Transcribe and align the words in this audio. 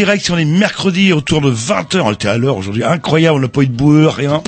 Direct 0.00 0.24
sur 0.24 0.34
les 0.34 0.46
mercredis 0.46 1.12
autour 1.12 1.42
de 1.42 1.52
20h. 1.52 2.00
On 2.00 2.12
était 2.12 2.28
à 2.28 2.38
l'heure 2.38 2.56
aujourd'hui. 2.56 2.82
Incroyable, 2.82 3.36
on 3.36 3.40
n'a 3.42 3.48
pas 3.48 3.60
eu 3.60 3.66
de 3.66 3.76
boueux, 3.76 4.08
rien. 4.08 4.42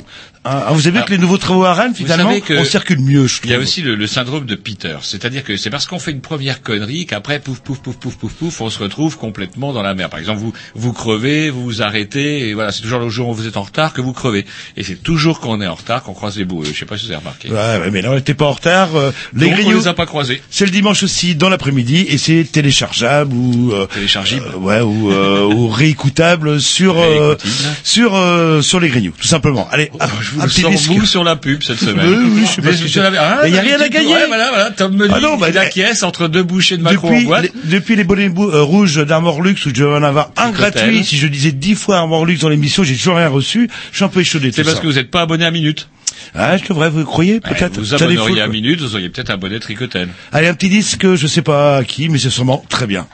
Ah, 0.45 0.67
vous 0.71 0.87
avez 0.87 0.99
vu 0.99 1.05
que 1.05 1.11
les 1.11 1.17
nouveaux 1.17 1.37
travaux 1.37 1.63
à 1.63 1.73
Rennes, 1.73 1.93
finalement, 1.95 2.33
on 2.49 2.65
circule 2.65 2.99
mieux, 2.99 3.27
je 3.27 3.39
Il 3.43 3.49
y 3.49 3.53
a 3.53 3.55
trouve. 3.55 3.63
aussi 3.63 3.81
le, 3.81 3.95
le 3.95 4.07
syndrome 4.07 4.45
de 4.45 4.55
Peter, 4.55 4.97
c'est-à-dire 5.01 5.43
que 5.43 5.55
c'est 5.55 5.69
parce 5.69 5.85
qu'on 5.85 5.99
fait 5.99 6.11
une 6.11 6.19
première 6.21 6.61
connerie 6.61 7.05
qu'après 7.05 7.39
pouf 7.39 7.59
pouf 7.61 7.79
pouf 7.79 7.95
pouf 7.97 8.17
pouf 8.17 8.33
pouf 8.33 8.61
on 8.61 8.69
se 8.69 8.79
retrouve 8.79 9.17
complètement 9.17 9.71
dans 9.71 9.81
la 9.81 9.93
mer. 9.93 10.09
Par 10.09 10.19
exemple, 10.19 10.39
vous 10.39 10.53
vous 10.75 10.91
crevez, 10.93 11.49
vous 11.49 11.63
vous 11.63 11.81
arrêtez 11.81 12.49
et 12.49 12.53
voilà, 12.53 12.71
c'est 12.73 12.81
toujours 12.81 12.99
le 12.99 13.09
jour 13.09 13.29
où 13.29 13.33
vous 13.33 13.47
êtes 13.47 13.55
en 13.57 13.61
retard 13.63 13.93
que 13.93 14.01
vous 14.01 14.11
crevez. 14.13 14.45
Et 14.75 14.83
c'est 14.83 15.01
toujours 15.01 15.39
quand 15.39 15.51
on 15.51 15.61
est 15.61 15.67
en 15.67 15.75
retard 15.75 16.03
qu'on 16.03 16.13
croise 16.13 16.37
les 16.37 16.45
boueux. 16.45 16.65
Je 16.65 16.77
sais 16.77 16.85
pas 16.85 16.97
si 16.97 17.05
vous 17.05 17.11
avez 17.11 17.19
remarqué. 17.19 17.49
Ouais, 17.49 17.89
mais 17.91 18.01
là, 18.01 18.11
on 18.11 18.15
n'était 18.15 18.33
pas 18.33 18.45
en 18.45 18.51
retard. 18.51 18.95
euh, 18.95 19.11
les 19.33 19.49
Donc 19.49 19.59
on 19.65 19.71
les 19.71 19.87
a 19.87 19.93
pas 19.93 20.05
croisés. 20.05 20.41
c'est 20.49 20.65
le 20.65 20.71
dimanche 20.71 21.03
aussi, 21.03 21.35
dans 21.35 21.49
l'après-midi, 21.49 22.05
et 22.09 22.17
c'est 22.17 22.43
téléchargeable 22.51 23.33
ou... 23.33 23.71
euh, 23.71 23.85
Téléchargeable. 23.85 24.43
euh, 24.55 24.57
ouais, 24.57 24.81
ou, 24.81 25.09
euh, 25.11 25.45
ou 25.45 25.69
réécoutable 25.69 26.59
sur 26.59 26.99
euh, 26.99 27.35
sur 27.83 28.15
euh, 28.15 28.61
sur 28.61 28.79
les 28.81 28.89
News, 28.89 29.13
tout 29.19 29.27
simplement. 29.27 29.67
Allez, 29.71 29.89
Oh, 29.93 30.05
je 30.21 30.32
un 30.41 30.47
petit 30.47 30.63
vous 30.87 31.05
sur 31.05 31.23
la 31.23 31.35
pub 31.35 31.63
cette 31.63 31.79
semaine. 31.79 32.07
Oui, 32.07 32.29
oui, 32.35 32.41
je 32.45 32.51
sais 32.51 32.61
pas 32.61 32.73
ce 32.73 32.83
que 32.83 32.87
c'est. 32.89 32.99
Ah, 32.99 33.41
Mais 33.43 33.51
y 33.51 33.57
a 33.57 33.61
rien 33.61 33.79
à 33.79 33.89
gagner. 33.89 34.13
Ouais, 34.13 34.27
voilà, 34.27 34.49
voilà. 34.49 34.71
Tom 34.71 34.95
me 34.95 35.07
dit 35.07 35.13
Ah 35.15 35.19
non, 35.19 35.37
bah, 35.37 35.47
qu'il 35.47 35.57
acquiesce 35.57 36.03
entre 36.03 36.27
deux 36.27 36.43
bouchées 36.43 36.77
de 36.77 36.83
Macron 36.83 37.07
en 37.09 37.11
Depuis 37.11 37.25
boîte. 37.25 37.43
les, 37.43 37.71
depuis 37.71 37.95
les 37.95 38.03
bonnets 38.03 38.31
euh, 38.37 38.61
rouges 38.61 38.97
d'Armor 39.05 39.41
Lux 39.41 39.65
où 39.65 39.71
je 39.73 39.83
vais 39.83 39.95
en 39.95 40.03
avoir 40.03 40.31
un 40.37 40.51
gratuit, 40.51 41.03
si 41.03 41.17
je 41.17 41.27
disais 41.27 41.51
dix 41.51 41.75
fois 41.75 41.97
Armor 41.97 42.25
Lux 42.25 42.41
dans 42.41 42.49
l'émission, 42.49 42.83
j'ai 42.83 42.95
toujours 42.95 43.17
rien 43.17 43.29
reçu. 43.29 43.69
Je 43.91 43.97
suis 43.97 44.05
un 44.05 44.09
peu 44.09 44.21
échaudé. 44.21 44.51
C'est 44.51 44.63
parce 44.63 44.75
ça. 44.77 44.81
que 44.81 44.87
vous 44.87 44.93
n'êtes 44.93 45.11
pas 45.11 45.21
abonné 45.21 45.45
à 45.45 45.51
Minute. 45.51 45.87
Ah, 46.35 46.57
je 46.57 46.63
devrais, 46.67 46.89
vous 46.89 47.03
croyez 47.03 47.39
peut-être 47.39 47.79
Vous 47.79 47.93
abonneriez 47.93 48.41
à. 48.41 48.47
Minute, 48.47 48.81
vous 48.81 48.95
auriez 48.95 49.09
peut-être 49.09 49.29
abonné 49.29 49.59
Tricotel. 49.59 50.09
Allez, 50.31 50.47
un 50.47 50.53
petit 50.53 50.69
disque, 50.69 51.15
je 51.15 51.27
sais 51.27 51.41
pas 51.41 51.77
à 51.77 51.83
qui, 51.83 52.09
mais 52.09 52.17
c'est 52.17 52.29
sûrement 52.29 52.63
très 52.69 52.87
bien. 52.87 53.07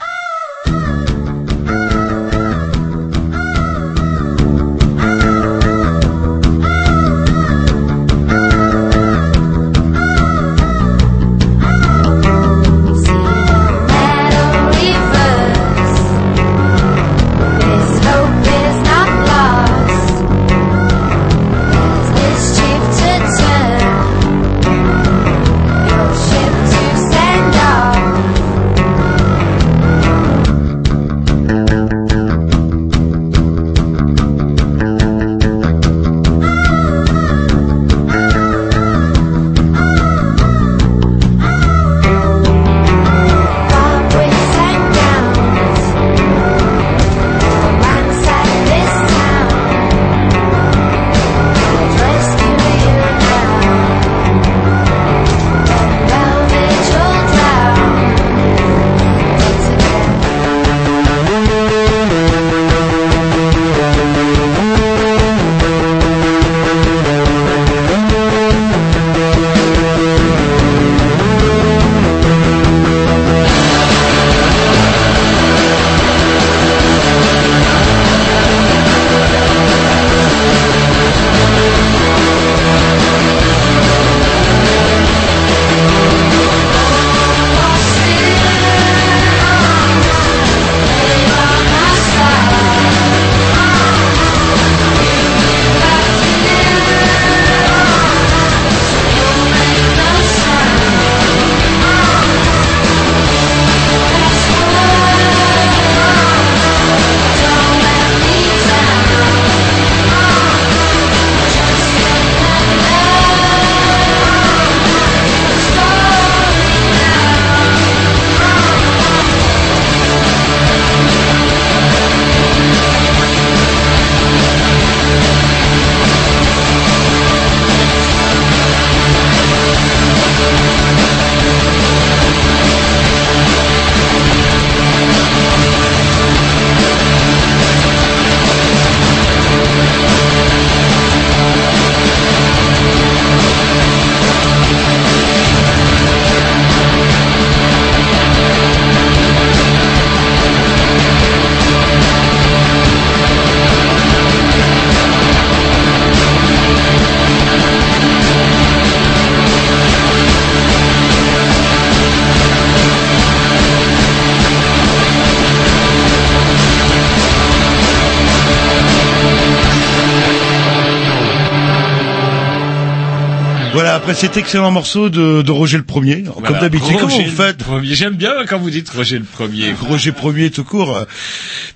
Après 174.10 174.22
cet 174.22 174.36
excellent 174.36 174.72
morceau 174.72 175.08
de, 175.08 175.40
de 175.42 175.52
Roger 175.52 175.76
le 175.76 175.84
Premier, 175.84 176.24
comme 176.24 176.58
d'habitude. 176.58 176.96
Comment 176.98 177.06
vous 177.14 177.20
le 177.20 177.30
faites 177.30 177.58
Premier. 177.58 177.94
J'aime 177.94 178.14
bien 178.14 178.32
quand 178.48 178.58
vous 178.58 178.68
dites 178.70 178.90
Roger 178.90 179.18
le 179.20 179.24
Premier. 179.24 179.72
Roger 179.72 180.10
Premier 180.10 180.50
tout 180.50 180.64
court. 180.64 181.06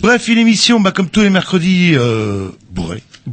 Bref, 0.01 0.27
une 0.27 0.39
émission, 0.39 0.81
bah, 0.81 0.91
comme 0.91 1.09
tous 1.09 1.21
les 1.21 1.31
mercredis, 1.31 1.93
euh, 1.95 2.49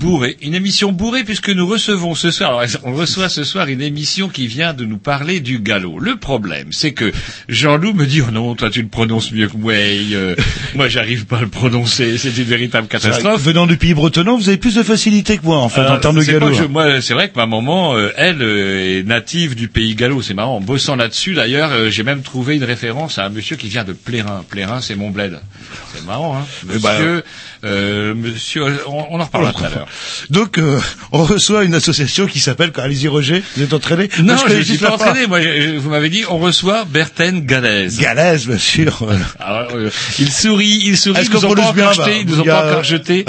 bourrée. 0.01 0.11
Bourré, 0.11 0.37
une 0.41 0.55
émission 0.55 0.91
bourrée 0.91 1.23
puisque 1.23 1.49
nous 1.49 1.65
recevons 1.67 2.15
ce 2.15 2.31
soir, 2.31 2.57
alors, 2.57 2.69
on 2.83 2.93
reçoit 2.93 3.29
ce 3.29 3.43
soir 3.43 3.67
une 3.67 3.81
émission 3.81 4.27
qui 4.29 4.47
vient 4.47 4.73
de 4.73 4.83
nous 4.85 4.97
parler 4.97 5.39
du 5.39 5.59
galop. 5.59 5.99
Le 5.99 6.15
problème, 6.17 6.67
c'est 6.71 6.91
que 6.91 7.11
Jean-Loup 7.47 7.93
me 7.93 8.05
dit, 8.05 8.21
oh 8.21 8.31
non, 8.31 8.55
toi 8.55 8.69
tu 8.69 8.81
le 8.81 8.87
prononces 8.87 9.31
mieux 9.31 9.47
que 9.47 9.55
moi, 9.57 9.73
euh, 9.73 10.35
moi 10.75 10.87
j'arrive 10.89 11.25
pas 11.25 11.37
à 11.37 11.41
le 11.41 11.47
prononcer, 11.47 12.17
c'est 12.17 12.35
une 12.37 12.43
véritable 12.43 12.87
catastrophe. 12.87 13.41
Venant 13.41 13.67
du 13.67 13.77
pays 13.77 13.93
bretonnant, 13.93 14.37
vous 14.37 14.49
avez 14.49 14.57
plus 14.57 14.75
de 14.75 14.83
facilité 14.83 15.37
que 15.37 15.45
moi, 15.45 15.57
en 15.59 15.69
fait, 15.69 15.81
en 15.81 15.85
Alors, 15.85 15.99
termes 16.01 16.17
de 16.19 16.23
galop. 16.23 16.51
je- 16.53 16.63
hein. 16.63 16.67
moi, 16.69 17.01
c'est 17.01 17.13
vrai 17.13 17.29
que 17.29 17.35
ma 17.37 17.45
maman, 17.45 17.95
euh, 17.95 18.09
elle, 18.17 18.41
euh, 18.41 18.99
est 18.99 19.03
native 19.03 19.55
du 19.55 19.67
pays 19.67 19.95
gallo. 19.95 20.21
C'est 20.21 20.33
marrant. 20.33 20.57
En 20.57 20.61
bossant 20.61 20.95
là-dessus, 20.95 21.33
d'ailleurs, 21.35 21.71
euh, 21.71 21.89
j'ai 21.89 22.03
même 22.03 22.21
trouvé 22.21 22.55
une 22.55 22.63
référence 22.63 23.17
à 23.17 23.25
un 23.25 23.29
monsieur 23.29 23.55
qui 23.55 23.67
vient 23.69 23.83
de 23.83 23.93
Plérin. 23.93 24.43
Plérin, 24.49 24.81
c'est 24.81 24.95
mon 24.95 25.09
bled. 25.09 25.39
C'est 25.93 26.05
marrant, 26.05 26.37
hein. 26.37 26.45
Eh 26.63 26.79
ben, 26.79 26.91
Monsieur, 26.91 27.23
euh, 27.65 28.15
monsieur, 28.15 28.63
on, 28.87 29.07
on 29.11 29.19
en 29.19 29.25
reparlera 29.25 29.53
tout 29.53 29.63
à 29.63 29.69
l'heure. 29.69 29.87
Donc, 30.29 30.57
euh, 30.57 30.79
on 31.11 31.23
reçoit 31.23 31.63
une 31.63 31.73
association 31.73 32.27
qui 32.27 32.39
s'appelle, 32.39 32.71
allez-y 32.77 33.07
Roger, 33.07 33.43
vous 33.55 33.63
êtes 33.63 33.73
entraîné? 33.73 34.09
Non, 34.19 34.35
je 34.37 34.53
ne 34.53 34.61
suis 34.61 34.73
juste 34.73 34.81
pas 34.81 34.93
entraîné. 34.93 35.27
Moi, 35.27 35.39
vous 35.77 35.89
m'avez 35.89 36.09
dit, 36.09 36.23
on 36.29 36.37
reçoit 36.39 36.85
Berthen 36.85 37.45
Galaise. 37.45 37.99
Galaise, 37.99 38.47
bien 38.47 38.57
sûr. 38.57 39.05
Alors, 39.39 39.71
euh, 39.73 39.89
il 40.19 40.31
sourit, 40.31 40.81
il 40.85 40.97
sourit. 40.97 41.19
Est-ce 41.19 41.29
Ils 41.29 41.33
nous 41.33 41.45
ont 41.45 41.53
pas 41.53 41.61
encore 41.63 41.93
jeté, 41.93 42.11
bah, 42.11 42.17
ils 42.21 42.25
nous 42.27 42.39
ont 42.39 42.45
pas 42.45 42.69
encore 42.71 42.83
jeté. 42.83 43.25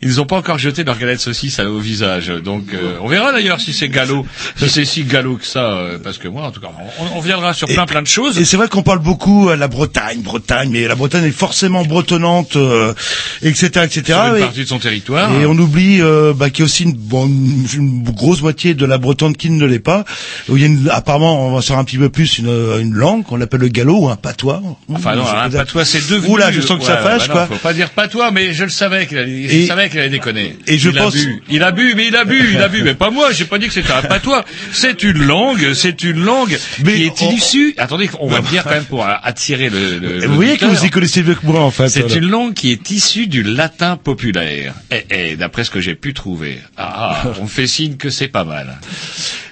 Ils 0.00 0.08
nous 0.10 0.20
ont 0.20 0.26
pas 0.26 0.36
encore 0.36 0.58
jeté 0.58 0.84
leur 0.84 0.96
galette 0.96 1.18
saucisse 1.18 1.58
au 1.58 1.78
visage. 1.80 2.28
Donc, 2.28 2.66
euh, 2.72 2.96
on 3.02 3.08
verra 3.08 3.32
d'ailleurs 3.32 3.60
si 3.60 3.72
c'est 3.72 3.88
galop, 3.88 4.24
si 4.56 4.68
c'est 4.68 4.84
si 4.84 5.02
galop 5.02 5.38
que 5.38 5.44
ça, 5.46 5.72
euh, 5.72 5.98
parce 5.98 6.18
que 6.18 6.28
moi, 6.28 6.44
en 6.44 6.52
tout 6.52 6.60
cas, 6.60 6.68
on, 7.00 7.16
on 7.18 7.20
viendra 7.20 7.52
sur 7.52 7.66
plein 7.66 7.84
plein 7.84 8.02
de 8.02 8.06
choses. 8.06 8.38
Et 8.38 8.44
c'est 8.44 8.56
vrai 8.56 8.68
qu'on 8.68 8.84
parle 8.84 9.00
beaucoup 9.00 9.48
à 9.48 9.56
la 9.56 9.66
Bretagne, 9.66 10.20
Bretagne, 10.22 10.70
mais 10.70 10.86
la 10.86 10.94
Bretagne 10.94 11.24
est 11.24 11.30
forcément 11.32 11.84
bretonnante, 11.84 12.54
euh, 12.54 12.94
etc., 13.42 13.70
etc. 13.84 14.02
sur 14.04 14.24
une 14.26 14.36
et, 14.36 14.40
partie 14.40 14.60
de 14.60 14.64
son 14.68 14.78
territoire. 14.78 15.32
et 15.40 15.46
on 15.46 15.58
oublie 15.58 16.00
euh, 16.00 16.32
bah, 16.32 16.50
qu'il 16.50 16.60
y 16.60 16.62
a 16.62 16.66
aussi 16.66 16.84
une, 16.84 16.92
bonne- 16.94 17.66
une 17.74 18.02
grosse 18.04 18.40
moitié 18.40 18.74
de 18.74 18.86
la 18.86 18.98
Bretonne 18.98 19.34
qui 19.36 19.50
ne 19.50 19.66
l'est 19.66 19.78
pas. 19.80 20.04
Où 20.48 20.56
il 20.56 20.60
y 20.62 20.64
a 20.64 20.68
une- 20.68 20.88
apparemment, 20.90 21.48
on 21.48 21.54
va 21.56 21.60
savoir 21.62 21.80
un 21.80 21.84
petit 21.84 21.98
peu 21.98 22.08
plus 22.08 22.38
une, 22.38 22.46
une 22.80 22.94
langue 22.94 23.24
qu'on 23.24 23.40
appelle 23.40 23.60
le 23.60 23.68
gallo 23.68 23.96
ou 23.98 24.08
un 24.08 24.16
patois. 24.16 24.62
Enfin 24.92 25.16
non, 25.16 25.26
un 25.26 25.50
patois 25.50 25.84
c'est 25.84 26.08
devenu. 26.08 26.28
Oula, 26.34 26.52
je 26.52 26.60
sens 26.60 26.78
que 26.78 26.84
ça 26.84 26.98
fâche, 26.98 27.26
bah 27.28 27.34
non, 27.34 27.46
quoi. 27.48 27.56
Faut 27.56 27.62
pas 27.62 27.72
dire 27.74 27.90
patois, 27.90 28.30
mais 28.30 28.52
je 28.52 28.62
le 28.62 28.70
savais 28.70 29.08
je 29.10 29.16
Et- 29.16 29.66
savais 29.66 29.87
qu'il 29.88 29.98
allait 30.00 30.08
déconner. 30.10 30.56
et 30.66 30.78
je 30.78 30.90
il 30.90 30.96
pense- 30.96 31.14
a 31.14 31.18
bu, 31.18 31.42
il 31.50 31.62
a 31.62 31.72
bu, 31.72 31.94
mais 31.96 32.06
il 32.08 32.16
a 32.16 32.24
bu, 32.24 32.50
il 32.52 32.58
a 32.58 32.68
bu, 32.68 32.82
mais 32.82 32.94
pas 32.94 33.10
moi. 33.10 33.32
J'ai 33.32 33.44
pas 33.44 33.58
dit 33.58 33.66
que 33.66 33.72
c'était 33.72 33.92
un 33.92 34.02
patois. 34.02 34.44
C'est 34.72 35.02
une 35.02 35.24
langue, 35.24 35.72
c'est 35.74 36.02
une 36.04 36.22
langue 36.24 36.56
Mais 36.84 36.94
qui 36.94 37.04
est 37.04 37.22
on- 37.22 37.30
issue. 37.32 37.74
Attendez, 37.78 38.08
on 38.20 38.28
va 38.28 38.40
dire 38.40 38.64
quand 38.64 38.70
même 38.70 38.84
pour 38.84 39.06
attirer 39.06 39.70
le. 39.70 39.98
le 39.98 40.26
Vous 40.26 40.34
voyez 40.34 40.56
que 40.56 40.64
vous 40.66 40.84
y 40.84 40.90
connaissez 40.90 41.22
mieux 41.22 41.34
que 41.34 41.46
moi, 41.46 41.60
en 41.60 41.70
fait. 41.70 41.88
C'est 41.88 42.00
voilà. 42.00 42.16
une 42.16 42.28
langue 42.30 42.54
qui 42.54 42.70
est 42.72 42.90
issue 42.90 43.26
du 43.26 43.42
latin 43.42 43.96
populaire. 43.96 44.74
Et, 44.90 45.32
et 45.32 45.36
d'après 45.36 45.64
ce 45.64 45.70
que 45.70 45.80
j'ai 45.80 45.94
pu 45.94 46.14
trouver, 46.14 46.58
ah, 46.76 47.22
ah, 47.24 47.32
on 47.40 47.46
fait 47.46 47.66
signe 47.66 47.96
que 47.96 48.10
c'est 48.10 48.28
pas 48.28 48.44
mal. 48.44 48.78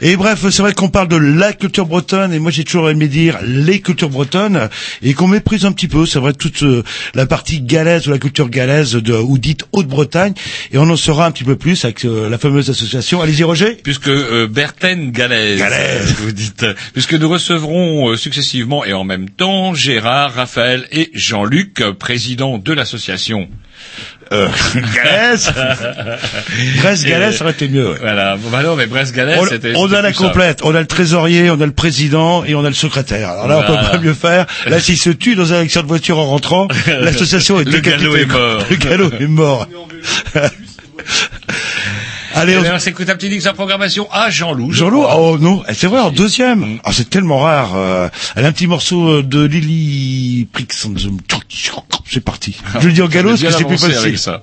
Et 0.03 0.17
bref, 0.17 0.45
c'est 0.51 0.63
vrai 0.63 0.73
qu'on 0.75 0.89
parle 0.89 1.09
de 1.09 1.17
la 1.17 1.53
culture 1.53 1.87
bretonne, 1.87 2.33
et 2.33 2.39
moi 2.39 2.51
j'ai 2.51 2.65
toujours 2.65 2.91
aimé 2.91 3.09
dire 3.09 3.39
les 3.47 3.81
cultures 3.81 4.11
bretonnes, 4.11 4.69
et 5.03 5.15
qu'on 5.15 5.29
méprise 5.29 5.65
un 5.65 5.73
petit 5.73 5.89
peu, 5.89 6.05
c'est 6.07 6.19
vrai, 6.19 6.33
toute 6.35 6.63
euh, 6.63 6.83
la 7.15 7.25
partie 7.27 7.61
galaise 7.61 8.07
ou 8.07 8.11
la 8.11 8.19
culture 8.19 8.49
galaise 8.51 8.93
de, 8.93 9.15
ou 9.15 9.39
dite 9.39 9.65
Haute-Bretagne, 9.73 10.26
et 10.73 10.79
on 10.79 10.89
en 10.89 10.97
saura 10.97 11.27
un 11.27 11.31
petit 11.31 11.45
peu 11.45 11.57
plus 11.57 11.85
avec 11.85 12.05
euh, 12.05 12.29
la 12.29 12.39
fameuse 12.39 12.71
association. 12.71 13.21
Allez-y 13.21 13.45
Roger 13.45 13.77
Puisque 13.83 14.09
euh, 14.09 14.47
Berthen 14.49 15.11
Galaise, 15.11 15.59
Galaise. 15.59 16.15
vous 16.19 16.33
dites, 16.33 16.63
euh, 16.63 16.75
puisque 16.93 17.15
nous 17.15 17.29
recevrons 17.29 18.11
euh, 18.11 18.17
successivement 18.17 18.85
et 18.85 18.93
en 18.93 19.05
même 19.05 19.29
temps 19.31 19.75
Gérard, 19.75 20.35
Raphaël 20.35 20.87
et 20.93 21.11
Jean-Luc, 21.15 21.81
euh, 21.81 21.93
président 21.93 22.59
de 22.59 22.73
l'association. 22.73 23.49
Euh, 24.33 24.49
Galaise 24.95 25.53
Brest 26.83 27.05
Galaise, 27.07 27.37
ça 27.37 27.45
aurait 27.45 27.53
été 27.53 27.69
mieux. 27.69 27.91
ouais. 27.91 27.99
Voilà, 28.01 28.37
bon, 28.37 28.49
bah 28.51 28.63
non, 28.63 28.75
mais 28.77 28.87
Brest 28.87 29.15
Galaise, 29.15 29.39
On, 29.41 29.47
c'était. 29.47 29.73
on 29.77 29.93
a 29.93 30.03
la 30.03 30.13
complète, 30.13 30.61
on 30.65 30.75
a 30.75 30.81
le 30.81 30.87
trésorier, 30.87 31.51
on 31.51 31.61
a 31.61 31.67
le 31.67 31.73
président 31.73 32.45
et 32.45 32.55
on 32.55 32.65
a 32.65 32.69
le 32.69 32.75
secrétaire. 32.75 33.31
Alors 33.31 33.47
là, 33.49 33.59
on 33.59 33.63
Voilà. 33.73 33.83
peut 33.85 33.91
pas 33.93 33.99
mieux 34.03 34.15
faire. 34.15 34.47
Là, 34.67 34.81
s'il 34.81 34.99
se 34.99 35.11
tue 35.11 35.35
dans 35.37 35.53
un 35.53 35.61
accident 35.61 35.83
de 35.85 35.89
voiture 35.89 36.19
en 36.19 36.27
rentrant, 36.27 36.67
l'association 37.01 37.61
est 37.61 37.65
Le 37.65 37.79
galop 37.81 38.17
est 38.17 38.27
mort. 38.27 38.63
Le 38.71 38.77
galop 38.77 39.11
est 39.21 39.27
mort. 39.27 39.69
Allez, 42.37 42.59
Eh 42.65 42.71
on, 42.71 42.79
s'écoute 42.79 43.09
un 43.09 43.17
petit 43.17 43.29
dix 43.31 43.41
sa 43.41 43.55
programmation 43.55 44.07
à 44.13 44.31
Jean-Loup. 44.31 44.71
je 44.71 44.77
Jean-Loup, 44.79 45.03
crois. 45.03 45.17
oh 45.19 45.39
non, 45.39 45.63
c'est 45.73 45.87
vrai, 45.87 46.01
en 46.01 46.11
deuxième. 46.11 46.79
Ah, 46.85 46.91
c'est 46.93 47.09
tellement 47.09 47.39
rare. 47.39 47.73
euh, 47.75 48.09
elle 48.37 48.45
a 48.45 48.49
un 48.49 48.53
petit 48.53 48.67
morceau 48.67 49.09
euh, 49.09 49.23
de 49.23 49.45
Lily 49.45 50.47
Prix. 50.53 50.67
C'est 52.09 52.21
parti. 52.21 52.57
Je 52.81 52.87
le 52.87 52.93
dis 52.93 53.03
en 53.03 53.09
galop 53.09 53.31
parce 53.31 53.43
que 53.43 53.51
c'est 53.51 53.65
plus 53.65 53.79
facile. 53.79 53.97
avec 53.97 54.19
ça. 54.19 54.43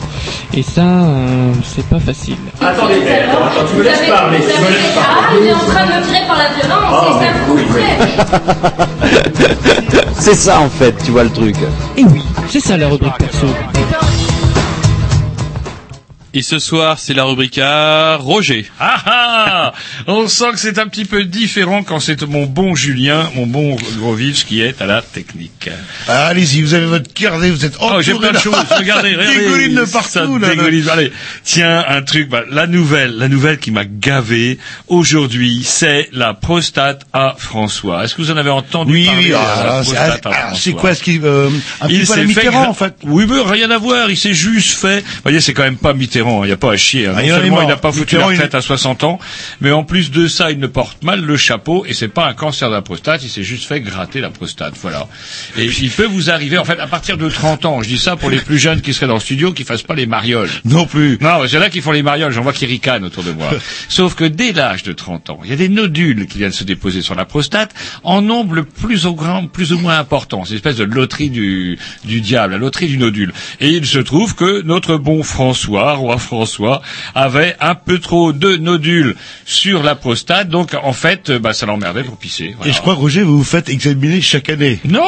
Et 0.53 0.63
ça, 0.63 0.81
euh, 0.81 1.53
c'est 1.63 1.85
pas 1.87 1.99
facile. 1.99 2.35
Attendez, 2.59 2.95
attends, 3.07 3.45
attends, 3.45 3.65
tu 3.69 3.77
me 3.77 3.83
laisses 3.83 4.09
parler, 4.09 4.37
tu 4.39 4.61
me 4.61 4.67
laisses 4.69 4.97
Ah, 4.97 5.29
il 5.39 5.47
est 5.47 5.53
en 5.53 5.59
train 5.59 5.85
de 5.85 5.91
me 5.93 6.05
tirer 6.05 6.27
par 6.27 6.37
la 6.37 6.49
violence, 6.49 7.05
c'est 7.07 7.25
ça 7.25 7.31
que 7.31 7.39
vous. 7.47 7.57
C'est 10.21 10.35
ça 10.35 10.59
en 10.59 10.69
fait, 10.69 10.93
tu 11.03 11.09
vois 11.09 11.23
le 11.23 11.31
truc. 11.31 11.55
Et 11.97 12.03
oui, 12.03 12.21
c'est 12.47 12.59
ça 12.59 12.77
la 12.77 12.87
rubrique 12.89 13.17
perso. 13.17 13.47
Et 16.33 16.43
ce 16.43 16.59
soir, 16.59 16.97
c'est 16.97 17.13
la 17.13 17.25
rubrique 17.25 17.57
à 17.57 18.15
Roger. 18.15 18.65
Ah 18.79 19.01
ah 19.05 19.73
On 20.07 20.29
sent 20.29 20.51
que 20.53 20.59
c'est 20.59 20.79
un 20.79 20.87
petit 20.87 21.03
peu 21.03 21.25
différent 21.25 21.83
quand 21.83 21.99
c'est 21.99 22.21
mon 22.21 22.45
bon 22.45 22.73
Julien, 22.73 23.29
mon 23.35 23.45
bon 23.47 23.75
Grovitch 23.97 24.45
qui 24.45 24.61
est 24.61 24.81
à 24.81 24.85
la 24.85 25.01
technique. 25.01 25.69
Ah, 26.07 26.27
Allez-y, 26.27 26.61
vous 26.61 26.73
avez 26.73 26.85
votre 26.85 27.10
carnet, 27.21 27.49
vous 27.49 27.65
êtes 27.65 27.75
Oh, 27.79 28.01
j'ai 28.01 28.13
plein 28.15 28.31
de 28.31 28.37
choses. 28.37 28.55
Regardez, 28.77 29.15
regardez. 29.15 29.37
Dégouline 29.39 29.75
de 29.75 29.85
Ça 29.85 29.99
partout, 29.99 30.37
là. 30.37 30.47
là. 30.49 30.55
dégouline. 30.55 30.89
Allez, 30.89 31.11
tiens, 31.43 31.83
un 31.87 32.01
truc, 32.01 32.29
bah, 32.29 32.43
la 32.49 32.67
nouvelle, 32.67 33.15
la 33.17 33.27
nouvelle 33.27 33.57
qui 33.59 33.71
m'a 33.71 33.85
gavé 33.85 34.57
aujourd'hui, 34.87 35.63
c'est 35.65 36.09
la 36.13 36.33
prostate 36.33 37.03
à 37.13 37.35
François. 37.37 38.03
Est-ce 38.03 38.15
que 38.15 38.21
vous 38.21 38.31
en 38.31 38.37
avez 38.37 38.49
entendu 38.49 38.91
Oui, 38.93 39.05
parler 39.05 39.21
oui, 39.29 39.33
ah, 39.35 39.81
c'est 39.83 40.71
ah, 40.73 40.73
quoi 40.79 40.93
ce 40.95 41.03
qui, 41.03 41.19
euh, 41.23 41.49
un 41.81 41.87
il 41.87 42.01
petit 42.01 42.07
peu 42.07 42.13
fait 42.13 42.25
Mitterrand, 42.25 42.63
gra- 42.65 42.69
en 42.69 42.73
fait. 42.73 42.95
Oui, 43.03 43.25
mais 43.27 43.41
rien 43.41 43.71
à 43.71 43.77
voir. 43.77 44.09
Il 44.09 44.17
s'est 44.17 44.33
juste 44.33 44.71
fait. 44.77 44.99
Vous 45.01 45.21
voyez, 45.23 45.39
c'est 45.41 45.53
quand 45.53 45.63
même 45.63 45.77
pas 45.77 45.93
Mitterrand. 45.93 46.43
Il 46.43 46.47
n'y 46.47 46.53
a 46.53 46.57
pas 46.57 46.73
à 46.73 46.77
chier. 46.77 47.07
hein. 47.07 47.13
Ah, 47.15 47.21
Non 47.21 47.27
il 47.27 47.29
seulement 47.31 47.61
il 47.61 47.67
n'a 47.67 47.77
pas 47.77 47.91
foutu 47.91 48.15
la 48.17 48.21
il- 48.23 48.25
retraite 48.31 48.55
à 48.55 48.61
60 48.61 49.03
ans, 49.03 49.19
mais 49.61 49.71
en 49.71 49.83
plus 49.83 50.11
de 50.11 50.27
ça, 50.27 50.51
il 50.51 50.59
ne 50.59 50.67
porte 50.67 51.03
mal 51.03 51.21
le 51.21 51.37
chapeau 51.37 51.85
et 51.87 51.93
c'est 51.93 52.07
pas 52.07 52.27
un 52.27 52.33
cancer 52.33 52.69
de 52.69 52.75
la 52.75 52.81
prostate. 52.81 53.23
Il 53.23 53.29
s'est 53.29 53.43
juste 53.43 53.67
fait 53.67 53.79
gratter 53.81 54.19
la 54.21 54.29
prostate. 54.29 54.73
Voilà. 54.81 55.07
Et 55.57 55.65
il 55.65 55.89
peut 55.91 56.05
vous 56.05 56.29
arriver, 56.29 56.57
en 56.57 56.65
fait, 56.65 56.79
à 56.79 56.87
partir 56.87 57.10
de 57.17 57.29
30 57.29 57.65
ans. 57.65 57.81
Je 57.81 57.87
dis 57.87 57.97
ça 57.97 58.15
pour 58.15 58.29
les 58.29 58.37
plus 58.39 58.57
jeunes 58.59 58.81
qui 58.81 58.93
seraient 58.93 59.07
dans 59.07 59.15
le 59.15 59.19
studio, 59.19 59.51
qui 59.53 59.63
fassent 59.63 59.81
pas 59.83 59.95
les 59.95 60.05
marioles. 60.05 60.49
Non 60.65 60.85
plus. 60.85 61.17
Non, 61.21 61.41
c'est 61.47 61.59
là 61.59 61.69
qui 61.69 61.81
font 61.81 61.91
les 61.91 62.03
marioles, 62.03 62.31
j'en 62.31 62.41
vois 62.41 62.53
qui 62.53 62.65
ricanent 62.65 63.03
autour 63.05 63.23
de 63.23 63.31
moi. 63.31 63.49
Sauf 63.89 64.15
que 64.15 64.23
dès 64.25 64.51
l'âge 64.51 64.83
de 64.83 64.93
30 64.93 65.29
ans, 65.31 65.39
il 65.43 65.49
y 65.49 65.53
a 65.53 65.55
des 65.57 65.69
nodules 65.69 66.27
qui 66.27 66.37
viennent 66.37 66.51
se 66.51 66.63
déposer 66.63 67.01
sur 67.01 67.15
la 67.15 67.25
prostate 67.25 67.73
en 68.03 68.21
nombre 68.21 68.61
plus 68.61 69.05
ou 69.05 69.13
grand, 69.15 69.47
plus 69.47 69.73
ou 69.73 69.79
moins 69.79 69.97
important. 69.99 70.43
C'est 70.45 70.51
une 70.51 70.55
espèce 70.57 70.75
de 70.77 70.83
loterie 70.83 71.29
du, 71.29 71.77
du 72.05 72.21
diable, 72.21 72.53
la 72.53 72.59
loterie 72.59 72.87
du 72.87 72.97
nodule. 72.97 73.33
Et 73.59 73.69
il 73.69 73.85
se 73.85 73.99
trouve 73.99 74.35
que 74.35 74.61
notre 74.63 74.97
bon 74.97 75.23
François, 75.23 75.93
roi 75.93 76.17
François, 76.17 76.81
avait 77.15 77.55
un 77.59 77.75
peu 77.75 77.99
trop 77.99 78.33
de 78.33 78.55
nodules 78.57 79.15
sur 79.45 79.83
la 79.83 79.95
prostate, 79.95 80.49
donc 80.49 80.75
en 80.81 80.93
fait, 80.93 81.29
euh, 81.29 81.39
bah, 81.39 81.53
ça 81.53 81.65
l'emmerdait 81.65 82.03
pour 82.03 82.17
pisser. 82.17 82.53
Voilà. 82.57 82.71
Et 82.71 82.73
je 82.75 82.79
crois, 82.81 82.93
Roger, 82.93 83.23
vous 83.23 83.37
vous 83.37 83.43
faites 83.43 83.69
examiner 83.69 84.21
chaque 84.21 84.49
année. 84.49 84.79
Non 84.85 85.01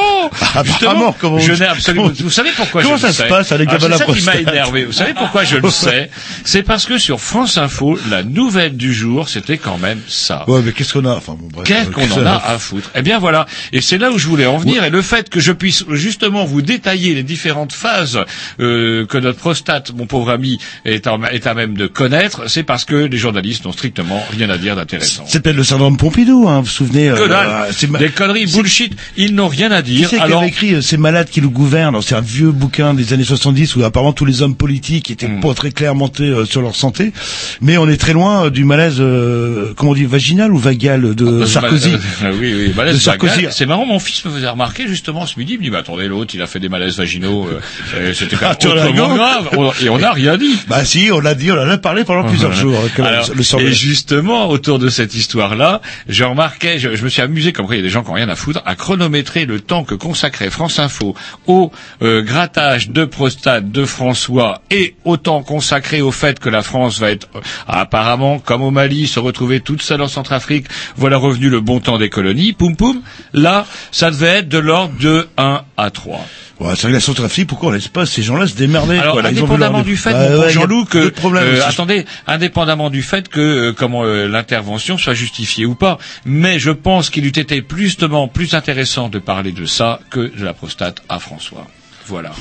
Apparemment, 0.54 1.14
comment- 1.18 1.38
je 1.38 1.52
n'ai 1.52 1.66
absolument... 1.90 2.04
comment- 2.08 2.14
Vous 2.24 2.30
savez 2.30 2.50
pourquoi 2.56 2.82
comment 2.82 2.96
je 2.96 3.00
ça 3.02 3.06
le 3.08 3.12
se 3.12 3.22
sais 3.22 3.28
passe, 3.28 3.52
examen 3.52 3.68
Ah, 3.70 3.78
C'est 3.98 3.98
ça 3.98 4.12
qui 4.12 4.22
m'a 4.24 4.36
énervé. 4.36 4.84
Vous 4.84 4.92
savez 4.92 5.14
pourquoi 5.14 5.44
je 5.44 5.56
le 5.56 5.70
sais 5.84 6.10
C'est 6.44 6.62
parce 6.62 6.86
que 6.86 6.98
sur 6.98 7.20
France 7.20 7.58
Info, 7.58 7.98
la 8.10 8.22
nouvelle 8.22 8.76
du 8.76 8.92
jour, 8.94 9.28
c'était 9.28 9.58
quand 9.58 9.78
même 9.78 10.00
ça. 10.08 10.44
Ouais, 10.48 10.60
mais 10.64 10.72
qu'est-ce 10.72 10.92
qu'on 10.94 11.04
a 11.04 11.14
Enfin, 11.14 11.36
bon, 11.38 11.48
bref. 11.52 11.66
Qu'est-ce 11.66 11.88
euh, 11.88 11.92
qu'on 11.92 12.22
en 12.22 12.26
a 12.26 12.36
à 12.46 12.58
foutre? 12.58 12.90
Eh 12.94 13.02
bien 13.02 13.18
voilà, 13.18 13.46
et 13.72 13.80
c'est 13.80 13.98
là 13.98 14.10
où 14.10 14.18
je 14.18 14.26
voulais 14.26 14.46
en 14.46 14.56
venir, 14.58 14.84
et 14.84 14.90
le 14.90 15.02
fait 15.02 15.28
que 15.30 15.40
je 15.40 15.52
puisse 15.52 15.84
justement 15.90 16.44
vous 16.44 16.62
détailler 16.62 17.14
les 17.14 17.22
différentes 17.22 17.72
phases 17.72 18.20
euh, 18.60 19.06
que 19.06 19.18
notre 19.18 19.38
prostate, 19.38 19.92
mon 19.94 20.06
pauvre 20.06 20.30
ami, 20.30 20.58
est, 20.84 21.06
en- 21.06 21.22
est 21.24 21.46
à 21.46 21.54
même 21.54 21.76
de 21.76 21.86
connaître, 21.86 22.48
c'est 22.48 22.62
parce 22.62 22.84
que 22.84 22.94
les 22.96 23.16
journalistes 23.18 23.64
n'ont 23.64 23.72
strictement 23.72 24.22
rien 24.36 24.50
à 24.50 24.58
dire 24.58 24.76
d'intéressant. 24.76 25.24
C'est 25.26 25.40
peut-être 25.42 25.56
le 25.56 25.64
syndrome 25.64 25.96
Pompidou, 25.96 26.48
hein, 26.48 26.58
vous 26.58 26.64
vous 26.64 26.70
souvenez 26.70 27.08
euh, 27.10 27.28
euh, 27.30 27.98
Des 27.98 28.08
conneries, 28.10 28.46
bullshit, 28.46 28.92
ils 29.16 29.34
n'ont 29.34 29.48
rien 29.48 29.70
à 29.70 29.82
dire. 29.82 30.08
qui 30.08 30.16
Alors, 30.16 30.44
écrit 30.44 30.74
euh, 30.74 30.80
Ces 30.80 30.96
malades 30.96 31.28
qui 31.30 31.40
nous 31.42 31.50
gouvernent 31.50 31.73
C'est 32.02 32.14
un 32.14 32.20
vieux 32.20 32.52
bouquin 32.52 32.94
des 32.94 33.12
années 33.12 33.24
70 33.24 33.74
où 33.76 33.82
apparemment 33.84 34.12
tous 34.12 34.24
les 34.24 34.42
hommes 34.42 34.54
politiques 34.54 35.10
étaient 35.10 35.26
Hmm. 35.26 35.40
pas 35.40 35.54
très 35.54 35.72
clairs 35.72 35.94
montés 35.94 36.22
euh, 36.24 36.44
sur 36.44 36.60
leur 36.62 36.76
santé. 36.76 37.12
Mais 37.60 37.78
on 37.78 37.88
est 37.88 37.96
très 37.96 38.12
loin 38.12 38.44
euh, 38.46 38.50
du 38.50 38.64
malaise, 38.64 38.96
euh, 39.00 39.72
comment 39.76 39.90
on 39.92 39.94
dit, 39.94 40.04
vaginal 40.04 40.52
ou 40.52 40.58
vagal 40.58 41.14
de 41.14 41.24
Euh, 41.26 41.46
Sarkozy. 41.46 41.90
euh, 42.22 42.32
oui, 42.40 42.54
oui, 42.54 42.72
malaise 42.76 42.94
De 42.94 43.00
Sarkozy. 43.00 43.46
C'est 43.50 43.66
marrant, 43.66 43.86
mon 43.86 43.98
fils 43.98 44.24
me 44.24 44.30
faisait 44.30 44.48
remarquer 44.48 44.86
justement 44.86 45.26
ce 45.26 45.38
midi, 45.38 45.54
il 45.54 45.58
me 45.58 45.64
dit, 45.64 45.70
bah, 45.70 45.78
attendez, 45.78 46.06
l'autre, 46.06 46.34
il 46.34 46.42
a 46.42 46.46
fait 46.46 46.60
des 46.60 46.68
malaises 46.68 46.96
vaginaux, 46.98 47.48
euh, 47.48 47.60
euh, 47.96 48.12
c'était 48.14 48.36
même 48.36 48.44
Ah, 48.50 48.66
autrement 48.66 49.14
grave, 49.16 49.48
On- 49.56 49.72
et 49.82 49.88
on 49.88 49.98
n'a 49.98 50.12
rien 50.12 50.36
dit. 50.36 50.56
Bah 50.68 50.84
si, 50.84 51.08
on 51.12 51.18
l'a 51.20 51.34
dit, 51.34 51.50
on 51.50 51.56
en 51.58 51.68
a 51.68 51.78
parlé 51.78 52.04
pendant 52.04 52.24
plusieurs 52.28 52.52
jours. 52.52 52.78
Alors, 52.98 53.28
le 53.34 53.60
et 53.62 53.72
justement, 53.72 54.48
autour 54.48 54.78
de 54.78 54.88
cette 54.88 55.14
histoire-là, 55.14 55.80
je 56.08 56.24
remarquais, 56.24 56.78
je, 56.78 56.94
je 56.94 57.02
me 57.04 57.08
suis 57.08 57.22
amusé, 57.22 57.52
comme 57.52 57.66
quoi 57.66 57.74
il 57.74 57.78
y 57.78 57.82
a 57.82 57.84
des 57.84 57.90
gens 57.90 58.02
qui 58.02 58.08
n'ont 58.08 58.14
rien 58.14 58.28
à 58.28 58.36
foutre, 58.36 58.62
à 58.64 58.74
chronométrer 58.76 59.44
le 59.46 59.60
temps 59.60 59.84
que 59.84 59.94
consacrait 59.94 60.50
France 60.50 60.78
Info 60.78 61.14
au 61.46 61.63
euh, 62.02 62.22
grattage 62.22 62.90
de 62.90 63.04
prostate 63.04 63.70
de 63.70 63.84
François 63.84 64.62
et 64.70 64.94
autant 65.04 65.42
consacré 65.42 66.00
au 66.00 66.12
fait 66.12 66.38
que 66.38 66.48
la 66.48 66.62
France 66.62 66.98
va 66.98 67.10
être, 67.10 67.28
euh, 67.34 67.40
apparemment, 67.66 68.38
comme 68.38 68.62
au 68.62 68.70
Mali, 68.70 69.06
se 69.06 69.20
retrouver 69.20 69.60
toute 69.60 69.82
seule 69.82 70.02
en 70.02 70.08
Centrafrique, 70.08 70.66
voilà 70.96 71.16
revenu 71.16 71.48
le 71.48 71.60
bon 71.60 71.80
temps 71.80 71.98
des 71.98 72.10
colonies, 72.10 72.52
poum 72.52 72.76
poum, 72.76 73.02
là, 73.32 73.66
ça 73.90 74.10
devait 74.10 74.38
être 74.38 74.48
de 74.48 74.58
l'ordre 74.58 74.94
de 74.98 75.28
1 75.36 75.62
à 75.76 75.90
3. 75.90 76.20
Ouais, 76.64 76.70
c'est 76.76 76.82
vrai 76.82 76.92
que 76.92 76.94
la 76.94 77.00
Centrafrique, 77.00 77.46
pourquoi 77.46 77.68
on 77.68 77.72
laisse 77.72 77.88
pas 77.88 78.06
ces 78.06 78.22
gens-là 78.22 78.46
se 78.46 78.54
démerder 78.54 78.96
Alors, 78.96 79.12
quoi, 79.12 79.26
indépendamment 79.26 79.82
du 79.82 79.98
fait, 79.98 80.12
Bah, 80.12 80.38
ouais, 80.38 81.10
problèmes 81.10 81.44
euh, 81.44 81.66
attendez, 81.66 82.06
indépendamment 82.26 82.88
du 82.88 83.02
fait 83.02 83.28
que 83.28 83.40
euh, 83.40 83.72
comment 83.74 84.04
euh, 84.04 84.26
l'intervention 84.28 84.96
soit 84.96 85.12
justifiée 85.12 85.66
ou 85.66 85.74
pas, 85.74 85.98
mais 86.24 86.58
je 86.58 86.70
pense 86.70 87.10
qu'il 87.10 87.26
eût 87.26 87.28
été 87.28 87.60
plus 87.60 87.84
justement 87.84 88.28
plus 88.28 88.54
intéressant 88.54 89.10
de 89.10 89.18
parler 89.18 89.52
de 89.52 89.66
ça 89.66 90.00
que 90.08 90.34
de 90.34 90.42
la 90.42 90.54
prostate 90.54 91.02
à 91.10 91.18
François. 91.18 91.66
Voilà. 92.06 92.32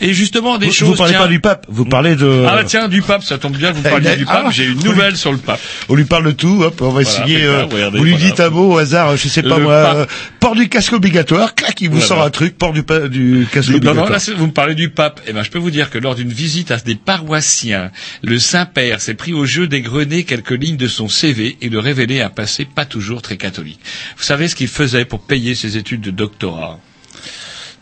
Et 0.00 0.14
justement 0.14 0.58
des 0.58 0.66
Vous, 0.66 0.72
choses. 0.72 0.88
vous 0.88 0.96
parlez 0.96 1.12
tiens- 1.12 1.20
pas 1.22 1.28
du 1.28 1.38
pape, 1.38 1.66
vous 1.68 1.84
parlez 1.84 2.16
de. 2.16 2.44
Ah 2.48 2.62
tiens, 2.64 2.88
du 2.88 3.02
pape, 3.02 3.22
ça 3.22 3.38
tombe 3.38 3.56
bien, 3.56 3.70
vous 3.70 3.82
Ah, 3.84 3.90
parliez 3.90 4.06
il 4.08 4.12
a- 4.12 4.16
du 4.16 4.24
pape, 4.24 4.44
ah, 4.46 4.50
j'ai 4.50 4.64
une 4.64 4.82
nouvelle 4.82 5.10
lui- 5.12 5.16
sur 5.18 5.30
le 5.30 5.38
pape. 5.38 5.60
On 5.88 5.94
lui 5.94 6.04
parle 6.04 6.24
de 6.26 6.30
tout, 6.32 6.62
hop, 6.62 6.80
on 6.80 6.86
va 6.86 7.02
Voilà, 7.02 7.08
essayer. 7.08 7.44
euh, 7.44 7.64
regardez, 7.66 7.98
vous 7.98 8.04
lui 8.04 8.12
voilà. 8.12 8.26
dites 8.26 8.40
un 8.40 8.50
mot 8.50 8.72
au 8.74 8.78
hasard, 8.78 9.16
je 9.16 9.28
sais 9.28 9.42
pas 9.42 9.58
Le 9.58 9.62
moi, 9.64 9.72
euh, 9.74 10.06
port 10.40 10.56
du 10.56 10.68
casque 10.68 10.92
obligatoire, 10.94 11.54
clac, 11.54 11.80
il 11.80 11.86
vous 11.88 11.92
Voilà. 11.98 12.06
sort 12.08 12.22
un 12.22 12.30
truc, 12.30 12.58
port 12.58 12.72
du, 12.72 12.82
casque 12.82 13.68
Non, 13.68 13.76
obligatoire. 13.76 14.06
non, 14.06 14.12
là, 14.12 14.18
vous 14.36 14.46
me 14.46 14.52
parlez 14.52 14.74
du 14.74 14.88
pape. 14.88 15.20
Eh 15.28 15.32
ben, 15.32 15.44
je 15.44 15.50
peux 15.50 15.58
vous 15.60 15.70
dire 15.70 15.88
que 15.90 15.98
lors 15.98 16.16
d'une 16.16 16.32
visite 16.32 16.72
à 16.72 16.78
des 16.78 16.96
paroissiens, 16.96 17.92
le 18.24 18.38
Saint-Père 18.40 19.00
s'est 19.00 19.14
pris 19.14 19.34
au 19.34 19.46
jeu 19.46 19.68
d'égrener 19.68 20.24
quelques 20.24 20.50
lignes 20.50 20.76
de 20.78 20.88
son 20.88 21.08
CV 21.08 21.58
et 21.60 21.68
de 21.68 21.78
révéler 21.78 22.20
un 22.22 22.30
passé 22.30 22.64
pas 22.64 22.86
toujours 22.86 23.22
très 23.22 23.36
catholique. 23.36 23.78
Vous 24.16 24.24
savez 24.24 24.48
ce 24.48 24.56
qu'il 24.56 24.68
faisait 24.68 25.04
pour 25.04 25.20
payer 25.20 25.54
ses 25.54 25.76
études 25.76 26.00
de 26.00 26.10
doctorat? 26.10 26.80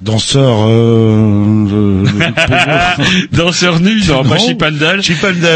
Danseur, 0.02 0.64
euh, 0.66 2.04
Danseur 3.32 3.80
nu 3.80 4.00
dans 4.00 4.24
Non. 4.24 4.38
Chipanda, 4.38 4.96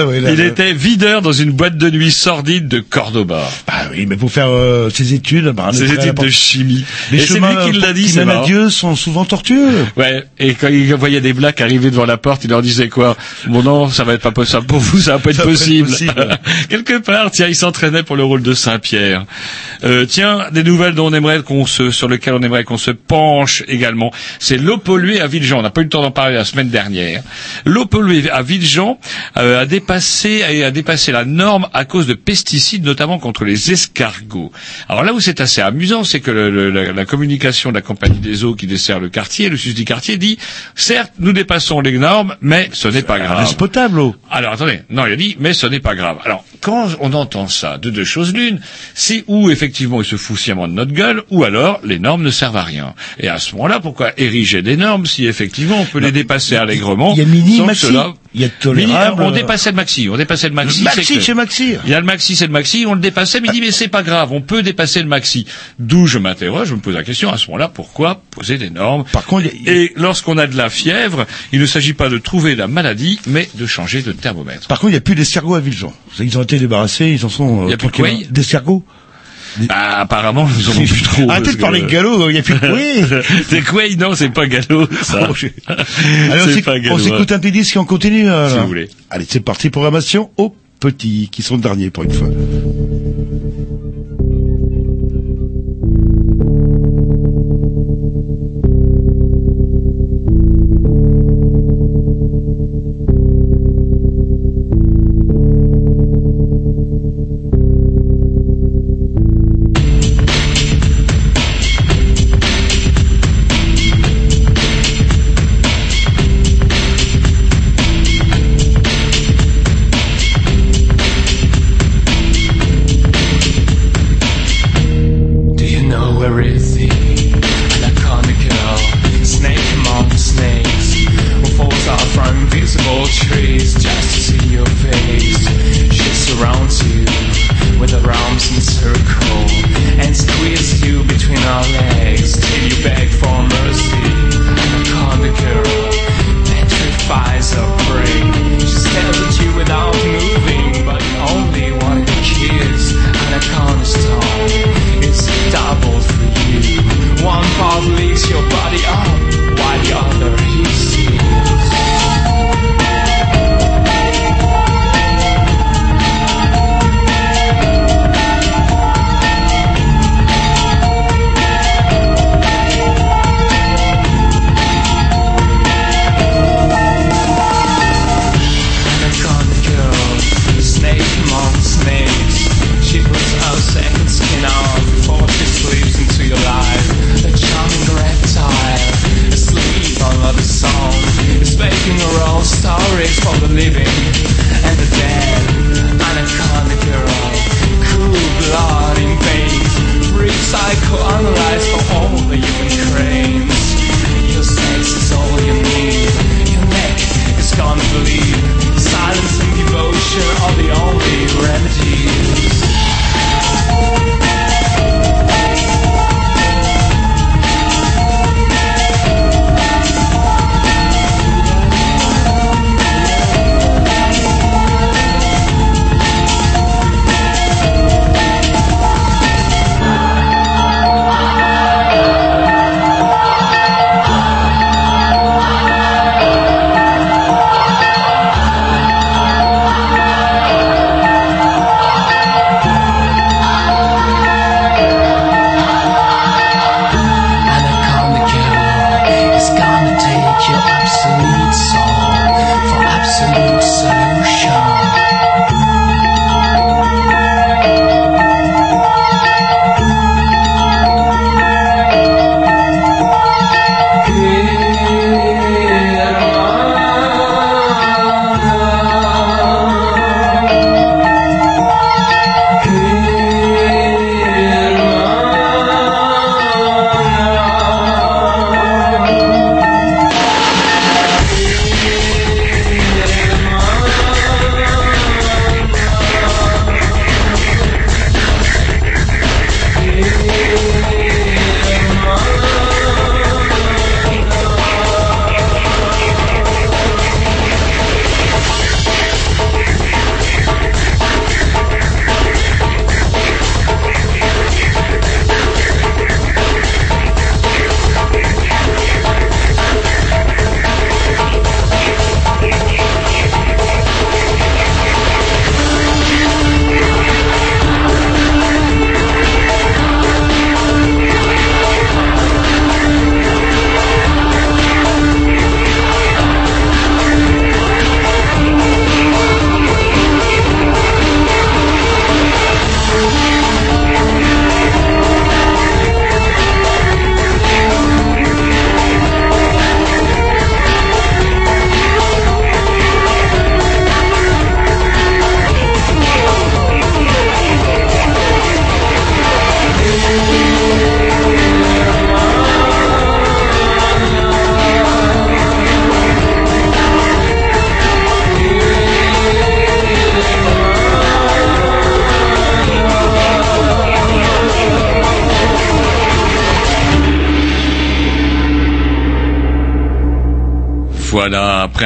oui, 0.07 0.21
là, 0.21 0.33
Il 0.33 0.39
là. 0.39 0.45
était 0.45 0.75
videur 0.75 1.23
dans 1.23 1.33
une 1.33 1.51
boîte 1.51 1.79
de 1.79 1.89
nuit 1.91 2.11
sordide 2.11 2.69
de 2.69 2.81
Cordoba. 2.81 3.49
Bah 3.67 3.73
oui, 3.91 4.05
mais 4.07 4.17
pour 4.17 4.31
faire 4.31 4.49
euh, 4.51 4.91
ses 4.91 5.15
études, 5.15 5.49
bah, 5.51 5.71
Ses 5.73 5.93
études 5.93 6.15
de 6.15 6.29
chimie. 6.29 6.85
Les 7.11 7.19
et 7.23 7.27
c'est 7.27 7.41
lui 7.41 7.73
qui 7.73 7.79
l'a 7.79 7.93
dit, 7.95 8.09
c'est. 8.09 8.25
Dieu 8.45 8.69
sont 8.69 8.97
souvent 8.97 9.25
tortueux. 9.25 9.71
Ouais, 9.97 10.25
et 10.39 10.55
quand 10.55 10.69
il 10.69 10.93
voyait 10.95 11.21
des 11.23 11.33
blacks 11.33 11.61
arriver 11.61 11.91
devant 11.91 12.05
la 12.05 12.17
porte, 12.19 12.45
il 12.45 12.51
leur 12.51 12.61
disait 12.63 12.89
quoi? 12.89 13.17
Bon 13.47 13.63
non, 13.63 13.89
ça 13.89 14.05
va 14.05 14.15
être 14.15 14.23
pas 14.23 14.33
possible 14.33 14.65
pour 14.65 14.79
vous, 14.79 14.99
ça 14.99 15.13
va 15.13 15.19
pas 15.21 15.31
être 15.31 15.37
Ça 15.37 15.45
pas 15.45 15.51
être 15.51 15.59
possible. 15.59 15.89
possible. 15.89 16.39
Quelque 16.69 16.99
part, 16.99 17.31
tiens, 17.31 17.47
il 17.49 17.55
s'entraînait 17.55 18.03
pour 18.03 18.17
le 18.17 18.25
rôle 18.25 18.43
de 18.43 18.53
Saint-Pierre. 18.53 19.25
Euh, 19.85 20.05
tiens, 20.07 20.47
des 20.53 20.63
nouvelles 20.65 20.95
dont 20.95 21.07
on 21.07 21.13
aimerait 21.15 21.43
qu'on 21.43 21.65
se, 21.67 21.91
sur 21.91 22.09
lesquelles 22.09 22.35
on 22.35 22.43
aimerait 22.43 22.65
qu'on 22.65 22.79
se 22.79 22.91
penche 22.91 23.63
également. 23.69 24.13
C'est 24.38 24.57
l'eau 24.57 24.79
polluée 24.79 25.21
à 25.21 25.26
Villejean. 25.26 25.59
On 25.59 25.62
n'a 25.62 25.71
pas 25.71 25.81
eu 25.81 25.85
le 25.85 25.91
temps 25.91 26.03
d'en 26.03 26.11
parler 26.11 26.35
la 26.35 26.45
semaine 26.45 26.69
dernière. 26.69 27.23
L'eau 27.64 27.87
polluée 27.87 28.31
à 28.31 28.43
Villejean 28.43 28.99
euh, 29.37 29.62
a 29.62 29.67
dépassé 29.67 30.43
a 30.62 30.71
dépassé 30.71 31.12
la 31.12 31.25
norme 31.25 31.69
à 31.73 31.85
cause 31.85 32.07
de 32.07 32.14
pesticides, 32.14 32.85
notamment 32.85 33.19
contre 33.19 33.45
les 33.45 33.73
escargots. 33.73 34.53
Alors 34.88 35.05
là 35.05 35.12
où 35.12 35.21
c'est 35.21 35.41
assez 35.41 35.61
amusant, 35.61 36.05
c'est 36.05 36.21
que 36.21 36.31
le- 36.31 36.50
le- 36.50 36.71
la, 36.71 36.93
la 36.93 37.05
communication 37.05 37.71
de 37.71 37.75
la 37.76 37.83
compagnie 37.83 38.19
des 38.19 38.45
eaux 38.45 38.55
qui 38.55 38.67
dessert 38.67 39.00
le 39.00 39.09
quartier, 39.09 39.49
le 39.49 39.57
susdit 39.57 39.85
quartier, 39.85 40.17
dit 40.17 40.38
certes 40.75 41.12
nous 41.19 41.33
dépassons 41.33 41.81
les 41.81 41.99
normes, 41.99 42.37
mais 42.41 42.69
ce 42.73 42.88
n'est 42.88 43.03
pas 43.03 43.19
grave. 43.19 43.47
C'est 43.47 43.57
potable, 43.59 43.97
l'eau. 43.97 44.17
Alors 44.31 44.53
attendez, 44.53 44.81
non, 44.91 45.07
il 45.07 45.12
a 45.12 45.17
dit, 45.17 45.37
mais 45.38 45.53
ce 45.53 45.67
n'est 45.67 45.81
pas 45.81 45.95
grave. 45.95 46.19
Alors, 46.25 46.45
quand 46.61 46.88
on 47.00 47.12
entend 47.12 47.49
ça, 47.49 47.79
de 47.79 47.91
deux 47.91 48.05
choses 48.05 48.33
l'une, 48.35 48.61
c'est 48.95 49.25
où 49.26 49.50
effectivement 49.50 50.00
il 50.03 50.05
se 50.07 50.17
fout 50.17 50.38
sciemment 50.38 50.67
de 50.69 50.73
notre 50.73 50.93
gueule, 50.93 51.23
ou 51.31 51.45
alors 51.45 51.81
les 51.85 51.99
normes 51.99 52.23
ne 52.23 52.31
servent 52.31 52.57
à 52.57 52.62
rien. 52.62 52.95
Et 53.19 53.29
à 53.29 53.38
ce 53.38 53.53
moment-là, 53.55 53.81
pourquoi 53.81 54.12
ériger 54.25 54.62
des 54.62 54.76
normes 54.76 55.07
si 55.07 55.26
effectivement 55.26 55.78
on 55.81 55.85
peut 55.85 55.99
les 56.00 56.12
dépasser 56.12 56.57
allègrement 56.57 57.12
Il 57.12 57.19
y 57.19 57.23
a 57.23 57.25
mini, 57.25 57.61
maxi. 57.62 57.87
cela- 57.87 58.14
Il 58.35 58.40
y 58.40 58.45
a 58.45 58.49
Mini- 58.49 58.59
tolérable. 58.61 59.23
on 59.23 59.31
dépassait 59.31 59.71
le 59.71 59.76
maxi, 59.76 60.09
on 60.11 60.16
dépassait 60.16 60.49
le 60.49 60.55
maxi. 60.55 60.83
Maxi 60.83 61.20
c'est 61.22 61.35
Maxi. 61.35 61.75
Il 61.85 61.90
y 61.90 61.94
a 61.94 62.01
le 62.01 62.07
maxi, 62.07 62.35
c'est 62.35 62.46
le 62.46 62.53
maxi, 62.53 62.85
on 62.88 62.94
le 62.94 63.01
dépassait, 63.01 63.40
mais 63.40 63.46
il 63.49 63.53
dit 63.55 63.61
mais 63.61 63.70
c'est 63.70 63.87
pas 63.88 64.03
grave, 64.03 64.33
on 64.33 64.40
peut 64.40 64.62
dépasser 64.62 65.01
le 65.01 65.07
maxi. 65.09 65.46
D'où 65.79 66.07
je 66.07 66.18
m'interroge, 66.18 66.68
je 66.68 66.75
me 66.75 66.81
pose 66.81 66.94
la 66.94 67.05
question 67.05 67.31
à 67.33 67.37
ce 67.38 67.46
moment-là, 67.46 67.68
pourquoi 67.68 68.22
poser 68.31 68.59
des 68.59 68.70
normes 68.70 69.05
Par 69.12 69.25
contre, 69.25 69.46
il 69.55 69.68
Et 69.68 69.92
lorsqu'on 69.96 70.37
a 70.38 70.46
de 70.49 70.57
la 70.57 70.68
fièvre, 70.68 71.27
il 71.53 71.61
ne 71.61 71.66
s'agit 71.66 71.92
pas 71.94 72.09
de 72.09 72.18
trouver 72.18 72.57
la 72.57 72.66
maladie, 72.66 73.20
mais 73.27 73.49
de 73.55 73.66
changer 73.66 74.03
de 74.03 74.11
thermomètre. 74.12 74.66
Par 74.66 74.81
contre, 74.81 74.90
il 74.90 74.94
n'y 74.94 74.99
a 74.99 75.03
plus 75.03 75.14
d'escargots 75.14 75.55
à 75.55 75.61
Villejean. 75.61 75.92
Ils 76.18 76.37
ont 76.38 76.42
été 76.42 76.59
débarrassés, 76.59 77.11
ils 77.16 77.25
en 77.25 77.29
sont. 77.29 77.66
Il 77.66 77.70
y 77.70 77.75
a 77.75 77.77
plus 77.77 77.87
de 77.88 77.92
tranquillement- 77.92 78.18
quoi 78.22 78.29
D'escargots. 78.33 78.85
Bah, 79.69 79.99
apparemment, 80.01 80.49
nous 80.49 80.69
en 80.69 80.73
avons 80.73 80.85
plus 80.85 81.03
trop. 81.03 81.31
Arrêtez 81.31 81.53
de 81.53 81.57
parler 81.59 81.83
de 81.83 81.87
galop, 81.87 82.29
il 82.29 82.33
n'y 82.33 82.38
a 82.38 82.43
plus 82.43 82.55
de 82.55 82.59
couilles. 82.59 83.23
C'est 83.49 83.62
quoi 83.62 83.83
Non, 83.99 84.14
c'est 84.14 84.31
pas 84.31 84.47
galop, 84.47 84.88
ça. 85.03 85.29
Allez, 85.69 86.62
on 86.90 86.99
s'écoute 86.99 87.31
un 87.33 87.38
petit 87.38 87.53
disque 87.53 87.77
et 87.77 87.79
on 87.79 87.85
continue. 87.85 88.29
alors. 88.29 88.51
Si 88.51 88.59
vous 88.59 88.67
voulez. 88.67 88.88
Allez, 89.11 89.27
c'est 89.29 89.40
parti, 89.40 89.71
programmation 89.71 90.31
aux 90.37 90.55
petits, 90.81 91.29
qui 91.31 91.43
sont 91.43 91.57
derniers 91.57 91.90
pour 91.90 92.03
une 92.05 92.12
fois. 92.12 92.29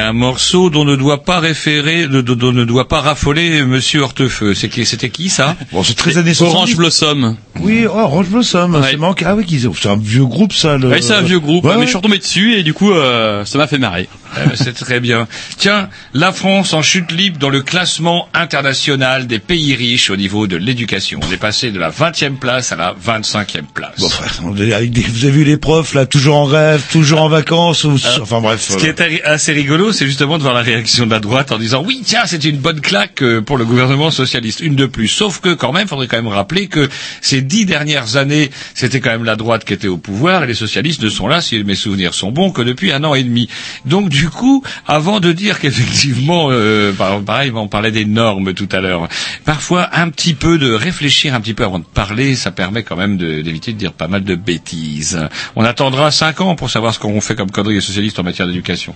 Un 0.09 0.13
morceau 0.13 0.69
dont 0.71 0.85
ne 0.85 0.95
doit 0.95 1.23
pas 1.23 1.39
référer, 1.39 2.07
de- 2.07 2.21
de- 2.21 2.33
dont 2.33 2.51
ne 2.51 2.65
doit 2.65 2.87
pas 2.87 2.99
raffoler 2.99 3.63
Monsieur 3.63 4.01
Hortefeux. 4.01 4.53
C'était 4.55 5.09
qui 5.11 5.29
ça 5.29 5.55
Bon, 5.71 5.83
c'est 5.83 5.93
très 5.95 6.17
années 6.17 6.33
Orange 6.41 6.73
70. 6.73 6.75
Blossom. 6.75 7.37
Oui, 7.61 7.85
Orange 7.85 8.27
Blossom, 8.29 8.73
Ouais. 8.75 8.81
c'est 8.91 8.97
manqué. 8.97 9.25
Ah 9.27 9.35
oui, 9.35 9.45
c'est 9.79 9.89
un 9.89 9.95
vieux 9.97 10.25
groupe 10.25 10.53
ça. 10.53 10.77
Le... 10.77 10.87
Ouais, 10.89 11.01
c'est 11.01 11.13
un 11.13 11.21
vieux 11.21 11.39
groupe, 11.39 11.65
Ouais, 11.65 11.75
mais 11.77 11.83
je 11.83 11.89
suis 11.89 11.97
retombé 11.97 12.17
dessus 12.17 12.55
et 12.55 12.63
du 12.63 12.73
coup, 12.73 12.91
euh, 12.91 13.45
ça 13.45 13.57
m'a 13.59 13.67
fait 13.67 13.77
marrer. 13.77 14.09
Euh, 14.37 14.45
C'est 14.55 14.73
très 14.73 14.99
bien. 14.99 15.27
Tiens, 15.57 15.89
la 16.13 16.31
France 16.31 16.73
en 16.73 16.81
chute 16.81 17.11
libre 17.11 17.37
dans 17.39 17.49
le 17.49 17.61
classement 17.61 18.27
international 18.33 19.27
des 19.27 19.39
pays 19.39 19.75
riches 19.75 20.09
au 20.09 20.15
niveau 20.17 20.47
de 20.47 20.55
l'éducation. 20.57 21.19
On 21.27 21.31
est 21.31 21.37
passé 21.37 21.71
de 21.71 21.79
la 21.79 21.89
20e 21.89 22.37
place 22.37 22.71
à 22.71 22.75
la 22.75 22.93
25e 22.93 23.63
place. 23.73 23.99
Bon, 24.41 24.55
avec 24.73 24.91
des- 24.91 25.01
vous 25.01 25.25
avez 25.25 25.31
vu 25.31 25.43
les 25.43 25.57
profs 25.57 25.93
là, 25.93 26.05
toujours 26.05 26.35
en 26.35 26.45
rêve, 26.45 26.83
toujours 26.91 27.21
en 27.21 27.29
vacances, 27.29 27.83
ou- 27.83 27.97
enfin 28.21 28.41
bref. 28.41 28.61
Ce 28.69 28.77
qui 28.77 28.87
euh, 28.87 28.93
est 28.93 29.23
assez 29.23 29.51
rigolo, 29.53 29.91
c'est 29.91 30.05
justement 30.05 30.37
de 30.37 30.43
voir 30.43 30.53
la 30.53 30.61
réaction 30.61 31.05
de 31.05 31.11
la 31.11 31.19
droite 31.19 31.51
en 31.51 31.57
disant 31.57 31.83
oui, 31.85 32.01
tiens, 32.05 32.23
c'est 32.25 32.43
une 32.45 32.57
bonne 32.57 32.81
claque 32.81 33.21
euh, 33.21 33.41
pour 33.41 33.57
le 33.57 33.65
gouvernement 33.65 34.11
socialiste, 34.11 34.59
une 34.59 34.75
de 34.75 34.85
plus. 34.85 35.07
Sauf 35.07 35.39
que 35.39 35.53
quand 35.53 35.71
même, 35.71 35.87
faudrait 35.87 36.07
quand 36.07 36.17
même 36.17 36.27
rappeler 36.27 36.67
que 36.67 36.89
ces 37.21 37.41
dix 37.41 37.65
dernières 37.65 38.15
années, 38.17 38.49
c'était 38.73 38.99
quand 38.99 39.11
même 39.11 39.25
la 39.25 39.35
droite 39.35 39.65
qui 39.65 39.73
était 39.73 39.87
au 39.87 39.97
pouvoir 39.97 40.43
et 40.43 40.47
les 40.47 40.53
socialistes 40.53 41.01
ne 41.03 41.09
sont 41.09 41.27
là, 41.27 41.41
si 41.41 41.63
mes 41.63 41.75
souvenirs 41.75 42.13
sont 42.13 42.31
bons, 42.31 42.51
que 42.51 42.61
depuis 42.61 42.91
un 42.91 43.03
an 43.03 43.13
et 43.15 43.23
demi. 43.23 43.49
Donc 43.85 44.09
du 44.09 44.18
coup, 44.27 44.63
avant 44.87 45.21
de 45.21 45.31
dire 45.31 45.59
qu'effectivement, 45.59 46.47
euh, 46.51 46.91
par- 46.91 47.21
pareil, 47.21 47.51
on 47.55 47.67
parlait 47.69 47.91
des 47.91 48.03
normes 48.05 48.53
tout 48.53 48.67
à 48.71 48.81
l'heure. 48.81 49.07
Parfois, 49.45 49.87
un 49.93 50.09
petit 50.09 50.33
peu 50.33 50.57
de 50.57 50.71
réfléchir 50.73 51.33
un 51.33 51.39
petit 51.39 51.53
peu 51.53 51.63
avant 51.63 51.79
de 51.79 51.85
parler, 51.85 52.35
ça 52.35 52.51
permet 52.51 52.83
quand 52.83 52.97
même 52.97 53.17
d'éviter 53.17 53.71
de, 53.71 53.77
dire 53.77 53.93
pas 53.93 54.07
mal 54.07 54.23
de 54.23 54.35
bêtises. 54.35 55.19
On 55.55 55.63
attendra 55.63 56.11
cinq 56.11 56.41
ans 56.41 56.55
pour 56.55 56.69
savoir 56.69 56.93
ce 56.93 56.99
qu'on 56.99 57.21
fait 57.21 57.35
comme 57.35 57.51
conneries 57.51 57.75
les 57.75 57.81
socialistes 57.81 58.19
en 58.19 58.23
matière 58.23 58.47
d'éducation. 58.47 58.95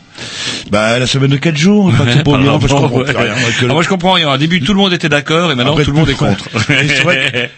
Bah 0.72 1.00
la 1.00 1.08
semaine 1.08 1.30
de 1.32 1.38
4 1.38 1.56
jours, 1.58 1.92
pas 1.92 2.06
tout 2.06 2.24
pour 2.24 2.38
moi, 2.40 2.60
je 2.62 2.68
comprends 2.68 2.98
Ouais. 3.00 3.12
rien. 3.12 3.34
que- 3.60 3.66
Ah, 3.70 3.74
moi 3.74 3.84
je 3.84 3.90
comprends 3.90 4.14
rien. 4.14 4.32
Au 4.34 4.38
début 4.38 4.62
tout 4.62 4.74
le 4.74 4.80
monde 4.80 4.94
était 4.94 5.10
d'accord 5.10 5.52
et 5.52 5.56
maintenant 5.56 5.72
Après, 5.72 5.84
tout 5.86 5.92
le 5.92 5.98
monde 5.98 6.10
est 6.10 6.14
contre. 6.16 6.46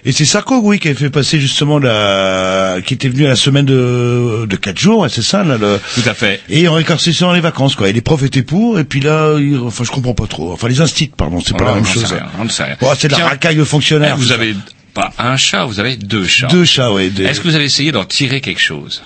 Et 0.04 0.12
c'est 0.12 0.26
Sarko, 0.36 0.60
oui, 0.64 0.80
qui 0.80 0.88
avait 0.90 0.98
fait 0.98 1.10
passer 1.10 1.40
justement 1.40 1.80
la, 1.80 2.78
qui 2.86 2.94
était 2.94 3.08
venu 3.08 3.26
à 3.26 3.30
la 3.30 3.36
semaine 3.36 3.66
de 3.66 4.46
de 4.46 4.56
quatre 4.58 4.80
jours, 4.80 5.06
et 5.06 5.10
c'est 5.10 5.22
ça, 5.22 5.44
là, 5.44 5.58
le... 5.58 5.80
Tout 5.96 6.08
à 6.10 6.14
fait. 6.14 6.42
Et 6.50 6.66
ça 6.66 7.26
dans 7.26 7.34
les 7.34 7.40
vacances, 7.40 7.55
quoi. 7.76 7.90
Et 7.90 7.94
les 7.94 8.02
profs 8.02 8.24
étaient 8.24 8.44
pour, 8.44 8.78
et 8.80 8.84
puis 8.84 9.00
là, 9.00 9.38
ils- 9.40 9.58
enfin, 9.60 9.84
je 9.84 9.92
comprends 9.92 10.14
pas 10.14 10.28
trop. 10.28 10.52
Enfin, 10.52 10.68
les 10.68 10.82
instits, 10.82 11.08
pardon, 11.16 11.40
c'est 11.40 11.56
pas 11.58 11.66
la 11.66 11.76
même 11.76 11.86
chose. 11.86 12.04
rien, 12.06 12.28
on 12.40 12.44
ne 12.46 12.50
sait 12.50 12.64
rien. 12.64 12.76
C'est 12.98 13.08
de 13.08 13.14
la 13.14 13.28
racaille 13.28 13.56
de 13.56 13.64
fonctionnaires. 13.64 14.16
eh, 14.18 14.20
Vous 14.22 14.32
avez 14.32 14.56
pas 14.94 15.12
un 15.18 15.38
chat, 15.38 15.66
vous 15.66 15.80
avez 15.80 15.96
deux 15.98 16.26
chats. 16.26 16.48
deux 16.48 16.66
chats, 16.66 16.90
des- 17.16 17.24
Est-ce 17.24 17.40
que 17.42 17.48
vous 17.48 17.56
avez 17.56 17.66
essayé 17.66 17.92
d'en 17.92 18.06
tirer 18.06 18.42
quelque 18.42 18.62
chose? 18.62 19.04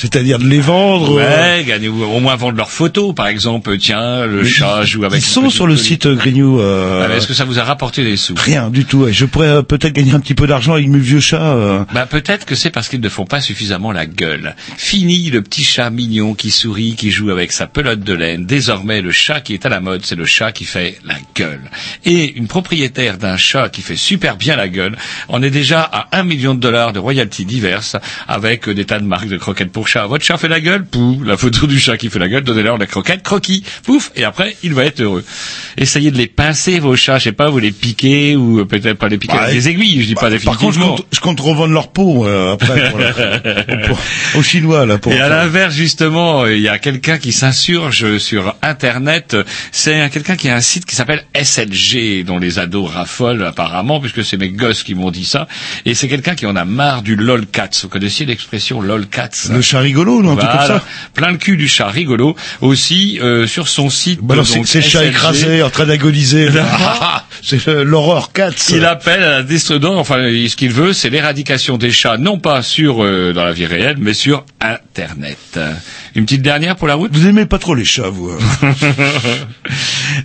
C'est-à-dire 0.00 0.38
de 0.38 0.46
les 0.48 0.60
vendre. 0.60 1.18
euh, 1.18 1.56
Ouais, 1.58 1.64
gagner 1.64 1.88
au 1.88 2.20
moins 2.20 2.36
vendre 2.36 2.56
leurs 2.56 2.70
photos, 2.70 3.14
par 3.14 3.26
exemple. 3.28 3.76
Tiens, 3.78 4.24
le 4.26 4.42
mais 4.42 4.48
chat 4.48 4.84
joue 4.84 5.04
avec. 5.04 5.20
Ils 5.20 5.24
sont 5.24 5.50
sur 5.50 5.66
le 5.66 5.76
site 5.76 6.06
euh, 6.06 6.14
Grignou. 6.14 6.60
euh, 6.60 7.06
Ah, 7.10 7.14
Est-ce 7.16 7.26
que 7.26 7.34
ça 7.34 7.44
vous 7.44 7.58
a 7.58 7.64
rapporté 7.64 8.02
des 8.02 8.16
sous? 8.16 8.34
Rien 8.36 8.70
du 8.70 8.84
tout. 8.84 9.00
ouais. 9.04 9.12
Je 9.12 9.24
pourrais 9.26 9.48
euh, 9.48 9.62
peut-être 9.62 9.92
gagner 9.92 10.12
un 10.12 10.20
petit 10.20 10.34
peu 10.34 10.46
d'argent 10.46 10.72
avec 10.74 10.88
mes 10.88 10.98
vieux 10.98 11.20
chats. 11.20 11.54
euh. 11.54 11.84
Bah 11.92 12.06
peut-être 12.06 12.46
que 12.46 12.54
c'est 12.54 12.70
parce 12.70 12.88
qu'ils 12.88 13.00
ne 13.00 13.08
font 13.08 13.26
pas 13.26 13.40
suffisamment 13.40 13.92
la 13.92 14.06
gueule. 14.06 14.54
Fini 14.76 15.30
le 15.30 15.42
petit 15.42 15.64
chat 15.64 15.90
mignon 15.90 16.34
qui 16.34 16.50
sourit, 16.50 16.94
qui 16.96 17.10
joue 17.10 17.30
avec 17.30 17.52
sa 17.52 17.66
pelote 17.66 18.00
de 18.00 18.12
laine. 18.14 18.46
Désormais, 18.46 19.02
le 19.02 19.10
chat 19.12 19.40
qui 19.40 19.54
est 19.54 19.66
à 19.66 19.68
la 19.68 19.80
mode, 19.80 20.04
c'est 20.04 20.16
le 20.16 20.24
chat 20.24 20.52
qui 20.52 20.64
fait 20.64 20.98
la 21.04 21.16
gueule. 21.36 21.70
Et 22.04 22.32
une 22.36 22.46
propriétaire 22.48 23.18
d'un 23.18 23.36
chat 23.36 23.68
qui 23.68 23.82
fait 23.82 23.96
super 23.96 24.36
bien 24.36 24.56
la 24.56 24.68
gueule 24.68 24.96
en 25.28 25.42
est 25.42 25.50
déjà 25.50 25.82
à 25.82 26.08
un 26.18 26.22
million 26.22 26.54
de 26.54 26.60
dollars 26.60 26.92
de 26.92 26.98
royalties 26.98 27.44
diverses 27.44 27.96
avec 28.28 28.68
des 28.68 28.84
tas 28.84 28.98
de 29.00 29.04
marques 29.04 29.28
de 29.28 29.36
croquettes 29.36 29.72
pour 29.72 29.88
chat. 29.90 30.06
Votre 30.06 30.24
chat 30.24 30.38
fait 30.38 30.48
la 30.48 30.60
gueule 30.60 30.84
Pouf, 30.84 31.16
la 31.24 31.36
photo 31.36 31.66
du 31.66 31.78
chat 31.78 31.96
qui 31.96 32.08
fait 32.10 32.18
la 32.18 32.28
gueule, 32.28 32.42
donnez-leur 32.44 32.78
la 32.78 32.86
croquette, 32.86 33.22
croquis, 33.22 33.64
pouf, 33.84 34.10
et 34.16 34.24
après, 34.24 34.56
il 34.62 34.72
va 34.74 34.84
être 34.84 35.00
heureux. 35.00 35.24
Essayez 35.76 36.10
de 36.10 36.16
les 36.16 36.26
pincer, 36.26 36.78
vos 36.80 36.96
chats, 36.96 37.18
je 37.18 37.24
sais 37.24 37.32
pas, 37.32 37.50
vous 37.50 37.58
les 37.58 37.72
piquez, 37.72 38.36
ou 38.36 38.64
peut-être 38.66 38.98
pas 38.98 39.08
les 39.08 39.18
piquer 39.18 39.34
Bah, 39.34 39.42
avec 39.44 39.54
des 39.56 39.68
aiguilles, 39.68 40.02
je 40.02 40.06
dis 40.06 40.14
pas 40.14 40.30
Par 40.30 40.30
contre, 40.30 40.40
je 40.74 40.78
définitivement. 40.78 40.96
compte, 40.96 41.06
je 41.12 41.20
compte 41.20 41.40
revendre 41.40 41.72
leur 41.74 41.88
peau 41.88 42.26
euh, 42.26 42.52
après 42.54 42.90
pour 42.90 42.98
la- 42.98 43.12
pour- 43.88 43.98
aux 44.36 44.42
Chinois 44.42 44.86
là. 44.86 44.98
Pour 44.98 45.12
Et 45.12 45.20
à 45.20 45.28
l'inverse, 45.28 45.74
justement, 45.74 46.46
il 46.46 46.60
y 46.60 46.68
a 46.68 46.78
quelqu'un 46.78 47.18
qui 47.18 47.32
s'insurge 47.32 48.18
sur 48.18 48.54
Internet. 48.62 49.36
C'est 49.72 50.00
un- 50.00 50.08
quelqu'un 50.08 50.36
qui 50.36 50.48
a 50.48 50.54
un 50.56 50.60
site 50.60 50.84
qui 50.86 50.94
s'appelle 50.96 51.24
SLG, 51.34 52.24
dont 52.24 52.38
les 52.38 52.58
ados 52.58 52.90
raffolent 52.90 53.44
apparemment, 53.44 54.00
puisque 54.00 54.24
c'est 54.24 54.36
mes 54.36 54.50
gosses 54.50 54.82
qui 54.82 54.94
m'ont 54.94 55.10
dit 55.10 55.24
ça. 55.24 55.48
Et 55.84 55.94
c'est 55.94 56.08
quelqu'un 56.08 56.34
qui 56.34 56.46
en 56.46 56.56
a 56.56 56.64
marre 56.64 57.02
du 57.02 57.16
lolcats. 57.16 57.68
Vous 57.82 57.88
connaissez 57.88 58.24
l'expression 58.24 58.80
lolcats 58.80 59.30
le 59.50 59.60
chat 59.62 59.79
rigolo, 59.80 60.22
non, 60.22 60.32
un 60.32 60.36
truc 60.36 60.48
comme 60.50 60.58
Voilà. 60.60 60.78
ça. 60.80 60.84
Plein 61.14 61.30
le 61.32 61.36
cul 61.38 61.56
du 61.56 61.68
chat 61.68 61.88
rigolo. 61.88 62.36
Aussi, 62.60 63.18
euh, 63.22 63.46
sur 63.46 63.68
son 63.68 63.90
site. 63.90 64.20
Bah 64.22 64.34
alors 64.34 64.46
c'est 64.46 64.64
c'est 64.64 64.82
chat 64.82 65.04
écrasé 65.04 65.62
en 65.62 65.70
train 65.70 65.86
d'agoniser. 65.86 66.48
c'est 67.42 67.68
euh, 67.68 67.84
l'horreur 67.84 68.32
4. 68.32 68.70
Il 68.70 68.84
appelle 68.84 69.22
à 69.22 69.30
la 69.30 69.42
destruction, 69.42 69.98
enfin, 69.98 70.16
ce 70.48 70.56
qu'il 70.56 70.72
veut, 70.72 70.92
c'est 70.92 71.10
l'éradication 71.10 71.78
des 71.78 71.90
chats, 71.90 72.16
non 72.18 72.38
pas 72.38 72.62
sur, 72.62 73.02
euh, 73.04 73.32
dans 73.32 73.44
la 73.44 73.52
vie 73.52 73.66
réelle, 73.66 73.96
mais 73.98 74.14
sur 74.14 74.44
Internet. 74.60 75.58
Une 76.14 76.24
petite 76.24 76.42
dernière 76.42 76.76
pour 76.76 76.88
la 76.88 76.94
route? 76.94 77.10
Vous 77.12 77.26
aimez 77.26 77.46
pas 77.46 77.58
trop 77.58 77.74
les 77.74 77.84
chats, 77.84 78.08
vous. 78.08 78.30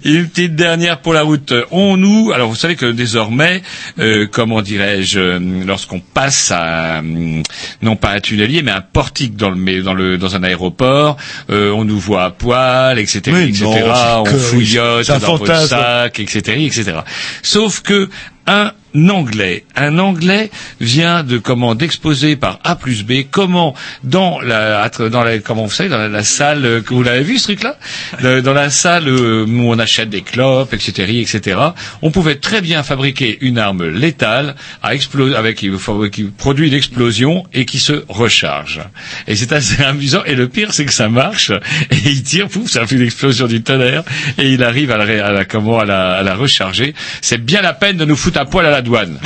Une 0.04 0.28
petite 0.28 0.56
dernière 0.56 1.00
pour 1.00 1.14
la 1.14 1.22
route. 1.22 1.54
On 1.72 1.98
nous, 1.98 2.32
alors 2.34 2.50
vous 2.50 2.56
savez 2.56 2.76
que 2.76 2.88
désormais, 2.88 3.62
euh, 4.00 4.28
comment 4.32 4.62
dirais-je, 4.62 5.20
euh, 5.20 5.40
lorsqu'on 5.66 6.00
passe 6.00 6.52
à 6.52 7.02
euh, 7.02 7.42
non 7.82 7.96
pas 7.96 8.12
un 8.12 8.20
tunnelier, 8.20 8.62
mais 8.64 8.72
un 8.72 8.82
portique 8.82 9.36
dans 9.36 9.50
le 9.50 9.84
dans 9.84 9.94
le 9.94 10.18
dans 10.18 10.36
un 10.36 10.44
aéroport, 10.44 11.18
euh, 11.50 11.72
on 11.72 11.86
nous 11.86 12.00
voit 12.00 12.26
à 12.26 12.32
poil, 12.32 13.00
etc., 13.00 13.22
Mais 13.28 13.50
etc. 13.50 13.66
non, 13.66 14.24
on 14.24 14.26
fouillote 14.26 15.08
dans 15.08 15.20
votre 15.20 15.46
fantasme. 15.46 15.68
sac, 15.70 16.20
etc., 16.20 16.66
etc. 16.66 17.00
Sauf 17.42 17.82
que 17.82 18.10
un 18.48 18.72
Anglais, 19.10 19.64
un 19.76 20.00
Anglais 20.00 20.50
vient 20.80 21.24
de 21.24 21.38
comment 21.38 21.76
d'exposer 21.76 22.36
par 22.36 22.60
A 22.64 22.76
plus 22.76 23.04
B. 23.04 23.24
Comment 23.30 23.76
dans 24.04 24.40
la 24.42 24.90
dans 24.90 25.24
la 25.24 25.40
comment 25.40 25.66
vous 25.66 25.72
savez 25.72 25.90
dans 25.90 25.98
la, 25.98 26.08
la 26.10 26.24
salle 26.24 26.66
euh, 26.66 26.82
que 26.82 26.94
vous 26.94 27.04
l'avez 27.04 27.24
vu 27.24 27.38
ce 27.38 27.46
truc-là 27.46 27.78
Le- 28.22 28.42
dans 28.42 28.54
la 28.54 28.70
salle 28.70 29.08
euh, 29.08 29.46
où 29.46 29.62
on 29.72 29.80
achète 29.80 30.10
des 30.10 30.22
clopes 30.22 30.74
etc 30.74 31.20
etc 31.22 31.60
on 32.02 32.12
pouvait 32.12 32.36
très 32.36 32.62
bien 32.62 32.84
fabriquer 32.84 33.38
une 33.42 33.58
arme 33.58 33.88
létale 33.90 34.56
à 34.84 34.94
exploser 34.96 35.36
avec 35.36 35.58
qui, 35.58 35.70
qui 36.12 36.24
produit 36.24 36.70
l'explosion 36.70 37.44
et 37.54 37.66
qui 37.66 37.80
se 37.80 38.04
recharge. 38.08 38.82
Et 39.28 39.36
c'est 39.36 39.52
assez 39.52 39.84
amusant. 39.84 40.24
Et 40.26 40.36
le 40.36 40.48
pire 40.48 40.74
c'est 40.74 40.86
que 40.86 40.94
ça 40.94 41.10
marche 41.10 41.52
et 41.92 41.96
il 42.06 42.24
tire 42.24 42.48
pouf 42.48 42.70
ça 42.70 42.86
fait 42.88 42.96
une 42.96 43.02
explosion 43.04 43.48
du 43.48 43.62
tonnerre 43.64 44.04
et 44.38 44.50
il 44.50 44.64
arrive 44.64 44.92
à 44.92 44.98
la, 44.98 45.26
à 45.28 45.32
la 45.32 45.46
comment 45.46 45.80
à 45.80 45.86
la, 45.86 46.14
à 46.14 46.24
la 46.24 46.36
recharger. 46.36 46.94
C'est 47.22 47.44
bien 47.44 47.62
la 47.62 47.74
peine 47.74 47.98
de 47.98 48.06
nous 48.06 48.16
foutre 48.16 48.40
à 48.40 48.46
poil 48.46 48.66
à 48.66 48.70
la 48.70 48.82
douane 48.86 49.20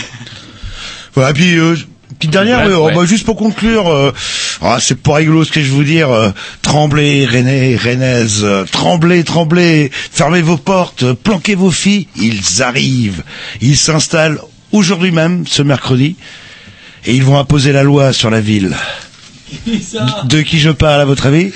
Voilà, 1.13 1.29
et 1.31 1.33
puis 1.33 1.55
euh, 1.57 1.75
petite 2.17 2.31
dernière, 2.31 2.59
Bref, 2.65 2.69
ouais, 2.77 2.83
ouais. 2.85 2.95
bah, 2.95 3.05
juste 3.05 3.25
pour 3.25 3.35
conclure, 3.35 3.87
euh, 3.89 4.11
ah, 4.61 4.77
c'est 4.81 4.99
pas 5.01 5.15
rigolo 5.15 5.43
ce 5.43 5.51
que 5.51 5.61
je 5.61 5.65
vais 5.67 5.71
vous 5.75 5.83
dire. 5.83 6.09
euh, 6.11 6.31
tremblez, 6.61 7.25
René, 7.25 7.75
Rennaise, 7.75 8.41
euh, 8.43 8.65
tremblez, 8.71 9.23
tremblez, 9.23 9.91
fermez 9.93 10.41
vos 10.41 10.57
portes, 10.57 11.03
euh, 11.03 11.13
planquez 11.13 11.55
vos 11.55 11.71
filles, 11.71 12.07
ils 12.15 12.61
arrivent, 12.63 13.23
ils 13.61 13.77
s'installent 13.77 14.39
aujourd'hui 14.71 15.11
même, 15.11 15.45
ce 15.47 15.61
mercredi, 15.61 16.15
et 17.05 17.13
ils 17.15 17.23
vont 17.23 17.37
imposer 17.39 17.71
la 17.71 17.83
loi 17.83 18.11
sur 18.13 18.29
la 18.29 18.41
ville. 18.41 18.75
De 20.25 20.41
qui 20.41 20.59
je 20.59 20.69
parle 20.69 21.01
à 21.01 21.05
votre 21.05 21.25
avis? 21.25 21.51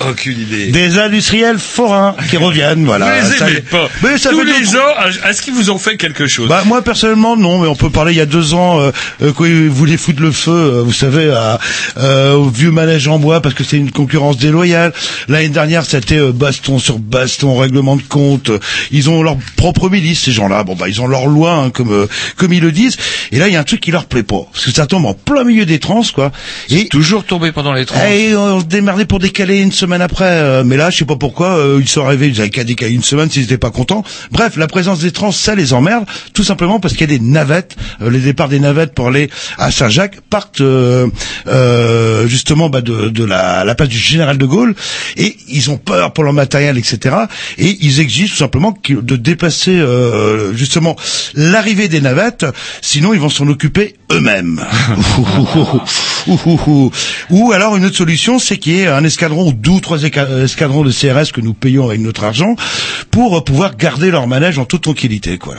Aucune 0.00 0.38
idée 0.40 0.66
Des 0.72 0.98
industriels 0.98 1.58
forains 1.58 2.14
qui 2.30 2.36
reviennent, 2.36 2.84
voilà. 2.86 3.20
Vous 3.20 3.30
les 3.32 3.38
Ça- 3.38 3.48
aimez 3.50 3.60
pas. 3.60 3.88
Mais 4.02 4.18
ça 4.18 4.30
Tous 4.30 4.38
fait 4.40 4.44
les 4.60 4.66
deux- 4.66 4.76
ans, 4.76 5.28
est-ce 5.28 5.42
qu'ils 5.42 5.54
vous 5.54 5.70
ont 5.70 5.78
fait 5.78 5.96
quelque 5.96 6.26
chose 6.26 6.48
Bah 6.48 6.62
moi 6.66 6.82
personnellement 6.82 7.36
non, 7.36 7.58
mais 7.60 7.68
on 7.68 7.76
peut 7.76 7.90
parler 7.90 8.12
il 8.12 8.16
y 8.16 8.20
a 8.20 8.26
deux 8.26 8.54
ans 8.54 8.80
euh, 8.80 8.90
euh, 9.22 9.32
quand 9.32 9.44
ils 9.44 9.68
voulaient 9.68 9.96
foutre 9.96 10.20
le 10.22 10.32
feu, 10.32 10.50
euh, 10.52 10.82
vous 10.82 10.92
savez, 10.92 11.30
à, 11.30 11.58
euh, 11.98 12.32
au 12.34 12.48
vieux 12.48 12.70
manège 12.70 13.08
en 13.08 13.18
bois 13.18 13.40
parce 13.40 13.54
que 13.54 13.64
c'est 13.64 13.76
une 13.76 13.90
concurrence 13.90 14.36
déloyale. 14.38 14.92
L'année 15.28 15.48
dernière 15.48 15.84
c'était 15.84 16.18
euh, 16.18 16.32
baston 16.32 16.78
sur 16.78 16.98
baston, 16.98 17.56
règlement 17.56 17.96
de 17.96 18.02
compte. 18.02 18.50
Ils 18.90 19.08
ont 19.10 19.22
leur 19.22 19.36
propre 19.56 19.88
milice 19.88 20.20
ces 20.22 20.32
gens-là. 20.32 20.64
Bon 20.64 20.74
bah 20.74 20.88
ils 20.88 21.00
ont 21.00 21.06
leur 21.06 21.26
loi 21.26 21.52
hein, 21.52 21.70
comme 21.70 21.92
euh, 21.92 22.06
comme 22.36 22.52
ils 22.52 22.60
le 22.62 22.72
disent. 22.72 22.96
Et 23.32 23.38
là 23.38 23.48
il 23.48 23.54
y 23.54 23.56
a 23.56 23.60
un 23.60 23.64
truc 23.64 23.80
qui 23.80 23.90
leur 23.90 24.06
plaît 24.06 24.22
pas 24.22 24.46
parce 24.52 24.64
que 24.66 24.70
ça 24.72 24.86
tombe 24.86 25.06
en 25.06 25.14
plein 25.14 25.44
milieu 25.44 25.66
des 25.66 25.78
trans 25.78 26.02
quoi. 26.14 26.32
Et 26.70 26.88
Toujours 26.88 27.24
tombé 27.24 27.52
pendant 27.52 27.72
les 27.72 27.86
trans. 27.86 28.04
et 28.06 28.34
on 28.36 28.60
se 28.60 28.64
démerdait 28.64 29.04
pour 29.04 29.18
décaler 29.18 29.60
une 29.60 29.72
semaine 29.72 29.83
après. 29.92 30.24
euh, 30.24 30.62
mais 30.64 30.76
là, 30.76 30.90
je 30.90 30.98
sais 30.98 31.04
pas 31.04 31.16
pourquoi, 31.16 31.56
euh, 31.58 31.78
ils 31.80 31.88
sont 31.88 32.04
arrivés, 32.04 32.28
ils 32.28 32.40
avaient 32.40 32.50
qu'à 32.50 32.64
décaler 32.64 32.92
une 32.92 33.02
semaine 33.02 33.30
s'ils 33.30 33.44
étaient 33.44 33.58
pas 33.58 33.70
contents. 33.70 34.04
Bref, 34.32 34.56
la 34.56 34.66
présence 34.66 35.00
des 35.00 35.10
trans, 35.12 35.32
ça 35.32 35.54
les 35.54 35.72
emmerde, 35.72 36.04
tout 36.32 36.44
simplement 36.44 36.80
parce 36.80 36.94
qu'il 36.94 37.10
y 37.10 37.14
a 37.14 37.18
des 37.18 37.24
navettes. 37.24 37.76
euh, 38.02 38.10
les 38.10 38.20
départs 38.20 38.48
des 38.48 38.60
navettes 38.60 38.94
pour 38.94 39.08
aller 39.08 39.30
à 39.58 39.70
Saint-Jacques 39.70 40.20
partent 40.30 40.62
justement 42.26 42.68
bah, 42.68 42.80
de, 42.80 43.08
de 43.08 43.24
la, 43.24 43.64
la 43.64 43.74
place 43.74 43.88
du 43.88 43.98
général 43.98 44.38
de 44.38 44.46
Gaulle 44.46 44.74
et 45.16 45.36
ils 45.48 45.70
ont 45.70 45.76
peur 45.76 46.12
pour 46.12 46.24
leur 46.24 46.32
matériel, 46.32 46.78
etc. 46.78 47.16
Et 47.58 47.76
ils 47.80 48.00
exigent 48.00 48.30
tout 48.30 48.38
simplement 48.38 48.76
de 48.88 49.16
déplacer 49.16 49.72
euh, 49.78 50.54
justement 50.54 50.96
l'arrivée 51.34 51.88
des 51.88 52.00
navettes, 52.00 52.46
sinon 52.80 53.14
ils 53.14 53.20
vont 53.20 53.28
s'en 53.30 53.46
occuper 53.48 53.94
eux-mêmes. 54.12 54.60
Ou 57.30 57.52
alors 57.52 57.76
une 57.76 57.84
autre 57.84 57.96
solution, 57.96 58.38
c'est 58.38 58.56
qu'il 58.56 58.72
y 58.74 58.80
ait 58.80 58.86
un 58.86 59.04
escadron 59.04 59.48
ou 59.48 59.52
12 59.52 59.73
ou 59.74 59.80
trois 59.80 60.04
euh, 60.04 60.44
escadrons 60.44 60.82
de 60.82 60.90
CRS 60.92 61.32
que 61.32 61.40
nous 61.40 61.54
payons 61.54 61.86
avec 61.88 62.00
notre 62.00 62.24
argent 62.24 62.56
pour 63.10 63.36
euh, 63.36 63.40
pouvoir 63.44 63.76
garder 63.76 64.10
leur 64.10 64.26
manège 64.26 64.58
en 64.58 64.64
toute 64.64 64.82
tranquillité, 64.82 65.38
quoi. 65.38 65.54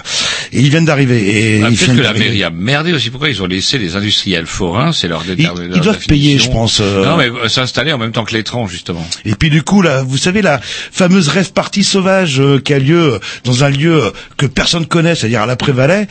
Et 0.52 0.60
ils 0.62 0.70
viennent 0.70 0.86
d'arriver. 0.86 1.58
Et 1.58 1.62
Ah, 1.64 1.68
Peut-être 1.70 1.96
que 1.96 2.02
la 2.02 2.14
mairie 2.14 2.44
a 2.44 2.50
merdé 2.50 2.94
aussi. 2.94 3.10
Pourquoi 3.10 3.30
ils 3.30 3.42
ont 3.42 3.48
laissé 3.48 3.78
les 3.78 3.96
industriels 3.96 4.46
forains 4.46 4.92
C'est 4.94 5.08
leur 5.08 5.24
Ils, 5.28 5.36
détermination. 5.36 5.76
ils 5.76 5.82
doivent 5.84 6.06
payer, 6.06 6.38
je 6.38 6.50
pense. 6.50 6.80
euh, 6.82 7.04
Non, 7.06 7.18
mais 7.18 7.30
euh, 7.30 7.48
s'installer 7.50 7.92
en 7.94 7.98
même 7.98 8.12
temps 8.12 8.24
que 8.26 8.34
l'étrange, 8.34 8.72
justement. 8.72 9.06
Et 9.26 9.34
puis 9.36 9.50
du 9.50 9.64
coup, 9.64 9.82
là, 9.82 10.04
vous 10.04 10.18
savez 10.18 10.42
la 10.42 10.60
fameuse 10.62 11.28
rêve 11.30 11.52
partie 11.52 11.84
sauvage 11.84 12.40
euh, 12.40 12.60
qui 12.60 12.74
a 12.74 12.80
lieu 12.80 13.20
dans 13.44 13.64
un 13.64 13.70
lieu 13.70 14.14
que 14.38 14.46
personne 14.46 14.86
connaît, 14.86 15.16
c'est-à-dire 15.16 15.42
à 15.42 15.46
l'après-Valais. 15.46 16.08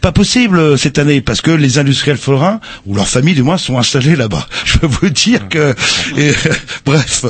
Pas 0.00 0.12
possible 0.12 0.58
euh, 0.58 0.76
cette 0.76 0.98
année 0.98 1.20
parce 1.20 1.40
que 1.40 1.50
les 1.50 1.78
industriels 1.78 2.16
forains 2.16 2.60
ou 2.86 2.94
leurs 2.94 3.08
familles 3.08 3.34
du 3.34 3.42
moins 3.42 3.58
sont 3.58 3.78
installés 3.78 4.14
là-bas. 4.14 4.46
Je 4.64 4.78
peux 4.78 4.86
vous 4.86 5.08
dire 5.10 5.48
que 5.48 5.74
et, 6.16 6.32
bref. 6.86 7.24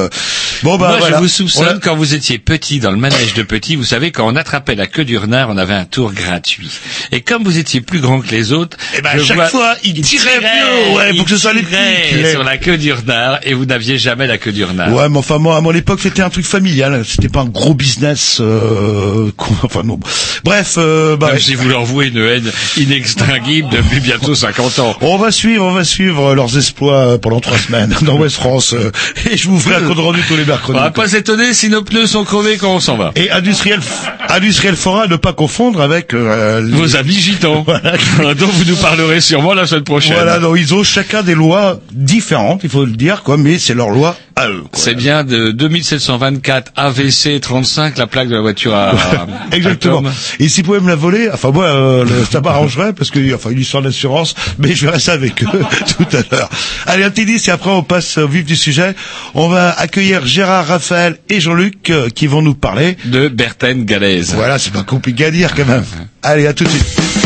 Bon 0.63 0.77
bah 0.77 0.89
Moi, 0.89 0.97
voilà. 0.99 1.17
je 1.17 1.21
vous 1.21 1.27
On 1.27 1.29
soupçonne 1.29 1.77
a- 1.77 1.81
quand 1.81 1.97
vous 1.97 2.15
étiez 2.15 2.39
petit 2.39 2.79
dans 2.81 2.91
le 2.91 2.97
manège 2.97 3.35
de 3.35 3.43
petit, 3.43 3.77
vous 3.77 3.85
savez 3.85 4.11
quand 4.11 4.27
on 4.27 4.37
attrapait 4.37 4.75
la 4.75 4.87
queue 4.87 5.05
du 5.05 5.17
renard, 5.19 5.49
on 5.51 5.57
avait 5.59 5.75
un 5.75 5.85
tour 5.85 6.13
gratuit. 6.13 6.71
Et 7.13 7.21
comme 7.21 7.45
vous 7.45 7.59
étiez 7.59 7.81
plus 7.81 8.01
grand 8.01 8.21
que 8.21 8.31
les 8.31 8.53
autres, 8.53 8.77
Eh 8.99 9.03
ben, 9.03 9.11
je 9.17 9.23
chaque 9.25 9.37
vois- 9.37 9.49
fois, 9.49 9.75
il 9.85 10.01
tirait 10.03 10.39
plus 10.39 10.47
haut. 10.47 10.97
Ouais, 10.97 11.11
il 11.13 11.19
faut 11.19 11.25
que 11.25 11.31
ce 11.31 11.37
soit 11.39 11.53
les 11.53 11.63
petits 11.63 12.31
sur 12.31 12.43
la 12.45 12.57
queue 12.59 12.79
du 12.79 12.93
renard 12.93 13.39
et 13.43 13.55
vous 13.55 13.65
n'aviez 13.67 13.99
jamais 13.99 14.27
la 14.27 14.39
queue 14.39 14.53
du 14.53 14.65
renard. 14.65 14.93
Ouais, 14.93 15.09
mais 15.09 15.19
enfin 15.19 15.39
moi 15.39 15.57
à 15.57 15.61
mon 15.61 15.73
époque 15.73 16.01
c'était 16.03 16.23
un 16.23 16.31
truc 16.31 16.45
familial, 16.47 17.05
c'était 17.07 17.29
pas 17.29 17.41
un 17.41 17.47
gros 17.47 17.75
business. 17.75 18.39
Euh, 18.41 19.31
enfin 19.63 19.83
non. 19.83 19.99
Bref, 20.45 20.75
euh, 20.79 21.17
bah, 21.17 21.33
si 21.39 21.55
vous 21.55 21.69
leur 21.69 21.85
vouez 21.85 22.07
une 22.09 22.19
haine 22.19 22.51
inextinguible 22.77 23.69
depuis 23.71 24.01
bientôt 24.01 24.35
50 24.35 24.79
ans. 24.79 24.95
On 25.01 25.17
va 25.19 25.31
suivre, 25.31 25.65
on 25.65 25.73
va 25.73 25.85
suivre 25.85 26.35
leurs 26.35 26.57
exploits 26.57 27.19
pendant 27.21 27.41
trois 27.41 27.59
semaines 27.59 27.95
dans 28.03 28.17
West 28.17 28.37
France 28.37 28.73
euh, 28.75 28.91
et 29.31 29.37
je 29.37 29.49
vous 29.49 29.59
ferai 29.59 29.77
un 29.77 29.89
compte 29.89 29.99
rendu 29.99 30.21
tous 30.29 30.37
les 30.37 30.43
On 30.45 30.47
mercredis. 30.47 30.79
va 30.79 30.91
pas 30.91 31.09
s'étonner 31.09 31.53
si 31.55 31.69
nos 31.69 31.83
pneus 31.83 32.07
sont 32.07 32.25
crevés 32.25 32.57
quand 32.57 32.75
on 32.75 32.81
s'en 32.81 32.97
va. 32.97 33.13
Et 33.17 33.31
industriel, 33.31 33.81
industriel 34.29 34.77
forain 34.77 35.07
ne 35.07 35.17
pas 35.17 35.33
confondre 35.33 35.81
avec 35.81 36.15
euh, 36.15 36.61
les- 36.61 36.73
Vos 36.77 36.97
amis 36.97 37.15
gitans, 37.19 37.65
Voilà. 38.17 38.35
dont 38.35 38.47
vous 38.47 38.65
nous 38.65 38.77
parlerez 38.77 39.21
sûrement 39.21 39.55
la 39.55 39.67
semaine 39.67 39.85
prochaine. 39.85 40.15
Voilà, 40.15 40.39
donc 40.39 40.57
ils 40.59 40.75
ont 40.75 40.83
chacun 40.83 41.23
des 41.23 41.35
lois 41.35 41.81
différentes, 41.93 42.61
il 42.65 42.71
faut 42.71 42.85
le 42.85 42.93
dire, 42.93 43.23
quoi, 43.23 43.37
mais 43.37 43.59
c'est 43.59 43.75
leur 43.75 43.91
loi 43.91 44.17
à 44.37 44.49
eux. 44.49 44.65
C'est 44.75 44.95
bien 44.95 45.25
de 45.25 45.51
2724 45.51 46.73
AVC 46.77 47.41
35 47.41 47.97
la 47.97 48.07
plaque 48.07 48.29
de 48.29 48.35
la 48.35 48.41
voiture 48.43 48.75
à, 48.75 48.93
Exactement. 49.53 50.03
à. 50.07 50.13
Et 50.41 50.49
s'ils 50.49 50.65
pouvaient 50.65 50.81
me 50.81 50.89
la 50.89 50.95
voler, 50.95 51.31
enfin 51.33 51.51
moi, 51.53 51.65
euh, 51.65 52.05
le- 52.05 52.25
ça 52.47 52.53
m'arrangerait 52.53 52.93
parce 52.93 53.11
que 53.11 53.35
enfin 53.35 53.51
une 53.51 53.61
histoire 53.61 53.83
d'assurance, 53.83 54.35
mais 54.59 54.75
je 54.75 54.87
verrai 54.87 55.01
ça 55.01 55.13
avec 55.13 55.43
eux 55.43 55.49
tout 55.99 56.17
à 56.17 56.23
l'heure. 56.35 56.51
Allez, 56.87 57.05
un 57.05 57.11
petit 57.11 57.27
disque 57.27 57.49
et 57.49 57.53
après 57.53 57.71
on 57.71 57.83
passe 57.83 58.19
au 58.19 58.29
vif 58.29 58.45
du 58.45 58.57
sujet. 58.57 58.95
On 59.35 59.49
va 59.49 59.71
accueillir 59.71 60.27
Gérard, 60.27 60.67
Raphaël 60.67 61.19
et 61.29 61.41
Jean-Luc 61.41 61.91
euh, 61.91 62.09
qui 62.09 62.27
vont 62.27 62.43
nous 62.43 62.55
parler. 62.55 62.97
de 63.05 63.29
Berthen 63.29 63.85
Galaise. 63.85 64.35
Voilà, 64.35 64.59
c'est 64.59 64.73
pas 64.73 64.85
compliqué 64.85 65.27
à 65.27 65.31
dire 65.31 65.55
quand 65.55 65.67
même. 65.67 65.85
Allez, 66.23 66.47
à 66.47 66.53
tout 66.53 66.65
de 66.65 66.71
suite. 66.71 67.26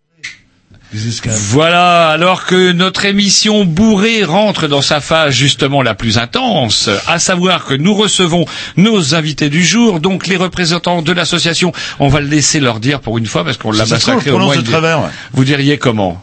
Voilà, 1.51 2.09
alors 2.09 2.45
que 2.45 2.71
notre 2.73 3.05
émission 3.05 3.63
bourrée 3.65 4.23
rentre 4.23 4.67
dans 4.67 4.81
sa 4.81 4.99
phase 4.99 5.33
justement 5.33 5.81
la 5.81 5.95
plus 5.95 6.17
intense, 6.17 6.89
à 7.07 7.17
savoir 7.19 7.65
que 7.65 7.73
nous 7.73 7.93
recevons 7.93 8.45
nos 8.77 9.15
invités 9.15 9.49
du 9.49 9.63
jour, 9.63 9.99
donc 10.01 10.27
les 10.27 10.35
représentants 10.37 11.01
de 11.01 11.11
l'association, 11.13 11.71
on 11.99 12.09
va 12.09 12.19
le 12.19 12.27
laisser 12.27 12.59
leur 12.59 12.79
dire 12.79 12.99
pour 12.99 13.17
une 13.17 13.25
fois 13.25 13.45
parce 13.45 13.57
qu'on 13.57 13.71
l'a 13.71 13.85
massacré 13.85 14.31
on 14.31 14.35
au 14.35 14.37
moins. 14.39 14.47
prononce 14.47 14.55
de 14.57 14.61
une- 14.61 14.67
travers, 14.67 14.99
ouais. 14.99 15.09
Vous 15.33 15.45
diriez 15.45 15.77
comment? 15.77 16.21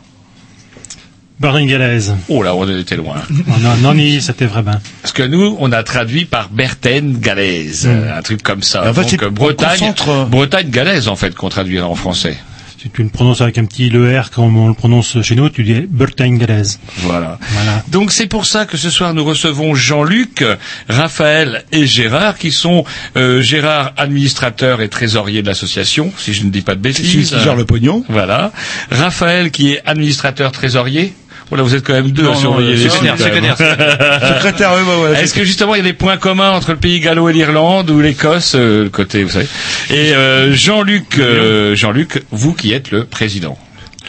Berningalaise. 1.40 2.14
Oh 2.28 2.42
là, 2.42 2.54
on 2.56 2.68
était 2.68 2.96
loin. 2.96 3.22
Non, 3.30 3.76
non, 3.80 3.94
ni, 3.94 4.20
c'était 4.20 4.46
vrai 4.46 4.62
ben. 4.62 4.80
Parce 5.02 5.12
que 5.12 5.22
nous, 5.22 5.56
on 5.60 5.70
a 5.70 5.84
traduit 5.84 6.24
par 6.24 6.48
Berthen 6.48 7.18
Galaise, 7.20 7.86
Mm. 7.86 8.18
un 8.18 8.22
truc 8.22 8.42
comme 8.42 8.64
ça. 8.64 8.80
En 8.90 8.92
fait, 8.92 9.02
Donc 9.02 9.10
c'est- 9.10 9.22
euh, 9.22 9.30
Bretagne, 9.30 9.78
concentre- 9.78 10.26
Bretagne 10.28 10.68
Galaise 10.70 11.06
en 11.06 11.14
fait 11.14 11.36
qu'on 11.36 11.48
traduirait 11.48 11.86
en 11.86 11.94
français. 11.94 12.36
Si 12.80 12.90
tu 12.90 13.02
le 13.02 13.08
prononces 13.08 13.40
avec 13.40 13.58
un 13.58 13.64
petit 13.64 13.90
le 13.90 14.16
R 14.20 14.30
comme 14.30 14.56
on 14.56 14.68
le 14.68 14.74
prononce 14.74 15.20
chez 15.22 15.34
nous, 15.34 15.48
tu 15.48 15.64
dis 15.64 15.80
Berningalaise. 15.88 16.78
Voilà. 16.98 17.36
Voilà. 17.50 17.82
Donc 17.88 18.12
c'est 18.12 18.28
pour 18.28 18.46
ça 18.46 18.66
que 18.66 18.76
ce 18.76 18.88
soir 18.88 19.14
nous 19.14 19.24
recevons 19.24 19.74
Jean-Luc, 19.74 20.44
Raphaël 20.88 21.64
et 21.72 21.88
Gérard, 21.88 22.38
qui 22.38 22.52
sont 22.52 22.84
euh, 23.16 23.42
Gérard 23.42 23.94
administrateur 23.96 24.80
et 24.80 24.88
trésorier 24.88 25.42
de 25.42 25.48
l'association, 25.48 26.12
si 26.16 26.32
je 26.32 26.44
ne 26.44 26.50
dis 26.50 26.60
pas 26.60 26.76
de 26.76 26.80
bêtises. 26.80 27.10
Celui 27.10 27.24
qui 27.24 27.44
gère 27.44 27.56
le 27.56 27.64
pognon. 27.64 28.04
Voilà. 28.08 28.52
Raphaël 28.92 29.50
qui 29.50 29.72
est 29.72 29.82
administrateur 29.84 30.52
trésorier. 30.52 31.14
Voilà, 31.50 31.64
vous 31.64 31.74
êtes 31.74 31.86
quand 31.86 31.94
même 31.94 32.10
deux 32.10 32.24
Non, 32.24 32.32
à 32.32 32.36
surveiller 32.36 32.74
les 32.74 32.88
secrétaire, 32.88 33.18
secrétaire. 33.18 33.56
Secrétaire, 34.36 34.72
oui, 34.76 34.82
ouais, 34.82 35.10
ouais. 35.10 35.22
Est-ce 35.22 35.32
que 35.32 35.44
justement 35.44 35.74
il 35.74 35.78
y 35.78 35.80
a 35.80 35.84
des 35.84 35.94
points 35.94 36.18
communs 36.18 36.50
entre 36.50 36.72
le 36.72 36.76
pays 36.76 37.00
gallo 37.00 37.28
et 37.28 37.32
l'Irlande 37.32 37.90
ou 37.90 38.00
l'Écosse, 38.00 38.54
euh, 38.54 38.84
le 38.84 38.90
côté, 38.90 39.22
vous 39.24 39.30
savez? 39.30 39.48
Et 39.90 40.14
euh, 40.14 40.52
Jean-Luc, 40.52 41.18
euh, 41.18 41.74
Jean-Luc, 41.74 42.22
vous 42.30 42.52
qui 42.52 42.72
êtes 42.72 42.90
le 42.90 43.04
président. 43.04 43.56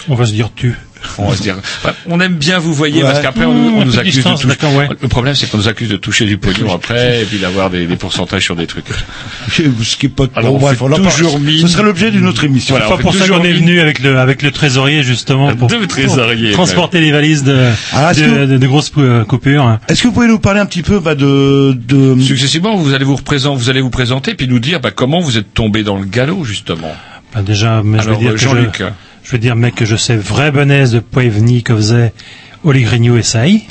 On 0.10 0.16
va 0.16 0.26
se 0.26 0.32
dire 0.32 0.50
tu. 0.54 0.76
On 1.18 1.30
va 1.30 1.36
se 1.36 1.42
dire, 1.42 1.56
on 2.08 2.20
aime 2.20 2.36
bien 2.36 2.60
vous 2.60 2.74
voyez 2.74 2.98
Ouais. 3.04 3.10
parce 3.10 3.22
qu'après 3.22 3.46
on, 3.46 3.86
nous 3.86 3.98
accuse 4.00 4.16
distance, 4.16 4.46
de 4.46 4.54
toucher. 4.54 4.68
ouais. 4.78 4.90
Le 5.02 5.08
problème 5.08 5.36
c'est 5.36 5.50
qu'on 5.50 5.58
nous 5.58 5.68
accuse 5.68 5.90
de 5.90 5.96
toucher 5.98 6.26
du 6.26 6.38
pognon 6.38 6.74
après 6.74 7.22
et 7.22 7.26
puis 7.26 7.38
d'avoir 7.40 7.70
des, 7.70 7.86
des 7.88 7.96
pourcentages 7.96 8.44
sur 8.44 8.56
des 8.56 8.68
trucs. 8.68 8.86
Ce 9.52 9.98
qui 9.98 10.08
est 10.08 10.10
pas 10.10 10.26
Alors, 10.36 10.52
bon, 10.52 10.58
on 10.58 10.60
bref, 10.62 10.78
fait 10.78 10.84
on 10.84 10.88
en 10.88 10.98
parle. 10.98 11.10
toujours 11.12 11.40
mine. 11.40 11.60
Ce 11.62 11.68
serait 11.68 11.84
l'objet 11.84 12.12
d'une 12.12 12.26
autre 12.28 12.44
émission. 12.44 12.76
Voilà, 12.76 12.88
C'est 12.88 12.94
on 12.94 12.96
pas 12.98 13.04
fait 13.12 13.18
pour 13.18 13.28
ça 13.28 13.28
qu'on 13.34 13.44
est 13.44 13.54
venu 13.54 13.80
avec 13.80 14.00
le 14.00 14.18
avec 14.20 14.42
le 14.42 14.52
trésorier 14.52 15.04
justement 15.04 15.54
pour, 15.56 15.68
Deux 15.68 15.86
trésoriers, 15.88 16.50
pour 16.52 16.58
transporter 16.66 17.00
les 17.02 17.12
valises 17.12 17.44
de 17.44 17.68
Ah, 17.94 18.14
de, 18.14 18.20
que- 18.22 18.46
de- 18.46 18.58
de 18.58 18.68
grosses 18.68 18.92
euh, 18.98 19.24
coupures. 19.26 19.80
Est-ce 19.88 20.04
que 20.04 20.08
vous 20.08 20.14
pouvez 20.14 20.28
nous 20.28 20.40
parler 20.40 20.60
un 20.60 20.66
petit 20.66 20.84
peu 20.84 21.00
bah, 21.00 21.16
de, 21.16 21.74
de... 21.78 22.20
Successivement, 22.22 22.76
vous 22.76 22.94
allez 22.94 23.06
vous 23.06 23.16
représenter, 23.16 23.58
vous 23.60 23.70
allez 23.70 23.82
vous 23.82 23.90
présenter 23.90 24.34
puis 24.36 24.48
nous 24.48 24.60
dire 24.60 24.80
bah, 24.80 24.92
comment 24.92 25.20
vous 25.22 25.38
êtes 25.38 25.54
tombé 25.54 25.84
dans 25.84 25.98
le 25.98 26.06
galop 26.06 26.44
justement. 26.44 26.94
Ben 27.34 27.44
déjà, 27.44 27.82
mais 27.84 28.00
je 28.02 28.10
vais 28.10 28.18
dire 28.18 28.32
que 28.34 28.38
Jean-Luc. 28.38 28.78
je, 28.80 28.86
je 29.30 29.34
vais 29.36 29.38
dire 29.40 29.56
mec 29.56 29.76
que 29.76 29.86
je 29.86 29.96
sais 29.96 30.16
vrai 30.16 30.50
benaise 30.50 30.92
de 30.92 31.00
Poevni 31.00 31.62
que 31.62 31.76
faisait 31.76 32.14
Oli 32.64 32.82
Grignou 32.82 33.16
et 33.16 33.22
Saï. 33.22 33.62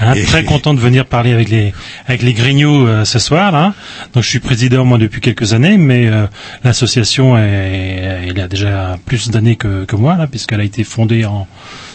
Hein, 0.00 0.14
Et- 0.14 0.24
très 0.24 0.42
content 0.44 0.74
de 0.74 0.80
venir 0.80 1.06
parler 1.06 1.32
avec 1.32 1.48
les 1.48 1.72
avec 2.08 2.22
les 2.22 2.32
Grignoux 2.34 2.86
euh, 2.86 3.04
ce 3.04 3.20
soir 3.20 3.52
là. 3.52 3.72
Donc 4.12 4.24
je 4.24 4.28
suis 4.28 4.40
président 4.40 4.84
moi 4.84 4.98
depuis 4.98 5.20
quelques 5.20 5.52
années, 5.54 5.78
mais 5.78 6.08
euh, 6.08 6.26
l'association 6.64 7.38
est, 7.38 8.26
elle 8.28 8.40
a 8.40 8.48
déjà 8.48 8.98
plus 9.06 9.30
d'années 9.30 9.54
que, 9.56 9.84
que 9.84 9.94
moi 9.96 10.16
là, 10.16 10.26
puisqu'elle 10.26 10.60
a 10.60 10.64
été 10.64 10.82
fondée 10.84 11.24
en 11.24 11.46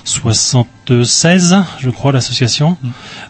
76, 0.04 1.58
je 1.80 1.89
crois 1.89 2.12
l'association. 2.12 2.78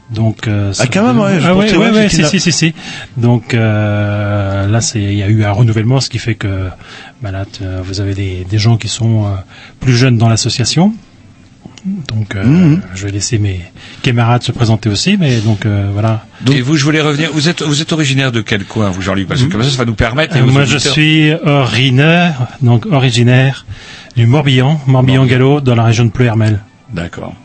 Donc 0.09 0.47
euh, 0.47 0.71
Ah, 0.79 0.87
quand 0.87 1.05
même, 1.07 1.19
ouais, 1.19 1.39
je 1.39 1.47
ah 1.47 1.55
ouais, 1.55 1.75
ouais, 1.75 1.89
ouais, 1.91 2.09
si, 2.09 2.23
si, 2.25 2.39
si, 2.39 2.51
si. 2.51 2.73
Donc 3.17 3.53
euh, 3.53 4.67
là, 4.67 4.79
c'est 4.81 5.01
il 5.01 5.15
y 5.17 5.23
a 5.23 5.27
eu 5.27 5.43
un 5.43 5.51
renouvellement, 5.51 5.99
ce 5.99 6.09
qui 6.09 6.19
fait 6.19 6.35
que 6.35 6.69
là, 7.23 7.45
t- 7.45 7.63
euh, 7.63 7.81
vous 7.83 8.01
avez 8.01 8.13
des, 8.13 8.45
des 8.49 8.57
gens 8.59 8.77
qui 8.77 8.87
sont 8.87 9.25
euh, 9.25 9.29
plus 9.79 9.95
jeunes 9.95 10.17
dans 10.17 10.29
l'association. 10.29 10.93
Donc 12.07 12.35
euh, 12.35 12.43
Mhm. 12.43 12.81
je 12.95 13.05
vais 13.05 13.11
laisser 13.11 13.37
mes 13.37 13.59
camarades 14.01 14.41
se 14.41 14.51
présenter 14.51 14.89
aussi, 14.89 15.17
mais 15.17 15.39
donc 15.41 15.65
euh, 15.67 15.89
voilà. 15.93 16.25
Et 16.51 16.61
vous, 16.61 16.77
je 16.77 16.83
voulais 16.83 17.01
revenir. 17.01 17.29
Vous 17.31 17.47
êtes 17.47 17.61
vous 17.61 17.79
êtes 17.81 17.93
originaire 17.93 18.31
de 18.31 18.41
quel 18.41 18.65
coin, 18.65 18.89
vous 18.89 19.01
Jean-Luc? 19.03 19.27
Parce 19.27 19.43
que 19.43 19.51
comme 19.51 19.61
ça, 19.63 19.69
ça 19.69 19.77
va 19.77 19.85
nous 19.85 19.93
permettre. 19.93 20.35
et 20.35 20.39
Euh, 20.39 20.45
moi, 20.45 20.63
je 20.65 20.77
suis 20.79 21.31
originaire, 21.33 22.47
donc 22.63 22.87
originaire 22.87 23.65
du 24.15 24.25
Morbihan, 24.25 24.81
Morbihan-Gallo, 24.87 25.61
dans 25.61 25.75
la 25.75 25.83
région 25.83 26.05
de 26.05 26.09
Pleuhermel. 26.11 26.59
D'accord. 26.91 27.35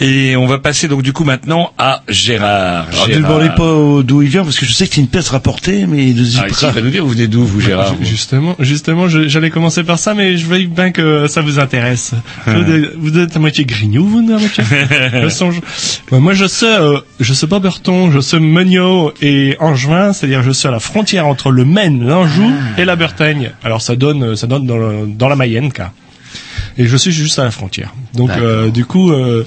Et 0.00 0.36
on 0.36 0.46
va 0.46 0.58
passer 0.58 0.88
donc 0.88 1.02
du 1.02 1.12
coup 1.12 1.24
maintenant 1.24 1.72
à 1.78 2.02
Gérard. 2.08 2.86
Alors, 2.92 3.08
ne 3.08 3.14
Gérard. 3.14 3.30
demandez 3.30 3.48
pas 3.56 4.02
d'où 4.02 4.22
il 4.22 4.28
vient, 4.28 4.44
parce 4.44 4.58
que 4.58 4.66
je 4.66 4.72
sais 4.72 4.86
que 4.86 4.94
c'est 4.94 5.00
une 5.00 5.08
pièce 5.08 5.28
rapportée, 5.30 5.86
mais 5.86 6.08
il 6.10 6.16
Ah, 6.42 6.48
ici, 6.48 6.64
va 6.66 6.80
nous 6.80 6.90
dire 6.90 7.04
vous 7.04 7.10
venez 7.10 7.26
d'où 7.28 7.44
vous 7.44 7.60
Gérard 7.60 7.94
Ju- 8.00 8.06
Justement, 8.06 8.54
justement, 8.58 9.08
j'allais 9.08 9.50
commencer 9.50 9.84
par 9.84 9.98
ça, 9.98 10.14
mais 10.14 10.36
je 10.36 10.46
veux 10.46 10.58
bien 10.66 10.90
que 10.90 11.26
ça 11.28 11.40
vous 11.42 11.58
intéresse. 11.58 12.12
Vous, 12.46 12.60
êtes- 12.60 12.92
vous 12.96 13.18
êtes 13.18 13.36
à 13.36 13.38
moitié 13.38 13.64
grignou, 13.64 14.06
vous, 14.06 14.18
à 14.18 14.38
moitié. 14.38 14.64
Je 15.22 15.28
songe- 15.28 15.60
Ouais, 16.12 16.20
moi, 16.20 16.34
je 16.34 16.46
sais, 16.46 16.66
euh, 16.66 16.98
je 17.20 17.32
sais 17.34 17.46
pas 17.46 17.58
Berton, 17.58 18.10
je 18.10 18.20
sais 18.20 18.38
Meugnaud 18.40 19.12
et 19.22 19.56
Angevin, 19.60 20.12
c'est-à-dire 20.12 20.42
je 20.42 20.50
suis 20.50 20.68
à 20.68 20.70
la 20.70 20.80
frontière 20.80 21.26
entre 21.26 21.50
le 21.50 21.64
Maine, 21.64 22.06
l'Anjou 22.06 22.50
et 22.78 22.84
la 22.84 22.96
Bretagne. 22.96 23.52
Alors 23.64 23.82
ça 23.82 23.96
donne, 23.96 24.36
ça 24.36 24.46
donne 24.46 24.66
dans, 24.66 24.76
le- 24.78 25.06
dans 25.06 25.28
la 25.28 25.36
Mayenne, 25.36 25.72
quoi. 25.72 25.92
Et 26.78 26.86
je 26.86 26.96
suis 26.96 27.12
juste 27.12 27.38
à 27.38 27.44
la 27.44 27.50
frontière. 27.50 27.94
Donc, 28.14 28.30
euh, 28.30 28.70
du 28.70 28.84
coup, 28.84 29.10
euh, 29.10 29.46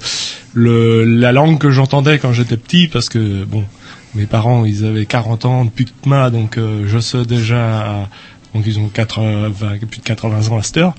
le, 0.54 1.04
la 1.06 1.32
langue 1.32 1.60
que 1.60 1.70
j'entendais 1.70 2.18
quand 2.18 2.34
j'étais 2.34 2.58
petit, 2.58 2.88
parce 2.88 3.08
que 3.10 3.44
bon, 3.44 3.64
mes 4.16 4.26
parents, 4.26 4.66
ils 4.66 4.86
avaient 4.86 5.06
40 5.06 5.46
ans 5.46 5.66
depuis 5.66 5.86
moi, 6.06 6.30
donc 6.32 6.58
euh, 6.58 6.86
je 6.88 6.98
sais 7.00 7.26
déjà, 7.26 8.10
donc 8.56 8.64
ils 8.66 8.80
ont 8.80 8.88
80, 8.88 9.52
plus 9.90 10.00
de 10.00 10.06
80 10.06 10.50
ans 10.50 10.58
à 10.58 10.64
cette 10.64 10.78
heure. 10.78 10.96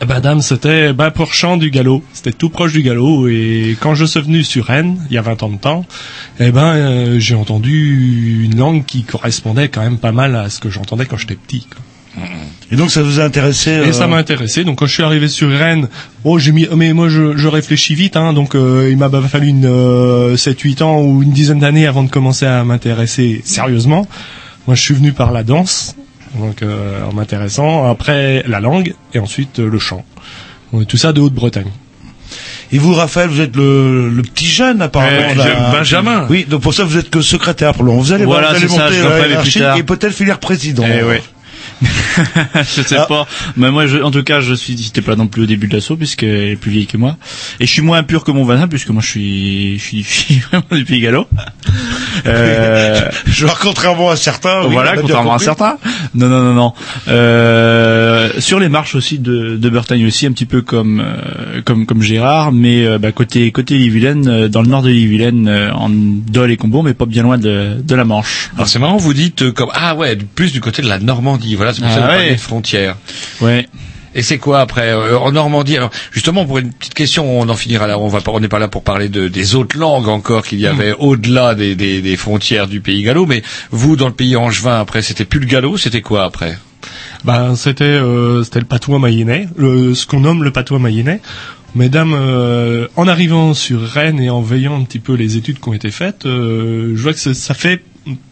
Eh 0.00 0.06
Ben, 0.06 0.20
dame, 0.20 0.40
c'était 0.42 0.92
ben, 0.92 1.10
pour 1.10 1.34
champ 1.34 1.56
du 1.56 1.70
galop. 1.70 2.04
C'était 2.12 2.30
tout 2.30 2.50
proche 2.50 2.72
du 2.72 2.82
galop. 2.82 3.26
Et 3.28 3.76
quand 3.80 3.96
je 3.96 4.04
suis 4.04 4.20
venu 4.20 4.44
sur 4.44 4.66
Rennes, 4.66 5.04
il 5.10 5.14
y 5.14 5.18
a 5.18 5.22
20 5.22 5.42
ans 5.42 5.48
de 5.50 5.56
temps, 5.56 5.84
eh 6.38 6.52
ben, 6.52 6.66
euh, 6.66 7.18
j'ai 7.18 7.34
entendu 7.34 8.44
une 8.44 8.56
langue 8.56 8.84
qui 8.84 9.02
correspondait 9.02 9.68
quand 9.68 9.82
même 9.82 9.98
pas 9.98 10.12
mal 10.12 10.36
à 10.36 10.50
ce 10.50 10.60
que 10.60 10.70
j'entendais 10.70 11.04
quand 11.06 11.16
j'étais 11.16 11.34
petit. 11.34 11.66
quoi. 11.66 11.80
Et 12.70 12.76
donc 12.76 12.90
ça 12.90 13.02
vous 13.02 13.18
a 13.20 13.24
intéressé 13.24 13.70
Et 13.70 13.74
euh, 13.78 13.92
ça 13.92 14.06
m'a 14.06 14.16
intéressé. 14.16 14.64
Donc 14.64 14.78
quand 14.78 14.86
je 14.86 14.92
suis 14.92 15.02
arrivé 15.02 15.28
sur 15.28 15.48
Rennes, 15.50 15.88
oh 16.24 16.38
j'ai 16.38 16.52
mis, 16.52 16.68
mais 16.76 16.92
moi 16.92 17.08
je, 17.08 17.36
je 17.36 17.48
réfléchis 17.48 17.94
vite, 17.94 18.16
hein, 18.16 18.32
donc 18.34 18.54
euh, 18.54 18.88
il 18.90 18.98
m'a 18.98 19.08
fallu 19.22 19.48
une 19.48 19.64
euh, 19.66 20.36
7-8 20.36 20.82
ans 20.82 21.00
ou 21.00 21.22
une 21.22 21.32
dizaine 21.32 21.60
d'années 21.60 21.86
avant 21.86 22.02
de 22.02 22.10
commencer 22.10 22.44
à 22.46 22.62
m'intéresser 22.64 23.40
sérieusement. 23.44 24.06
Moi 24.66 24.76
je 24.76 24.82
suis 24.82 24.94
venu 24.94 25.12
par 25.12 25.32
la 25.32 25.44
danse, 25.44 25.96
donc 26.38 26.62
euh, 26.62 27.02
en 27.08 27.14
m'intéressant, 27.14 27.88
après 27.90 28.44
la 28.46 28.60
langue 28.60 28.94
et 29.14 29.18
ensuite 29.18 29.58
le 29.60 29.78
chant. 29.78 30.04
Ouais, 30.72 30.84
Tout 30.84 30.98
ça 30.98 31.14
de 31.14 31.20
Haute-Bretagne. 31.22 31.70
Et 32.70 32.78
vous, 32.78 32.92
Raphaël, 32.92 33.30
vous 33.30 33.40
êtes 33.40 33.56
le, 33.56 34.10
le 34.10 34.22
petit 34.22 34.44
jeune 34.46 34.82
apparemment. 34.82 35.34
Là. 35.34 35.70
Benjamin. 35.72 36.26
Oui, 36.28 36.44
donc 36.46 36.60
pour 36.60 36.74
ça 36.74 36.84
vous 36.84 36.98
êtes 36.98 37.08
que 37.08 37.22
secrétaire 37.22 37.72
pour 37.72 37.84
le 37.84 37.90
moment. 37.92 38.02
Vous 38.02 38.12
allez, 38.12 38.26
Voilà, 38.26 38.50
vous 38.50 38.56
allez 38.56 38.68
c'est 38.68 38.76
ça, 38.76 38.84
monter 38.84 38.96
je 38.98 39.08
la 39.08 39.26
hiérarchie 39.28 39.62
et 39.78 39.82
peut-être 39.82 40.12
finir 40.12 40.38
président. 40.38 40.84
Eh 40.86 41.02
ouais. 41.02 41.22
je 42.56 42.82
sais 42.82 42.96
Ah. 42.98 43.06
pas. 43.06 43.26
Mais 43.56 43.70
moi, 43.70 43.86
je, 43.86 43.98
en 43.98 44.10
tout 44.10 44.22
cas, 44.22 44.40
je 44.40 44.54
suis, 44.54 44.76
j'étais 44.76 45.02
pas 45.02 45.16
non 45.16 45.26
plus 45.28 45.42
au 45.42 45.46
début 45.46 45.68
de 45.68 45.74
l'assaut 45.74 45.96
puisqu'elle 45.96 46.48
est 46.50 46.56
plus 46.56 46.70
vieille 46.70 46.86
que 46.86 46.96
moi. 46.96 47.16
Et 47.60 47.66
je 47.66 47.72
suis 47.72 47.82
moins 47.82 48.02
pur 48.02 48.24
que 48.24 48.30
mon 48.30 48.44
voisin 48.44 48.68
puisque 48.68 48.88
moi 48.90 49.02
je 49.02 49.08
suis, 49.08 49.78
je 49.78 49.82
suis, 49.84 50.02
je 50.08 50.08
suis 50.08 50.34
vraiment 50.50 50.64
du 50.72 50.84
Pays 50.84 51.00
Gallo. 51.00 51.26
Euh, 52.26 53.08
Je 53.26 53.46
vois 53.46 53.56
contrairement 53.60 54.10
à 54.10 54.16
certains. 54.16 54.62
oui, 54.66 54.72
voilà, 54.72 54.96
contrairement 54.96 55.34
à 55.34 55.38
certains. 55.38 55.78
Non, 56.14 56.28
non, 56.28 56.42
non, 56.42 56.54
non. 56.54 56.72
Euh, 57.08 58.30
sur 58.40 58.58
les 58.58 58.68
marches 58.68 58.94
aussi 58.94 59.18
de, 59.18 59.56
de 59.56 59.70
Bretagne 59.70 60.04
aussi, 60.06 60.26
un 60.26 60.32
petit 60.32 60.46
peu 60.46 60.62
comme 60.62 61.00
euh, 61.00 61.60
comme 61.64 61.86
comme 61.86 62.02
Gérard, 62.02 62.52
mais 62.52 62.84
euh, 62.86 62.98
bah, 62.98 63.12
côté 63.12 63.50
côté 63.52 63.76
Ille-et-Vilaine, 63.76 64.28
euh, 64.28 64.48
dans 64.48 64.62
le 64.62 64.68
nord 64.68 64.82
de 64.82 64.88
l'Ille-et-Vilaine, 64.88 65.48
euh, 65.48 65.72
en 65.72 65.88
Dole 65.90 66.50
et 66.50 66.56
Combo, 66.56 66.82
mais 66.82 66.94
pas 66.94 67.06
bien 67.06 67.22
loin 67.22 67.38
de, 67.38 67.76
de 67.82 67.94
la 67.94 68.04
Manche. 68.04 68.50
Alors 68.56 68.68
c'est 68.68 68.78
marrant, 68.78 68.96
vous 68.96 69.14
dites 69.14 69.50
comme 69.52 69.70
ah 69.74 69.94
ouais, 69.94 70.16
plus 70.34 70.52
du 70.52 70.60
côté 70.60 70.82
de 70.82 70.88
la 70.88 70.98
Normandie. 70.98 71.54
Voilà, 71.54 71.67
c'est 71.72 71.80
pour 71.82 71.90
Ah 71.90 71.94
ça 72.10 72.16
ouais. 72.18 72.32
de 72.32 72.36
frontières. 72.40 72.96
Ouais. 73.40 73.68
Et 74.14 74.22
c'est 74.22 74.38
quoi 74.38 74.60
après 74.60 74.88
euh, 74.90 75.18
en 75.18 75.32
Normandie? 75.32 75.76
Alors 75.76 75.90
justement 76.12 76.44
pour 76.46 76.58
une 76.58 76.72
petite 76.72 76.94
question, 76.94 77.38
on 77.40 77.48
en 77.48 77.54
finira 77.54 77.86
là. 77.86 77.98
On 77.98 78.08
va 78.08 78.20
pas, 78.20 78.32
on 78.32 78.40
n'est 78.40 78.48
pas 78.48 78.58
là 78.58 78.66
pour 78.66 78.82
parler 78.82 79.08
de, 79.08 79.28
des 79.28 79.54
autres 79.54 79.78
langues 79.78 80.08
encore 80.08 80.44
qu'il 80.44 80.58
y 80.58 80.66
avait 80.66 80.94
au-delà 80.98 81.54
des, 81.54 81.76
des, 81.76 82.00
des 82.00 82.16
frontières 82.16 82.66
du 82.66 82.80
pays 82.80 83.02
gallo. 83.02 83.26
Mais 83.26 83.42
vous 83.70 83.96
dans 83.96 84.08
le 84.08 84.14
pays 84.14 84.34
angevin 84.34 84.80
après, 84.80 85.02
c'était 85.02 85.26
plus 85.26 85.40
le 85.40 85.46
gallo, 85.46 85.76
c'était 85.76 86.00
quoi 86.00 86.24
après? 86.24 86.58
Ben, 87.24 87.54
c'était 87.54 87.84
euh, 87.84 88.42
c'était 88.44 88.60
le 88.60 88.66
patois 88.66 88.98
mayennais, 88.98 89.48
le, 89.56 89.94
ce 89.94 90.06
qu'on 90.06 90.20
nomme 90.20 90.42
le 90.42 90.52
patois 90.52 90.78
mayennais. 90.78 91.20
Mesdames, 91.74 92.14
euh, 92.14 92.88
en 92.96 93.06
arrivant 93.06 93.52
sur 93.52 93.82
Rennes 93.86 94.20
et 94.20 94.30
en 94.30 94.40
veillant 94.40 94.80
un 94.80 94.84
petit 94.84 95.00
peu 95.00 95.12
les 95.14 95.36
études 95.36 95.60
qui 95.60 95.68
ont 95.68 95.74
été 95.74 95.90
faites, 95.90 96.22
je 96.24 96.96
vois 96.96 97.12
que 97.12 97.18
ça- 97.20 97.34
ça 97.34 97.52
fait 97.52 97.82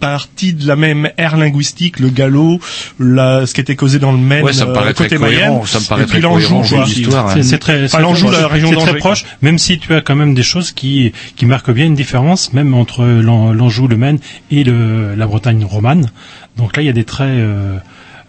partie 0.01 0.53
de 0.55 0.67
la 0.67 0.77
même 0.77 1.11
ère 1.17 1.37
linguistique, 1.37 1.99
le 2.01 2.09
gallo, 2.11 2.59
la, 2.99 3.47
ce 3.47 3.55
qui 3.55 3.61
était 3.61 3.77
causé 3.77 3.99
dans 3.99 4.13
le 4.13 4.19
Maine, 4.19 4.45
Ouais, 4.45 4.53
ça 4.53 4.67
me 4.67 4.73
paraît 4.73 4.91
euh, 4.91 4.93
côté 4.95 5.09
très 5.11 5.19
cohérent, 5.19 5.49
Mayenne, 5.55 5.67
ça 5.67 5.81
me 5.81 5.85
paraît 5.85 6.03
et 6.03 6.05
puis 6.07 6.13
très 6.21 6.21
l'Anjou, 6.29 6.63
l'histoire, 6.85 7.31
C'est 7.33 7.43
c'est 7.43 7.59
très, 7.59 7.85
Enfin, 7.85 7.99
c'est 7.99 8.03
l'Anjou, 8.03 8.27
très 8.29 8.37
la 8.37 8.49
proche. 8.49 8.53
région 8.53 8.69
C'est 8.71 8.77
très 8.77 8.87
d'Angers. 8.87 8.99
proche, 8.99 9.25
même 9.43 9.59
si 9.59 9.79
tu 9.79 9.95
as 9.95 10.01
quand 10.01 10.17
même 10.17 10.35
des 10.35 10.43
choses 10.43 10.73
qui, 10.73 11.13
qui 11.37 11.47
marquent 11.47 11.71
bien 11.73 11.87
une 11.87 11.95
différence, 11.95 12.53
même 12.53 12.75
entre 12.75 13.05
l'An- 13.05 13.53
l'Anjou, 13.53 13.89
le 13.89 13.97
Maine 13.97 14.19
et 14.51 14.65
le, 14.65 15.15
la 15.15 15.27
Bretagne 15.27 15.65
romane. 15.65 16.11
Donc 16.57 16.77
là, 16.77 16.83
il 16.83 16.87
y 16.87 16.89
a 16.89 16.93
des 16.95 17.05
traits 17.05 17.29
euh, 17.29 17.77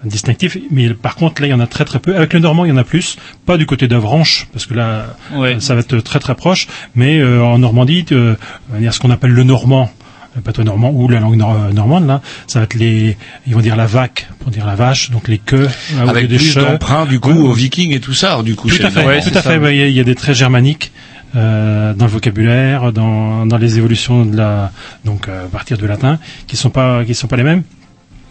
distinctifs, 0.03 0.57
mais 0.69 0.89
par 0.93 1.15
contre, 1.15 1.41
là, 1.41 1.47
il 1.47 1.51
y 1.51 1.53
en 1.53 1.59
a 1.59 1.67
très 1.67 1.85
très 1.85 1.99
peu. 1.99 2.15
Avec 2.15 2.33
le 2.33 2.39
normand, 2.39 2.65
il 2.65 2.69
y 2.69 2.71
en 2.71 2.77
a 2.77 2.83
plus, 2.83 3.17
pas 3.45 3.57
du 3.57 3.65
côté 3.65 3.87
d'Avranches, 3.87 4.47
parce 4.53 4.65
que 4.65 4.73
là, 4.73 5.15
Ouais. 5.33 5.57
ça 5.59 5.73
va 5.73 5.79
être 5.81 5.97
très 5.99 6.19
très 6.19 6.35
proche, 6.35 6.67
mais 6.95 7.19
euh, 7.19 7.41
en 7.43 7.57
Normandie, 7.59 8.05
euh, 8.11 8.35
il 8.77 8.83
y 8.83 8.87
a 8.87 8.91
ce 8.91 8.99
qu'on 8.99 9.09
appelle 9.11 9.31
le 9.31 9.43
normand, 9.43 9.89
le 10.37 10.41
patois 10.41 10.63
normand 10.63 10.91
ou 10.91 11.09
la 11.09 11.19
langue 11.19 11.35
nor- 11.35 11.73
normande 11.73 12.07
là, 12.07 12.21
ça 12.47 12.59
va 12.59 12.63
être 12.63 12.75
les, 12.75 13.17
ils 13.45 13.53
vont 13.53 13.59
dire 13.59 13.75
la 13.75 13.87
vaque 13.87 14.29
pour 14.39 14.49
dire 14.51 14.65
la 14.65 14.75
vache, 14.75 15.11
donc 15.11 15.27
les 15.27 15.39
queues 15.39 15.67
euh, 15.67 16.01
au 16.01 16.03
lieu 16.05 16.09
Avec 16.09 16.27
des 16.29 16.37
plus 16.37 16.45
cheux. 16.53 16.61
d'emprunt 16.61 17.05
du 17.05 17.19
coup 17.19 17.31
Ouais. 17.31 17.37
aux 17.49 17.51
Vikings 17.53 17.91
et 17.93 17.99
tout 17.99 18.13
ça, 18.13 18.41
du 18.43 18.55
coup. 18.55 18.69
Tout 18.69 18.81
à 18.85 18.89
fait, 18.89 19.19
tout 19.29 19.37
à 19.37 19.41
fait. 19.41 19.75
Il 19.75 19.89
y, 19.89 19.93
y 19.93 19.99
a 19.99 20.03
des 20.05 20.15
traits 20.15 20.35
germaniques 20.35 20.91
euh, 21.35 21.93
dans 21.93 22.05
le 22.05 22.11
vocabulaire, 22.11 22.93
dans, 22.93 23.45
dans 23.45 23.57
les 23.57 23.77
évolutions 23.77 24.25
de 24.25 24.37
la, 24.37 24.71
donc 25.03 25.27
euh, 25.27 25.45
à 25.45 25.47
partir 25.49 25.77
du 25.77 25.85
latin, 25.87 26.19
qui 26.47 26.55
sont 26.55 26.69
pas, 26.69 27.03
qui 27.03 27.13
sont 27.15 27.27
pas 27.27 27.35
les 27.35 27.43
mêmes. 27.43 27.63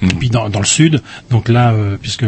Hmm. 0.01 0.07
Et 0.11 0.15
puis 0.15 0.31
dans, 0.31 0.49
dans 0.49 0.61
le 0.61 0.65
sud, 0.67 1.03
donc 1.31 1.49
là, 1.49 1.73
euh, 1.73 1.97
puisque 2.01 2.25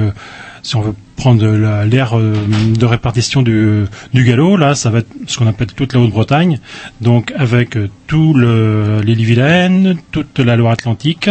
si 0.63 0.77
on 0.77 0.81
veut 0.83 0.95
prendre 1.19 1.45
la- 1.47 1.85
l'ère 1.85 2.17
euh, 2.19 2.33
de 2.79 2.87
répartition 2.87 3.43
du, 3.43 3.85
du 4.15 4.25
gallo, 4.25 4.57
là, 4.57 4.75
ça 4.75 4.89
va 4.91 5.01
être 5.01 5.11
ce 5.27 5.37
qu'on 5.37 5.47
appelle 5.47 5.73
toute 5.77 5.93
la 5.93 6.01
Haute-Bretagne, 6.01 6.59
donc 7.03 7.33
avec 7.37 7.77
euh, 7.77 7.89
tout 8.07 8.33
le, 8.35 9.01
l'île-et-Vilaine, 9.05 9.97
toute 10.13 10.39
la 10.39 10.57
Loire-Atlantique 10.57 11.29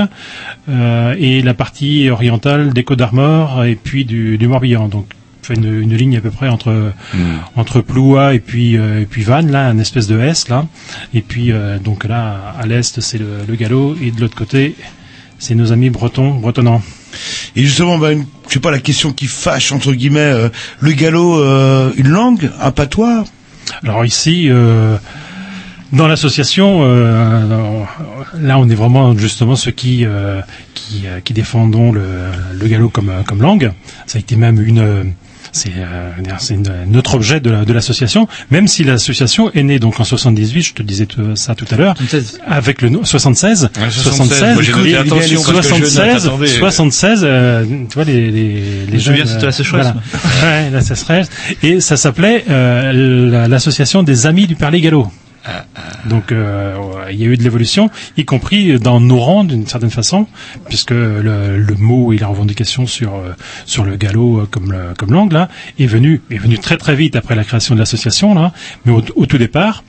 euh, 0.70 1.16
et 1.18 1.42
la 1.42 1.54
partie 1.54 2.10
orientale 2.10 2.74
des 2.74 2.84
Côtes 2.84 3.00
d'Armor 3.00 3.64
et 3.66 3.76
puis 3.76 4.06
du, 4.06 4.38
du 4.38 4.48
Morbihan. 4.48 4.88
Donc 4.88 5.08
fait 5.42 5.54
une, 5.56 5.82
une 5.82 5.96
ligne 5.96 6.18
à 6.18 6.22
peu 6.22 6.30
près 6.32 6.50
entre 6.50 6.92
entre 7.56 7.80
Ploua 7.80 8.34
et 8.34 8.40
puis 8.40 8.76
euh, 8.78 9.00
et 9.02 9.06
puis 9.06 9.24
Vannes 9.24 9.50
là, 9.50 9.70
une 9.72 9.80
espèce 9.80 10.08
de 10.08 10.20
S 10.20 10.50
là, 10.50 10.66
et 11.14 11.22
puis 11.22 11.52
euh, 11.54 11.78
donc 11.80 12.04
là 12.04 12.54
à 12.60 12.66
l'est 12.68 13.00
c'est 13.00 13.18
le, 13.18 13.28
le 13.48 13.56
gallo 13.56 13.96
et 14.04 14.12
de 14.12 14.20
l'autre 14.20 14.36
côté 14.36 14.76
c'est 15.40 15.56
nos 15.56 15.72
amis 15.72 15.90
bretons 15.90 16.36
bretonnants. 16.36 16.82
Et 17.56 17.64
justement, 17.64 17.98
bah, 17.98 18.12
une- 18.12 18.26
je 18.48 18.54
sais 18.54 18.60
pas, 18.60 18.72
la 18.72 18.80
question 18.80 19.12
qui 19.14 19.28
fâche, 19.28 19.72
entre 19.72 19.94
guillemets, 19.94 20.20
euh, 20.20 20.50
le 20.80 20.92
gallo, 20.94 21.40
euh, 21.40 21.92
une 21.98 22.10
langue, 22.10 22.50
un 22.62 22.72
patois? 22.72 23.24
Alors 23.84 24.06
ici, 24.06 24.48
euh, 24.50 24.98
dans 25.94 26.08
l'association, 26.08 26.84
là 28.40 28.58
on 28.60 28.70
est 28.70 28.76
vraiment 28.76 29.18
justement 29.18 29.56
ceux 29.56 29.72
qui 29.72 30.06
qui, 30.74 31.04
qui 31.24 31.34
défendons 31.34 31.92
le, 31.92 32.04
le 32.54 32.68
gallo 32.68 32.90
comme 32.90 33.12
comme 33.26 33.42
langue. 33.42 33.72
Ça 34.06 34.18
a 34.18 34.20
été 34.20 34.36
même 34.36 34.62
une 34.62 35.14
c'est 35.58 35.72
euh, 35.76 36.10
notre 36.88 37.16
objet 37.16 37.40
de 37.40 37.50
la- 37.50 37.66
de 37.66 37.74
l'association, 37.74 38.28
même 38.52 38.68
si 38.68 38.84
l'association 38.84 39.52
est 39.54 39.64
née 39.64 39.80
donc 39.80 40.00
en 40.00 40.04
78, 40.04 40.62
je 40.64 40.74
te 40.74 40.84
disais 40.84 41.06
tout- 41.06 41.36
ça 41.36 41.56
tout 41.56 41.66
à 41.72 41.76
l'heure, 41.76 41.96
avec 42.48 42.82
le 42.82 42.90
nom 42.90 43.04
76, 43.04 43.70
Ouais, 43.80 43.90
76, 43.90 44.54
moi, 44.54 44.64
j'ai 44.64 44.72
noté, 44.72 44.90
et- 44.92 44.96
attention, 44.96 45.42
parce 45.44 45.68
que 45.68 45.76
je 45.76 45.82
note, 45.82 45.90
76, 45.90 46.26
attendez. 46.28 46.48
76, 46.48 47.22
euh, 47.24 47.66
tu 47.90 47.94
vois 47.96 48.04
les 48.04 48.32
les, 48.32 48.62
les 48.92 49.00
jeunes, 49.00 49.16
c'était 49.26 49.42
la 49.42 49.48
euh, 49.48 49.52
sécheresse, 49.52 49.88
voilà. 49.88 49.96
Ouais, 50.44 50.70
la 50.70 50.82
sécheresse. 50.82 51.30
Et 51.64 51.80
ça 51.80 51.98
s'appelait 51.98 52.46
euh, 52.50 53.30
la- 53.32 53.48
l'association 53.48 54.04
des 54.04 54.26
amis 54.28 54.48
du 54.48 54.56
Parler 54.56 54.82
Gallo. 54.82 55.08
Donc 56.10 56.32
euh, 56.32 56.76
il 57.12 57.18
y 57.20 57.24
a 57.24 57.28
eu 57.28 57.38
de 57.38 57.44
l'évolution, 57.44 57.90
y 58.18 58.26
compris 58.26 58.80
dans 58.80 59.00
nos 59.00 59.20
rangs 59.20 59.44
d'une 59.44 59.66
certaine 59.68 59.90
façon, 59.90 60.28
puisque 60.68 60.92
le, 60.92 61.58
le 61.58 61.76
mot 61.76 62.12
et 62.14 62.18
la 62.18 62.28
revendication 62.28 62.86
sur 62.88 63.16
euh, 63.16 63.34
sur 63.66 63.84
le 63.86 63.96
gallo 63.96 64.40
euh, 64.42 64.48
comme 64.50 64.72
le- 64.72 64.94
comme 64.98 65.12
langue 65.14 65.32
là 65.34 65.50
est 65.80 65.86
venu 65.88 66.22
est 66.32 66.38
venu 66.38 66.58
très 66.60 66.78
très 66.78 66.96
vite 66.96 67.16
après 67.16 67.36
la 67.36 67.44
création 67.44 67.76
de 67.76 67.80
l'association 67.80 68.34
là, 68.34 68.52
mais 68.86 68.92
au, 68.92 69.02
au 69.16 69.26
tout 69.26 69.38
départ 69.38 69.84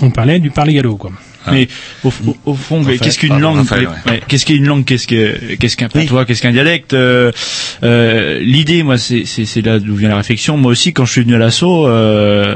on 0.00 0.10
parlait 0.10 0.38
du 0.40 0.50
parler 0.50 0.74
gallo 0.74 0.96
quoi. 0.96 1.10
Mais 1.52 1.68
au, 2.04 2.08
au- 2.08 2.36
au 2.46 2.54
fond, 2.54 2.78
Raphaël, 2.78 3.00
qu'est-ce 3.00 3.18
qu'une 3.18 3.28
pardon, 3.30 3.42
langue 3.48 3.56
Raphaël, 3.58 3.88
ouais. 4.06 4.12
ouais, 4.12 4.20
Qu'est-ce 4.28 4.46
qu'une 4.46 4.66
langue 4.66 4.84
Qu'est-ce 4.84 5.06
que 5.06 5.54
qu'est-ce 5.56 5.76
qu'un 5.76 5.88
patois 5.88 6.24
Qu'est-ce 6.24 6.42
qu'un 6.42 6.52
dialecte 6.52 6.94
euh, 6.94 7.30
euh, 7.82 8.38
L'idée, 8.40 8.82
moi, 8.82 8.98
c'est 8.98 9.24
c'est 9.24 9.44
c'est 9.44 9.62
là 9.62 9.78
d'où 9.78 9.94
vient 9.96 10.08
la 10.08 10.16
réflexion. 10.16 10.56
Moi 10.56 10.72
aussi, 10.72 10.92
quand 10.92 11.04
je 11.04 11.12
suis 11.12 11.22
venu 11.22 11.34
à 11.34 11.38
l'assaut, 11.38 11.86
euh, 11.86 12.54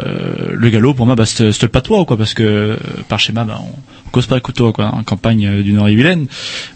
le 0.53 0.71
galop 0.71 0.95
pour 0.95 1.07
moi, 1.07 1.15
bah, 1.15 1.27
c'était 1.27 1.53
c'était 1.53 1.67
le 1.67 1.71
patois, 1.73 2.05
quoi, 2.05 2.17
parce 2.17 2.35
que 2.35 2.43
euh, 2.43 2.77
par 3.09 3.19
schéma, 3.21 3.45
bah, 3.45 3.59
on, 3.63 3.67
on 3.67 4.11
cause 4.11 4.27
pas 4.27 4.35
le 4.35 4.41
couteau, 4.41 4.73
quoi, 4.73 4.87
en 4.87 5.03
campagne 5.03 5.47
euh, 5.47 5.63
du 5.63 5.73
Nord-et-Vilaine. 5.73 6.27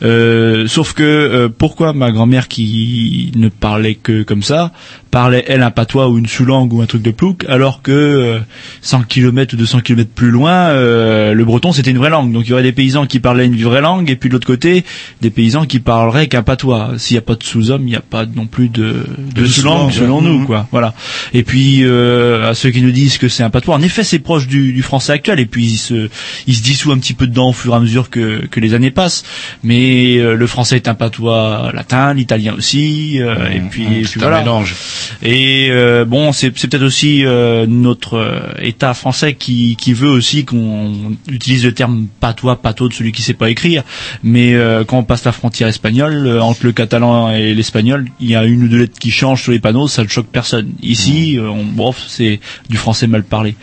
Euh, 0.03 0.67
sauf 0.67 0.93
que 0.93 1.03
euh, 1.03 1.49
pourquoi 1.49 1.93
ma 1.93 2.11
grand-mère 2.13 2.49
qui 2.49 3.33
ne 3.37 3.49
parlait 3.49 3.95
que 3.95 4.23
comme 4.23 4.43
ça 4.43 4.73
parlait 5.11 5.45
elle 5.47 5.63
un 5.63 5.71
patois 5.71 6.09
ou 6.09 6.19
une 6.19 6.27
sous-langue 6.27 6.73
ou 6.73 6.83
un 6.83 6.87
truc 6.87 7.01
de 7.03 7.13
plouc, 7.13 7.45
alors 7.49 7.83
que 7.83 7.93
euh, 7.93 8.39
100 8.83 9.05
km 9.05 9.55
ou 9.55 9.57
200 9.57 9.81
km 9.81 10.11
plus 10.13 10.31
loin, 10.31 10.53
euh, 10.71 11.33
le 11.35 11.45
breton 11.45 11.73
c'était 11.73 11.93
une 11.93 11.99
vraie 12.05 12.11
langue. 12.11 12.33
Donc 12.33 12.45
il 12.47 12.51
y 12.51 12.53
aurait 12.53 12.63
des 12.63 12.73
paysans 12.73 13.07
qui 13.07 13.19
parlaient 13.21 13.47
une 13.47 13.57
vraie 13.63 13.81
langue 13.81 14.11
et 14.11 14.17
puis 14.17 14.29
de 14.29 14.35
l'autre 14.35 14.47
côté 14.47 14.85
des 15.23 15.31
paysans 15.31 15.65
qui 15.65 15.79
parleraient 15.81 16.27
qu'un 16.29 16.43
patois. 16.43 16.93
S'il 16.99 17.15
n'y 17.15 17.19
a 17.19 17.23
pas 17.23 17.35
de 17.35 17.43
sous-homme, 17.43 17.83
il 17.83 17.91
n'y 17.91 17.97
a 17.97 18.01
pas 18.03 18.27
non 18.27 18.47
plus 18.47 18.69
de, 18.69 19.07
de 19.35 19.41
De 19.43 19.47
sous-langue 19.47 19.91
selon 19.93 20.21
nous, 20.21 20.41
Mhm. 20.41 20.47
quoi. 20.47 20.67
Voilà. 20.71 20.95
Et 21.33 21.43
puis 21.43 21.81
euh, 21.83 22.51
à 22.51 22.55
ceux 22.55 22.71
qui 22.71 22.83
nous 22.83 22.91
disent 22.91 23.19
que 23.19 23.29
c'est 23.29 23.43
un 23.43 23.51
patois, 23.51 23.75
en 23.77 23.83
effet 23.83 24.05
c'est 24.05 24.19
proche 24.19 24.47
du, 24.47 24.73
du 24.73 24.83
français 24.83 25.13
actuel 25.13 25.41
et 25.41 25.47
puis 25.47 25.65
il 25.65 25.77
se 25.79 26.09
il 26.47 26.55
se 26.55 26.63
dissout 26.63 26.93
un 26.93 26.99
petit 26.99 27.15
peu 27.15 27.27
dedans 27.27 27.49
au 27.49 27.53
fur 27.53 27.73
et 27.73 27.77
à 27.77 27.81
mesure 27.81 28.11
que 28.11 28.47
que 28.47 28.61
les 28.61 28.75
années 28.75 28.91
passent. 28.91 29.25
Mais 29.63 30.17
euh, 30.19 30.35
le 30.37 30.47
français 30.47 30.77
est 30.77 30.89
un 30.89 30.95
patois 30.95 31.71
latin, 31.73 32.13
l'italien 32.15 32.55
aussi, 32.57 33.21
euh, 33.21 33.35
et 33.51 33.61
puis, 33.71 33.85
et 33.85 34.03
puis 34.03 34.21
voilà. 34.21 34.41
mélange. 34.41 34.75
Et 35.23 35.69
euh, 35.71 36.05
bon, 36.05 36.33
c'est 36.33 36.53
c'est 36.57 36.69
peut-être 36.69 36.85
aussi 36.85 37.25
euh, 37.25 37.67
notre 37.67 38.15
euh, 38.15 38.41
État 38.63 38.93
français 38.95 39.35
qui, 39.35 39.77
qui 39.77 39.93
veut 39.93 40.09
aussi 40.11 40.45
qu'on 40.45 41.13
utilise 41.29 41.65
le 41.65 41.73
terme 41.73 41.94
patois, 42.21 42.61
pato 42.61 42.89
de 42.89 42.95
celui 42.95 43.13
qui 43.13 43.23
sait 43.23 43.35
pas 43.35 43.51
écrire. 43.51 43.83
Mais 44.23 44.55
euh, 44.55 44.85
quand 44.85 44.99
on 44.99 45.05
passe 45.05 45.25
la 45.25 45.33
frontière 45.33 45.69
espagnole, 45.69 46.27
euh, 46.27 46.43
entre 46.43 46.65
le 46.67 46.73
catalan 46.73 47.31
et 47.31 47.55
l'espagnol, 47.55 48.07
il 48.21 48.31
y 48.31 48.37
a 48.37 48.45
une 48.45 48.65
ou 48.65 48.69
deux 48.69 48.79
lettres 48.79 48.99
qui 48.99 49.11
changent 49.11 49.43
sur 49.43 49.53
les 49.53 49.61
panneaux, 49.61 49.89
ça 49.89 50.03
ne 50.03 50.09
choque 50.09 50.27
personne. 50.27 50.73
Ici, 50.83 51.39
euh, 51.39 51.49
on, 51.49 51.65
bon, 51.65 51.95
c'est 52.07 52.41
du 52.69 52.77
français 52.77 53.07
mal 53.07 53.25
parlé. 53.25 53.57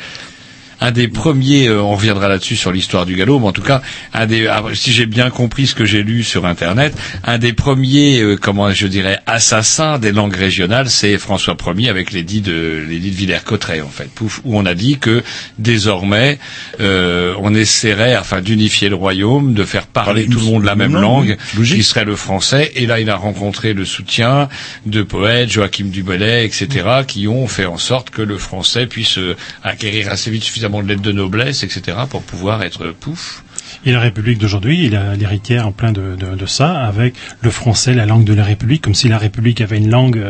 Un 0.82 0.92
des 0.92 1.08
premiers, 1.08 1.68
euh, 1.68 1.82
on 1.82 1.96
reviendra 1.96 2.28
là-dessus 2.28 2.56
sur 2.56 2.72
l'histoire 2.72 3.06
du 3.06 3.16
galop, 3.16 3.40
mais 3.40 3.48
en 3.48 3.52
tout 3.52 3.62
cas, 3.62 3.84
un 4.14 4.26
des, 4.26 4.48
ah, 4.48 4.64
si 4.74 4.92
j'ai 4.92 5.06
bien 5.06 5.30
compris 5.30 5.68
ce 5.68 5.76
que 5.76 5.86
j'ai 5.86 6.02
lu 6.02 6.24
sur 6.24 6.48
Internet, 6.48 6.96
un 7.24 7.38
des 7.38 7.54
premiers, 7.54 8.20
euh, 8.20 8.36
comment 8.36 8.72
je 8.72 8.88
dirais, 8.88 9.20
assassins 9.28 10.00
des 10.00 10.12
langues 10.12 10.36
régionales, 10.36 10.90
c'est 10.90 11.20
François 11.20 11.56
Ier 11.78 11.90
avec 11.90 12.12
l'édit 12.12 12.42
de 12.42 12.84
l'édit 12.90 13.12
de 13.12 13.16
Villers-Cotterêts, 13.16 13.82
en 13.82 13.90
fait, 13.90 14.10
pouf, 14.10 14.42
où 14.44 14.58
on 14.58 14.66
a 14.66 14.74
dit 14.74 14.98
que 14.98 15.24
désormais, 15.60 16.40
euh, 16.80 17.36
on 17.40 17.54
essaierait, 17.54 18.18
enfin, 18.18 18.42
d'unifier 18.42 18.90
le 18.90 18.96
royaume, 18.96 19.54
de 19.54 19.64
faire 19.64 19.86
parler 19.86 20.26
tout 20.26 20.40
le 20.40 20.46
monde 20.46 20.64
la 20.64 20.76
même 20.76 20.96
langue, 20.96 21.38
qui 21.64 21.84
serait 21.84 22.06
le 22.06 22.16
français. 22.16 22.72
Et 22.76 22.88
là, 22.88 23.00
il 23.00 23.10
a 23.12 23.16
rencontré 23.16 23.74
le 23.74 23.86
soutien 23.86 24.50
de 24.88 25.04
poètes, 25.04 25.52
Joachim 25.52 25.86
du 25.86 26.02
Bellay, 26.02 26.44
etc., 26.44 26.68
qui 27.08 27.28
ont 27.28 27.48
fait 27.48 27.68
en 27.68 27.78
sorte 27.78 28.10
que 28.10 28.24
le 28.24 28.40
français 28.40 28.88
puisse 28.88 29.20
acquérir 29.64 30.12
assez 30.12 30.32
vite 30.32 30.44
suffisamment 30.44 30.71
de 30.82 30.88
lettres 30.88 31.02
de 31.02 31.12
noblesse, 31.12 31.64
etc., 31.64 31.98
pour 32.10 32.22
pouvoir 32.22 32.64
être 32.64 32.92
pouf. 32.92 33.44
Et 33.86 33.92
la 33.92 34.00
République 34.00 34.38
d'aujourd'hui, 34.38 34.86
il 34.86 34.96
a 34.96 35.16
l'héritière 35.16 35.68
en 35.68 35.72
plein 35.72 35.92
de, 35.92 36.46
ça, 36.46 36.86
avec 36.86 37.16
le 37.42 37.50
français, 37.50 37.94
la 37.94 38.06
langue 38.06 38.24
de 38.24 38.34
la 38.34 38.44
République, 38.44 38.82
comme 38.82 38.96
si 38.96 39.08
la 39.08 39.18
République 39.18 39.62
avait 39.62 39.78
une 39.78 39.90
langue 39.90 40.24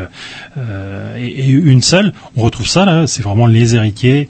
euh, 0.58 1.18
et, 1.18 1.28
et 1.28 1.50
une 1.50 1.82
seule. 1.82 2.14
On 2.36 2.42
retrouve 2.42 2.68
ça 2.68 2.86
là, 2.86 3.08
c'est 3.08 3.24
vraiment 3.24 3.48
les 3.48 3.76
héritiers 3.76 4.28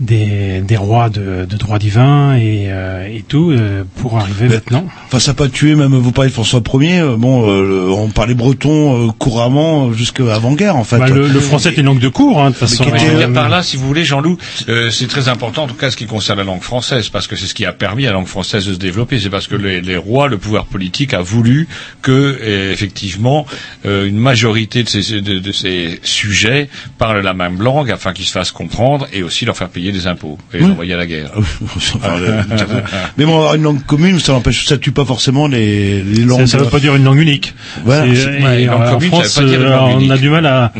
des, 0.00 0.60
des 0.60 0.76
rois 0.76 1.08
de, 1.10 1.44
de 1.44 1.56
droit 1.56 1.78
divin 1.78 2.36
et, 2.36 2.66
euh, 2.68 3.06
et 3.06 3.22
tout 3.26 3.50
euh, 3.50 3.82
pour 3.96 4.16
arriver 4.18 4.48
maintenant. 4.48 4.86
Enfin, 5.06 5.18
ça 5.18 5.32
n'a 5.32 5.34
pas 5.34 5.48
tué, 5.48 5.74
même 5.74 5.94
vous 5.94 6.12
parlez 6.12 6.30
de 6.30 6.34
François 6.34 6.60
Ier, 6.74 7.00
euh, 7.00 7.16
bon, 7.16 7.48
euh, 7.50 7.62
le- 7.86 7.90
on 7.90 8.08
parlait 8.08 8.34
breton 8.34 9.08
euh, 9.08 9.10
couramment 9.18 9.92
jusqu'à 9.92 10.34
avant-guerre, 10.34 10.76
en 10.76 10.84
fait. 10.84 10.98
Bah, 10.98 11.08
le, 11.08 11.26
le 11.26 11.40
français 11.40 11.70
est 11.70 11.76
une 11.78 11.86
langue 11.86 11.98
de 11.98 12.08
cours, 12.08 12.40
hein, 12.40 12.50
de 12.50 12.54
toute 12.56 12.68
façon. 12.68 12.84
Mais 12.92 12.98
je 12.98 13.06
veux 13.06 13.18
dire 13.18 13.28
Euh, 13.28 13.32
par 13.34 13.48
là, 13.48 13.62
si 13.62 13.76
vous 13.76 13.86
voulez, 13.86 14.04
Jean-Loup, 14.04 14.38
euh, 14.68 14.90
c'est 14.90 15.08
très 15.08 15.28
important, 15.28 15.64
en 15.64 15.66
tout 15.66 15.74
cas, 15.74 15.90
ce 15.90 15.96
qui 15.96 16.06
concerne 16.06 16.38
la 16.38 16.44
langue 16.44 16.62
française, 16.62 17.08
parce 17.08 17.26
que 17.26 17.34
c'est 17.36 17.46
ce 17.46 17.54
qui 17.54 17.64
a 17.66 17.72
permis 17.72 18.04
à 18.04 18.10
la 18.10 18.14
langue 18.14 18.26
française 18.26 18.66
de 18.66 18.74
se 18.74 18.78
développer. 18.78 19.18
C'est 19.18 19.30
parce 19.30 19.48
que 19.48 19.56
les, 19.56 19.80
les 19.80 19.96
rois, 19.96 20.28
le 20.28 20.38
pouvoir 20.38 20.66
politique 20.66 21.12
a 21.14 21.20
voulu 21.22 21.66
que, 22.02 22.38
euh, 22.40 22.72
effectivement, 22.72 23.46
euh, 23.84 24.06
une 24.06 24.18
majorité 24.18 24.82
de 24.84 24.88
ces, 24.88 25.20
de, 25.20 25.38
de 25.40 25.52
ces 25.52 25.98
sujets 26.04 26.68
parlent 26.98 27.20
la 27.22 27.34
même 27.34 27.60
langue 27.60 27.90
afin 27.90 28.12
qu'ils 28.12 28.26
se 28.26 28.32
fassent 28.32 28.52
comprendre 28.52 29.06
et 29.12 29.22
aussi 29.22 29.44
leur 29.44 29.56
faire 29.56 29.68
payer 29.68 29.87
payer 29.88 29.98
des 29.98 30.06
impôts 30.06 30.38
et 30.52 30.58
les 30.58 30.64
envoyer 30.66 30.94
à 30.94 30.96
la 30.96 31.06
guerre. 31.06 31.30
Enfin, 31.76 32.18
le- 32.18 32.34
mais 33.16 33.24
bon, 33.24 33.36
avoir 33.38 33.54
une 33.54 33.62
langue 33.62 33.84
commune, 33.84 34.20
ça 34.20 34.32
n'empêche, 34.32 34.66
ça 34.66 34.76
tue 34.78 34.92
pas 34.92 35.04
forcément 35.04 35.46
les, 35.46 36.02
les 36.02 36.24
langues. 36.24 36.46
Ça 36.46 36.58
ne 36.58 36.64
veut 36.64 36.68
pas 36.70 36.80
dire 36.80 36.94
une 36.94 37.04
langue 37.04 37.18
unique. 37.20 37.54
Voilà. 37.84 38.06
Et 38.06 38.10
ouais, 38.10 38.62
une 38.62 38.66
langue 38.68 38.82
en 38.82 38.90
commune, 38.92 39.10
ça 39.10 39.16
France, 39.16 39.38
euh, 39.40 39.70
langue 39.70 40.02
on 40.02 40.10
a 40.10 40.18
du 40.18 40.28
mal 40.28 40.46
à, 40.46 40.72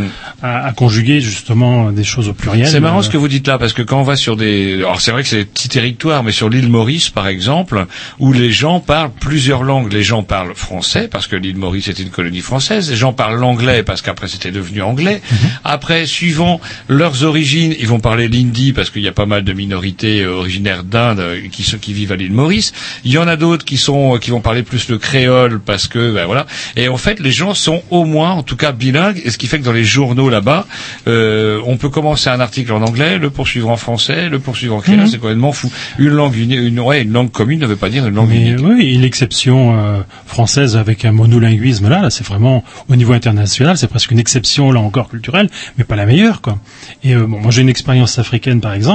à, 0.42 0.66
à 0.66 0.72
conjuguer 0.72 1.20
justement 1.20 1.90
des 1.92 2.04
choses 2.04 2.28
au 2.28 2.34
pluriel. 2.34 2.66
C'est 2.68 2.80
marrant 2.80 2.98
Euh, 2.98 3.02
ce 3.02 3.09
que 3.11 3.16
vous 3.16 3.28
dites 3.28 3.46
là, 3.46 3.59
parce 3.59 3.72
que 3.72 3.82
quand 3.82 4.00
on 4.00 4.04
va 4.04 4.16
sur 4.16 4.36
des... 4.36 4.74
Alors 4.78 5.00
c'est 5.00 5.11
vrai 5.12 5.22
que 5.22 5.28
c'est 5.28 5.36
des 5.38 5.44
petits 5.44 5.68
territoires, 5.68 6.22
mais 6.22 6.32
sur 6.32 6.48
l'île 6.48 6.68
Maurice, 6.68 7.11
par 7.11 7.28
exemple, 7.28 7.86
où 8.18 8.32
les 8.32 8.50
gens 8.50 8.80
parlent 8.80 9.11
plusieurs 9.18 9.62
langues. 9.62 9.92
Les 9.92 10.02
gens 10.02 10.22
parlent 10.22 10.54
français, 10.54 11.09
parce 11.11 11.26
que 11.26 11.36
l'île 11.36 11.56
Maurice 11.56 11.88
était 11.88 12.02
une 12.02 12.11
colonie 12.11 12.40
française. 12.40 12.90
Les 12.90 12.96
gens 12.96 13.12
parlent 13.12 13.38
l'anglais, 13.38 13.82
parce 13.82 14.02
qu'après 14.02 14.28
c'était 14.28 14.50
devenu 14.50 14.82
anglais. 14.82 15.20
Après, 15.64 16.06
suivant 16.06 16.61
leurs 16.88 17.24
origines, 17.24 17.74
ils 17.78 17.86
vont 17.86 18.00
parler 18.00 18.28
l'hindi, 18.28 18.72
parce 18.72 18.90
qu'il 18.99 19.07
y 19.07 19.09
a 19.09 19.12
pas 19.12 19.26
mal 19.26 19.44
de 19.44 19.53
minorités 19.53 20.22
euh, 20.22 20.32
originaires 20.34 20.84
d'Inde 20.84 21.20
euh, 21.20 21.40
qui, 21.51 21.62
qui 21.80 21.92
vivent 21.92 22.12
à 22.12 22.16
l'île 22.16 22.32
Maurice. 22.32 22.72
Il 23.05 23.12
y 23.12 23.18
en 23.18 23.28
a 23.28 23.36
d'autres 23.36 23.64
qui 23.64 23.76
sont 23.76 24.14
euh, 24.14 24.18
qui 24.18 24.30
vont 24.30 24.40
parler 24.40 24.62
plus 24.62 24.88
le 24.88 24.99
créole, 24.99 25.61
parce 25.61 25.88
que 25.88 26.12
ben 26.12 26.26
voilà. 26.26 26.46
Et 26.76 26.88
en 26.88 26.96
fait, 26.96 27.20
les 27.20 27.30
gens 27.32 27.55
sont 27.55 27.82
au 27.90 28.05
moins, 28.05 28.30
en 28.32 28.42
tout 28.42 28.57
cas, 28.57 28.72
bilingues, 28.72 29.20
et 29.24 29.30
ce 29.30 29.38
qui 29.38 29.46
fait 29.46 29.59
que 29.59 29.64
dans 29.64 29.72
les 29.72 29.84
journaux 29.84 30.28
là-bas, 30.28 30.66
euh, 31.07 31.61
on 31.66 31.76
peut 31.76 31.88
commencer 31.88 32.28
un 32.30 32.40
article 32.40 32.72
en 32.72 32.82
anglais, 32.82 33.18
le 33.18 33.30
poursuivre 33.30 33.68
en 33.70 33.76
français, 33.76 34.28
le 34.28 34.38
poursuivre 34.38 34.74
en 34.76 34.80
créole, 34.80 35.01
Mhm. 35.01 35.07
c'est 35.09 35.18
complètement 35.18 35.53
fou. 35.53 35.70
Une 35.99 36.09
langue, 36.11 36.36
une, 36.36 36.80
ouais, 36.80 37.03
une 37.03 37.12
langue 37.12 37.30
commune 37.30 37.61
ne 37.61 37.66
veut 37.66 37.76
pas 37.76 37.88
dire 37.90 38.07
une 38.07 38.14
langue 38.14 38.28
Mais 38.30 38.49
unique. 38.51 38.64
oui, 38.66 38.94
et 38.94 38.99
l'exception 38.99 39.78
euh, 39.78 40.01
française 40.26 40.76
avec 40.76 41.05
un 41.05 41.12
monolinguisme 41.12 41.88
là, 41.88 42.01
là 42.03 42.11
c'est 42.11 42.26
vraiment 42.26 42.64
au 42.88 42.96
niveau 42.96 43.12
international, 43.12 43.76
c'est 43.78 43.86
presque 43.88 44.11
une 44.11 44.18
exception 44.18 44.72
là 44.72 44.80
encore 44.80 45.09
culturelle, 45.09 45.49
mais 45.76 45.84
pas 45.84 45.96
la 45.96 46.07
meilleure 46.07 46.40
quoi. 46.40 46.59
Et 47.05 47.14
euh, 47.14 47.26
bon, 47.26 47.38
moi 47.40 47.51
j'ai 47.51 47.62
une 47.62 47.68
expérience 47.68 48.18
africaine 48.18 48.61
par 48.61 48.72
exemple. 48.72 48.88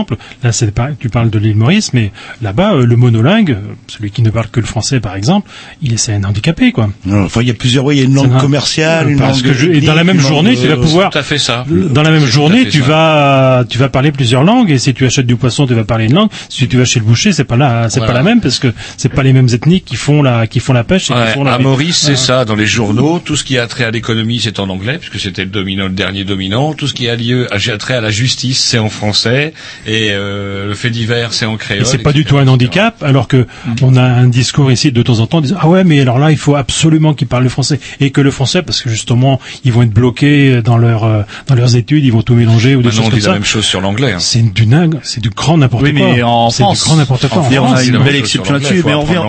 Là, 0.44 0.52
c'est 0.52 0.72
pas, 0.74 0.90
tu 1.00 1.10
parles 1.10 1.30
de 1.30 1.40
l'île 1.40 1.56
Maurice, 1.56 1.94
mais 1.94 2.12
là-bas 2.42 2.74
euh, 2.74 2.86
le 2.86 2.96
monolingue, 2.96 3.52
euh, 3.52 3.60
celui 3.88 4.12
qui 4.12 4.22
ne 4.22 4.30
parle 4.30 4.48
que 4.48 4.60
le 4.60 4.66
français 4.66 5.00
par 5.00 5.16
exemple, 5.16 5.50
il 5.82 5.94
est 5.94 5.98
c'est 5.98 6.14
un 6.14 6.24
handicapé 6.24 6.72
quoi. 6.72 6.90
Non, 7.06 7.26
enfin, 7.26 7.42
il 7.42 7.48
y 7.48 7.52
a 7.52 7.54
plusieurs, 7.54 7.86
oui, 7.86 7.96
il 7.96 8.00
y 8.00 8.02
a 8.02 8.06
une 8.06 8.16
langue 8.16 8.38
commerciale, 8.40 9.10
une 9.10 9.20
parce 9.20 9.42
langue 9.44 9.52
que 9.52 9.58
je- 9.58 9.68
et 9.70 9.82
dans 9.82 9.94
la 9.96 10.04
même 10.04 10.20
journée, 10.20 10.56
tu 10.56 10.68
vas 10.68 10.74
euh, 10.74 10.82
pouvoir 10.82 11.10
tout 11.12 11.18
à 11.18 11.24
fait 11.24 11.38
ça. 11.38 11.66
Dans 11.70 12.04
la 12.04 12.12
même 12.12 12.26
journée, 12.26 12.68
tu 12.68 12.82
ça. 12.82 12.88
vas 12.88 13.66
tu 13.70 13.78
vas 13.78 13.90
parler 13.90 14.12
plusieurs 14.12 14.44
langues 14.44 14.72
et 14.72 14.78
si 14.80 14.94
tu 14.94 15.06
achètes 15.06 15.26
du 15.28 15.36
poisson, 15.36 15.66
tu 15.68 15.74
vas 15.74 15.84
parler 15.84 16.06
une 16.06 16.14
langue. 16.16 16.30
Si 16.50 16.68
tu 16.68 16.78
vas 16.78 16.86
chez 16.86 17.00
le 17.00 17.06
boucher, 17.06 17.32
c'est 17.32 17.44
pas 17.44 17.58
là, 17.58 17.90
c'est 17.90 18.00
Voilà. 18.00 18.14
pas 18.14 18.20
la 18.20 18.24
même 18.24 18.42
parce 18.42 18.60
que 18.60 18.74
c'est 18.98 19.10
pas 19.10 19.24
les 19.24 19.34
mêmes 19.34 19.48
ethnies 19.54 19.82
qui 19.82 19.96
font 19.96 20.22
la 20.24 20.48
qui 20.48 20.60
font 20.60 20.74
la 20.74 20.84
pêche 20.84 21.10
et 21.12 21.14
Ouais, 21.14 21.28
qui 21.28 21.34
font 21.34 21.44
la 21.44 21.54
à 21.54 21.60
Maurice, 21.60 21.98
c'est 21.98 22.12
Ouais. 22.12 22.16
ça. 22.18 22.46
Dans 22.46 22.56
les 22.56 22.66
journaux, 22.66 23.20
tout 23.24 23.36
ce 23.36 23.44
qui 23.44 23.58
a 23.58 23.68
trait 23.68 23.84
à 23.86 23.92
l'économie, 23.92 24.40
c'est 24.42 24.60
en 24.60 24.70
anglais, 24.70 24.98
puisque 25.00 25.20
c'était 25.20 25.44
le 25.44 25.50
dominant, 25.50 25.86
le 25.86 25.92
dernier 25.92 26.24
dominant. 26.24 26.74
Tout 26.74 26.88
ce 26.88 26.94
qui 26.94 27.08
a 27.10 27.16
lieu, 27.16 27.48
a 27.54 27.78
trait 27.78 27.96
à 27.96 28.02
la 28.02 28.12
justice, 28.12 28.60
c'est 28.60 28.80
en 28.80 28.90
français. 28.90 29.54
Et 29.86 30.10
euh, 30.12 30.68
le 30.68 30.74
fait 30.76 30.90
divers, 30.90 31.34
c'est 31.34 31.46
en 31.46 31.58
créole. 31.58 31.82
Et 31.82 31.86
c'est 31.86 31.98
pas 31.98 32.12
etc. 32.12 32.24
du 32.24 32.30
tout 32.30 32.38
un 32.38 32.48
handicap, 32.48 33.02
alors 33.04 33.28
que 33.28 33.46
Mm. 33.66 33.74
on 33.82 33.96
a 33.96 34.02
un 34.04 34.28
discours 34.28 34.72
ici 34.72 34.92
de 34.92 35.02
temps 35.02 35.20
en 35.20 35.28
temps 35.28 35.42
disant 35.42 35.58
ah 35.60 35.68
ouais 35.70 35.84
mais 35.84 36.00
alors 36.02 36.18
là 36.20 36.32
il 36.32 36.38
faut 36.38 36.56
absolument 36.56 37.14
qu'ils 37.14 37.28
parlent 37.28 37.44
le 37.44 37.50
français 37.50 37.80
et 38.00 38.12
que 38.12 38.20
le 38.22 38.32
français 38.32 38.62
parce 38.62 38.82
que 38.82 38.90
justement 38.90 39.40
ils 39.64 39.72
vont 39.72 39.84
être 39.84 39.92
bloqués 39.94 40.62
dans 40.62 40.78
leur 40.78 41.04
euh, 41.04 41.22
dans 41.48 41.56
leurs 41.56 41.76
études, 41.76 42.04
ils 42.04 42.12
vont 42.12 42.22
tout 42.22 42.34
mélanger 42.36 42.76
ou 42.76 42.82
des 42.82 42.86
Maintenant, 42.90 43.02
choses 43.04 43.08
on 43.08 43.10
comme 43.12 43.20
dit 43.20 43.26
la 43.26 43.32
ça. 43.32 43.34
même 43.34 43.44
chose 43.46 43.66
sur 43.66 43.82
l'anglais. 43.82 44.14
hein. 44.14 44.20
C'est 44.20 44.54
du 44.54 44.66
dingue, 44.66 45.00
c'est 45.04 45.22
du 45.22 45.30
grand 45.30 45.58
n'importe 45.58 45.84
Oui, 45.84 45.94
quoi. 45.94 46.08
mais 46.14 46.24
en 46.24 46.50
c'est 46.50 46.64
France, 46.64 46.80
du 46.80 46.86
grand 46.86 46.96
n'importe 46.98 47.28
quoi. 47.30 47.42
en 47.42 47.44
France, 47.52 47.70
on 47.72 47.74
a 47.76 47.84
une 47.84 47.98
belle 48.04 48.16
exception 48.16 48.54
là-dessus, 48.54 48.84
mais 48.86 48.94
on 48.94 49.02
revient, 49.02 49.22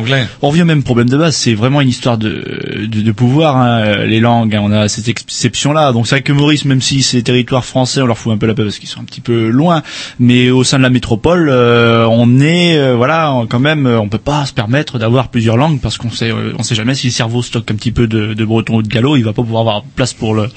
on 0.42 0.48
revient 0.48 0.62
au 0.62 0.66
même 0.66 0.82
problème 0.82 1.08
de 1.08 1.16
base. 1.16 1.36
C'est 1.36 1.54
vraiment 1.54 1.80
une 1.80 1.88
histoire 1.88 2.18
de, 2.18 2.86
de, 2.88 3.00
de 3.02 3.12
pouvoir, 3.12 3.56
hein, 3.56 4.04
les 4.06 4.20
langues. 4.20 4.54
hein, 4.56 4.60
on 4.62 4.72
a 4.72 4.88
cette 4.88 5.08
exception-là. 5.08 5.92
Donc 5.92 6.06
c'est 6.06 6.16
vrai 6.16 6.22
que 6.22 6.32
Maurice, 6.32 6.64
même 6.64 6.80
si 6.82 7.02
c'est 7.02 7.22
territoire 7.22 7.64
français, 7.64 8.00
on 8.02 8.06
leur 8.06 8.18
fout 8.18 8.32
un 8.32 8.38
peu 8.38 8.46
la 8.46 8.54
paix 8.54 8.62
parce 8.64 8.78
qu'ils 8.78 8.88
sont 8.88 9.00
un 9.00 9.04
petit 9.04 9.20
peu 9.20 9.48
loin. 9.48 9.82
Mais 10.18 10.43
au 10.50 10.64
sein 10.64 10.78
de 10.78 10.82
la 10.82 10.90
métropole, 10.90 11.48
euh, 11.50 12.06
on 12.08 12.40
est, 12.40 12.76
euh, 12.76 12.94
voilà, 12.94 13.44
quand 13.48 13.60
même, 13.60 13.86
euh, 13.86 14.00
on 14.00 14.08
peut 14.08 14.18
pas 14.18 14.46
se 14.46 14.52
permettre 14.52 14.98
d'avoir 14.98 15.28
plusieurs 15.28 15.56
langues 15.56 15.80
parce 15.80 15.98
qu'on 15.98 16.10
sait, 16.10 16.30
sait 16.62 16.74
jamais 16.74 16.94
si 16.94 17.08
le 17.08 17.12
cerveau 17.12 17.42
stocke 17.42 17.70
un 17.70 17.74
petit 17.74 17.92
peu 17.92 18.06
de, 18.06 18.34
de 18.34 18.44
breton 18.44 18.76
ou 18.76 18.82
de 18.82 18.88
gallo, 18.88 19.16
il 19.16 19.22
va 19.22 19.32
pas 19.32 19.42
pouvoir 19.42 19.60
avoir 19.62 19.82
place 19.82 20.14
pour 20.14 20.34
le 20.34 20.48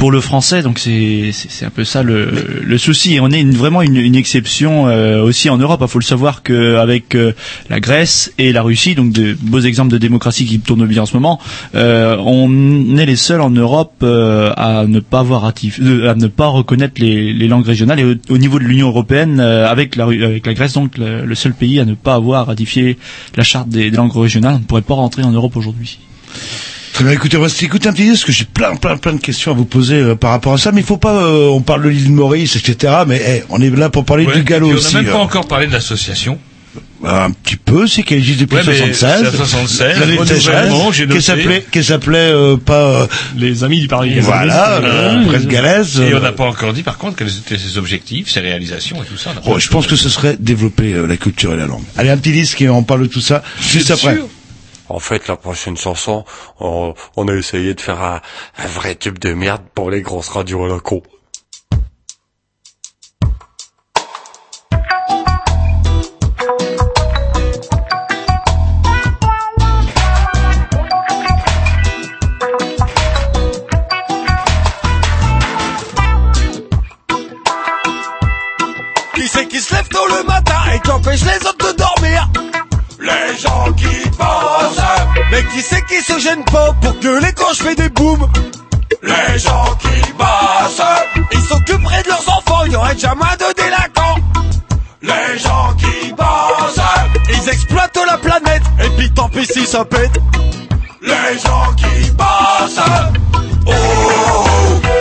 pour 0.00 0.10
le 0.10 0.20
français. 0.22 0.62
Donc 0.62 0.78
c'est 0.78 1.30
c'est 1.32 1.66
un 1.66 1.70
peu 1.70 1.84
ça 1.84 2.02
le, 2.02 2.30
le 2.64 2.78
souci. 2.78 3.14
Et 3.14 3.20
on 3.20 3.30
est 3.30 3.40
une- 3.40 3.54
vraiment 3.54 3.82
une, 3.82 3.96
une 3.98 4.16
exception 4.16 4.88
euh, 4.88 5.22
aussi 5.22 5.50
en 5.50 5.58
Europe. 5.58 5.80
Il 5.82 5.88
faut 5.88 5.98
le 5.98 6.04
savoir 6.04 6.42
qu'avec 6.42 7.14
euh, 7.14 7.32
la 7.68 7.80
Grèce 7.80 8.32
et 8.38 8.52
la 8.54 8.62
Russie, 8.62 8.94
donc 8.94 9.12
de 9.12 9.36
beaux 9.40 9.60
exemples 9.60 9.92
de 9.92 9.98
démocratie 9.98 10.46
qui 10.46 10.58
tournent 10.58 10.86
bien 10.86 11.02
en 11.02 11.06
ce 11.06 11.12
moment, 11.14 11.38
euh, 11.74 12.16
on 12.24 12.96
est 12.96 13.04
les 13.04 13.14
seuls 13.16 13.42
en 13.42 13.50
Europe 13.50 13.92
euh, 14.02 14.50
à 14.56 14.86
ne 14.86 15.00
pas 15.00 15.18
avoir 15.20 15.42
ratifié, 15.42 15.84
euh, 15.84 16.10
à 16.10 16.14
ne 16.14 16.28
pas 16.28 16.46
reconnaître 16.46 16.94
les, 16.98 17.34
les 17.34 17.46
langues 17.46 17.66
régionales. 17.66 18.00
Et 18.00 18.04
au, 18.04 18.14
au 18.30 18.38
niveau 18.38 18.58
de 18.58 18.64
l'Union 18.64 18.88
européenne, 18.88 19.38
euh, 19.38 19.68
avec 19.70 19.96
la 19.96 20.04
avec 20.06 20.46
la 20.46 20.54
Grèce, 20.54 20.72
donc 20.72 20.96
le, 20.96 21.26
le 21.26 21.34
seul 21.34 21.52
pays 21.52 21.78
à 21.78 21.84
ne 21.84 21.92
pas 21.94 22.14
avoir 22.14 22.46
ratifié 22.46 22.96
la 23.36 23.42
charte 23.44 23.68
des, 23.68 23.90
des 23.90 23.96
langues 23.98 24.16
régionales, 24.16 24.54
on 24.54 24.60
ne 24.60 24.64
pourrait 24.64 24.80
pas 24.80 24.94
rentrer 24.94 25.22
en 25.24 25.30
Europe 25.32 25.56
aujourd'hui. 25.56 25.98
Très 26.92 27.04
bien, 27.04 27.12
écoutez, 27.12 27.36
on 27.36 27.40
va 27.40 27.48
s'écouter 27.48 27.88
un 27.88 27.92
petit 27.92 28.02
peu 28.04 28.10
parce 28.10 28.24
que 28.24 28.32
j'ai 28.32 28.44
plein, 28.44 28.74
plein, 28.76 28.96
plein 28.96 29.12
de 29.12 29.20
questions 29.20 29.52
à 29.52 29.54
vous 29.54 29.64
poser 29.64 29.96
euh, 29.96 30.14
par 30.16 30.30
rapport 30.32 30.52
à 30.54 30.58
ça. 30.58 30.72
Mais 30.72 30.80
il 30.80 30.86
faut 30.86 30.96
pas, 30.96 31.14
euh, 31.22 31.46
on 31.48 31.60
parle 31.62 31.82
de 31.84 31.88
l'île 31.88 32.10
Maurice, 32.12 32.56
etc. 32.56 32.92
Mais 33.06 33.20
eh, 33.26 33.44
on 33.48 33.60
est 33.62 33.70
là 33.70 33.88
pour 33.90 34.04
parler 34.04 34.26
Ouais, 34.26 34.34
du 34.34 34.42
galop 34.42 34.66
et 34.66 34.70
puis 34.70 34.78
aussi. 34.78 34.96
On 34.96 34.98
n'a 34.98 35.02
même 35.04 35.12
pas 35.12 35.18
euh. 35.18 35.22
encore 35.22 35.46
parlé 35.48 35.66
de 35.66 35.72
l'association. 35.72 36.38
Un 37.02 37.30
petit 37.30 37.56
peu, 37.56 37.86
c'est 37.86 38.02
qu'elle 38.02 38.18
existe 38.18 38.40
depuis 38.40 38.56
Ouais, 38.56 38.62
mais 38.66 38.76
76. 38.76 39.20
c'est 39.22 39.26
à 39.26 39.30
76, 39.32 39.98
L'année 40.00 40.16
de 40.16 40.20
renouvellement, 40.20 40.92
j'ai 40.92 41.08
Qui 41.08 41.22
s'appelait, 41.22 41.64
qui 41.72 41.82
s'appelait 41.82 42.18
euh, 42.18 42.56
pas. 42.58 43.02
euh, 43.02 43.06
Les 43.38 43.64
amis 43.64 43.80
du 43.80 43.88
Paris. 43.88 44.20
Voilà, 44.20 44.74
euh, 44.82 45.24
presse 45.26 45.46
Galaise. 45.46 45.98
Et 46.00 46.12
euh, 46.12 46.18
on 46.18 46.20
n'a 46.20 46.32
pas 46.32 46.44
encore 46.44 46.72
dit, 46.74 46.82
par 46.82 46.98
contre, 46.98 47.16
quels 47.16 47.28
étaient 47.34 47.56
ses 47.56 47.78
objectifs, 47.78 48.28
ses 48.30 48.40
réalisations 48.40 49.02
et 49.02 49.06
tout 49.06 49.16
ça. 49.16 49.30
on 49.46 49.52
Oh, 49.52 49.58
je 49.58 49.68
pense 49.68 49.86
que 49.86 49.96
ce 49.96 50.10
serait 50.10 50.36
développer 50.38 50.92
euh, 50.92 51.06
la 51.06 51.16
culture 51.16 51.54
et 51.54 51.56
la 51.56 51.66
langue. 51.66 51.82
Allez, 51.96 52.10
un 52.10 52.18
petit 52.18 52.32
disque 52.32 52.60
et 52.60 52.68
on 52.68 52.82
parle 52.82 53.02
de 53.02 53.06
tout 53.06 53.22
ça 53.22 53.42
juste 53.62 53.90
après. 53.90 54.18
En 54.90 54.98
fait, 54.98 55.28
la 55.28 55.36
prochaine 55.36 55.76
chanson, 55.76 56.24
on, 56.58 56.94
a 57.28 57.34
essayé 57.34 57.74
de 57.74 57.80
faire 57.80 58.02
un, 58.02 58.20
vrai 58.58 58.96
tube 58.96 59.18
de 59.18 59.32
merde 59.32 59.62
pour 59.72 59.88
les 59.88 60.02
grosses 60.02 60.28
radios 60.30 60.66
locaux. 60.66 61.02
Qui 61.02 61.19
Qui 85.52 85.62
c'est 85.62 85.84
qui 85.86 86.00
se 86.02 86.18
gêne 86.18 86.44
pas 86.44 86.72
pour 86.80 86.94
gueuler 87.00 87.32
quand 87.34 87.52
je 87.54 87.62
fais 87.62 87.74
des 87.74 87.88
booms 87.88 88.26
Les 89.02 89.38
gens 89.38 89.64
qui 89.80 90.12
bossent 90.12 90.82
Ils 91.32 91.40
s'occuperaient 91.40 92.02
de 92.02 92.08
leurs 92.08 92.28
enfants, 92.28 92.64
y 92.66 92.76
aurait 92.76 92.96
jamais 92.98 93.36
de 93.38 93.52
délinquants. 93.56 94.16
Les 95.02 95.38
gens 95.38 95.74
qui 95.78 96.12
bossent 96.12 96.84
Ils 97.30 97.48
exploitent 97.48 97.98
la 98.06 98.18
planète 98.18 98.62
et 98.84 98.88
puis 98.96 99.10
tant 99.12 99.28
pis 99.28 99.46
si 99.46 99.66
ça 99.66 99.84
pète. 99.84 100.12
Les 101.02 101.38
gens 101.38 101.72
qui 101.76 102.10
bossent 102.10 102.80
Oh, 103.66 103.72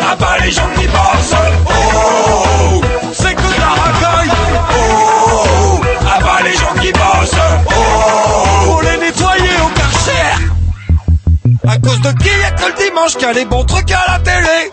ah 0.01 0.15
bah 0.19 0.37
les 0.43 0.51
gens 0.51 0.69
qui 0.77 0.87
bossent 0.87 1.35
Oh, 1.67 2.81
c'est 3.13 3.35
que 3.35 3.41
de 3.41 3.59
la 3.59 3.69
racaille. 3.69 4.31
Oh, 4.71 5.81
ah 6.07 6.19
bah 6.21 6.39
les 6.43 6.53
gens 6.53 6.73
qui 6.81 6.91
bossent 6.91 7.35
Oh, 8.67 8.81
les 8.81 8.88
au 9.69 9.73
karcher 9.73 10.29
À 11.67 11.77
cause 11.77 12.01
de 12.01 12.11
qui 12.23 12.29
y'a 12.29 12.51
que 12.51 12.65
le 12.65 12.73
dimanche 12.83 13.13
qu'il 13.13 13.21
y 13.21 13.25
a 13.25 13.33
les 13.33 13.45
bons 13.45 13.63
trucs 13.63 13.91
à 13.91 14.11
la 14.11 14.19
télé? 14.19 14.71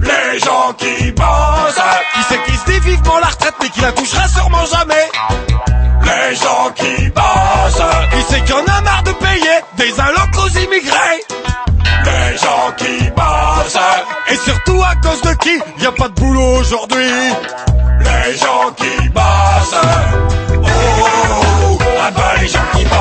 Les 0.00 0.38
gens 0.38 0.72
qui 0.76 1.10
bossent. 1.12 1.82
Qui 2.14 2.20
c'est 2.28 2.42
qui 2.44 2.56
se 2.56 2.64
dit 2.70 2.80
vivement 2.90 3.18
la 3.18 3.28
retraite 3.28 3.54
mais 3.60 3.68
qui 3.70 3.80
la 3.80 3.92
touchera 3.92 4.28
sûrement 4.28 4.64
jamais? 4.66 5.08
Les 6.04 6.36
gens 6.36 6.70
qui 6.74 7.08
bossent. 7.10 7.82
Qui 8.12 8.22
c'est 8.28 8.44
qui 8.44 8.52
en 8.52 8.64
a 8.64 8.80
marre 8.82 9.02
de 9.04 9.12
payer 9.12 9.56
des 9.78 10.00
allocs 10.00 10.38
aux 10.44 10.48
immigrés? 10.48 11.20
Les 12.04 12.36
gens 12.38 12.72
qui 12.76 13.10
bossent. 13.10 13.78
Et 14.28 14.36
surtout 14.36 14.82
à 14.82 14.94
cause 14.96 15.22
de 15.22 15.34
qui 15.38 15.58
y 15.82 15.86
a 15.86 15.92
pas 15.92 16.08
de 16.08 16.14
boulot 16.14 16.58
aujourd'hui? 16.60 17.10
Les 18.00 18.36
gens 18.36 18.70
qui 18.76 19.08
bossent. 19.08 19.80
Oh, 20.62 21.78
ah 22.00 22.10
bah 22.10 22.34
les 22.40 22.48
gens 22.48 22.58
qui 22.74 22.84
bossent 22.84 22.95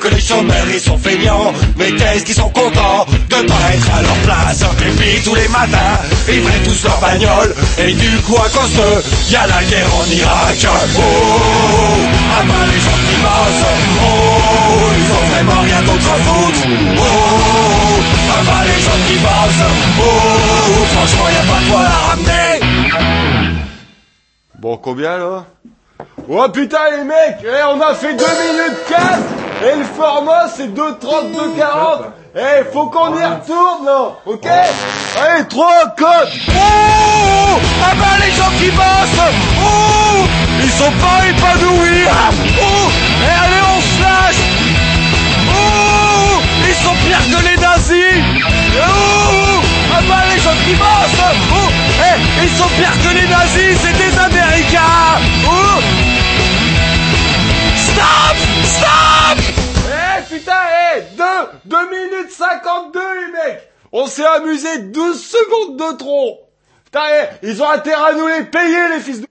que 0.00 0.08
les 0.08 0.20
chômeurs 0.20 0.66
ils 0.72 0.80
sont 0.80 0.98
feignants. 0.98 1.52
Mais 1.76 1.92
qu'est-ce 1.92 2.24
qu'ils 2.24 2.34
sont 2.34 2.50
contents 2.50 3.06
de 3.28 3.36
pas 3.46 3.74
être 3.74 3.90
à 3.94 4.02
leur 4.02 4.16
place. 4.24 4.62
Et 4.62 4.90
puis 4.96 5.22
tous 5.24 5.34
les 5.34 5.48
matins, 5.48 5.98
ils 6.28 6.42
prennent 6.42 6.62
tous 6.62 6.84
leur 6.84 6.98
bagnole. 7.00 7.54
Et 7.78 7.92
du 7.92 8.16
coup 8.22 8.36
à 8.36 8.48
cause 8.48 8.72
d'eux, 8.72 9.02
y 9.30 9.36
a 9.36 9.46
la 9.46 9.62
guerre 9.64 9.94
en 9.94 10.10
Irak. 10.10 10.66
Oh, 10.66 11.00
ah 12.38 12.42
bah 12.46 12.54
les 12.72 12.80
gens 12.80 13.00
qui 13.08 13.16
bossent. 13.22 13.66
Oh, 14.00 14.90
ils 14.96 15.10
ont 15.12 15.26
vraiment 15.32 15.60
rien 15.62 15.82
d'autre 15.82 16.08
à 16.12 16.18
foutre. 16.24 16.62
Oh, 16.98 17.02
ah 18.30 18.42
bah 18.46 18.62
les 18.64 18.80
gens 18.82 19.00
qui 19.06 19.16
bossent. 19.18 19.66
Oh, 20.00 20.84
franchement 20.94 21.28
y 21.28 21.36
a 21.36 21.44
pas 21.52 21.60
de 21.60 21.70
quoi 21.70 21.82
la 21.82 21.96
ramener. 22.08 22.50
Bon, 24.58 24.76
combien 24.76 25.18
là? 25.18 25.44
Oh 26.28 26.46
putain 26.52 26.90
les 26.96 27.04
mecs, 27.04 27.42
eh, 27.42 27.62
on 27.74 27.80
a 27.80 27.94
fait 27.94 28.14
2 28.14 28.24
minutes 28.24 28.78
4 28.88 29.37
et 29.64 29.76
le 29.76 29.84
format 29.84 30.48
c'est 30.54 30.68
2.32 30.68 31.56
40 31.58 32.04
Eh, 32.36 32.64
faut 32.72 32.86
qu'on 32.86 33.16
y 33.18 33.24
retourne 33.24 33.84
là, 33.86 34.12
ok? 34.26 34.46
Allez, 34.46 35.44
3 35.48 35.94
codes 35.96 36.28
Oh! 36.50 37.58
Ah 37.82 37.94
bah 37.98 38.16
les 38.24 38.32
gens 38.32 38.50
qui 38.60 38.70
bossent. 38.70 39.26
Oh! 39.60 40.26
Ils 40.62 40.70
sont 40.70 40.92
pas 41.00 41.26
épanouis. 41.28 42.04
Oh! 42.60 42.90
Et 43.22 43.34
allez 43.42 43.62
on 43.76 43.80
se 43.80 44.02
lâche. 44.02 44.42
Oh! 45.48 46.40
Ils 46.68 46.74
sont 46.74 46.94
pires 47.04 47.26
que 47.30 47.48
les 47.48 47.56
nazis. 47.56 48.22
Oh! 48.76 49.60
Ah 49.96 50.00
bah 50.08 50.22
les 50.32 50.40
gens 50.40 50.56
qui 50.64 50.74
bossent. 50.74 51.24
Oh! 51.52 51.70
Eh 52.00 52.44
Ils 52.44 52.50
sont 52.50 52.68
pires 52.78 52.98
que 53.02 53.14
les 53.16 53.26
nazis, 53.26 53.78
c'est 53.80 53.96
des 53.96 54.18
américains. 54.18 55.18
Oh! 55.46 55.80
Stop 57.76 58.47
Stop 58.68 59.38
Eh 59.90 60.22
putain, 60.28 60.52
eh 60.96 61.00
2 61.16 61.24
2 61.64 61.76
minutes 61.90 62.32
52 62.32 63.00
les 63.00 63.32
mecs. 63.32 63.72
On 63.92 64.06
s'est 64.06 64.26
amusé 64.26 64.78
12 64.78 65.24
secondes 65.24 65.76
de 65.76 65.96
trop. 65.96 66.40
Putain, 66.84 67.00
eh, 67.10 67.46
ils 67.46 67.62
ont 67.62 67.70
intérêt 67.70 68.10
à 68.10 68.14
nous 68.14 68.26
les 68.26 68.44
payer 68.44 68.88
les 68.94 69.00
fils 69.00 69.20
de... 69.20 69.26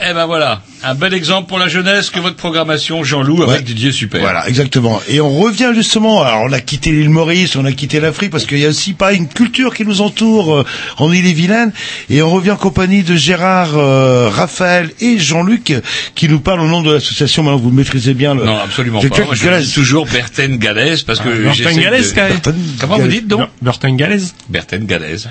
Eh 0.00 0.14
ben 0.14 0.26
voilà, 0.26 0.62
un 0.84 0.94
bel 0.94 1.12
exemple 1.12 1.48
pour 1.48 1.58
la 1.58 1.66
jeunesse 1.66 2.10
que 2.10 2.20
votre 2.20 2.36
programmation 2.36 3.02
Jean-Loup 3.02 3.42
avec 3.42 3.64
Didier 3.64 3.90
Super. 3.90 4.20
Voilà, 4.20 4.48
exactement. 4.48 5.00
Et 5.08 5.20
on 5.20 5.40
revient 5.40 5.72
justement, 5.74 6.22
alors 6.22 6.42
on 6.44 6.52
a 6.52 6.60
quitté 6.60 6.92
l'île 6.92 7.10
Maurice, 7.10 7.56
on 7.56 7.64
a 7.64 7.72
quitté 7.72 7.98
l'Afrique, 7.98 8.30
parce 8.30 8.46
qu'il 8.46 8.58
y 8.58 8.64
a 8.64 8.68
aussi 8.68 8.92
pas 8.92 9.12
une 9.12 9.26
culture 9.26 9.74
qui 9.74 9.84
nous 9.84 10.00
entoure 10.00 10.54
euh, 10.58 10.64
en 10.98 11.12
île-et-Vilaine, 11.12 11.72
et 12.10 12.22
on 12.22 12.30
revient 12.30 12.52
en 12.52 12.56
compagnie 12.56 13.02
de 13.02 13.16
Gérard, 13.16 13.76
euh, 13.76 14.28
Raphaël 14.28 14.90
et 15.00 15.18
Jean-Luc, 15.18 15.72
qui 16.14 16.28
nous 16.28 16.38
parlent 16.38 16.60
au 16.60 16.68
nom 16.68 16.82
de 16.82 16.92
l'association, 16.92 17.42
maintenant 17.42 17.58
vous 17.58 17.70
maîtrisez 17.72 18.14
bien 18.14 18.34
le... 18.36 18.44
Non, 18.44 18.56
absolument 18.58 19.00
pas. 19.00 19.08
Moi, 19.24 19.34
je 19.34 19.44
Galès. 19.44 19.66
dis 19.66 19.72
toujours 19.74 20.06
Berthen 20.06 20.58
Galès 20.58 21.02
parce 21.02 21.18
que 21.18 21.28
Ah, 21.28 21.52
Berthen 21.58 21.80
Galès, 21.80 22.10
de- 22.10 22.14
quand 22.14 22.22
même. 22.28 22.32
Berthen- 22.38 22.54
Comment 22.80 22.98
vous 22.98 23.08
dites 23.08 23.26
donc 23.26 23.48
Bertin 23.60 23.96
Galès 23.96 24.32
Berthen 24.48 24.86
Galès. 24.86 25.26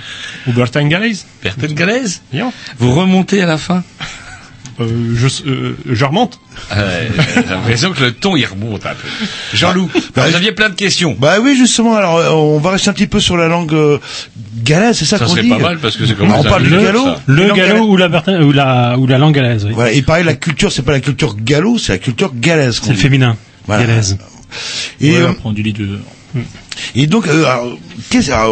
Ou 0.47 0.51
Bertin 0.51 0.87
Galès 0.89 1.25
Berthen 1.41 1.73
Galès 1.73 2.21
Bien. 2.33 2.51
Vous 2.79 2.93
remontez 2.93 3.41
à 3.41 3.45
la 3.45 3.57
fin 3.57 3.83
Euh, 4.79 5.15
je, 5.15 5.27
euh, 5.49 5.75
je 5.89 6.05
remonte. 6.05 6.39
J'ai 6.71 7.49
l'impression 7.49 7.91
que 7.93 8.03
le 8.03 8.11
ton 8.13 8.35
il 8.35 8.45
remonte 8.45 8.85
un 8.85 8.93
peu. 8.93 9.07
Jean-Loup, 9.53 9.89
vous 9.93 10.21
aviez 10.35 10.51
plein 10.51 10.69
de 10.69 10.75
questions. 10.75 11.15
Bah 11.19 11.37
oui, 11.41 11.55
justement. 11.57 11.95
Alors, 11.95 12.17
euh, 12.17 12.29
on 12.29 12.59
va 12.59 12.71
rester 12.71 12.89
un 12.89 12.93
petit 12.93 13.07
peu 13.07 13.19
sur 13.19 13.37
la 13.37 13.47
langue 13.47 13.73
euh, 13.73 13.97
galaise, 14.63 14.97
c'est 14.99 15.05
ça, 15.05 15.17
Ça 15.17 15.25
qu'on 15.25 15.31
serait 15.31 15.43
dit 15.43 15.49
pas 15.49 15.57
mal, 15.57 15.79
parce 15.79 15.97
que 15.97 16.05
c'est 16.05 16.15
comme 16.15 16.31
On 16.31 16.43
ça, 16.43 16.49
parle 16.49 16.63
le 16.63 16.69
du 16.69 16.85
ça. 16.85 17.21
Le 17.25 17.53
gallo 17.53 17.85
ou 17.87 17.97
la, 17.97 18.07
ou 18.41 18.51
la, 18.51 18.97
ou 18.99 19.07
la 19.07 19.17
langue 19.17 19.33
galaise, 19.33 19.65
oui. 19.65 19.71
Voilà, 19.73 19.91
et 19.91 20.01
pareil, 20.03 20.23
la 20.23 20.35
culture, 20.35 20.71
c'est 20.71 20.83
pas 20.83 20.91
la 20.91 20.99
culture 20.99 21.35
gallo, 21.35 21.77
c'est 21.79 21.93
la 21.93 21.97
culture 21.99 22.31
galaise. 22.35 22.79
C'est 22.83 22.91
le 22.91 22.97
féminin. 22.97 23.35
Galaise. 23.67 24.17
Et, 25.01 25.11
Ouais, 25.11 25.17
euh, 25.17 25.29
on 25.31 25.33
prend 25.33 25.51
du 25.53 25.63
lit 25.63 25.73
de... 25.73 25.99
et 26.95 27.07
donc, 27.07 27.27
euh, 27.27 27.45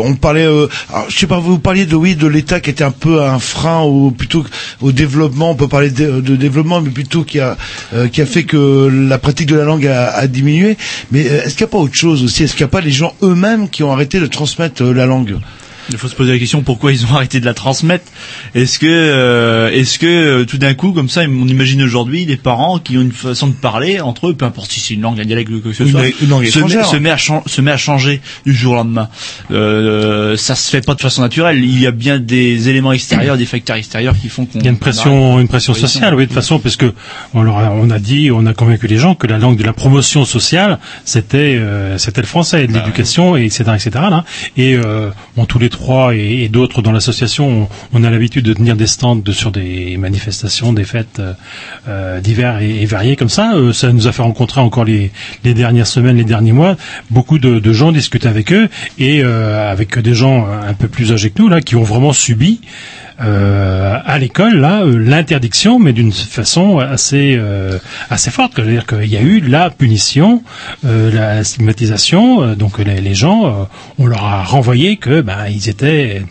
on 0.04 0.16
parlait, 0.16 0.46
euh, 0.46 0.68
je 1.10 1.18
sais 1.18 1.28
pas, 1.28 1.40
vous 1.40 1.60
parliez 1.60 1.86
de 1.86 1.96
oui, 1.96 2.16
de 2.16 2.28
l'État 2.28 2.60
qui 2.60 2.70
était 2.70 2.84
un 2.84 2.92
peu 2.92 3.22
un 3.22 3.40
frein 3.40 3.82
au 3.82 4.12
plutôt 4.12 4.46
au 4.82 4.92
développement. 4.92 5.52
On 5.52 5.56
peut 5.56 5.68
parler 5.68 5.90
de, 5.92 6.22
de 6.22 6.36
développement, 6.36 6.82
mais 6.82 6.90
plutôt 6.90 7.24
qui 7.24 7.40
a 7.40 7.58
euh, 7.94 8.08
qui 8.08 8.22
a 8.22 8.26
fait 8.26 8.44
que 8.44 8.90
la 9.10 9.18
pratique 9.18 9.48
de 9.48 9.56
la 9.56 9.64
langue 9.64 9.88
a, 9.88 10.10
a 10.10 10.28
diminué. 10.28 10.78
Mais 11.12 11.26
euh, 11.28 11.44
est-ce 11.44 11.56
qu'il 11.56 11.66
n'y 11.66 11.70
a 11.70 11.72
pas 11.72 11.78
autre 11.78 11.96
chose 11.96 12.24
aussi? 12.24 12.44
Est-ce 12.44 12.54
qu'il 12.54 12.66
n'y 12.66 12.70
a 12.70 12.72
pas 12.72 12.82
les 12.82 12.92
gens 12.92 13.14
eux-mêmes 13.24 13.70
qui 13.70 13.84
ont 13.84 13.92
arrêté 13.92 14.20
de 14.20 14.28
transmettre 14.28 14.84
euh, 14.84 14.94
la 14.94 15.06
langue? 15.06 15.38
Il 15.92 15.98
faut 15.98 16.08
se 16.08 16.16
poser 16.16 16.32
la 16.34 16.40
question 16.40 16.62
pourquoi 16.64 16.92
ils 16.92 17.06
ont 17.06 17.10
arrêté 17.16 17.40
de 17.40 17.46
la 17.46 17.54
transmettre? 17.54 18.06
Est-ce 18.56 18.80
que, 18.80 18.86
euh, 18.90 19.70
est-ce 19.72 20.00
que 20.00 20.06
euh, 20.06 20.46
tout 20.46 20.58
d'un 20.58 20.74
coup, 20.74 20.92
comme 20.94 21.10
ça, 21.10 21.22
on 21.22 21.48
imagine 21.48 21.82
aujourd'hui 21.84 22.26
des 22.26 22.38
parents 22.38 22.80
qui 22.80 22.98
ont 22.98 23.02
une 23.02 23.12
façon 23.12 23.48
de 23.48 23.54
parler 23.54 24.00
entre 24.02 24.30
eux, 24.30 24.34
peu 24.34 24.46
importe 24.46 24.72
si 24.72 24.80
c'est 24.80 24.94
une 24.96 25.02
langue, 25.02 25.20
un 25.20 25.26
dialecte 25.26 25.52
que 25.62 25.74
ce 25.74 25.86
soit, 25.86 26.08
une 26.08 26.12
se, 26.12 26.26
met, 26.26 26.48
étrangère. 26.48 26.86
se 26.86 26.96
met 26.98 27.10
à 27.12 27.18
chan- 27.18 27.44
se 27.46 27.62
met 27.62 27.72
à 27.72 27.78
changer 27.78 28.22
du 28.46 28.54
jour 28.54 28.74
au 28.74 28.76
lendemain. 28.78 29.10
Euh, 29.52 30.36
ça 30.38 30.56
se 30.56 30.70
fait 30.70 30.82
pas 30.86 30.96
de 30.96 31.02
façon 31.02 31.22
naturelle. 31.22 31.64
Il 31.64 31.80
y 31.80 31.88
a 31.88 31.92
bien 31.92 32.20
des 32.20 32.70
éléments 32.70 32.92
extérieurs, 32.94 33.38
des 33.38 33.46
facteurs 33.46 33.76
extérieurs 33.76 34.16
qui 34.20 34.30
font 34.30 34.46
qu'on. 34.46 34.60
Il 34.60 34.66
y 34.66 34.68
a 34.68 34.72
une 34.72 34.80
pression, 34.80 35.40
une 35.40 35.48
pression 35.48 35.74
sociale, 35.74 36.16
oui, 36.16 36.24
de 36.24 36.28
toute 36.28 36.36
façon, 36.36 36.60
parce 36.60 36.76
que 36.76 36.94
on, 37.34 37.42
leur 37.44 37.58
a, 37.58 37.72
on 37.72 37.90
a 37.90 38.00
dit, 38.00 38.32
on 38.32 38.46
a 38.46 38.54
convaincu 38.54 38.88
les 38.88 38.98
gens 38.98 39.16
que 39.16 39.28
la 39.28 39.38
langue 39.38 39.58
de 39.58 39.64
la 39.64 39.74
promotion 39.74 40.26
sociale, 40.26 40.80
c'était, 41.04 41.56
euh, 41.60 41.98
c'était 41.98 42.22
le 42.22 42.28
français, 42.28 42.68
de 42.68 42.74
l'éducation, 42.74 43.38
et 43.38 43.46
etc., 43.46 43.64
etc. 43.76 43.90
Là. 44.10 44.26
Et 44.58 44.76
euh, 44.76 45.10
bon, 45.36 45.46
tous 45.46 45.60
les 45.60 45.70
trois 45.76 46.16
et, 46.16 46.48
d'autres 46.50 46.82
dans 46.82 46.92
l'association, 46.92 47.68
on, 47.94 48.04
a 48.04 48.10
l'habitude 48.10 48.46
de 48.46 48.54
tenir 48.54 48.76
des 48.76 48.88
stands 48.88 49.22
sur 49.32 49.52
des 49.52 49.98
manifestations, 49.98 50.74
des 50.74 50.86
fêtes 50.86 51.20
euh, 51.20 51.34
euh, 51.88 52.22
divers 52.22 52.62
et, 52.62 52.86
variées 52.86 53.16
comme 53.16 53.30
ça. 53.30 53.56
Euh, 53.56 53.74
ça 53.74 53.92
nous 53.92 54.08
a 54.08 54.12
fait 54.12 54.22
rencontrer 54.22 54.62
encore 54.62 54.86
les, 54.86 55.12
les 55.44 55.54
dernières 55.54 55.88
semaines, 55.88 56.18
les 56.18 56.24
derniers 56.24 56.54
mois, 56.54 56.78
beaucoup 57.10 57.40
de, 57.40 57.74
gens 57.74 57.92
discuter 57.92 58.30
avec 58.30 58.54
eux 58.54 58.70
et 58.98 59.22
euh, 59.22 59.70
avec 59.70 60.00
des 60.00 60.14
gens 60.14 60.48
un 60.48 60.74
peu 60.74 60.88
plus 60.88 61.12
âgés 61.12 61.30
que 61.30 61.42
nous 61.42 61.50
là, 61.50 61.60
qui 61.60 61.76
ont 61.76 61.84
vraiment 61.84 62.14
subi 62.14 62.62
euh, 63.22 63.98
à 64.06 64.20
l'école 64.20 64.58
là 64.58 64.82
euh, 64.84 64.98
l'interdiction, 64.98 65.80
mais 65.80 65.94
d'une 65.94 66.12
façon 66.12 66.80
assez 66.80 67.36
euh, 67.40 67.78
assez 68.10 68.32
forte. 68.32 68.54
C'est-à-dire 68.56 68.86
qu'il 68.86 69.06
y 69.06 69.18
a 69.18 69.22
eu 69.22 69.40
la 69.40 69.70
punition, 69.70 70.44
euh, 70.86 71.12
la 71.14 71.44
stigmatisation. 71.44 72.54
donc 72.56 72.80
les, 72.80 73.02
les 73.02 73.16
gens, 73.16 73.46
euh, 73.46 73.64
on 73.98 74.06
leur 74.08 74.24
a 74.24 74.44
renvoyé 74.44 74.98
que 74.98 75.22
ben 75.22 75.48
ils 75.50 75.70
étaient 75.70 76.24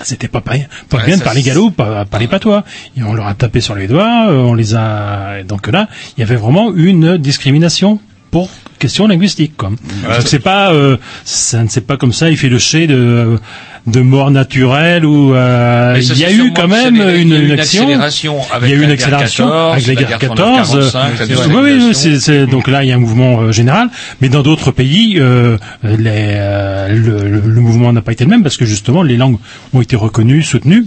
c'était 0.00 0.28
pas, 0.28 0.40
pas, 0.40 0.52
pas 0.88 0.98
Ouais, 0.98 1.06
bien 1.06 1.14
de 1.16 1.18
ça, 1.18 1.24
parler 1.24 1.42
c'est- 1.42 1.48
galop, 1.48 1.70
pas, 1.70 2.04
pas 2.04 2.18
les 2.20 2.28
patois. 2.28 2.62
Et 2.96 3.02
on 3.02 3.14
leur 3.14 3.26
a 3.26 3.34
tapé 3.34 3.60
sur 3.60 3.74
les 3.74 3.88
doigts, 3.88 4.26
on 4.30 4.54
les 4.54 4.74
a. 4.76 5.42
Donc 5.42 5.66
là, 5.66 5.88
il 6.16 6.20
y 6.20 6.22
avait 6.22 6.36
vraiment 6.36 6.72
une 6.72 7.16
discrimination 7.18 7.98
pour 8.30 8.48
question 8.78 9.06
linguistique. 9.08 9.52
Quoi. 9.56 9.70
Donc 9.70 9.78
c'est 10.26 10.38
pas, 10.38 10.72
euh, 10.72 10.96
ça 11.24 11.62
ne 11.62 11.68
c'est 11.68 11.86
pas 11.86 11.96
comme 11.96 12.12
ça. 12.12 12.30
Il 12.30 12.36
fait 12.36 12.48
le 12.48 12.58
chai 12.58 12.86
de 12.86 13.38
de 13.86 14.00
mort 14.02 14.30
naturelle 14.30 15.06
ou 15.06 15.34
euh, 15.34 15.98
il 15.98 16.18
y 16.18 16.24
a 16.24 16.30
eu 16.32 16.52
quand 16.52 16.68
même 16.68 16.96
une, 16.96 17.32
une 17.32 17.52
action. 17.52 17.82
accélération 17.84 18.36
avec 18.52 18.68
il 18.68 18.76
y 18.76 18.78
a 18.78 18.80
eu 18.82 18.84
une 18.84 18.90
accélération 18.90 19.44
14, 19.46 19.72
avec 19.72 19.86
la 19.86 19.94
guerre 19.94 20.08
guerre 20.18 20.18
14. 20.18 20.68
45, 20.92 21.18
la 21.18 21.24
euh, 21.24 21.62
oui, 21.62 21.92
oui, 22.28 22.46
donc 22.50 22.68
là 22.68 22.84
il 22.84 22.88
y 22.88 22.92
a 22.92 22.96
un 22.96 22.98
mouvement 22.98 23.40
euh, 23.40 23.52
général, 23.52 23.88
mais 24.20 24.28
dans 24.28 24.42
d'autres 24.42 24.72
pays, 24.72 25.14
euh, 25.18 25.56
les, 25.82 25.96
euh, 26.36 26.88
le- 26.92 27.40
le 27.40 27.60
mouvement 27.62 27.90
n'a 27.92 28.02
pas 28.02 28.12
été 28.12 28.24
le 28.24 28.30
même 28.30 28.42
parce 28.42 28.58
que 28.58 28.66
justement 28.66 29.02
les 29.02 29.16
langues 29.16 29.38
ont 29.72 29.80
été 29.80 29.96
reconnues, 29.96 30.42
soutenues. 30.42 30.84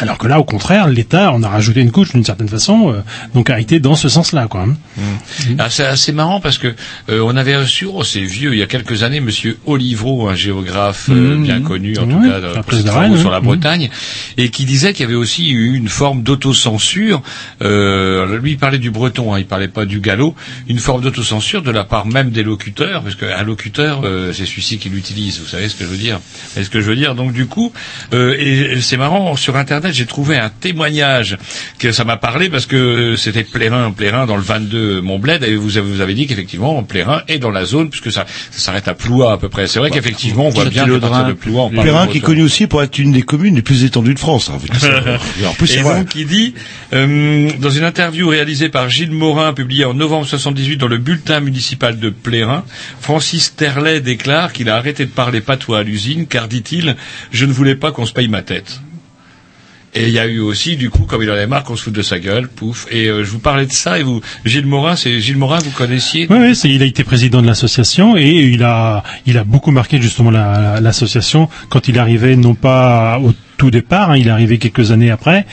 Alors 0.00 0.18
que 0.18 0.26
là, 0.26 0.40
au 0.40 0.44
contraire, 0.44 0.88
l'État 0.88 1.32
en 1.32 1.42
a 1.42 1.48
rajouté 1.48 1.80
une 1.80 1.90
couche 1.90 2.12
d'une 2.12 2.24
certaine 2.24 2.48
façon, 2.48 2.92
euh, 2.92 3.00
donc 3.34 3.50
a 3.50 3.60
été 3.60 3.80
dans 3.80 3.94
ce 3.94 4.08
sens-là, 4.08 4.46
quoi. 4.48 4.62
hein. 4.62 4.76
Ah, 5.58 5.68
c'est 5.70 5.84
assez 5.84 6.12
marrant 6.12 6.40
parce 6.40 6.58
que 6.58 6.68
euh, 7.08 7.20
on 7.22 7.36
avait 7.36 7.56
reçu, 7.56 7.86
oh, 7.86 8.02
c'est 8.04 8.20
vieux, 8.20 8.52
il 8.54 8.58
y 8.58 8.62
a 8.62 8.66
quelques 8.66 9.02
années, 9.02 9.20
Monsieur 9.20 9.58
Olivreau, 9.66 10.28
un 10.28 10.34
géographe 10.34 11.08
euh, 11.10 11.36
Mmh. 11.36 11.42
bien 11.42 11.60
connu, 11.60 11.96
en 11.98 12.06
tout 12.06 12.20
cas, 12.20 12.40
sur 12.40 12.54
la 12.54 12.62
pour 12.62 12.72
ses 12.74 12.84
travaux 12.84 13.16
sur 13.16 13.30
la 13.30 13.40
Mmh. 13.40 13.44
Bretagne, 13.44 13.90
et 14.36 14.48
qui 14.50 14.64
disait 14.64 14.92
qu'il 14.92 15.04
y 15.04 15.06
avait 15.08 15.14
aussi 15.16 15.50
eu 15.50 15.74
une 15.76 15.88
forme 15.88 16.22
d'autocensure. 16.22 17.22
Euh, 17.62 18.38
lui, 18.38 18.52
il 18.52 18.58
parlait 18.58 18.78
du 18.78 18.90
breton, 18.90 19.34
hein, 19.34 19.38
il 19.38 19.46
parlait 19.46 19.68
pas 19.68 19.84
du 19.84 20.00
gallo, 20.00 20.34
une 20.68 20.78
forme 20.78 21.02
d'autocensure 21.02 21.62
de 21.62 21.70
la 21.70 21.84
part 21.84 22.06
même 22.06 22.30
des 22.30 22.42
locuteurs, 22.42 23.02
parce 23.02 23.14
qu'un 23.16 23.42
locuteur, 23.42 24.00
euh, 24.04 24.32
c'est 24.32 24.46
celui-ci 24.46 24.78
qui 24.78 24.88
l'utilise. 24.88 25.40
Vous 25.40 25.46
savez 25.48 25.68
ce 25.68 25.74
que 25.76 25.84
je 25.84 25.90
veux 25.90 25.96
dire 25.96 26.20
est 26.56 26.64
ce 26.64 26.70
que 26.70 26.80
je 26.80 26.86
veux 26.86 26.96
dire. 26.96 27.14
Donc 27.14 27.32
du 27.32 27.46
coup, 27.46 27.72
et 28.12 28.80
c'est 28.80 28.96
marrant, 28.96 29.36
sur 29.36 29.56
Internet, 29.56 29.89
j'ai 29.92 30.06
trouvé 30.06 30.36
un 30.38 30.50
témoignage 30.50 31.38
que 31.78 31.92
ça 31.92 32.04
m'a 32.04 32.16
parlé 32.16 32.48
parce 32.48 32.66
que 32.66 33.16
c'était 33.16 33.44
Plérin, 33.44 33.90
Plérin 33.90 34.26
dans 34.26 34.36
le 34.36 34.42
22 34.42 35.00
Montbled, 35.00 35.42
et 35.44 35.56
vous 35.56 35.78
avez, 35.78 35.90
vous 35.90 36.00
avez 36.00 36.14
dit 36.14 36.26
qu'effectivement 36.26 36.82
Plérin 36.82 37.22
est 37.28 37.38
dans 37.38 37.50
la 37.50 37.64
zone 37.64 37.90
puisque 37.90 38.12
ça, 38.12 38.26
ça 38.50 38.58
s'arrête 38.58 38.88
à 38.88 38.94
Ploua 38.94 39.32
à 39.32 39.38
peu 39.38 39.48
près. 39.48 39.66
C'est 39.66 39.78
vrai 39.78 39.90
qu'effectivement, 39.90 40.46
on 40.46 40.50
voit 40.50 40.64
bien 40.66 40.86
partir 40.98 41.26
de 41.26 41.32
Ploua, 41.32 41.62
on 41.64 41.70
de 41.70 42.10
qui 42.10 42.18
est 42.18 42.20
connu 42.20 42.42
aussi 42.42 42.66
pour 42.66 42.82
être 42.82 42.98
une 42.98 43.12
des 43.12 43.22
communes 43.22 43.54
les 43.54 43.62
plus 43.62 43.84
étendues 43.84 44.14
de 44.14 44.18
France. 44.18 44.50
hein, 44.50 44.58
en 45.46 45.54
plus, 45.54 45.76
Et 45.76 45.82
donc 45.82 46.14
il 46.14 46.26
dit, 46.26 46.54
euh, 46.92 47.50
dans 47.58 47.70
une 47.70 47.84
interview 47.84 48.28
réalisée 48.28 48.68
par 48.68 48.88
Gilles 48.88 49.12
Morin, 49.12 49.52
publiée 49.52 49.84
en 49.84 49.94
novembre 49.94 50.26
78 50.26 50.76
dans 50.76 50.88
le 50.88 50.98
bulletin 50.98 51.40
municipal 51.40 51.98
de 51.98 52.10
Plérin, 52.10 52.64
Francis 53.00 53.54
Terlet 53.56 54.00
déclare 54.00 54.52
qu'il 54.52 54.68
a 54.68 54.76
arrêté 54.76 55.04
de 55.04 55.10
parler 55.10 55.40
patois 55.40 55.78
à 55.78 55.82
l'usine 55.82 56.26
car, 56.26 56.48
dit-il, 56.48 56.96
je 57.32 57.46
ne 57.46 57.52
voulais 57.52 57.74
pas 57.74 57.92
qu'on 57.92 58.06
se 58.06 58.12
paye 58.12 58.28
ma 58.28 58.42
tête. 58.42 58.80
Et 59.94 60.04
il 60.06 60.10
y 60.10 60.18
a 60.20 60.26
eu 60.26 60.38
aussi, 60.38 60.76
du 60.76 60.88
coup, 60.88 61.02
comme 61.02 61.22
il 61.22 61.30
en 61.30 61.32
avait 61.32 61.48
marre 61.48 61.64
qu'on 61.64 61.74
se 61.74 61.82
fout 61.82 61.92
de 61.92 62.02
sa 62.02 62.20
gueule, 62.20 62.46
pouf. 62.48 62.86
Et 62.92 63.08
euh, 63.08 63.24
je 63.24 63.30
vous 63.30 63.40
parlais 63.40 63.66
de 63.66 63.72
ça, 63.72 63.98
et 63.98 64.04
vous, 64.04 64.20
Gilles 64.44 64.66
Morin, 64.66 64.94
c'est 64.94 65.18
Gilles 65.20 65.36
Morin, 65.36 65.58
vous 65.58 65.72
connaissiez? 65.72 66.28
Oui, 66.30 66.36
oui, 66.40 66.58
il 66.64 66.82
a 66.82 66.86
été 66.86 67.02
président 67.02 67.42
de 67.42 67.46
l'association 67.48 68.16
et 68.16 68.28
il 68.30 68.62
a, 68.62 69.02
il 69.26 69.36
a 69.36 69.42
beaucoup 69.42 69.72
marqué 69.72 70.00
justement 70.00 70.30
la- 70.30 70.60
la- 70.74 70.80
l'association 70.80 71.48
quand 71.70 71.88
il 71.88 71.98
arrivait 71.98 72.36
non 72.36 72.54
pas 72.54 73.18
au 73.18 73.32
tout 73.60 73.70
départ, 73.70 74.12
hein, 74.12 74.16
il 74.16 74.26
est 74.26 74.30
arrivé 74.30 74.56
quelques 74.56 74.90
années 74.90 75.10
après. 75.10 75.44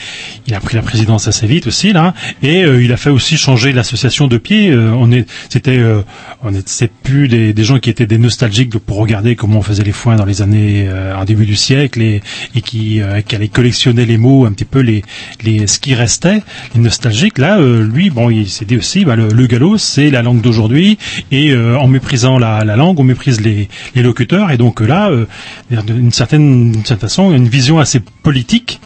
Il 0.46 0.54
a 0.54 0.60
pris 0.60 0.76
la 0.76 0.82
présidence 0.82 1.28
assez 1.28 1.46
vite 1.46 1.66
aussi 1.66 1.92
là, 1.92 2.14
et 2.42 2.64
euh, 2.64 2.82
il 2.82 2.90
a 2.90 2.96
fait 2.96 3.10
aussi 3.10 3.36
changer 3.36 3.70
l'association 3.74 4.28
de 4.28 4.38
pied. 4.38 4.70
Euh, 4.70 4.92
on 4.96 5.12
est, 5.12 5.26
c'était, 5.50 5.76
euh, 5.76 6.00
on 6.42 6.54
est, 6.54 6.66
c'est 6.66 6.90
plus 6.90 7.28
des, 7.28 7.52
des 7.52 7.64
gens 7.64 7.78
qui 7.78 7.90
étaient 7.90 8.06
des 8.06 8.16
nostalgiques 8.16 8.78
pour 8.78 8.96
regarder 8.96 9.36
comment 9.36 9.58
on 9.58 9.62
faisait 9.62 9.82
les 9.82 9.92
foins 9.92 10.16
dans 10.16 10.24
les 10.24 10.40
années, 10.40 10.86
euh, 10.88 11.14
en 11.14 11.26
début 11.26 11.44
du 11.44 11.54
siècle 11.54 12.00
et, 12.00 12.22
et 12.54 12.62
qui, 12.62 13.02
qui 13.26 13.34
allaient 13.36 13.48
collectionner 13.48 14.06
les 14.06 14.16
mots, 14.16 14.46
un 14.46 14.52
petit 14.52 14.64
peu 14.64 14.80
les, 14.80 15.02
les, 15.44 15.66
ce 15.66 15.78
qui 15.78 15.94
restait, 15.94 16.40
les 16.74 16.80
nostalgiques. 16.80 17.36
Là, 17.36 17.60
lui, 17.60 18.08
bon, 18.08 18.30
il 18.30 18.48
s'est 18.48 18.64
dit 18.64 18.78
aussi, 18.78 19.04
bah, 19.04 19.16
le, 19.16 19.28
le 19.28 19.46
gallo, 19.46 19.76
c'est 19.76 20.08
la 20.08 20.22
langue 20.22 20.40
d'aujourd'hui, 20.40 20.96
et 21.30 21.54
en 21.54 21.88
méprisant 21.88 22.38
la, 22.38 22.64
la 22.64 22.76
langue, 22.76 22.98
on 23.00 23.04
méprise 23.04 23.42
les, 23.42 23.68
les 23.94 24.02
locuteurs, 24.02 24.50
et 24.50 24.56
donc 24.56 24.80
là, 24.80 25.10
d'une 25.70 26.10
certaine, 26.10 26.72
d'une 26.72 26.86
certaine 26.86 27.08
façon, 27.08 27.34
une 27.34 27.48
vision 27.48 27.78
assez 27.78 27.97
politique 28.22 28.80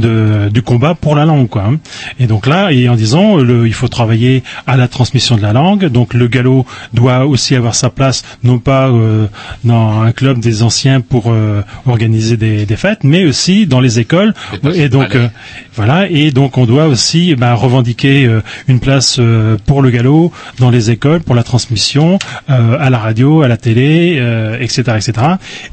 de, 0.00 0.48
du 0.52 0.60
combat 0.62 0.96
pour 0.96 1.14
la 1.14 1.24
langue, 1.24 1.48
quoi. 1.48 1.62
hein. 1.62 1.76
Et 2.18 2.26
donc 2.26 2.48
là, 2.48 2.72
et 2.72 2.88
en 2.88 2.96
disant, 2.96 3.36
le, 3.36 3.68
il 3.68 3.72
faut 3.74 3.86
travailler 3.86 4.42
à 4.66 4.76
la 4.76 4.88
transmission 4.88 5.36
de 5.36 5.42
la 5.42 5.52
langue. 5.52 5.84
Donc 5.86 6.14
le 6.14 6.26
galop 6.26 6.66
doit 6.92 7.26
aussi 7.26 7.54
avoir 7.54 7.76
sa 7.76 7.90
place, 7.90 8.24
non 8.42 8.58
pas 8.58 8.88
euh, 8.88 9.26
dans 9.62 10.02
un 10.02 10.10
club 10.10 10.40
des 10.40 10.64
anciens 10.64 11.00
pour 11.00 11.26
euh, 11.28 11.62
organiser 11.86 12.36
des, 12.36 12.66
des 12.66 12.76
fêtes, 12.76 13.04
mais 13.04 13.24
aussi 13.24 13.68
dans 13.68 13.78
les 13.80 14.00
écoles. 14.00 14.34
Et 14.74 14.88
donc 14.88 15.14
euh, 15.14 15.28
voilà. 15.76 16.08
Et 16.10 16.32
donc 16.32 16.58
on 16.58 16.66
doit 16.66 16.86
aussi 16.88 17.36
ben, 17.36 17.54
revendiquer 17.54 18.26
euh, 18.26 18.40
une 18.66 18.80
place 18.80 19.18
euh, 19.20 19.56
pour 19.64 19.80
le 19.80 19.90
galop 19.90 20.32
dans 20.58 20.70
les 20.70 20.90
écoles, 20.90 21.20
pour 21.20 21.36
la 21.36 21.44
transmission, 21.44 22.18
euh, 22.50 22.76
à 22.80 22.90
la 22.90 22.98
radio, 22.98 23.42
à 23.42 23.48
la 23.48 23.56
télé, 23.58 24.16
euh, 24.18 24.58
etc., 24.58 24.82
etc. 24.96 25.12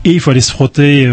Et 0.05 0.11
il 0.11 0.19
faut 0.19 0.29
aller 0.29 0.41
se 0.41 0.51
frotter. 0.51 1.09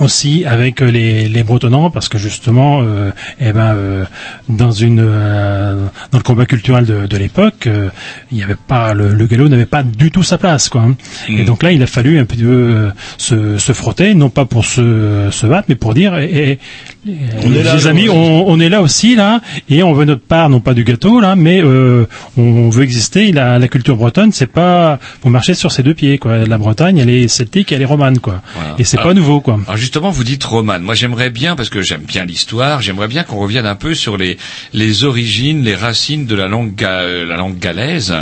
Aussi 0.00 0.44
avec 0.44 0.82
euh, 0.82 0.90
les, 0.90 1.28
les 1.28 1.42
Bretonnants 1.42 1.90
parce 1.90 2.08
que 2.08 2.18
justement 2.18 2.80
euh, 2.82 3.10
eh 3.40 3.52
ben 3.52 3.74
euh, 3.74 4.04
dans 4.48 4.70
une 4.72 5.00
euh, 5.00 5.86
dans 6.12 6.18
le 6.18 6.22
combat 6.24 6.46
culturel 6.46 6.84
de, 6.86 7.06
de 7.06 7.16
l'époque 7.16 7.66
euh, 7.66 7.88
il 8.32 8.38
y 8.38 8.42
avait 8.42 8.54
pas 8.56 8.94
le, 8.94 9.12
le 9.14 9.26
galop 9.26 9.48
n'avait 9.48 9.66
pas 9.66 9.82
du 9.82 10.10
tout 10.10 10.22
sa 10.22 10.38
place 10.38 10.68
quoi 10.68 10.82
hein. 10.82 10.96
et 11.28 11.44
donc 11.44 11.62
là 11.62 11.72
il 11.72 11.82
a 11.82 11.86
fallu 11.86 12.18
un 12.18 12.24
peu 12.24 12.36
euh, 12.42 12.90
se, 13.18 13.58
se 13.58 13.72
frotter 13.72 14.14
non 14.14 14.30
pas 14.30 14.44
pour 14.44 14.64
se, 14.64 15.28
se 15.30 15.46
battre 15.46 15.66
mais 15.68 15.74
pour 15.74 15.94
dire 15.94 16.16
eh, 16.18 16.58
eh, 17.06 17.12
On 17.44 17.52
est 17.54 17.62
là, 17.62 17.74
les 17.76 17.86
amis 17.86 18.08
on, 18.08 18.48
on 18.48 18.60
est 18.60 18.68
là 18.68 18.82
aussi 18.82 19.16
là 19.16 19.40
et 19.68 19.82
on 19.82 19.92
veut 19.92 20.04
notre 20.04 20.22
part 20.22 20.48
non 20.50 20.60
pas 20.60 20.74
du 20.74 20.84
gâteau 20.84 21.20
là 21.20 21.36
mais 21.36 21.60
euh, 21.62 22.06
on 22.36 22.68
veut 22.70 22.82
exister. 22.84 23.32
La, 23.32 23.58
la 23.58 23.68
culture 23.68 23.96
bretonne 23.96 24.32
c'est 24.32 24.46
pas 24.46 24.98
faut 25.22 25.28
marcher 25.30 25.54
sur 25.54 25.72
ses 25.72 25.82
deux 25.82 25.94
pieds 25.94 26.18
quoi. 26.18 26.38
La 26.46 26.58
Bretagne 26.58 26.98
elle 26.98 27.10
est 27.10 27.28
celtique 27.28 27.72
elle 27.72 27.82
est 27.82 27.86
romane 27.86 28.18
quoi. 28.18 28.42
Voilà. 28.54 28.74
et 28.78 28.84
c'est 28.84 28.96
pas 28.98 29.14
nouveau 29.14 29.40
quoi. 29.40 29.58
Alors 29.66 29.76
justement, 29.90 30.12
vous 30.12 30.22
dites 30.22 30.44
romane. 30.44 30.84
Moi, 30.84 30.94
j'aimerais 30.94 31.30
bien, 31.30 31.56
parce 31.56 31.68
que 31.68 31.82
j'aime 31.82 32.02
bien 32.02 32.24
l'histoire, 32.24 32.80
j'aimerais 32.80 33.08
bien 33.08 33.24
qu'on 33.24 33.40
revienne 33.40 33.66
un 33.66 33.74
peu 33.74 33.92
sur 33.92 34.16
les, 34.16 34.38
les 34.72 35.02
origines, 35.02 35.64
les 35.64 35.74
racines 35.74 36.26
de 36.26 36.36
la 36.36 36.46
langue, 36.46 36.80
euh, 36.84 37.26
la 37.26 37.36
langue 37.36 37.58
galaise. 37.58 38.14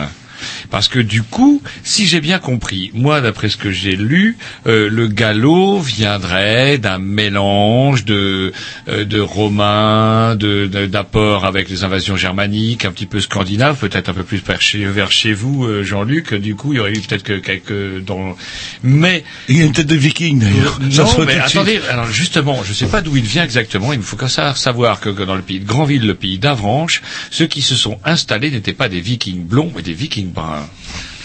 Parce 0.71 0.89
que 0.89 0.99
du 0.99 1.23
coup, 1.23 1.63
si 1.85 2.07
j'ai 2.07 2.21
bien 2.21 2.39
compris, 2.39 2.91
moi 2.95 3.21
d'après 3.21 3.49
ce 3.49 3.57
que 3.57 3.71
j'ai 3.71 3.97
lu, 3.97 4.37
euh, 4.67 4.89
le 4.91 5.09
gallo 5.09 5.79
viendrait 5.79 6.79
d'un 6.79 6.99
mélange 6.99 8.05
de 8.05 8.53
euh, 8.89 9.05
de 9.05 9.21
romains, 9.21 10.35
de 10.37 10.67
de- 10.67 10.87
d'apports 10.87 11.45
avec 11.45 11.69
les 11.69 11.85
invasions 11.85 12.17
germaniques, 12.17 12.85
un 12.85 12.93
petit 12.93 13.07
peu 13.07 13.21
scandinaves, 13.21 13.77
peut-être 13.79 14.09
un 14.09 14.15
peu 14.15 14.25
plus 14.25 14.43
vers 14.47 14.61
chez, 14.61 14.85
vers 14.85 15.11
chez 15.11 15.33
vous, 15.33 15.65
euh, 15.65 15.83
Jean-Luc. 15.83 16.35
Du 16.35 16.55
coup, 16.55 16.73
il 16.73 16.77
y 16.77 16.81
aurait 16.81 16.93
eu 16.93 17.01
peut-être 17.01 17.23
que 17.23 17.39
quelques 17.39 18.05
dans. 18.05 18.37
Mais 18.83 19.25
il 19.49 19.59
y 19.59 19.63
a 19.63 19.65
une 19.65 19.73
tête 19.73 19.87
de 19.87 19.97
viking 19.97 20.39
d'ailleurs. 20.39 20.79
Non, 20.81 20.89
mais 21.27 21.35
de 21.35 21.41
attendez, 21.41 21.81
alors 21.91 22.07
justement, 22.07 22.63
je 22.65 22.71
ne 22.71 22.75
sais 22.75 22.87
pas 22.87 23.01
d'où 23.01 23.17
il 23.17 23.25
vient 23.25 23.45
exactement. 23.45 23.93
Il 23.93 23.99
me 23.99 24.05
faut 24.05 24.17
qu'à 24.17 24.29
ça 24.29 24.55
savoir 24.55 25.01
que, 25.01 25.11
que 25.11 25.23
dans 25.23 25.35
le 25.35 25.43
pays 25.43 25.61
de 25.61 25.67
Grandville, 25.67 26.07
le 26.07 26.15
pays 26.15 26.39
d'Avranches, 26.39 27.03
ceux 27.31 27.47
qui 27.47 27.63
se 27.63 27.75
sont 27.75 27.99
installés 28.05 28.51
n'étaient 28.51 28.73
pas 28.73 28.89
des 28.89 29.01
vikings 29.01 29.45
blonds, 29.45 29.73
mais 29.75 29.83
des 29.83 29.93
vikings 29.93 30.28
bruns. 30.29 30.67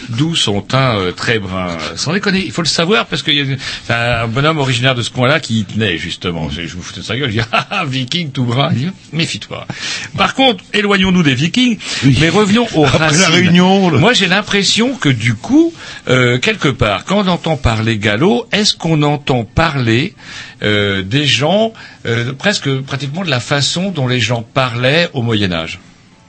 D'où 0.09 0.35
son 0.35 0.59
teint 0.59 0.97
euh, 0.97 1.13
très 1.13 1.39
brun. 1.39 1.77
Sans 1.95 2.11
déconner, 2.11 2.43
il 2.45 2.51
faut 2.51 2.61
le 2.61 2.67
savoir 2.67 3.05
parce 3.05 3.23
qu'il 3.23 3.35
y 3.35 3.41
a 3.41 3.55
c'est 3.87 3.93
un 3.93 4.27
bonhomme 4.27 4.57
originaire 4.57 4.95
de 4.95 5.01
ce 5.01 5.09
coin-là 5.09 5.39
qui 5.39 5.59
y 5.61 5.63
tenait 5.63 5.97
justement. 5.97 6.49
Je 6.49 6.61
vous 6.75 6.81
foutais 6.81 6.99
de 6.99 7.05
sa 7.05 7.15
gueule, 7.15 7.29
je 7.31 7.39
dis 7.39 7.45
ah, 7.53 7.67
ah, 7.71 7.85
viking 7.85 8.31
tout 8.31 8.43
brun. 8.43 8.69
Méfie-toi. 9.13 9.65
Par 10.17 10.33
contre, 10.35 10.61
éloignons-nous 10.73 11.23
des 11.23 11.35
vikings, 11.35 11.77
mais 12.19 12.27
revenons 12.27 12.67
aux 12.75 12.83
Après 12.85 13.17
la. 13.17 13.29
Réunion, 13.29 13.89
le- 13.91 13.99
Moi, 13.99 14.11
j'ai 14.11 14.27
l'impression 14.27 14.93
que 14.95 15.07
du 15.07 15.35
coup, 15.35 15.73
euh, 16.09 16.37
quelque 16.37 16.67
part, 16.67 17.05
quand 17.05 17.23
on 17.25 17.27
entend 17.29 17.55
parler 17.55 17.97
gallo, 17.97 18.45
est-ce 18.51 18.75
qu'on 18.75 19.03
entend 19.03 19.45
parler 19.45 20.15
euh, 20.63 21.01
des 21.01 21.25
gens 21.25 21.71
euh, 22.05 22.33
presque 22.33 22.69
pratiquement 22.81 23.23
de 23.23 23.29
la 23.29 23.39
façon 23.39 23.89
dont 23.89 24.09
les 24.09 24.19
gens 24.19 24.41
parlaient 24.41 25.09
au 25.13 25.21
Moyen 25.21 25.53
Âge? 25.53 25.79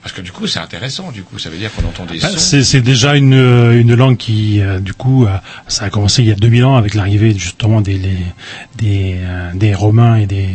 Parce 0.04 0.12
que 0.14 0.20
du 0.20 0.32
coup, 0.32 0.46
c'est 0.46 0.58
intéressant. 0.58 1.10
Du 1.12 1.22
coup, 1.22 1.38
ça 1.38 1.48
veut 1.48 1.56
dire 1.56 1.70
qu'on 1.74 1.88
entend 1.88 2.04
des 2.04 2.18
Ah, 2.22 2.28
sons. 2.28 2.34
C'est 2.36 2.62
c'est 2.62 2.82
déjà 2.82 3.16
une, 3.16 3.32
euh, 3.32 3.80
une 3.80 3.94
langue 3.94 4.18
qui, 4.18 4.60
euh, 4.60 4.78
du 4.78 4.92
coup, 4.92 5.24
euh, 5.24 5.30
ça 5.66 5.86
a 5.86 5.88
commencé 5.88 6.20
il 6.22 6.28
y 6.28 6.30
a 6.30 6.34
2000 6.34 6.62
ans 6.66 6.76
avec 6.76 6.92
l'arrivée 6.92 7.32
justement 7.36 7.80
des, 7.80 7.94
les- 7.94 8.18
des, 8.76 9.16
euh, 9.18 9.50
des 9.54 9.72
Romains 9.74 10.16
et 10.16 10.26
des 10.26 10.46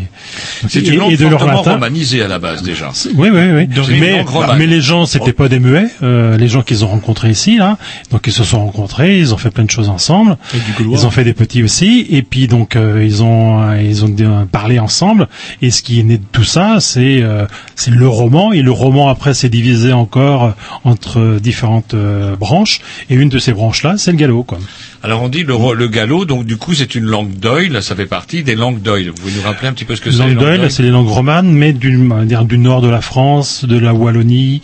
C'est 0.67 0.81
et- 0.83 0.89
une 0.89 0.99
langue 0.99 1.11
et 1.13 1.17
de 1.17 1.25
leur 1.25 1.43
latin. 1.47 1.71
romanisée 1.73 2.21
à 2.21 2.27
la 2.27 2.37
base 2.37 2.61
déjà. 2.61 2.91
Oui, 3.15 3.29
oui, 3.33 3.39
oui. 3.51 3.67
Mais, 3.99 4.21
romane. 4.21 4.59
mais 4.59 4.67
les 4.67 4.81
gens, 4.81 5.07
c'était 5.07 5.33
pas 5.33 5.49
des 5.49 5.57
muets. 5.59 5.87
euh, 6.03 6.37
les 6.37 6.47
gens 6.47 6.61
qu'ils 6.61 6.85
ont 6.85 6.89
rencontrés 6.89 7.31
ici, 7.31 7.57
là, 7.57 7.79
donc 8.11 8.27
ils 8.27 8.33
se 8.33 8.43
sont 8.43 8.63
rencontrés, 8.63 9.17
ils 9.17 9.33
ont 9.33 9.37
fait 9.37 9.49
plein 9.49 9.63
de 9.63 9.71
choses 9.71 9.89
ensemble. 9.89 10.37
Ils 10.79 11.07
ont 11.07 11.11
fait 11.11 11.23
des 11.23 11.33
petits 11.33 11.63
aussi, 11.63 12.05
et 12.11 12.21
puis 12.21 12.47
donc 12.47 12.75
euh, 12.75 13.03
ils 13.03 13.23
ont 13.23 13.73
ils 13.73 14.05
ont 14.05 14.45
parlé 14.51 14.77
ensemble. 14.77 15.27
Et 15.63 15.71
ce 15.71 15.81
qui 15.81 15.99
est 15.99 16.03
né 16.03 16.17
de 16.19 16.23
tout 16.31 16.43
ça, 16.43 16.77
c'est 16.79 17.21
euh, 17.23 17.47
c'est 17.75 17.89
le 17.89 18.07
roman. 18.07 18.51
Et 18.51 18.61
le 18.61 18.71
roman 18.71 19.09
après 19.09 19.33
s'est 19.39 19.49
divisé 19.49 19.93
encore 19.93 20.43
euh, 20.43 20.51
entre 20.83 21.39
différentes 21.39 21.93
euh, 21.93 22.35
branches. 22.35 22.81
Et 23.09 23.15
une 23.15 23.29
de 23.29 23.39
ces 23.39 23.53
branches 23.53 23.83
là, 23.83 23.95
c'est 23.97 24.11
le 24.11 24.43
quoi. 24.43 24.59
Alors 25.01 25.23
on 25.23 25.29
dit 25.29 25.43
le, 25.43 25.87
gallo, 25.87 26.25
donc 26.25 26.45
du 26.45 26.57
coup 26.57 26.73
c'est 26.73 26.93
une 26.93 27.05
langue 27.05 27.31
d'oil, 27.39 27.81
ça 27.81 27.95
fait 27.95 28.05
partie 28.05 28.43
des 28.43 28.55
langues 28.55 28.81
d'oil. 28.81 29.07
Vous 29.07 29.13
pouvez 29.13 29.33
nous 29.33 29.41
rappeler 29.41 29.69
un 29.69 29.73
petit 29.73 29.85
peu 29.85 29.95
ce 29.95 30.01
que 30.01 30.11
c'est 30.11 30.27
les 30.27 30.33
Langue 30.33 30.69
c'est 30.69 30.83
les 30.83 30.89
langues 30.89 31.07
romanes, 31.07 31.51
mais 31.51 31.71
du, 31.71 31.91
du 31.91 32.57
nord 32.57 32.81
de 32.81 32.89
la 32.89 33.01
France, 33.01 33.65
de 33.65 33.77
la 33.77 33.93
Wallonie. 33.93 34.61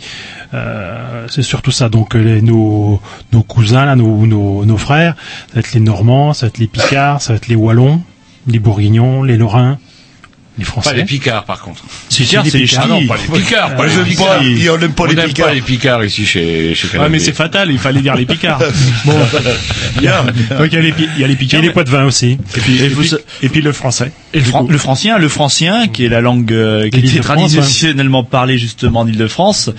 Euh, 0.54 1.26
c'est 1.28 1.42
surtout 1.42 1.70
ça. 1.70 1.88
Donc 1.88 2.14
les, 2.14 2.42
nos, 2.42 3.00
nos 3.32 3.42
cousins, 3.42 3.86
là, 3.86 3.96
nos, 3.96 4.26
nos, 4.26 4.64
nos 4.64 4.76
frères, 4.76 5.14
ça 5.48 5.54
va 5.54 5.60
être 5.60 5.72
les 5.72 5.80
Normands, 5.80 6.34
ça 6.34 6.46
va 6.46 6.48
être 6.48 6.58
les 6.58 6.66
Picards, 6.66 7.22
ça 7.22 7.32
va 7.32 7.36
être 7.38 7.48
les 7.48 7.56
Wallons, 7.56 8.02
les 8.46 8.58
Bourguignons, 8.58 9.22
les 9.22 9.36
Lorrains, 9.36 9.78
les 10.58 10.64
Français. 10.64 10.90
Pas 10.90 10.96
les 10.96 11.04
Picards 11.04 11.44
par 11.44 11.60
contre. 11.60 11.82
Si, 12.08 12.22
les 12.22 12.28
c'est 12.28 12.58
les 12.58 12.64
Picards. 12.66 12.88
Non, 12.88 13.06
pas 13.06 13.16
les 13.16 13.38
Picards, 13.40 13.76
pas 13.76 13.86
les 13.86 14.04
Picards. 14.04 14.26
pas- 14.38 14.72
on 14.72 14.78
n'aime 14.78 14.92
pas 14.92 15.02
On 15.02 15.06
les 15.06 15.14
n'aime 15.14 15.26
Picards. 15.28 15.46
pas 15.48 15.54
les 15.54 15.60
Picards 15.60 16.04
ici 16.04 16.24
chez 16.26 16.74
chez 16.74 16.98
Ouais, 16.98 17.08
mais 17.08 17.18
c'est 17.18 17.32
fatal, 17.34 17.70
il 17.70 17.78
fallait 17.78 18.00
dire 18.00 18.14
les 18.16 18.26
Picards. 18.26 18.58
bon, 19.04 19.14
Bien. 20.00 20.24
Donc 20.58 20.68
il 20.72 20.74
y 20.74 20.76
a 20.76 20.80
les, 20.80 20.94
il 21.16 21.20
y 21.20 21.24
a 21.24 21.26
les 21.26 21.36
Picards. 21.36 21.60
Et 21.60 21.62
les 21.66 21.70
poids 21.70 21.84
de 21.84 21.90
vin 21.90 22.04
aussi. 22.04 22.38
Et 22.56 22.60
puis, 22.60 22.82
et 22.82 22.88
vous 22.88 23.00
puis, 23.00 23.08
sa- 23.10 23.16
et 23.42 23.48
puis 23.48 23.60
le 23.60 23.72
français. 23.72 24.12
Et 24.34 24.38
le, 24.38 24.44
fran- 24.44 24.66
le 24.68 24.78
francien, 24.78 25.18
le 25.18 25.28
francien, 25.28 25.88
qui 25.88 26.04
est 26.04 26.08
la 26.08 26.20
langue 26.20 26.52
euh, 26.52 26.88
qui 26.90 26.98
était 27.00 27.20
traditionnellement 27.20 28.24
parlée 28.24 28.58
justement 28.58 29.00
en 29.00 29.06
Île-de-France 29.06 29.70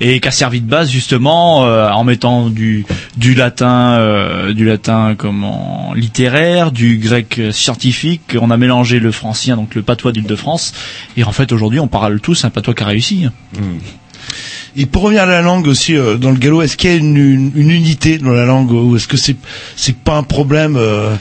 et 0.00 0.20
qui 0.20 0.28
a 0.28 0.30
servi 0.30 0.60
de 0.60 0.66
base 0.68 0.90
justement 0.90 1.64
euh, 1.66 1.88
en 1.90 2.04
mettant 2.04 2.48
du 2.50 2.84
du 3.16 3.34
latin, 3.34 3.94
euh, 3.98 4.52
du 4.52 4.64
latin 4.64 5.14
comment 5.16 5.92
littéraire, 5.94 6.72
du 6.72 6.98
grec 6.98 7.40
scientifique. 7.52 8.36
On 8.40 8.50
a 8.50 8.56
mélangé 8.56 8.98
le 8.98 9.12
francien, 9.12 9.56
donc 9.56 9.74
le 9.74 9.82
patois 9.82 10.12
d'Île-de-France, 10.20 10.72
et 11.16 11.24
en 11.24 11.32
fait 11.32 11.52
aujourd'hui 11.52 11.80
on 11.80 11.88
parle 11.88 12.20
tous 12.20 12.44
un 12.44 12.50
patois 12.50 12.74
qui 12.74 12.82
a 12.82 12.86
réussi. 12.86 13.26
Et 14.76 14.86
pour 14.86 15.02
revenir 15.02 15.24
à 15.24 15.26
la 15.26 15.42
langue 15.42 15.66
aussi 15.66 15.96
euh, 15.96 16.16
dans 16.16 16.30
le 16.30 16.36
gallo, 16.36 16.62
est-ce 16.62 16.76
qu'il 16.76 16.90
y 16.90 16.92
a 16.92 16.96
une, 16.96 17.16
une, 17.16 17.50
une 17.56 17.70
unité 17.70 18.18
dans 18.18 18.30
la 18.30 18.44
langue 18.44 18.70
ou 18.70 18.94
est-ce 18.94 19.08
que 19.08 19.16
c'est 19.16 19.34
c'est 19.74 19.96
pas 19.96 20.16
un 20.16 20.22
problème 20.22 20.76
euh, 20.76 21.16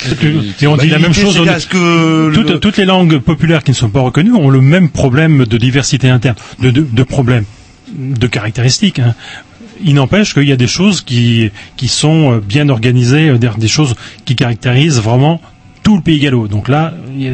Et 0.62 0.68
on 0.68 0.76
bah, 0.76 0.84
dit 0.84 0.90
la 0.90 1.00
même 1.00 1.14
chose. 1.14 1.36
est- 1.38 1.68
que 1.68 2.32
toutes, 2.34 2.50
le- 2.52 2.60
toutes 2.60 2.78
les 2.78 2.86
langues 2.86 3.18
populaires 3.18 3.64
qui 3.64 3.72
ne 3.72 3.76
sont 3.76 3.90
pas 3.90 4.02
reconnues 4.02 4.34
ont 4.34 4.50
le 4.52 4.62
même 4.62 4.90
problème 4.90 5.46
de 5.46 5.58
diversité 5.58 6.10
interne, 6.10 6.36
de, 6.60 6.70
de, 6.70 6.82
de 6.82 7.04
problèmes, 7.04 7.46
de 7.98 8.28
caractéristiques. 8.28 9.00
hein. 9.00 9.16
Il 9.84 9.96
n'empêche 9.96 10.34
qu'il 10.36 10.44
y 10.44 10.52
a 10.52 10.58
des 10.58 10.68
choses 10.68 11.02
qui, 11.02 11.50
qui 11.78 11.88
sont 11.88 12.34
euh, 12.34 12.40
bien 12.42 12.70
organisées, 12.70 13.30
euh, 13.30 13.38
des, 13.40 13.50
des 13.58 13.68
choses 13.70 13.96
qui 14.26 14.36
caractérisent 14.36 15.00
vraiment 15.02 15.42
tout 15.82 15.96
le 15.96 16.04
pays 16.04 16.20
gallo. 16.20 16.48
Donc 16.48 16.68
là, 16.68 16.94
il 17.16 17.24
y 17.24 17.28
a, 17.30 17.32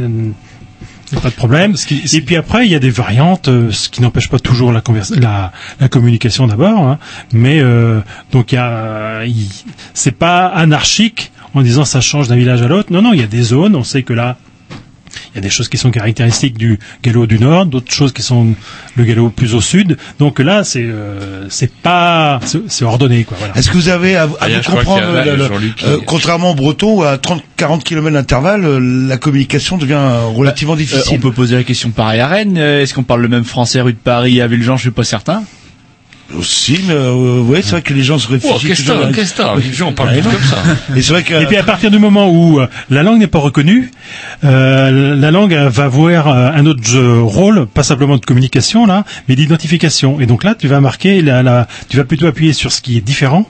il 1.12 1.18
a 1.18 1.22
pas 1.22 1.30
de 1.30 1.36
problème. 1.36 1.76
Et 2.14 2.22
puis 2.22 2.36
après, 2.36 2.66
il 2.66 2.72
y 2.72 2.76
a 2.76 2.80
des 2.80 2.90
variantes, 2.90 3.48
euh, 3.48 3.72
ce 3.72 3.90
qui 3.90 4.02
n'empêche 4.02 4.30
pas 4.30 4.40
toujours 4.40 4.72
la, 4.72 4.82
convers- 4.82 5.12
la, 5.20 5.52
la 5.80 5.88
communication 5.90 6.48
d'abord. 6.48 6.80
hein. 6.88 7.00
Mais 7.32 7.60
euh, 7.62 8.02
donc 8.32 8.52
il 8.52 8.56
y 8.56 8.58
a, 8.58 9.24
il- 9.26 9.48
c'est 9.94 10.12
pas 10.18 10.48
anarchique 10.48 11.32
en 11.54 11.62
disant 11.62 11.86
ça 11.86 12.02
change 12.02 12.28
d'un 12.28 12.36
village 12.36 12.62
à 12.62 12.68
l'autre. 12.68 12.92
Non, 12.92 13.02
non, 13.02 13.14
il 13.14 13.20
y 13.20 13.24
a 13.24 13.28
des 13.28 13.44
zones. 13.44 13.76
On 13.76 13.84
sait 13.84 14.04
que 14.04 14.14
là, 14.14 14.38
il 15.34 15.36
y 15.36 15.38
a 15.40 15.42
des 15.42 15.50
choses 15.50 15.70
qui 15.70 15.78
sont 15.78 15.92
caractéristiques 15.92 16.58
du 16.58 16.80
gallo 17.04 17.26
du 17.26 17.40
nord, 17.40 17.66
d'autres 17.66 17.92
choses 17.94 18.14
qui 18.14 18.22
sont 18.22 18.54
le 18.96 19.04
gallo 19.04 19.30
plus 19.30 19.54
au 19.56 19.62
sud. 19.62 19.98
Donc 20.20 20.40
là, 20.40 20.64
c'est 20.64 20.84
euh, 20.84 21.46
c'est 21.50 21.72
pas 21.74 22.40
c'est 22.68 22.86
ordonné 22.86 23.24
quoi. 23.24 23.38
Voilà. 23.40 23.56
Est-ce 23.56 23.70
que 23.70 23.76
vous 23.78 23.90
avez 23.90 24.16
à, 24.16 24.24
à 24.24 24.28
Ah, 24.42 24.48
vous 24.50 24.62
crois 24.62 24.76
comprendre 24.80 25.06
qu'il 25.08 25.16
y 25.16 25.20
a 25.20 25.26
là, 25.26 25.32
le- 25.34 25.38
le- 25.38 25.48
Jean-Luc 25.48 25.76
qui- 25.76 25.86
euh, 25.86 25.98
contrairement 26.06 26.52
au 26.52 26.56
breton 26.56 27.00
où 27.00 27.04
à 27.04 27.18
30-40 27.18 27.84
km 27.84 28.12
d'intervalle, 28.14 28.66
euh, 28.66 28.80
la 29.08 29.18
communication 29.18 29.78
devient 29.78 30.00
relativement 30.36 30.74
Euh, 30.74 30.78
difficile. 30.78 31.18
on 31.18 31.20
peut 31.20 31.32
poser 31.32 31.56
la 31.56 31.64
question 31.64 31.90
pareil 31.92 32.20
à 32.20 32.28
Rennes. 32.28 32.58
Est-ce 32.58 32.94
qu'on 32.94 33.04
parle 33.04 33.22
le 33.22 33.28
même 33.28 33.44
français 33.46 33.82
rue 33.82 33.94
de 33.94 33.98
Paris 33.98 34.42
à 34.42 34.48
Villejean 34.48 34.76
Je 34.78 34.82
suis 34.82 34.92
pas 34.92 35.04
certain. 35.04 35.44
Aussi, 36.38 36.80
mais 36.88 36.94
euh, 36.96 37.40
ouais, 37.42 37.62
c'est 37.62 37.72
vrai 37.72 37.82
que 37.84 37.94
les 37.94 38.02
gens 38.04 38.18
se 38.18 38.28
réfugient 38.28 38.54
Oh, 38.56 38.60
qu'est-ce 38.60 38.84
que 38.84 39.14
Qu'est-ce 39.14 39.34
que 39.34 39.38
t'as 39.38 39.56
Oui. 39.56 39.62
Villejean, 39.62 39.90
on 39.90 39.94
parle 39.94 40.10
Ouais, 40.10 40.22
plus 40.22 40.24
non. 40.30 40.32
comme 40.32 40.44
ça. 40.44 40.58
Et 40.98 41.02
c'est 41.04 41.14
vrai 41.14 41.24
que 41.24 41.34
Et 41.36 41.46
puis 41.46 41.56
à 41.56 41.64
partir 41.64 41.92
du 41.92 42.00
moment 42.00 42.30
où 42.30 42.60
euh, 42.60 42.68
la 42.90 43.04
langue 43.04 43.20
n'est 43.20 43.28
pas 43.28 43.38
reconnue, 43.40 43.92
euh, 44.44 45.16
la 45.16 45.32
langue 45.32 45.54
euh, 45.54 45.70
va 45.70 45.84
avoir 45.86 46.28
euh, 46.28 46.50
un 46.54 46.66
autre 46.66 46.84
jeu- 46.84 47.22
rôle, 47.22 47.68
pas 47.68 47.84
simplement 47.84 48.18
de 48.18 48.26
communication 48.26 48.86
là, 48.86 49.06
mais 49.30 49.36
d'identification. 49.36 50.20
Et 50.20 50.26
donc 50.26 50.44
là, 50.44 50.56
tu 50.56 50.68
vas 50.68 50.82
marquer, 50.82 51.22
la, 51.22 51.44
la, 51.44 51.68
tu 51.90 51.98
vas 51.98 52.04
plutôt 52.06 52.26
appuyer 52.28 52.54
sur 52.54 52.72
ce 52.72 52.82
qui 52.82 52.98
est 52.98 53.02
différent. 53.02 53.48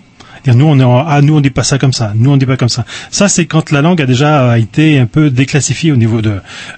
Nous 0.47 0.65
on 0.65 0.79
est 0.79 0.83
en- 0.83 1.03
ah 1.07 1.21
nous 1.21 1.35
on 1.37 1.41
dit 1.41 1.49
pas 1.49 1.63
ça 1.63 1.77
comme 1.77 1.93
ça, 1.93 2.13
nous 2.15 2.31
on 2.31 2.37
dit 2.37 2.45
pas 2.45 2.57
comme 2.57 2.69
ça. 2.69 2.85
Ça 3.11 3.27
c'est 3.29 3.45
quand 3.45 3.71
la 3.71 3.81
langue 3.81 4.01
a 4.01 4.05
déjà 4.05 4.51
euh, 4.51 4.55
été 4.55 4.99
un 4.99 5.05
peu 5.05 5.29
déclassifiée 5.29 5.91
au 5.91 5.95
niveau 5.95 6.21
de 6.21 6.33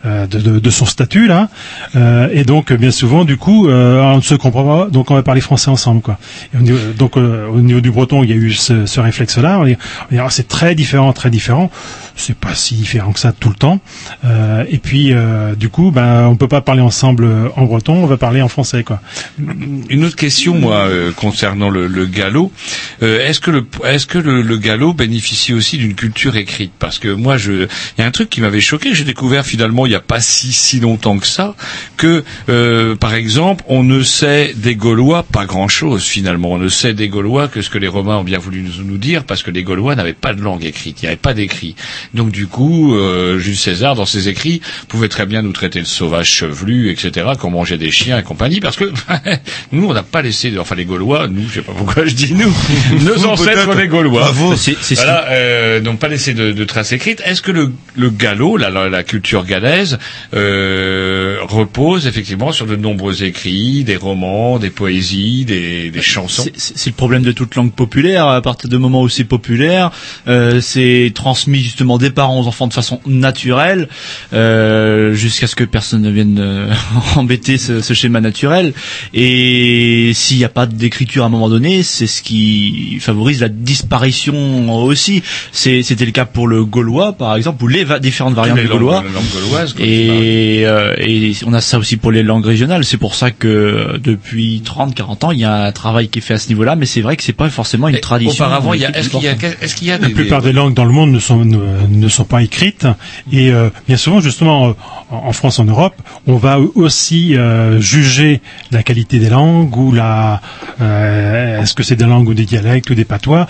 euh, 0.05 0.25
de, 0.27 0.39
de, 0.39 0.59
de 0.59 0.69
son 0.69 0.85
statut 0.85 1.27
là, 1.27 1.49
Euh, 1.95 2.27
et 2.31 2.43
donc 2.43 2.71
bien 2.73 2.91
souvent 2.91 3.25
du 3.25 3.37
coup 3.37 3.67
euh, 3.67 4.01
on 4.01 4.17
ne 4.17 4.21
se 4.21 4.35
comprend 4.35 4.63
pas, 4.63 4.89
donc 4.89 5.11
on 5.11 5.15
va 5.15 5.23
parler 5.23 5.41
français 5.41 5.69
ensemble 5.69 6.01
quoi. 6.01 6.17
Et 6.53 6.57
au 6.57 6.61
niveau- 6.61 6.93
donc 6.97 7.17
euh, 7.17 7.47
au 7.47 7.59
niveau 7.61 7.81
du 7.81 7.91
breton 7.91 8.23
il 8.23 8.29
y 8.29 8.33
a 8.33 8.35
eu 8.35 8.53
ce, 8.53 8.85
ce 8.85 8.99
réflexe 8.99 9.37
là, 9.37 9.59
on 9.59 9.65
dit, 9.65 9.77
dit, 10.11 10.17
ah, 10.19 10.27
c'est 10.29 10.47
très 10.47 10.75
différent, 10.75 11.11
très 11.13 11.29
différent. 11.29 11.69
C'est 12.15 12.35
pas 12.35 12.55
si 12.55 12.73
différent 12.75 13.11
que 13.11 13.19
ça 13.19 13.31
tout 13.31 13.49
le 13.49 13.55
temps. 13.55 13.79
Euh, 14.25 14.63
et 14.69 14.79
puis 14.79 15.13
euh, 15.13 15.53
du 15.55 15.69
coup 15.69 15.91
ben 15.91 16.27
on 16.27 16.35
peut 16.35 16.47
pas 16.47 16.61
parler 16.61 16.81
ensemble 16.81 17.25
euh, 17.25 17.49
en 17.55 17.65
breton, 17.65 17.93
on 18.03 18.07
va 18.07 18.17
parler 18.17 18.41
en 18.41 18.47
français 18.47 18.83
quoi. 18.83 18.99
Une 19.89 20.03
autre 20.03 20.15
question, 20.15 20.55
moi, 20.55 20.85
euh, 20.87 21.11
concernant 21.11 21.69
le, 21.69 21.87
le 21.87 22.05
gallo. 22.05 22.51
Euh, 23.03 23.25
est-ce 23.27 23.39
que 23.39 23.51
le 23.51 23.56
est-ce 23.85 24.05
que 24.05 24.17
le, 24.17 24.41
le 24.41 24.57
gallo 24.57 24.93
bénéficie 24.93 25.53
aussi 25.53 25.77
d'une 25.77 25.95
culture 25.95 26.35
écrite? 26.35 26.71
Parce 26.79 26.99
que 26.99 27.09
moi, 27.09 27.37
je, 27.37 27.51
il 27.97 27.99
y 27.99 28.01
a 28.01 28.05
un 28.05 28.11
truc 28.11 28.29
qui 28.29 28.41
m'avait 28.41 28.61
choqué. 28.61 28.93
J'ai 28.93 29.03
découvert 29.03 29.45
finalement 29.45 29.85
il 29.85 29.89
n'y 29.89 29.95
a 29.95 30.01
pas 30.01 30.19
si 30.19 30.51
si 30.51 30.79
longtemps 30.79 31.17
que 31.17 31.27
ça 31.27 31.55
que, 31.97 32.23
euh, 32.49 32.95
par 32.95 33.13
exemple, 33.13 33.63
on 33.67 33.83
ne 33.83 34.01
sait 34.03 34.53
des 34.55 34.75
Gaulois 34.75 35.23
pas 35.23 35.45
grand-chose 35.45 36.03
finalement. 36.03 36.51
On 36.51 36.57
ne 36.57 36.69
sait 36.69 36.93
des 36.93 37.09
Gaulois 37.09 37.47
que 37.47 37.61
ce 37.61 37.69
que 37.69 37.77
les 37.77 37.87
Romains 37.87 38.17
ont 38.17 38.23
bien 38.23 38.39
voulu 38.39 38.61
nous, 38.61 38.83
nous 38.83 38.97
dire, 38.97 39.23
parce 39.23 39.43
que 39.43 39.51
les 39.51 39.63
Gaulois 39.63 39.95
n'avaient 39.95 40.13
pas 40.13 40.33
de 40.33 40.41
langue 40.41 40.63
écrite. 40.63 41.01
Il 41.01 41.05
n'y 41.05 41.07
avait 41.07 41.17
pas 41.17 41.33
d'écrit. 41.33 41.75
Donc 42.13 42.31
du 42.31 42.47
coup, 42.47 42.95
euh, 42.95 43.39
Jules 43.39 43.57
César, 43.57 43.95
dans 43.95 44.05
ses 44.05 44.29
écrits, 44.29 44.61
pouvait 44.87 45.09
très 45.09 45.25
bien 45.25 45.41
nous 45.41 45.51
traiter 45.51 45.81
de 45.81 45.87
sauvages 45.87 46.29
chevelus, 46.29 46.91
etc., 46.91 47.27
qu'on 47.39 47.51
mangeait 47.51 47.77
des 47.77 47.91
chiens 47.91 48.17
et 48.19 48.23
compagnie, 48.23 48.59
parce 48.59 48.75
que 48.77 48.91
nous, 49.71 49.87
on 49.87 49.93
n'a 49.93 50.03
pas 50.03 50.21
laissé, 50.21 50.53
enfin 50.59 50.75
les 50.75 50.85
Gaulois, 50.85 51.27
nous, 51.27 51.47
je 51.49 51.55
sais 51.55 51.61
pas 51.61 51.73
pourquoi 51.73 52.05
je 52.05 52.13
dis 52.13 52.33
nous, 52.33 52.53
nos 53.01 53.25
ancêtres 53.55 53.85
Gaulois, 53.85 54.21
Bravo. 54.21 54.55
C'est- 54.55 54.75
c'est 54.81 54.95
ce 54.95 55.01
voilà, 55.01 55.25
euh, 55.29 55.81
n'ont 55.81 55.95
pas 55.97 56.07
laissé 56.07 56.33
de, 56.33 56.51
de 56.51 56.63
traces 56.65 56.91
écrites. 56.91 57.21
Est-ce 57.25 57.41
que 57.41 57.51
le, 57.51 57.71
le 57.95 58.09
gallo, 58.09 58.57
la, 58.57 58.69
la, 58.69 58.89
la 58.89 59.03
culture 59.03 59.45
galaise, 59.45 59.97
euh, 60.33 61.37
repose 61.41 62.07
effectivement 62.07 62.51
sur 62.51 62.65
de 62.65 62.75
nombreux 62.75 63.23
écrits, 63.23 63.83
des 63.83 63.95
romans, 63.97 64.59
des 64.59 64.69
poésies, 64.69 65.45
des, 65.45 65.89
des 65.91 66.01
chansons? 66.01 66.43
C'est- 66.43 66.53
C'est 66.57 66.77
c'est 66.77 66.89
le 66.91 66.95
problème 66.95 67.21
de 67.23 67.31
toute 67.31 67.55
langue 67.55 67.71
populaire. 67.73 68.27
À 68.27 68.41
partir 68.41 68.69
du 68.69 68.77
moment 68.77 69.01
où 69.01 69.09
c'est 69.09 69.23
populaire, 69.23 69.91
euh, 70.27 70.61
c'est 70.61 71.11
transmis 71.13 71.59
justement 71.59 71.97
des 71.97 72.09
parents 72.11 72.39
aux 72.39 72.47
enfants 72.47 72.67
de 72.67 72.73
façon 72.73 72.99
naturelle, 73.05 73.87
euh, 74.33 75.13
jusqu'à 75.13 75.47
ce 75.47 75.55
que 75.55 75.63
personne 75.63 76.01
ne 76.01 76.11
vienne 76.11 76.37
euh, 76.39 76.71
embêter 77.15 77.57
ce, 77.57 77.81
ce 77.81 77.93
schéma 77.93 78.21
naturel. 78.21 78.73
Et 79.13 80.11
s'il 80.13 80.37
n'y 80.37 80.45
a 80.45 80.49
pas 80.49 80.65
d'écriture 80.65 81.23
à 81.23 81.27
un 81.27 81.29
moment 81.29 81.49
donné, 81.49 81.83
c'est 81.83 82.07
ce 82.07 82.21
qui 82.21 82.97
favorise 83.01 83.36
la 83.41 83.49
disparition 83.49 84.83
aussi. 84.85 85.23
C'est- 85.51 85.83
C'était 85.83 86.05
le 86.05 86.11
cas 86.11 86.25
pour 86.25 86.47
le 86.47 86.65
gaulois, 86.65 87.13
par 87.13 87.35
exemple, 87.35 87.63
ou 87.63 87.67
les 87.67 87.83
va- 87.83 87.99
différentes 87.99 88.33
variantes 88.35 88.57
les 88.57 88.63
du 88.63 88.69
langues- 88.69 88.79
gaulois. 88.79 89.03
langues 89.03 89.79
Et, 89.79 90.63
euh, 90.65 90.93
et 90.99 91.33
on 91.45 91.53
a 91.53 91.61
ça 91.61 91.77
aussi 91.77 91.97
pour 91.97 92.11
les 92.11 92.23
langues 92.23 92.45
régionales. 92.45 92.83
C'est 92.83 92.97
pour 92.97 93.15
ça 93.15 93.31
que 93.31 93.97
depuis 94.03 94.61
30, 94.63 94.93
40 94.95 95.23
ans, 95.23 95.31
il 95.31 95.39
y 95.39 95.45
a 95.45 95.63
un 95.63 95.71
travail 95.71 96.09
qui 96.09 96.19
est 96.19 96.21
fait 96.21 96.33
à 96.35 96.39
ce 96.39 96.49
niveau-là, 96.49 96.75
mais 96.75 96.85
c'est 96.85 97.01
vrai 97.01 97.15
que 97.15 97.23
c'est 97.23 97.33
pas 97.33 97.49
forcément 97.49 97.87
une 97.87 97.95
Et 97.95 98.01
tradition. 98.01 98.45
Auparavant, 98.45 98.73
est-ce 98.73 99.09
qu'il 99.09 99.21
y 99.21 99.27
a, 99.27 99.33
est-ce 99.61 99.75
qu'il 99.75 99.87
y 99.87 99.91
a 99.91 99.97
La 99.97 100.07
des, 100.07 100.13
plupart 100.13 100.41
des- 100.41 100.47
des 100.49 100.53
langues 100.53 100.73
dans 100.73 100.85
le 100.85 100.91
monde 100.91 101.11
ne 101.11 101.19
sont 101.19 101.43
ne, 101.45 101.57
ne 101.89 102.07
sont 102.09 102.25
pas 102.25 102.41
écrites 102.43 102.87
et 103.31 103.51
euh, 103.51 103.69
bien 103.87 103.97
souvent 103.97 104.19
justement 104.21 104.67
en 104.67 104.75
en 105.09 105.31
France 105.31 105.59
en 105.59 105.63
Europe 105.65 105.95
on 106.25 106.35
va 106.35 106.59
aussi 106.75 107.35
euh, 107.37 107.79
juger 107.79 108.41
la 108.71 108.83
qualité 108.83 109.19
des 109.19 109.29
langues 109.29 109.75
ou 109.77 109.91
la 109.93 110.41
euh, 110.81 111.61
est-ce 111.61 111.73
que 111.73 111.83
c'est 111.83 111.95
des 111.95 112.05
langues 112.05 112.27
ou 112.29 112.33
des 112.33 112.45
dialectes 112.45 112.89
ou 112.89 112.95
des 112.95 113.05
patois 113.17 113.47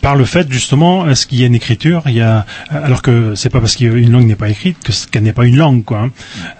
par 0.00 0.16
le 0.16 0.24
fait 0.24 0.50
justement 0.50 1.08
est-ce 1.10 1.26
qu'il 1.26 1.38
y 1.40 1.42
a 1.42 1.46
une 1.46 1.54
écriture 1.54 2.02
il 2.06 2.14
y 2.14 2.22
a 2.22 2.46
alors 2.70 3.02
que 3.02 3.34
c'est 3.34 3.50
pas 3.50 3.60
parce 3.60 3.76
qu'une 3.76 4.10
langue 4.10 4.26
n'est 4.26 4.34
pas 4.34 4.48
écrite 4.48 4.78
que 4.82 4.92
qu'elle 5.10 5.24
n'est 5.24 5.34
pas 5.34 5.44
une 5.44 5.56
langue 5.56 5.84
quoi 5.84 5.98
hein. 5.98 6.10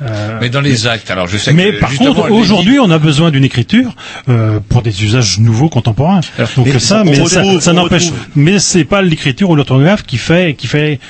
Euh, 0.03 0.39
Mais 0.41 0.51
dans 0.51 0.61
les 0.61 0.87
actes, 0.87 1.11
alors 1.11 1.27
je 1.27 1.39
sais 1.39 1.53
mais 1.53 1.73
que 1.73 1.81
par 1.81 1.95
contre, 1.95 2.31
aujourd'hui, 2.31 2.79
on 2.79 2.91
a 2.91 2.99
besoin 2.99 3.31
d'une 3.31 3.45
écriture 3.45 3.95
euh, 4.29 4.61
pour 4.69 4.83
des 4.83 5.05
usages 5.05 5.39
nouveaux, 5.39 5.69
contemporains. 5.69 6.21
Donc 6.57 6.67
mais 6.67 6.79
ça, 6.79 7.03
mais 7.05 7.21
retrouve- 7.21 7.55
ça, 7.55 7.61
ça 7.61 7.73
n'empêche. 7.73 8.09
Mais 8.35 8.59
c'est 8.59 8.85
pas 8.85 9.01
l'écriture 9.03 9.51
ou 9.51 9.57
l'orthographe 9.57 10.03
qui 10.05 10.19
fait 10.19 10.55
qui 10.55 10.67
fait 10.67 11.01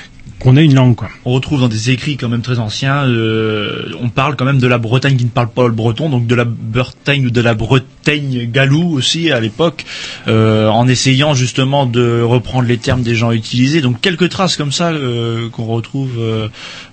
qu'on 0.41 0.57
une 0.57 0.73
langue, 0.73 0.95
quoi. 0.95 1.09
On 1.25 1.31
retrouve 1.31 1.61
dans 1.61 1.67
des 1.67 1.91
écrits 1.91 2.17
quand 2.17 2.29
même 2.29 2.41
très 2.41 2.59
anciens, 2.59 3.05
euh, 3.05 3.91
on 4.01 4.09
parle 4.09 4.35
quand 4.35 4.45
même 4.45 4.59
de 4.59 4.67
la 4.67 4.77
Bretagne 4.77 5.15
qui 5.15 5.25
ne 5.25 5.29
parle 5.29 5.49
pas 5.49 5.67
le 5.67 5.73
breton, 5.73 6.09
donc 6.09 6.27
de 6.27 6.35
la 6.35 6.45
Bretagne 6.45 7.27
ou 7.27 7.29
de 7.29 7.41
la 7.41 7.53
Bretagne 7.53 8.49
galou 8.51 8.93
aussi 8.93 9.31
à 9.31 9.39
l'époque, 9.39 9.85
euh, 10.27 10.67
en 10.67 10.87
essayant 10.87 11.33
justement 11.33 11.85
de 11.85 12.21
reprendre 12.21 12.67
les 12.67 12.77
termes 12.77 13.03
des 13.03 13.15
gens 13.15 13.31
utilisés. 13.31 13.81
Donc 13.81 14.01
quelques 14.01 14.29
traces 14.29 14.57
comme 14.57 14.71
ça 14.71 14.91
euh, 14.91 15.49
qu'on 15.49 15.65
retrouve, 15.65 16.19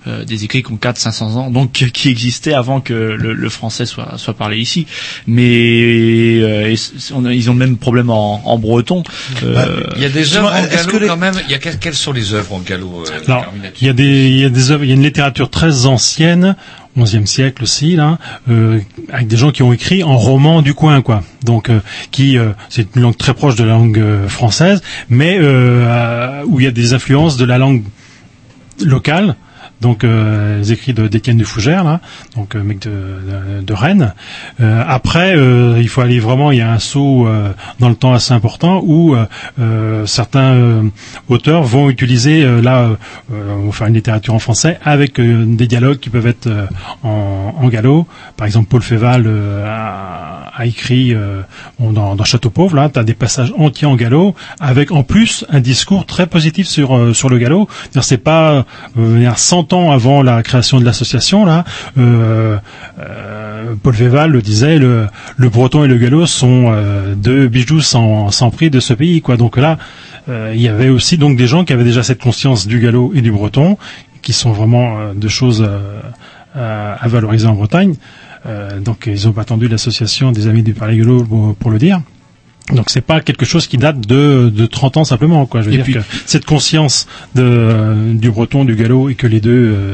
euh, 0.09 0.25
des 0.25 0.43
écrits 0.43 0.63
qui 0.63 0.71
ont 0.71 0.75
400-500 0.81 1.21
ans, 1.37 1.49
donc 1.51 1.71
qui 1.71 2.09
existaient 2.09 2.53
avant 2.53 2.81
que 2.81 2.93
le, 2.93 3.33
le 3.33 3.49
français 3.49 3.85
soit, 3.85 4.17
soit 4.17 4.33
parlé 4.33 4.57
ici. 4.57 4.87
Mais 5.27 6.39
euh, 6.41 6.75
on 7.13 7.25
a- 7.25 7.33
ils 7.33 7.49
ont 7.49 7.53
le 7.53 7.59
même 7.59 7.77
problème 7.77 8.09
en, 8.09 8.41
en 8.45 8.57
breton. 8.57 9.03
Euh, 9.43 9.83
Il 9.95 10.01
y 10.01 10.05
a 10.05 10.09
des 10.09 10.35
œuvres 10.35 10.51
en 10.53 10.63
gallo 10.67 10.91
que 10.91 10.97
les- 10.97 11.07
quand 11.07 11.17
même. 11.17 11.35
Il 11.45 11.51
y 11.51 11.55
a 11.55 11.59
quelles, 11.59 11.77
quelles 11.79 11.93
sont 11.95 12.11
les 12.11 12.33
œuvres 12.33 12.53
en 12.53 12.59
gallo 12.59 13.03
euh, 13.07 13.19
Alors, 13.27 13.45
il 13.79 13.87
y 13.87 13.89
a 13.89 13.93
des 13.93 14.27
il 14.29 14.39
y 14.39 14.45
a 14.45 14.49
des 14.49 14.71
œuvres, 14.71 14.83
il 14.83 14.87
y 14.89 14.91
a 14.91 14.95
une 14.95 15.03
littérature 15.03 15.49
très 15.49 15.85
ancienne, 15.85 16.55
11e 16.97 17.25
siècle 17.25 17.63
aussi 17.63 17.95
là, 17.95 18.17
euh, 18.49 18.79
avec 19.13 19.27
des 19.27 19.37
gens 19.37 19.51
qui 19.51 19.63
ont 19.63 19.71
écrit 19.71 20.03
en 20.03 20.17
roman 20.17 20.61
du 20.61 20.73
coin, 20.73 21.01
quoi. 21.01 21.23
Donc, 21.43 21.69
euh, 21.69 21.79
qui 22.11 22.37
euh, 22.37 22.49
c'est 22.69 22.87
une 22.95 23.01
langue 23.03 23.15
très 23.17 23.33
proche 23.33 23.55
de 23.55 23.63
la 23.63 23.73
langue 23.73 23.99
euh, 23.99 24.27
française, 24.27 24.81
mais 25.09 25.37
euh, 25.37 25.85
euh, 25.85 26.43
où 26.47 26.59
il 26.59 26.63
y 26.63 26.67
a 26.67 26.71
des 26.71 26.93
influences 26.93 27.37
de 27.37 27.45
la 27.45 27.57
langue 27.57 27.83
locale. 28.83 29.35
Donc 29.81 30.03
euh, 30.03 30.57
les 30.57 30.71
écrits 30.73 30.93
de 30.93 31.07
d'Étienne 31.07 31.37
de 31.37 31.43
Fougère 31.43 31.83
là, 31.83 32.01
donc 32.35 32.55
euh, 32.55 32.63
mec 32.63 32.79
de, 32.79 32.89
de, 32.89 33.61
de 33.61 33.73
Rennes. 33.73 34.13
Euh, 34.59 34.83
après, 34.87 35.35
euh, 35.35 35.77
il 35.79 35.87
faut 35.87 36.01
aller 36.01 36.19
vraiment, 36.19 36.51
il 36.51 36.57
y 36.57 36.61
a 36.61 36.71
un 36.71 36.79
saut 36.79 37.27
euh, 37.27 37.53
dans 37.79 37.89
le 37.89 37.95
temps 37.95 38.13
assez 38.13 38.33
important 38.33 38.81
où 38.83 39.15
euh, 39.15 40.05
certains 40.05 40.83
auteurs 41.29 41.63
vont 41.63 41.89
utiliser 41.89 42.45
là, 42.61 42.89
on 43.31 43.69
va 43.69 43.87
une 43.87 43.93
littérature 43.93 44.33
en 44.33 44.39
français 44.39 44.79
avec 44.83 45.19
des 45.19 45.67
dialogues 45.67 45.99
qui 45.99 46.09
peuvent 46.09 46.27
être 46.27 46.49
en, 47.03 47.55
en 47.57 47.67
gallo. 47.69 48.05
Par 48.37 48.47
exemple, 48.47 48.67
Paul 48.69 48.81
Féval 48.81 49.23
euh, 49.25 50.38
a, 50.55 50.65
écrit 50.65 51.13
euh, 51.13 51.41
dans, 51.79 52.15
dans 52.15 52.23
Château 52.23 52.49
Pauvre 52.49 52.75
là, 52.75 52.89
tu 52.89 52.99
as 52.99 53.03
des 53.03 53.13
passages 53.13 53.53
entiers 53.57 53.87
en 53.87 53.95
gallo 53.95 54.35
avec 54.59 54.91
en 54.91 55.03
plus 55.03 55.45
un 55.49 55.59
discours 55.59 56.05
très 56.05 56.27
positif 56.27 56.67
sur 56.67 56.95
euh, 56.95 57.13
sur 57.13 57.29
le 57.29 57.37
gallo. 57.37 57.67
C'est-à-dire, 57.83 58.03
C'est 58.03 58.17
pas 58.17 58.65
euh, 58.97 59.15
il 59.17 59.23
y 59.23 59.25
a 59.25 59.35
100 59.35 59.73
ans 59.73 59.91
avant 59.91 60.21
la 60.21 60.41
création 60.43 60.79
de 60.79 60.85
l'association 60.85 61.45
là, 61.45 61.63
euh, 61.97 62.57
euh, 62.99 63.75
Paul 63.81 63.93
Féval 63.93 64.31
le 64.31 64.41
disait, 64.41 64.77
le, 64.79 65.07
le 65.37 65.49
breton 65.49 65.83
et 65.83 65.87
le 65.87 65.97
gallo 65.97 66.25
sont 66.25 66.71
euh, 66.71 67.15
deux 67.15 67.47
bijoux 67.47 67.81
sans, 67.81 68.31
sans 68.31 68.49
prix 68.51 68.69
de 68.69 68.79
ce 68.79 68.93
pays 68.93 69.21
quoi. 69.21 69.37
Donc 69.37 69.57
là, 69.57 69.77
il 70.53 70.61
y 70.61 70.67
avait 70.67 70.89
aussi 70.89 71.17
donc 71.17 71.37
des 71.37 71.47
gens 71.47 71.65
qui 71.65 71.73
avaient 71.73 71.83
déjà 71.83 72.03
cette 72.03 72.21
conscience 72.21 72.67
du 72.67 72.79
gallo 72.79 73.11
et 73.15 73.21
du 73.21 73.31
breton, 73.31 73.79
qui 74.21 74.31
sont 74.31 74.51
vraiment 74.51 75.15
deux 75.15 75.27
choses 75.27 75.67
à 76.53 77.07
valoriser 77.07 77.47
en 77.47 77.55
Bretagne. 77.55 77.95
Euh, 78.45 78.79
donc 78.79 79.05
ils 79.07 79.27
ont 79.27 79.33
pas 79.33 79.41
attendu 79.41 79.67
l'association 79.67 80.31
des 80.31 80.47
amis 80.47 80.63
du 80.63 80.73
Palais 80.73 81.01
pour, 81.27 81.55
pour 81.55 81.71
le 81.71 81.77
dire. 81.77 82.01
Donc 82.73 82.85
c'est 82.89 83.01
pas 83.01 83.21
quelque 83.21 83.45
chose 83.45 83.67
qui 83.67 83.77
date 83.77 83.99
de, 84.07 84.51
de 84.53 84.65
30 84.65 84.97
ans 84.97 85.03
simplement 85.03 85.45
quoi. 85.45 85.61
Je 85.61 85.67
veux 85.67 85.73
Et 85.73 85.77
dire 85.77 85.83
puis- 85.85 85.93
que 85.95 85.99
cette 86.25 86.45
conscience 86.45 87.07
de, 87.35 87.41
euh, 87.43 88.13
du 88.13 88.29
breton, 88.31 88.65
du 88.65 88.75
gallo 88.75 89.09
et 89.09 89.15
que 89.15 89.27
les 89.27 89.39
deux, 89.39 89.51
euh, 89.75 89.93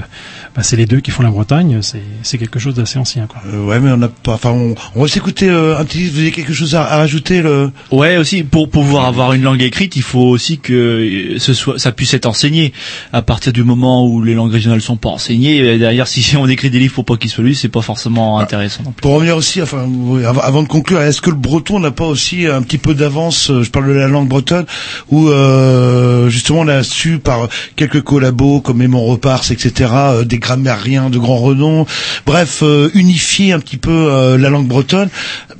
bah, 0.55 0.63
c'est 0.63 0.75
les 0.75 0.85
deux 0.85 0.99
qui 0.99 1.11
font 1.11 1.23
la 1.23 1.29
Bretagne, 1.29 1.79
c'est 1.81 2.01
c'est 2.23 2.37
quelque 2.37 2.59
chose 2.59 2.75
d'assez 2.75 2.97
ancien 2.99 3.27
quoi. 3.27 3.41
Euh, 3.47 3.63
ouais, 3.65 3.79
mais 3.79 3.91
on 3.91 3.97
n'a 3.97 4.07
pas. 4.07 4.33
Enfin, 4.33 4.51
on, 4.51 4.75
on 4.95 5.01
va 5.03 5.07
s'écouter 5.07 5.49
euh, 5.49 5.77
un 5.77 5.85
petit. 5.85 6.07
Vous 6.07 6.19
avez 6.19 6.31
quelque 6.31 6.53
chose 6.53 6.75
à, 6.75 6.83
à 6.83 6.97
rajouter 6.97 7.41
le? 7.41 7.71
Ouais, 7.91 8.17
aussi 8.17 8.43
pour 8.43 8.69
pouvoir 8.69 9.05
avoir 9.05 9.33
une 9.33 9.41
langue 9.43 9.61
écrite, 9.61 9.95
il 9.95 10.01
faut 10.01 10.19
aussi 10.25 10.59
que 10.59 11.35
ce 11.37 11.53
soit, 11.53 11.79
ça 11.79 11.91
puisse 11.91 12.13
être 12.13 12.25
enseigné. 12.25 12.73
À 13.13 13.21
partir 13.21 13.53
du 13.53 13.63
moment 13.63 14.07
où 14.07 14.21
les 14.21 14.33
langues 14.33 14.51
régionales 14.51 14.81
sont 14.81 14.97
pas 14.97 15.09
enseignées, 15.09 15.77
derrière, 15.77 16.07
si 16.07 16.35
on 16.37 16.47
écrit 16.47 16.69
des 16.69 16.79
livres 16.79 16.93
pour 16.93 17.05
pas 17.05 17.17
qu'ils 17.17 17.29
soient 17.29 17.43
lus, 17.43 17.55
c'est 17.55 17.69
pas 17.69 17.81
forcément 17.81 18.39
intéressant. 18.39 18.83
non 18.83 18.91
plus. 18.91 19.01
Pour 19.01 19.13
revenir 19.13 19.35
aussi, 19.37 19.61
enfin, 19.61 19.85
oui, 19.87 20.23
avant, 20.25 20.41
avant 20.41 20.63
de 20.63 20.67
conclure, 20.67 21.01
est-ce 21.01 21.21
que 21.21 21.29
le 21.29 21.35
breton 21.35 21.79
n'a 21.79 21.91
pas 21.91 22.05
aussi 22.05 22.47
un 22.47 22.61
petit 22.65 22.77
peu 22.77 22.93
d'avance 22.93 23.49
euh, 23.49 23.63
Je 23.63 23.69
parle 23.71 23.87
de 23.87 23.93
la 23.93 24.07
langue 24.07 24.27
bretonne, 24.27 24.65
où 25.09 25.29
euh, 25.29 26.27
justement 26.29 26.59
on 26.59 26.67
a 26.67 26.83
su 26.83 27.19
par 27.19 27.47
quelques 27.77 28.01
collabos 28.01 28.59
comme 28.61 28.81
Aimon 28.81 29.05
Repars, 29.05 29.43
etc., 29.51 29.89
euh, 29.93 30.23
des 30.25 30.37
grammairiens 30.39 31.09
de 31.09 31.17
grand 31.17 31.37
renom, 31.37 31.85
bref, 32.25 32.59
euh, 32.63 32.89
unifier 32.93 33.53
un 33.53 33.59
petit 33.59 33.77
peu 33.77 33.91
euh, 33.91 34.37
la 34.37 34.49
langue 34.49 34.67
bretonne, 34.67 35.09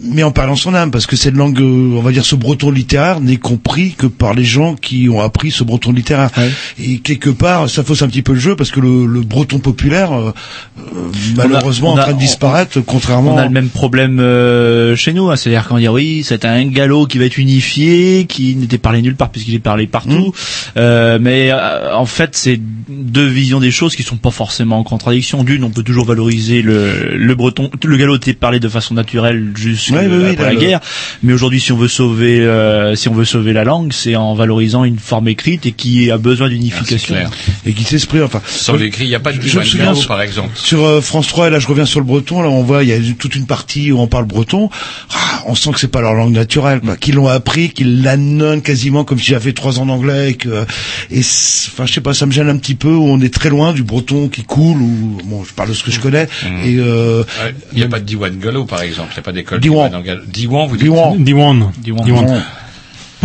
mais 0.02 0.24
en 0.24 0.32
parlant 0.32 0.56
son 0.58 0.74
âme, 0.74 0.92
parce 0.92 1.06
que 1.06 1.16
cette 1.16 1.36
langue, 1.36 1.60
on 1.62 2.02
va 2.02 2.12
dire 2.12 2.26
ce 2.26 2.36
breton 2.36 2.72
littéraire, 2.72 3.22
n'est 3.22 3.38
compris 3.38 3.94
que 3.98 4.08
par 4.08 4.34
les 4.34 4.44
gens 4.44 4.76
qui 4.76 5.08
ont 5.10 5.22
appris 5.22 5.52
ce 5.52 5.64
breton 5.64 5.92
littéraire. 5.94 6.30
Et 6.80 6.98
quelque 7.00 7.30
part, 7.30 7.70
ça 7.70 7.84
fausse 7.84 8.02
un 8.02 8.08
petit 8.08 8.22
peu 8.22 8.34
le 8.34 8.40
jeu, 8.40 8.56
parce 8.56 8.72
que 8.72 8.80
le, 8.80 9.06
le 9.06 9.22
breton 9.22 9.60
populaire, 9.60 10.12
malheureusement, 11.38 11.94
on 11.94 11.98
a- 11.98 12.02
en 12.02 12.04
train 12.04 12.14
de 12.14 12.20
disparaître, 12.20 12.80
contrairement. 12.86 13.36
On 13.36 13.38
a 13.38 13.44
le 13.46 13.50
même 13.52 13.70
problème 13.70 14.18
chez 14.96 15.14
nous, 15.14 15.30
hein. 15.30 15.36
c'est-à-dire 15.36 15.68
qu'on 15.68 15.78
dit 15.78 15.88
oui, 15.88 16.24
c'est 16.26 16.46
un 16.46 16.66
qui 17.06 17.18
va 17.18 17.26
être 17.26 17.38
unifié, 17.38 18.26
qui 18.30 18.56
n'était 18.56 18.78
parlé 18.78 19.02
nulle 19.02 19.16
part 19.16 19.30
puisqu'il 19.30 19.56
est 19.56 19.60
parlé 19.60 19.88
partout. 19.88 20.34
Euh, 20.78 21.20
mais 21.22 21.50
euh, 21.52 21.94
en 21.94 22.06
fait, 22.06 22.30
c'est 22.36 22.60
deux 22.88 23.26
visions 23.28 23.60
des 23.60 23.72
choses 23.72 23.96
qui 23.96 24.04
sont 24.04 24.16
pas 24.18 24.32
forcément 24.32 24.80
en 24.80 24.84
contradiction. 24.84 25.44
D'une, 25.44 25.64
on 25.66 25.70
peut 25.72 25.84
toujours 25.84 26.06
valoriser 26.06 26.62
le, 26.62 27.16
le 27.18 27.36
breton, 27.36 27.70
le 27.84 27.98
gallo 27.98 28.16
était 28.16 28.34
parlé 28.34 28.60
de 28.60 28.70
façon 28.70 28.94
naturelle 28.94 29.52
jusqu'à 29.56 29.96
Ouais, 29.96 30.08
oui, 30.08 30.36
la 30.40 30.56
guerre. 30.56 30.80
Mais 31.24 31.34
aujourd'hui, 31.34 31.60
si 31.60 31.72
on 31.74 31.78
veut 31.78 31.88
sauver, 31.88 32.40
euh, 32.42 32.96
si 32.96 33.10
on 33.10 33.14
veut 33.14 33.26
sauver 33.26 33.52
la 33.54 33.64
langue, 33.66 33.92
c'est 33.92 34.16
en 34.16 34.34
valorisant 34.36 34.84
une 34.86 35.00
forme 35.00 35.28
écrite 35.28 35.66
et 35.66 35.72
qui 35.74 36.10
a 36.12 36.18
besoin 36.18 36.48
d'unification. 36.50 37.16
et 37.66 37.74
qui 37.74 37.84
s'exprime 37.84 38.24
enfin 38.24 38.42
Sans 38.48 38.76
l'écrit, 38.76 39.06
il 39.06 39.10
n'y 39.10 39.16
a 39.16 39.20
pas 39.20 39.34
de 39.34 39.42
Je 39.42 39.60
souviens 39.60 39.86
gallo, 39.86 39.96
sur- 39.96 40.08
par 40.08 40.22
exemple. 40.22 40.50
sur 40.56 40.84
euh, 40.86 41.02
France 41.02 41.28
3 41.28 41.48
et 41.48 41.50
là 41.50 41.60
je 41.60 41.68
reviens 41.68 41.86
sur 41.86 42.00
le 42.00 42.06
breton 42.06 42.42
là 42.42 42.50
on 42.50 42.64
voit 42.64 42.84
il 42.84 42.90
y 42.90 42.94
a 42.94 42.98
toute 43.18 43.36
une 43.36 43.46
partie 43.48 43.92
où 43.92 44.00
on 44.00 44.08
parle 44.08 44.26
breton 44.26 44.70
Ah, 45.14 45.42
on 45.48 45.56
sent 45.56 45.72
que 45.72 45.80
c'est 45.80 45.88
pas 45.92 46.02
leur 46.02 46.14
langue 46.14 46.34
naturelle 46.34 46.82
quoi. 46.86 46.98
qu'ils 46.98 47.16
l'ont 47.16 47.28
appris 47.28 47.70
qu'ils 47.70 48.04
l'annonnent 48.04 48.62
quasiment 48.62 49.04
comme 49.04 49.20
si 49.20 49.26
j'avais 49.26 49.54
trois 49.54 49.80
ans 49.80 49.86
d'anglais 49.86 50.32
et 50.32 50.34
que 50.36 50.66
et 51.12 51.20
enfin 51.20 51.86
je 51.86 51.94
sais 51.94 52.02
pas 52.02 52.14
ça 52.14 52.26
me 52.26 52.32
gêne 52.32 52.50
un 52.50 52.58
petit 52.58 52.76
peu 52.76 52.90
où 52.94 53.04
on 53.04 53.20
est 53.22 53.34
très 53.34 53.50
loin 53.50 53.74
du 53.74 53.84
breton 53.84 54.28
qui 54.30 54.44
coule 54.44 54.82
ou 54.82 55.18
bon 55.26 55.44
je 55.44 55.54
parle 55.54 55.70
de 55.70 55.74
ce 55.74 55.84
que 55.84 55.92
je 55.92 56.00
connais 56.00 56.28
et 56.64 56.78
euh, 56.80 57.24
Ouais, 57.44 57.54
Il 57.74 57.78
n'y 57.80 57.84
a 57.84 57.88
pas 57.88 58.00
de 58.00 58.06
diwan 58.06 58.38
gallo, 58.40 58.66
par 58.66 58.82
exemple. 58.82 59.10
Il 59.12 59.16
n'y 59.16 59.20
a 59.20 59.24
pas 59.24 59.32
d'école 59.32 59.60
Diwan. 59.60 59.90
diwan. 60.02 60.22
Diwan, 60.28 60.68
vous 60.68 60.76
dites 60.78 60.86
Diwan. 60.86 61.24
Diwan. 61.24 61.72
Diwan. 61.82 62.06
Diwan. 62.06 62.44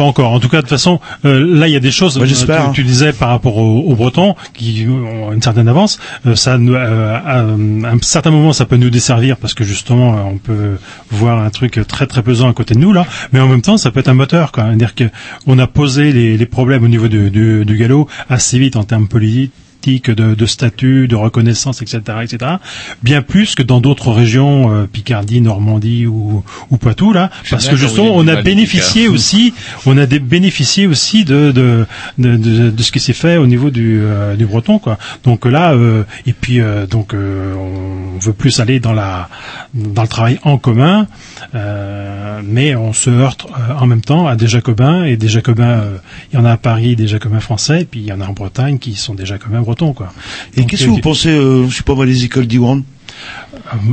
Pas 0.00 0.06
encore. 0.06 0.32
En 0.32 0.40
tout 0.40 0.48
cas, 0.48 0.56
de 0.58 0.62
toute 0.62 0.70
façon, 0.70 0.98
euh, 1.26 1.58
là, 1.58 1.68
il 1.68 1.74
y 1.74 1.76
a 1.76 1.80
des 1.80 1.90
choses. 1.90 2.16
Bah, 2.16 2.24
j'espère, 2.24 2.62
euh, 2.62 2.66
hein. 2.68 2.72
tu, 2.72 2.80
tu 2.80 2.86
disais 2.86 3.12
par 3.12 3.28
rapport 3.28 3.58
aux, 3.58 3.80
aux 3.80 3.94
Bretons 3.94 4.34
qui 4.54 4.86
ont 4.88 5.30
une 5.30 5.42
certaine 5.42 5.68
avance. 5.68 5.98
euh, 6.26 6.34
ça, 6.34 6.54
euh, 6.54 7.18
à 7.22 7.40
un 7.40 7.98
certain 8.00 8.30
moment, 8.30 8.54
ça 8.54 8.64
peut 8.64 8.78
nous 8.78 8.88
desservir 8.88 9.36
parce 9.36 9.52
que 9.52 9.62
justement, 9.62 10.14
euh, 10.14 10.20
on 10.24 10.38
peut 10.38 10.78
voir 11.10 11.40
un 11.40 11.50
truc 11.50 11.80
très 11.86 12.06
très 12.06 12.22
pesant 12.22 12.48
à 12.48 12.54
côté 12.54 12.72
de 12.72 12.78
nous 12.78 12.94
là. 12.94 13.04
Mais 13.34 13.40
en 13.40 13.46
même 13.46 13.60
temps, 13.60 13.76
ça 13.76 13.90
peut 13.90 14.00
être 14.00 14.08
un 14.08 14.14
moteur. 14.14 14.52
Quoi. 14.52 14.64
C'est-à-dire 14.68 14.94
que 14.94 15.04
on 15.46 15.58
a 15.58 15.66
posé 15.66 16.12
les, 16.14 16.38
les 16.38 16.46
problèmes 16.46 16.82
au 16.82 16.88
niveau 16.88 17.08
du, 17.08 17.28
du, 17.30 17.66
du 17.66 17.76
galop 17.76 18.08
assez 18.30 18.58
vite 18.58 18.76
en 18.76 18.84
termes 18.84 19.06
politiques 19.06 19.52
de, 19.86 20.34
de 20.34 20.46
statut, 20.46 21.08
de 21.08 21.16
reconnaissance, 21.16 21.82
etc., 21.82 22.00
etc. 22.22 22.52
Bien 23.02 23.22
plus 23.22 23.54
que 23.54 23.62
dans 23.62 23.80
d'autres 23.80 24.12
régions, 24.12 24.72
euh, 24.72 24.86
Picardie, 24.86 25.40
Normandie 25.40 26.06
ou, 26.06 26.44
ou 26.70 26.76
Poitou, 26.76 27.12
là, 27.12 27.30
parce 27.50 27.68
que 27.68 27.76
justement, 27.76 28.14
on 28.14 28.28
a 28.28 28.42
bénéficié 28.42 29.08
aussi, 29.08 29.54
on 29.86 29.96
a 29.96 30.06
bénéficié 30.06 30.86
aussi 30.86 31.24
de 31.24 31.52
de, 31.52 31.86
de, 32.18 32.36
de, 32.36 32.70
de 32.70 32.82
ce 32.82 32.92
qui 32.92 33.00
s'est 33.00 33.12
fait 33.12 33.36
au 33.36 33.46
niveau 33.46 33.70
du, 33.70 34.00
euh, 34.02 34.36
du 34.36 34.46
breton, 34.46 34.78
quoi. 34.78 34.98
Donc 35.24 35.46
là, 35.46 35.72
euh, 35.72 36.04
et 36.26 36.32
puis 36.32 36.60
euh, 36.60 36.86
donc 36.86 37.14
euh, 37.14 37.54
on 37.54 38.18
veut 38.18 38.32
plus 38.32 38.60
aller 38.60 38.80
dans 38.80 38.92
la 38.92 39.28
dans 39.74 40.02
le 40.02 40.08
travail 40.08 40.38
en 40.42 40.58
commun, 40.58 41.06
euh, 41.54 42.40
mais 42.44 42.74
on 42.76 42.92
se 42.92 43.10
heurte 43.10 43.46
euh, 43.50 43.74
en 43.78 43.86
même 43.86 44.00
temps 44.00 44.26
à 44.26 44.36
des 44.36 44.46
jacobins 44.48 45.04
et 45.04 45.16
des 45.16 45.28
jacobins. 45.28 45.80
euh, 45.80 45.96
il 46.32 46.36
y 46.36 46.38
en 46.42 46.44
a 46.44 46.52
à 46.52 46.56
Paris, 46.56 46.96
des 46.96 47.08
jacobins 47.08 47.40
français, 47.40 47.82
et 47.82 47.84
puis 47.84 48.00
il 48.00 48.06
y 48.06 48.12
en 48.12 48.20
a 48.20 48.26
en 48.26 48.32
Bretagne 48.32 48.78
qui 48.78 48.94
sont 48.94 49.14
des 49.14 49.26
jacobins 49.26 49.60
bretons, 49.60 49.92
quoi. 49.92 50.12
et 50.56 50.64
qu'est-ce 50.66 50.84
que 50.84 50.90
vous 50.90 50.98
pensez 51.00 51.30
euh, 51.30 51.66
je 51.68 51.76
sais 51.76 51.82
pas 51.82 51.94
moi 51.94 52.06
les 52.06 52.24
écoles 52.24 52.46
d'Iwan 52.46 52.82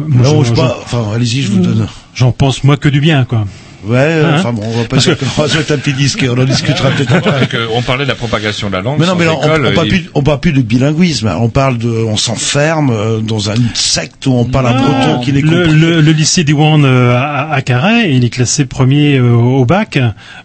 non 0.10 0.44
je- 0.44 0.50
sais 0.50 0.56
pas 0.56 0.78
enfin 0.84 1.06
allez-y 1.14 1.42
je 1.42 1.52
vous 1.52 1.60
donne 1.60 1.88
J'en 2.16 2.32
pense 2.32 2.64
moi 2.64 2.78
que 2.78 2.90
du 2.90 3.00
bien, 3.02 3.26
quoi. 3.26 3.46
Ouais 3.86 4.22
Hein 4.24 4.36
enfin 4.38 4.54
bon 4.54 4.64
on 4.66 4.78
va 4.82 4.86
pas 4.86 5.00
se 5.00 5.10
mettre 5.12 5.72
un 5.72 5.78
petit 5.78 5.94
disque 5.94 6.24
et 6.24 6.30
on 6.30 6.34
en 6.38 6.44
discutera 6.46 6.90
peut-être 6.92 7.16
après 7.16 7.48
on 7.74 7.82
parlait 7.82 8.04
de 8.06 8.10
la 8.10 8.16
propagation 8.16 8.68
de 8.70 8.74
la 8.74 8.82
langue 8.82 9.00
Mais 9.00 9.06
non, 9.06 9.12
sans 9.14 9.18
mais 9.20 9.28
on, 9.28 9.42
école. 9.44 9.68
on 9.68 9.74
parle 9.76 9.88
et- 9.88 9.90
plus, 9.90 10.10
on 10.16 10.24
parle 10.24 10.40
plus 10.40 10.52
de 10.54 10.62
bilinguisme. 10.62 11.32
On 11.40 11.50
parle 11.50 11.78
de, 11.78 11.88
on 11.90 12.18
s'enferme 12.18 12.90
euh, 12.92 13.20
dans 13.20 13.50
une 13.52 13.70
secte 13.74 14.26
où 14.28 14.34
on 14.34 14.46
parle 14.46 14.68
un 14.68 14.74
breton 14.82 15.20
qui 15.22 15.34
n'est 15.34 15.42
le, 15.42 15.66
le, 15.68 16.02
le 16.02 16.12
lycée 16.12 16.44
d'Iwan 16.44 16.84
euh, 16.86 17.16
à, 17.16 17.52
à 17.52 17.62
Carhaix, 17.62 18.12
il 18.14 18.26
est 18.26 18.30
classé 18.30 18.66
premier 18.66 19.18
euh, 19.18 19.32
au 19.34 19.66
bac 19.66 19.98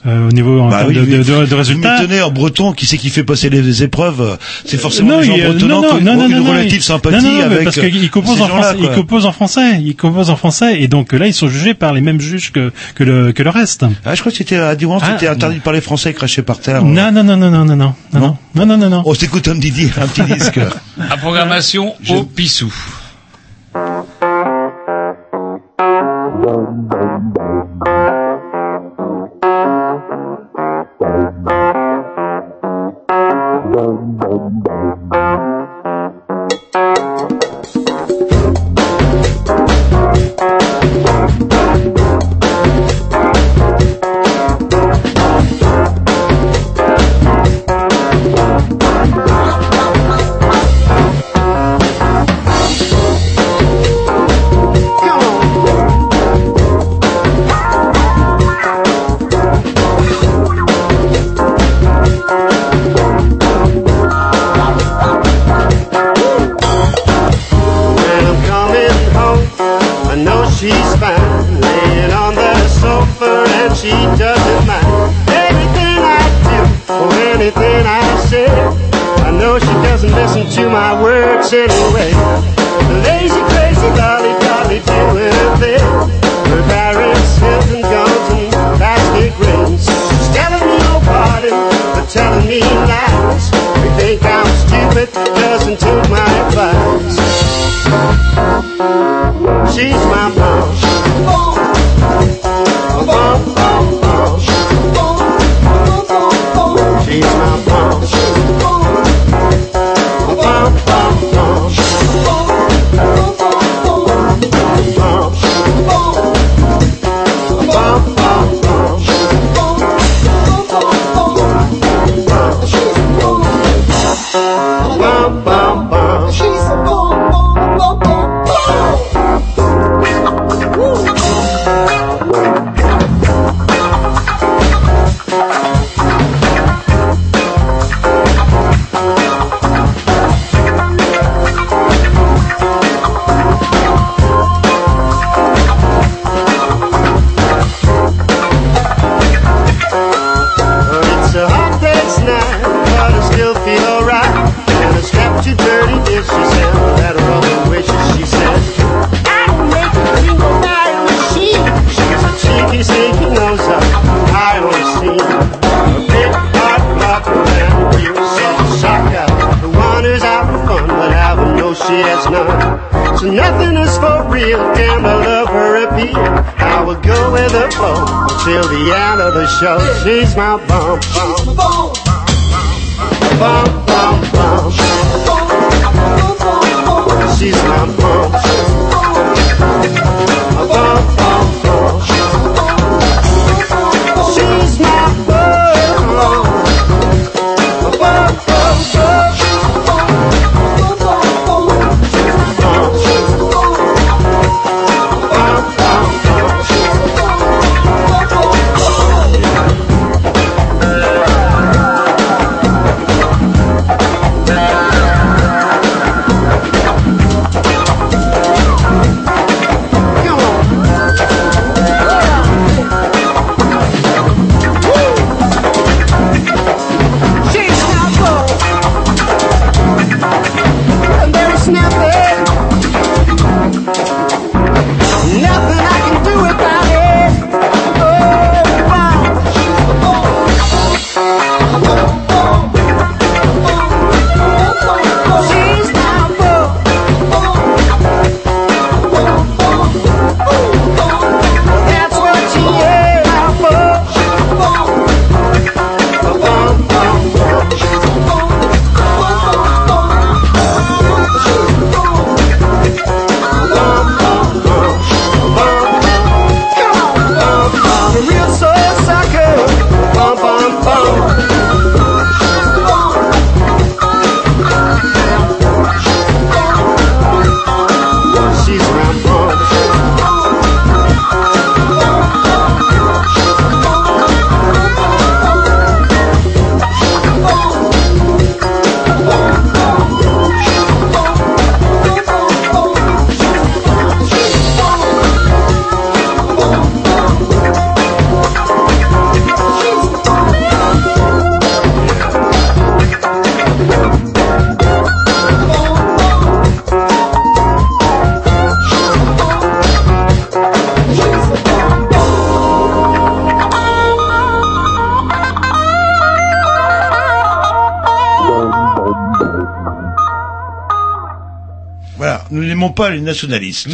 euh, 0.07 0.29
au 0.29 0.33
niveau 0.33 0.61
en 0.61 0.69
Bah 0.69 0.85
oui, 0.87 0.95
de, 0.95 1.01
de, 1.01 1.07
de- 1.07 1.23
de 1.23 1.45
Vous 1.47 1.57
résultats. 1.57 2.01
m'étonnez 2.01 2.21
en 2.23 2.31
breton, 2.31 2.73
qui 2.73 2.87
c'est 2.87 2.99
qui 2.99 3.09
fait 3.11 3.25
passer 3.25 3.49
les 3.51 3.83
épreuves 3.83 4.21
euh, 4.21 4.37
C'est 4.65 4.79
forcément 4.79 5.13
Non, 5.15 5.21
des 5.21 5.27
gens 5.27 5.35
il- 5.37 5.45
bretonnants 5.45 5.83
non, 5.83 5.89
qui 5.89 5.95
ont 5.95 6.01
non, 6.01 6.17
non, 6.17 6.29
une 6.29 6.37
non, 6.45 6.51
relative 6.51 6.77
il- 6.77 6.83
sympathie 6.83 7.25
non, 7.25 7.33
non, 7.33 7.41
avec 7.43 7.65
parce 7.65 7.81
qu'il 7.81 8.11
compose 8.11 8.41
en 8.41 8.49
français, 8.49 8.77
il 8.81 8.89
compose 8.91 9.27
en 9.27 9.33
français, 9.33 9.81
il 9.81 9.97
compose 9.97 10.31
en 10.31 10.37
français, 10.37 10.81
et 10.83 10.89
donc 10.89 11.13
là 11.13 11.27
ils 11.27 11.35
sont 11.35 11.49
jugés 11.49 11.75
par 11.75 11.93
les 11.93 12.01
mêmes 12.01 12.21
juges 12.21 12.53
que 12.53 12.73
que 12.95 13.05
le 13.05 13.32
que 13.33 13.43
le 13.43 13.51
reste. 13.51 13.85
Ah, 14.05 14.15
je 14.15 14.21
crois 14.21 14.33
que 14.33 14.39
c'était 14.39 14.57
à 14.57 14.75
Diwan, 14.75 14.99
Ah, 15.03 15.13
c'était 15.13 15.29
interdit 15.29 15.57
de 15.59 15.63
parler 15.63 15.81
français 15.81 16.13
craché 16.15 16.43
par 16.43 16.59
terre. 16.61 16.83
Non, 16.85 17.11
non, 17.13 17.25
non, 17.25 17.37
non, 17.37 17.51
non, 17.51 17.65
non, 17.65 17.77
non, 17.77 17.95
non, 18.13 18.21
non, 18.21 18.37
non, 18.55 18.67
non, 18.67 18.77
non, 18.77 18.89
non. 18.91 19.03
On 19.05 19.15
s'écoute 19.15 19.49
un 19.49 19.59
petit, 19.59 19.91
un 20.01 20.07
petit 20.07 20.23
disque. 20.23 20.61
À 21.11 21.17
programmation 21.17 21.95
au 22.11 22.25
Pissou. 22.25 22.73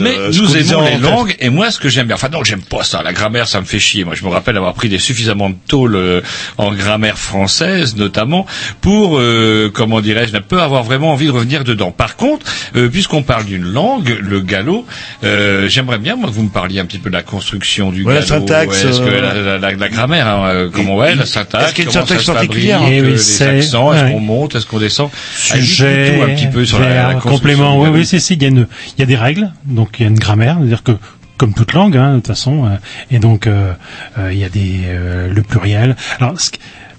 Mais 0.01 0.17
euh, 0.17 0.31
nous 0.35 0.57
aimons 0.57 0.83
les 0.85 0.99
langues, 0.99 1.37
et 1.41 1.51
moi, 1.51 1.71
ce 1.71 1.79
que 1.79 1.89
j'aime 1.89 2.07
bien, 2.07 2.17
enfin 2.17 2.29
non, 2.31 2.45
j'aime 2.45 2.63
pas 2.63 2.83
ça. 2.85 3.03
La 3.03 3.13
grammaire, 3.13 3.49
ça 3.49 3.61
me 3.61 3.67
fait 3.67 3.79
chier. 3.79 4.05
Moi, 4.05 4.15
je 4.15 4.25
me 4.25 4.29
rappelle 4.31 4.57
avoir 4.57 4.75
pris 4.75 4.89
des 4.89 4.99
suffisamment 4.99 5.51
de 5.51 5.57
tôle 5.69 5.95
euh, 5.97 6.21
en 6.59 6.73
grammaire 6.73 7.19
française, 7.19 7.97
notamment, 7.97 8.47
pour, 8.81 9.19
euh, 9.19 9.71
comment 9.73 10.01
dirais-je, 10.01 10.33
ne 10.33 10.39
pas 10.41 10.63
avoir 10.65 10.83
vraiment 10.85 11.13
envie 11.13 11.27
de 11.27 11.31
revenir 11.33 11.65
dedans. 11.65 11.91
Par 11.91 12.17
contre, 12.17 12.47
euh, 12.77 12.89
puisqu'on 12.89 13.23
parle 13.23 13.45
d'une 13.45 13.65
langue, 13.65 14.17
le 14.21 14.41
gallo, 14.41 14.87
euh, 15.25 15.69
j'aimerais 15.69 15.99
bien, 15.99 16.17
moi, 16.17 16.29
que 16.29 16.35
vous 16.35 16.43
me 16.43 16.49
parliez 16.49 16.81
un 16.81 16.87
petit 16.87 16.99
peu 16.99 17.11
de 17.11 17.15
la 17.15 17.23
construction 17.23 17.91
du 17.91 18.05
Ouais, 18.05 18.15
la 18.15 18.21
gallo. 18.21 18.27
syntaxe, 18.41 18.85
Ouais, 18.85 18.91
que 18.91 18.97
euh, 19.11 19.21
la, 19.21 19.35
la- 19.35 19.59
la- 19.59 19.77
la 19.77 19.89
grammaire, 19.89 20.27
hein, 20.27 20.49
euh, 20.49 20.69
comment 20.73 20.97
ouais, 20.97 21.15
la 21.15 21.27
syntaxe, 21.27 21.65
est-ce 21.67 21.75
qu'il 21.75 21.85
y 21.85 21.89
a 21.89 21.91
une 21.91 21.95
comment 21.95 22.07
ça 22.07 22.15
syntaxe 22.15 22.27
particulière 22.27 22.81
oui, 22.85 23.01
les 23.03 23.19
c'est- 23.19 23.59
accents, 23.59 23.93
est-ce 23.93 24.05
ouais. 24.05 24.13
qu'on 24.13 24.21
monte, 24.21 24.55
est-ce 24.55 24.67
qu'on 24.67 24.79
descend? 24.79 25.11
Sujet, 25.37 26.15
tout 26.17 26.23
un 26.31 26.35
petit 26.35 26.47
peu 26.47 26.65
sur 26.65 26.79
la, 26.81 27.09
la 27.09 27.15
complément. 27.15 27.81
Oui, 27.81 27.89
oui, 27.93 28.07
c'est 28.07 28.19
si. 28.19 28.35
Il 28.35 28.43
y 28.43 28.45
a 28.45 28.49
une, 28.49 28.67
il 28.97 29.01
y 29.01 29.03
a 29.03 29.07
des 29.07 29.17
donc 29.65 29.97
il 29.99 30.03
y 30.03 30.07
a 30.07 30.09
une 30.09 30.19
grammaire, 30.19 30.57
c'est-à-dire 30.59 30.83
que 30.83 30.93
comme 31.37 31.55
toute 31.55 31.73
langue, 31.73 31.97
hein, 31.97 32.11
de 32.13 32.17
toute 32.17 32.27
façon, 32.29 32.65
euh, 32.67 32.71
et 33.11 33.19
donc 33.21 33.47
euh, 33.47 33.73
euh, 34.19 34.33
il 34.33 34.39
y 34.39 34.45
a 34.45 34.49
le 35.33 35.43
pluriel. 35.43 35.95
Alors 36.19 36.41
ce, 36.41 36.51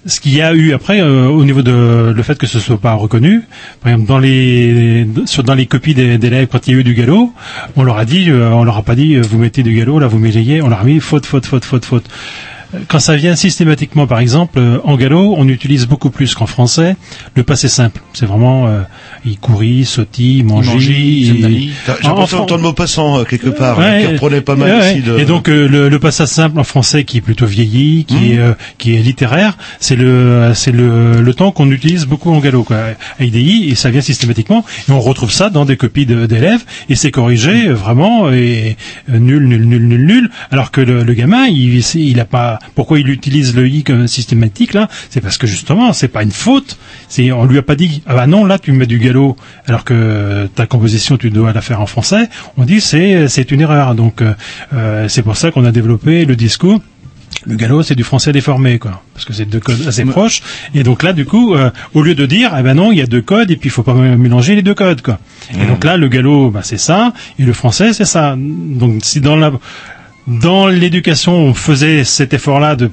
ce 0.06 0.18
qu'il 0.18 0.34
y 0.34 0.40
a 0.40 0.54
eu 0.54 0.72
après 0.72 1.02
au 1.02 1.44
niveau 1.44 1.60
de 1.60 2.10
le 2.16 2.22
fait 2.22 2.38
que 2.38 2.46
ce 2.46 2.58
soit 2.58 2.80
pas 2.80 2.94
reconnu, 2.94 3.42
par 3.82 3.92
exemple 3.92 4.08
dans 4.08 4.18
les 4.18 5.06
dans 5.44 5.54
les 5.54 5.66
copies 5.66 5.92
des- 5.92 6.16
d'élèves 6.16 6.46
quand 6.50 6.66
il 6.66 6.72
y 6.72 6.76
a 6.76 6.80
eu 6.80 6.84
du 6.84 6.94
galop, 6.94 7.34
on 7.76 7.82
leur 7.82 7.98
a 7.98 8.06
dit, 8.06 8.32
on 8.32 8.64
leur 8.64 8.78
a 8.78 8.82
pas 8.82 8.94
dit 8.94 9.16
vous 9.18 9.36
mettez 9.38 9.62
du 9.62 9.74
galop 9.76 9.98
là 9.98 10.06
vous 10.06 10.18
m'égayez, 10.18 10.62
on 10.62 10.68
leur 10.68 10.80
a 10.80 10.84
mis 10.84 11.00
faute 11.00 11.26
faute 11.26 11.44
faute 11.44 11.66
faute 11.66 11.84
faute. 11.84 12.08
Quand 12.86 13.00
ça 13.00 13.16
vient 13.16 13.34
systématiquement, 13.34 14.06
par 14.06 14.20
exemple, 14.20 14.60
en 14.84 14.96
gallo, 14.96 15.34
on 15.36 15.48
utilise 15.48 15.86
beaucoup 15.88 16.08
plus 16.10 16.34
qu'en 16.36 16.46
français 16.46 16.94
le 17.34 17.42
passé 17.42 17.68
simple. 17.68 18.00
C'est 18.14 18.26
vraiment 18.26 18.68
il 19.24 19.38
courit, 19.38 19.84
sautit, 19.84 20.42
mangeait. 20.44 20.78
Il- 20.92 21.26
Zendali. 21.36 21.70
J'ai 21.86 22.08
l'impression 22.08 22.36
en- 22.38 22.40
d'entendre 22.40 22.56
le 22.56 22.62
mot 22.68 22.72
passant 22.72 23.18
euh, 23.20 23.24
quelque 23.24 23.50
part, 23.50 23.78
Ouais, 23.78 24.00
qui 24.00 24.12
reprenait 24.12 24.40
pas 24.40 24.56
mal 24.56 24.70
ouais, 24.80 24.92
ici 24.94 25.02
de... 25.02 25.18
Et 25.18 25.24
donc 25.24 25.48
euh, 25.48 25.68
le, 25.68 25.88
le 25.88 25.98
passage 25.98 26.28
simple 26.28 26.58
en 26.58 26.64
français 26.64 27.04
qui 27.04 27.18
est 27.18 27.20
plutôt 27.20 27.46
vieilli, 27.46 28.04
qui 28.04 28.14
Mhm. 28.14 28.32
est 28.32 28.38
euh, 28.38 28.52
qui 28.78 28.94
est 28.94 29.00
littéraire, 29.00 29.56
c'est 29.78 29.96
le 29.96 30.52
c'est 30.54 30.72
le, 30.72 31.20
le 31.20 31.34
temps 31.34 31.50
qu'on 31.52 31.70
utilise 31.70 32.06
beaucoup 32.06 32.30
en 32.30 32.38
gallo 32.40 32.62
quoi. 32.64 32.78
AIDI 33.18 33.68
et 33.70 33.74
ça 33.74 33.90
vient 33.90 34.00
systématiquement 34.00 34.64
et 34.88 34.92
on 34.92 35.00
retrouve 35.00 35.30
ça 35.30 35.50
dans 35.50 35.64
des 35.64 35.76
copies 35.76 36.06
de- 36.06 36.26
d'élèves 36.26 36.64
et 36.88 36.94
c'est 36.94 37.10
corrigé 37.10 37.68
euh, 37.68 37.74
vraiment 37.74 38.30
et 38.32 38.76
nul 39.08 39.46
nul 39.46 39.66
nul 39.66 39.86
nul 39.86 40.06
nul 40.06 40.30
alors 40.50 40.70
que 40.70 40.80
le, 40.80 41.02
le 41.04 41.14
gamin 41.14 41.46
il 41.46 41.82
il 41.94 42.20
a 42.20 42.24
pas 42.24 42.58
pourquoi 42.74 42.98
il 42.98 43.08
utilise 43.08 43.54
le 43.54 43.68
i 43.68 43.82
comme 43.82 44.06
systématique 44.08 44.74
là? 44.74 44.88
C'est 45.10 45.20
parce 45.20 45.38
que 45.38 45.46
justement 45.46 45.92
c'est 45.92 46.08
pas 46.08 46.22
une 46.22 46.30
faute 46.32 46.78
c'est 47.08 47.32
on 47.32 47.44
lui 47.44 47.58
a 47.58 47.62
pas 47.62 47.74
dit 47.74 48.02
ah 48.06 48.14
bah 48.14 48.26
non 48.26 48.44
là 48.44 48.58
tu 48.58 48.72
mets 48.72 48.86
du 48.86 48.98
gallo 49.10 49.36
alors 49.66 49.84
que 49.84 50.48
ta 50.54 50.66
composition 50.66 51.16
tu 51.16 51.30
dois 51.30 51.52
la 51.52 51.60
faire 51.60 51.80
en 51.80 51.86
français 51.86 52.28
on 52.56 52.64
dit 52.64 52.80
c'est 52.80 53.28
c'est 53.28 53.50
une 53.50 53.60
erreur 53.60 53.94
donc 53.94 54.22
euh, 54.22 54.34
euh, 54.72 55.08
c'est 55.08 55.22
pour 55.22 55.36
ça 55.36 55.50
qu'on 55.50 55.64
a 55.64 55.72
développé 55.72 56.24
le 56.24 56.36
discours 56.36 56.80
le 57.46 57.56
gallo, 57.56 57.82
c'est 57.82 57.94
du 57.94 58.04
français 58.04 58.32
déformé, 58.32 58.78
quoi, 58.78 59.02
parce 59.14 59.24
que 59.24 59.32
c'est 59.32 59.46
deux 59.46 59.60
codes 59.60 59.86
assez 59.86 60.04
proches. 60.04 60.42
Et 60.74 60.82
donc 60.82 61.02
là, 61.02 61.14
du 61.14 61.24
coup, 61.24 61.54
euh, 61.54 61.70
au 61.94 62.02
lieu 62.02 62.14
de 62.14 62.26
dire, 62.26 62.54
eh 62.58 62.62
ben 62.62 62.74
non, 62.74 62.92
il 62.92 62.98
y 62.98 63.00
a 63.00 63.06
deux 63.06 63.22
codes, 63.22 63.50
et 63.50 63.56
puis 63.56 63.68
il 63.68 63.72
faut 63.72 63.82
pas 63.82 63.94
mélanger 63.94 64.54
les 64.56 64.62
deux 64.62 64.74
codes, 64.74 65.00
quoi. 65.00 65.18
Et 65.54 65.64
donc 65.64 65.84
là, 65.84 65.96
le 65.96 66.08
gallo, 66.08 66.50
bah, 66.50 66.60
c'est 66.62 66.76
ça, 66.76 67.14
et 67.38 67.44
le 67.44 67.52
français, 67.54 67.94
c'est 67.94 68.04
ça. 68.04 68.36
Donc 68.36 69.00
si 69.02 69.20
dans 69.20 69.36
la 69.36 69.52
dans 70.26 70.66
l'éducation, 70.66 71.32
on 71.32 71.54
faisait 71.54 72.04
cet 72.04 72.34
effort-là 72.34 72.76
de 72.76 72.90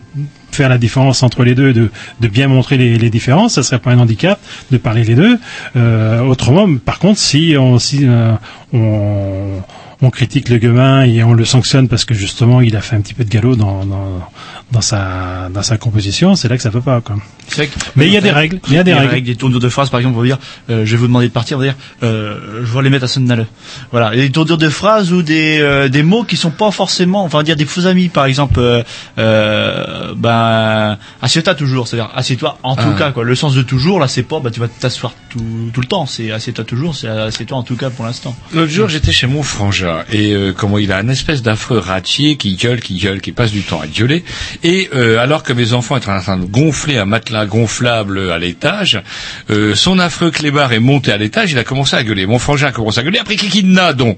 faire 0.58 0.70
la 0.70 0.78
différence 0.78 1.24
entre 1.24 1.44
les 1.44 1.56
deux, 1.56 1.72
de, 1.74 1.90
de 2.20 2.28
bien 2.28 2.48
montrer 2.48 2.78
les, 2.78 2.98
les 2.98 3.10
différences, 3.10 3.54
ça 3.56 3.64
serait 3.64 3.80
pas 3.80 3.92
un 3.92 4.00
handicap 4.00 4.40
de 4.72 4.78
parler 4.78 5.04
les 5.04 5.16
deux. 5.16 5.38
Euh, 5.76 6.22
autrement, 6.22 6.68
par 6.84 7.00
contre, 7.00 7.20
si 7.20 7.56
on, 7.58 7.78
si, 7.80 8.00
euh, 8.04 8.34
on, 8.74 9.62
on 10.02 10.10
critique 10.10 10.50
le 10.50 10.58
gamin 10.58 11.04
et 11.06 11.24
on 11.24 11.34
le 11.34 11.44
sanctionne 11.46 11.88
parce 11.88 12.06
que 12.06 12.14
justement 12.14 12.62
il 12.62 12.76
a 12.76 12.82
fait 12.82 12.96
un 12.96 13.02
petit 13.02 13.14
peu 13.16 13.24
de 13.24 13.30
galop 13.30 13.56
dans 13.56 13.84
dans, 13.86 14.30
dans 14.72 14.82
sa 14.82 15.50
dans 15.52 15.64
sa 15.64 15.78
composition, 15.78 16.36
c'est 16.36 16.48
là 16.50 16.56
que 16.58 16.64
ça 16.64 16.70
peut 16.72 16.82
pas 16.82 17.02
quoi. 17.02 17.16
Vrai 17.56 17.68
que- 17.68 17.74
Mais 17.96 18.08
il 18.08 18.14
y 18.14 18.18
a 18.18 18.22
des 18.22 18.32
règles, 18.32 18.60
il 18.68 18.74
y 18.74 18.78
a 18.78 18.84
des 18.84 18.94
règles. 18.94 19.26
des 19.26 19.36
tournures 19.38 19.62
de 19.62 19.70
phrases, 19.70 19.90
par 19.90 20.02
exemple, 20.02 20.18
on 20.18 20.22
va 20.22 20.26
dire, 20.28 20.38
euh, 20.70 20.86
je 20.86 20.92
vais 20.92 20.98
vous 20.98 21.08
demander 21.08 21.28
de 21.30 21.32
partir, 21.32 21.56
on 21.58 21.62
va 21.62 21.68
dire, 21.68 21.76
euh, 22.04 22.62
je 22.66 22.74
vais 22.78 22.84
les 22.84 22.90
mettre 22.90 23.06
à 23.06 23.08
Sonnale. 23.08 23.48
Voilà, 23.92 24.10
il 24.14 24.20
y 24.20 24.22
a 24.22 24.26
des 24.26 24.32
tournures 24.32 24.58
de 24.58 24.70
phrases 24.70 25.14
ou 25.14 25.22
des 25.24 25.60
euh, 25.62 25.88
des 25.88 26.04
mots 26.04 26.24
qui 26.26 26.36
sont 26.36 26.52
pas 26.52 26.72
forcément, 26.72 27.24
enfin, 27.24 27.38
on 27.38 27.40
va 27.40 27.44
dire 27.46 27.56
des 27.56 27.66
faux 27.66 27.86
amis, 27.88 28.10
par 28.10 28.26
exemple, 28.26 28.60
euh, 28.60 28.84
euh, 29.18 30.14
ben, 30.16 30.98
assieds-toi 31.22 31.56
toujours, 31.56 31.88
c'est-à-dire 31.88 32.12
assieds-toi 32.16 32.58
en 32.64 32.76
tout 32.76 32.84
Ah. 32.96 32.98
cas, 32.98 33.12
quoi. 33.12 33.24
Le 33.24 33.36
sens 33.36 33.56
de 33.56 33.62
toujours, 33.62 34.00
là, 34.00 34.08
c'est 34.08 34.24
pas, 34.24 34.40
bah, 34.40 34.52
tu 34.52 34.60
vas 34.60 34.68
t'asseoir 34.68 35.14
tout 35.30 35.40
tout 35.74 35.82
le 35.82 35.88
temps, 35.88 36.06
c'est 36.06 36.32
assieds-toi 36.32 36.66
toujours, 36.66 36.96
c'est 36.96 37.08
assieds-toi 37.08 37.58
en 37.58 37.64
tout 37.64 37.76
cas 37.78 37.90
pour 37.90 38.06
l'instant. 38.06 38.36
L'autre 38.54 38.72
jour, 38.72 38.90
j'étais 38.90 39.12
chez 39.12 39.28
mon 39.28 39.44
frangin 39.44 39.87
et 40.12 40.34
euh, 40.34 40.54
comment 40.54 40.78
il 40.78 40.92
a 40.92 40.98
un 40.98 41.08
espèce 41.10 41.42
d'affreux 41.42 41.80
ratier 41.80 42.36
qui 42.38 42.56
gueule, 42.56 42.80
qui 42.80 42.98
gueule, 42.98 43.22
qui 43.22 43.32
passe 43.32 43.52
du 43.52 43.62
temps 43.62 43.82
à 43.82 43.88
gueuler. 43.88 44.24
Et 44.64 44.90
euh, 44.94 45.20
alors 45.20 45.44
que 45.44 45.54
mes 45.54 45.74
enfants 45.74 45.98
étaient 45.98 46.10
en 46.10 46.22
train 46.22 46.38
de 46.38 46.46
gonfler 46.46 46.98
un 46.98 47.06
matelas 47.06 47.46
gonflable 47.46 48.32
à 48.32 48.38
l'étage, 48.38 49.02
euh, 49.50 49.76
son 49.76 50.00
affreux 50.00 50.32
clébard 50.32 50.74
est 50.74 50.80
monté 50.80 51.12
à 51.12 51.18
l'étage, 51.18 51.52
il 51.52 51.58
a 51.58 51.64
commencé 51.64 51.96
à 51.96 52.04
gueuler. 52.04 52.26
Mon 52.26 52.40
frangin 52.40 52.68
a 52.68 52.72
commencé 52.72 53.00
à 53.00 53.04
gueuler. 53.04 53.20
Après, 53.20 53.36
qui 53.36 53.64
n'a 53.64 53.94
donc 53.94 54.18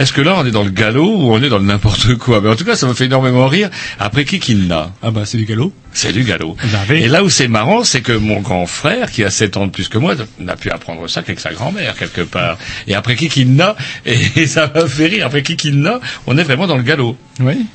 Est-ce 0.00 0.14
que 0.14 0.22
là, 0.22 0.34
on 0.38 0.46
est 0.46 0.50
dans 0.50 0.64
le 0.64 0.70
galop 0.70 1.14
ou 1.14 1.30
on 1.30 1.42
est 1.42 1.50
dans 1.50 1.58
le 1.58 1.66
n'importe 1.66 2.14
quoi? 2.14 2.40
Mais 2.40 2.48
en 2.48 2.56
tout 2.56 2.64
cas, 2.64 2.74
ça 2.74 2.86
me 2.86 2.94
fait 2.94 3.04
énormément 3.04 3.46
rire. 3.46 3.68
Après, 3.98 4.24
qui 4.24 4.54
n'a? 4.54 4.92
Ah 5.02 5.10
bah 5.10 5.26
c'est 5.26 5.36
du 5.36 5.44
galop. 5.44 5.74
C'est 5.92 6.14
du 6.14 6.24
galop. 6.24 6.56
Et 6.88 7.06
là 7.06 7.22
où 7.22 7.28
c'est 7.28 7.48
marrant, 7.48 7.84
c'est 7.84 8.00
que 8.00 8.12
mon 8.12 8.40
grand 8.40 8.64
frère, 8.64 9.10
qui 9.10 9.24
a 9.24 9.30
7 9.30 9.58
ans 9.58 9.66
de 9.66 9.70
plus 9.70 9.88
que 9.88 9.98
moi, 9.98 10.14
n'a 10.38 10.56
pu 10.56 10.70
apprendre 10.70 11.06
ça 11.06 11.20
qu'avec 11.20 11.38
sa 11.38 11.52
grand-mère, 11.52 11.96
quelque 11.96 12.22
part. 12.22 12.56
Et 12.88 12.94
après 12.94 13.14
Kikina, 13.14 13.76
et 14.06 14.46
ça 14.46 14.72
m'a 14.74 14.86
fait 14.86 15.08
rire, 15.08 15.26
après 15.26 15.42
Kikina, 15.42 16.00
on 16.26 16.38
est 16.38 16.44
vraiment 16.44 16.66
dans 16.66 16.78
le 16.78 16.82
galop. 16.82 17.18
Oui. 17.40 17.66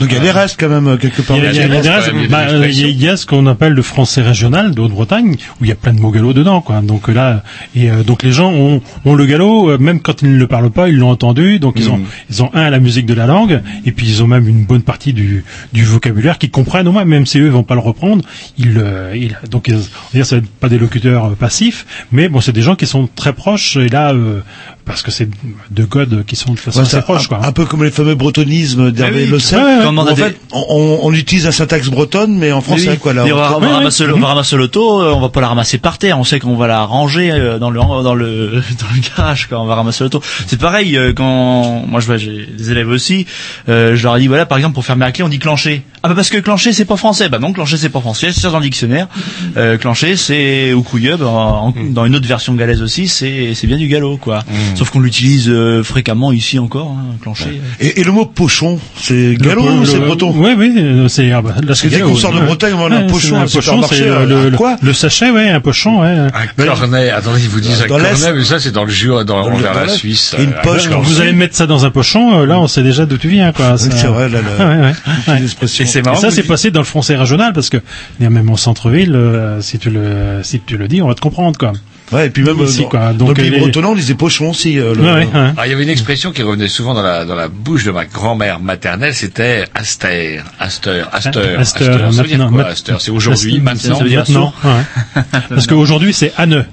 Donc 0.00 0.08
il 0.10 0.14
y 0.14 0.16
a 0.16 0.20
des 0.20 0.30
restes 0.30 0.56
quand 0.60 0.68
même 0.68 0.86
euh, 0.88 0.96
quelque 0.96 1.22
part. 1.22 1.36
Il 1.36 1.44
y 1.44 1.46
a, 1.46 1.52
il 1.52 1.56
y 1.56 1.68
des 1.68 1.88
restes, 1.90 2.10
bah, 2.30 2.46
euh, 2.50 2.66
il 2.68 2.80
y 2.80 2.84
a- 2.84 2.88
il 2.88 3.02
y 3.02 3.08
a 3.08 3.16
ce 3.16 3.26
qu'on 3.26 3.46
appelle 3.46 3.72
le 3.72 3.82
français 3.82 4.22
régional 4.22 4.74
de 4.74 4.80
Haute-Bretagne 4.80 5.36
où 5.60 5.64
il 5.64 5.68
y 5.68 5.72
a 5.72 5.74
plein 5.74 5.92
de 5.92 6.00
mots 6.00 6.10
galop 6.10 6.32
dedans 6.32 6.60
quoi. 6.60 6.80
Donc 6.82 7.08
euh, 7.08 7.12
là 7.14 7.42
et 7.74 7.90
euh, 7.90 8.02
donc 8.02 8.22
les 8.22 8.32
gens 8.32 8.52
ont, 8.52 8.80
ont 9.04 9.14
le 9.14 9.26
galop 9.26 9.70
euh, 9.70 9.78
même 9.78 10.00
quand 10.00 10.22
ils 10.22 10.32
ne 10.32 10.38
le 10.38 10.46
parlent 10.46 10.70
pas, 10.70 10.88
ils 10.88 10.96
l'ont 10.96 11.10
entendu. 11.10 11.58
Donc 11.58 11.74
ils 11.78 11.90
ont 11.90 11.96
Mm. 11.98 12.04
ils 12.30 12.42
ont 12.42 12.50
un 12.54 12.68
la 12.70 12.78
musique 12.78 13.06
de 13.06 13.14
la 13.14 13.26
langue 13.26 13.62
et 13.86 13.92
puis 13.92 14.06
ils 14.06 14.22
ont 14.22 14.26
même 14.26 14.48
une 14.48 14.64
bonne 14.64 14.82
partie 14.82 15.12
du 15.12 15.44
du 15.72 15.84
vocabulaire 15.84 16.36
qu'ils 16.38 16.50
comprennent 16.50 16.88
au 16.88 16.92
moins 16.92 17.04
même 17.04 17.26
si 17.26 17.38
eux 17.38 17.48
vont 17.48 17.62
pas 17.62 17.74
le 17.74 17.80
reprendre, 17.80 18.22
ils, 18.58 18.76
euh, 18.78 19.14
ils 19.16 19.36
donc 19.50 19.68
ils, 19.68 19.74
on 19.74 19.78
va 19.78 19.82
dire 20.12 20.26
c'est 20.26 20.44
pas 20.44 20.68
des 20.68 20.78
locuteurs 20.78 21.24
euh, 21.26 21.34
passifs, 21.34 21.86
mais 22.12 22.28
bon 22.28 22.40
c'est 22.40 22.52
des 22.52 22.62
gens 22.62 22.74
qui 22.76 22.86
sont 22.86 23.08
très 23.14 23.32
proches 23.32 23.76
et 23.76 23.88
là 23.88 24.12
euh, 24.12 24.40
parce 24.86 25.02
que 25.02 25.10
c'est 25.10 25.28
deux 25.70 25.84
codes 25.86 26.24
qui 26.26 26.36
sont 26.36 26.54
de 26.54 26.58
façon 26.58 26.78
Ouais, 26.80 26.86
assez 26.86 27.00
proche 27.02 27.24
un, 27.24 27.28
quoi. 27.28 27.44
un 27.46 27.52
peu 27.52 27.64
comme 27.66 27.84
les 27.84 27.90
fameux 27.90 28.14
bretonismes 28.14 28.90
d'Hervé 28.92 29.24
oui. 29.24 29.30
Le 29.30 29.38
Sel. 29.38 29.58
Ouais, 29.58 29.64
ouais, 29.78 29.84
En 29.86 30.04
des- 30.04 30.14
fait, 30.22 30.40
on, 30.52 31.00
on 31.02 31.12
utilise 31.12 31.46
un 31.46 31.50
syntaxe 31.52 31.88
bretonne, 31.88 32.36
mais 32.36 32.52
en 32.52 32.60
français, 32.60 32.90
Oui, 32.90 32.98
quoi. 32.98 33.12
Là, 33.12 33.24
on, 33.24 33.28
va, 33.28 33.32
on 33.34 33.36
va 33.36 33.56
Ouais, 33.58 33.66
ouais. 33.66 33.72
ramasser, 33.72 34.06
le- 34.06 34.14
on 34.14 34.20
va 34.20 34.28
ramasser 34.28 34.56
l'auto, 34.56 35.02
euh, 35.02 35.12
on 35.12 35.20
va 35.20 35.28
pas 35.28 35.40
la 35.40 35.48
ramasser 35.48 35.78
par 35.78 35.98
terre, 35.98 36.18
on 36.18 36.24
sait 36.24 36.38
qu'on 36.38 36.56
va 36.56 36.66
la 36.68 36.84
ranger 36.84 37.30
euh, 37.32 37.58
dans 37.58 37.70
le 37.70 37.78
dans 37.80 38.14
le 38.14 38.62
dans 38.80 38.94
le 38.94 39.00
garage 39.16 39.48
quand 39.50 39.60
on 39.62 39.66
va 39.66 39.74
ramasser 39.74 40.04
l'auto. 40.04 40.22
C'est 40.46 40.58
pareil 40.58 40.96
euh, 40.96 41.12
quand 41.12 41.84
moi 41.86 42.00
je 42.00 42.06
vois 42.06 42.16
j'ai 42.16 42.46
des 42.46 42.70
élèves 42.70 42.88
aussi, 42.88 43.26
euh, 43.68 43.96
je 43.96 44.02
leur 44.04 44.16
ai 44.16 44.20
dit 44.20 44.28
voilà 44.28 44.46
par 44.46 44.56
exemple 44.58 44.74
pour 44.74 44.84
fermer 44.84 45.04
la 45.04 45.12
clé 45.12 45.24
on 45.24 45.28
dit 45.28 45.38
clencher. 45.40 45.82
Ah 46.02 46.08
bah 46.08 46.14
parce 46.14 46.30
que 46.30 46.38
clencher 46.38 46.72
c'est 46.72 46.84
pas 46.84 46.96
français. 46.96 47.28
Bah 47.28 47.38
non 47.40 47.52
clencher 47.52 47.76
c'est 47.76 47.88
pas 47.88 48.00
français, 48.00 48.30
c'est 48.32 48.48
dans 48.50 48.58
le 48.58 48.62
dictionnaire. 48.64 49.08
Euh, 49.56 49.76
clencher 49.78 50.16
c'est 50.16 50.72
ou 50.72 50.82
couilleux 50.82 51.16
bah, 51.16 51.26
en- 51.26 51.74
dans 51.90 52.04
une 52.06 52.14
autre 52.14 52.28
version 52.28 52.54
galaise 52.54 52.82
aussi 52.82 53.08
c'est 53.08 53.54
c'est 53.54 53.66
bien 53.66 53.76
du 53.78 53.88
galop 53.88 54.16
quoi. 54.16 54.44
Sauf 54.76 54.90
qu'on 54.90 55.00
l'utilise 55.00 55.48
euh, 55.48 55.82
fréquemment 55.82 56.32
ici 56.32 56.58
encore 56.58 56.88
hein, 56.96 57.16
clencher. 57.22 57.60
Et, 57.80 58.00
et 58.00 58.04
le 58.04 58.12
mot 58.12 58.26
pochon, 58.26 58.78
c'est 59.00 59.34
gallo 59.40 59.62
ou 59.62 59.84
c'est 59.86 59.98
breton 59.98 60.32
Oui, 60.36 60.50
oui, 60.56 60.72
euh, 60.76 61.08
c'est 61.08 61.32
ah 61.32 61.40
bah, 61.42 61.54
là, 61.56 61.62
Parce 61.66 61.80
que 61.80 61.88
dès 61.88 62.00
qu'on 62.00 62.14
sort 62.14 62.32
de 62.32 62.38
ouais. 62.40 62.44
Bretagne, 62.46 62.74
on 62.74 62.90
a 62.92 62.96
un 62.96 63.00
Ouais, 63.02 63.06
pochon, 63.06 63.46
c'est 63.46 63.56
un 63.58 63.60
pochon, 63.60 63.82
c'est 63.88 64.02
euh, 64.02 64.26
le, 64.26 64.50
le, 64.50 64.56
quoi 64.56 64.76
le 64.82 64.92
sachet, 64.92 65.30
ouais, 65.30 65.48
un 65.48 65.60
pochon, 65.60 66.02
ouais. 66.02 66.08
Un 66.08 66.64
cornet, 66.64 67.10
attendez, 67.10 67.40
ils 67.42 67.48
vous 67.48 67.60
disent 67.60 67.82
un 67.82 67.88
cornet, 67.88 68.10
mais 68.34 68.44
ça 68.44 68.60
c'est 68.60 68.72
dans 68.72 68.84
le 68.84 68.90
jus, 68.90 69.08
dans, 69.08 69.24
Dans 69.24 69.48
le- 69.50 69.56
vers 69.56 69.72
dans 69.74 69.80
la. 69.80 69.88
Suisse. 69.88 70.34
Une 70.38 70.50
euh, 70.50 70.62
poche, 70.62 70.88
Vous 70.88 71.20
allez 71.20 71.32
mettre 71.32 71.54
ça 71.56 71.66
dans 71.66 71.84
un 71.86 71.90
pochon, 71.90 72.40
euh, 72.40 72.46
là 72.46 72.60
on 72.60 72.66
sait 72.68 72.82
déjà 72.82 73.06
d'où 73.06 73.16
tu 73.16 73.28
viens, 73.28 73.52
quoi. 73.52 73.74
Oui, 73.80 73.88
c'est 73.90 74.06
vrai, 74.06 74.28
là, 74.28 74.38
Ouais, 74.58 74.64
ouais, 74.64 74.92
ouais. 75.28 75.42
Et 75.44 75.66
c'est 75.86 76.02
marrant. 76.04 76.16
ça 76.20 76.30
c'est 76.30 76.42
passé 76.42 76.70
dans 76.70 76.80
le 76.80 76.86
français 76.86 77.16
régional 77.16 77.52
parce 77.52 77.70
que 77.70 77.78
il 78.20 78.24
y 78.24 78.26
a 78.26 78.30
même 78.30 78.50
en 78.50 78.56
centre-ville, 78.56 79.12
euh, 79.14 79.60
si 79.62 79.78
tu 79.78 79.90
le 79.90 80.40
si 80.42 80.60
tu 80.60 80.76
le 80.76 80.86
dis, 80.88 81.00
on 81.02 81.08
va 81.08 81.14
te 81.14 81.20
comprendre 81.20 81.58
quoi. 81.58 81.72
Ouais, 82.12 82.26
et 82.28 82.30
puis 82.30 82.44
même 82.44 82.60
Ici, 82.60 82.80
euh, 82.80 82.82
dans, 82.84 82.88
quoi. 82.88 83.00
dans 83.12 83.14
Donc, 83.14 83.28
le 83.30 83.34
pays 83.34 83.50
les- 83.50 83.58
bretonnant, 83.58 83.90
on 83.90 83.94
disait 83.96 84.14
pochon 84.14 84.50
aussi. 84.50 84.78
euh, 84.78 84.94
le- 84.94 85.02
Ouais, 85.02 85.12
ouais, 85.12 85.24
ouais. 85.26 85.52
Ah, 85.56 85.66
il 85.66 85.70
y 85.70 85.72
avait 85.74 85.82
une 85.82 85.88
expression 85.88 86.30
qui 86.30 86.42
revenait 86.42 86.68
souvent 86.68 86.94
dans 86.94 87.02
la, 87.02 87.24
dans 87.24 87.34
la 87.34 87.48
bouche 87.48 87.82
de 87.82 87.90
ma 87.90 88.04
grand-mère 88.06 88.60
maternelle, 88.60 89.12
c'était 89.12 89.64
aster, 89.74 90.40
aster, 90.60 91.02
aster, 91.12 91.56
Aster, 91.56 91.84
Ça 92.12 92.22
veut 92.22 92.28
dire 92.28 92.38
quoi, 92.38 92.50
mat- 92.50 92.66
aster? 92.68 92.94
C'est 93.00 93.10
aujourd'hui, 93.10 93.58
maintenant 93.60 93.98
ça 93.98 94.04
veut 94.04 94.08
dire 94.08 94.20
maintenant. 94.20 94.54
ouais. 94.64 95.22
Parce 95.48 95.66
qu'aujourd'hui 95.66 96.12
c'est 96.14 96.32
Anne, 96.36 96.66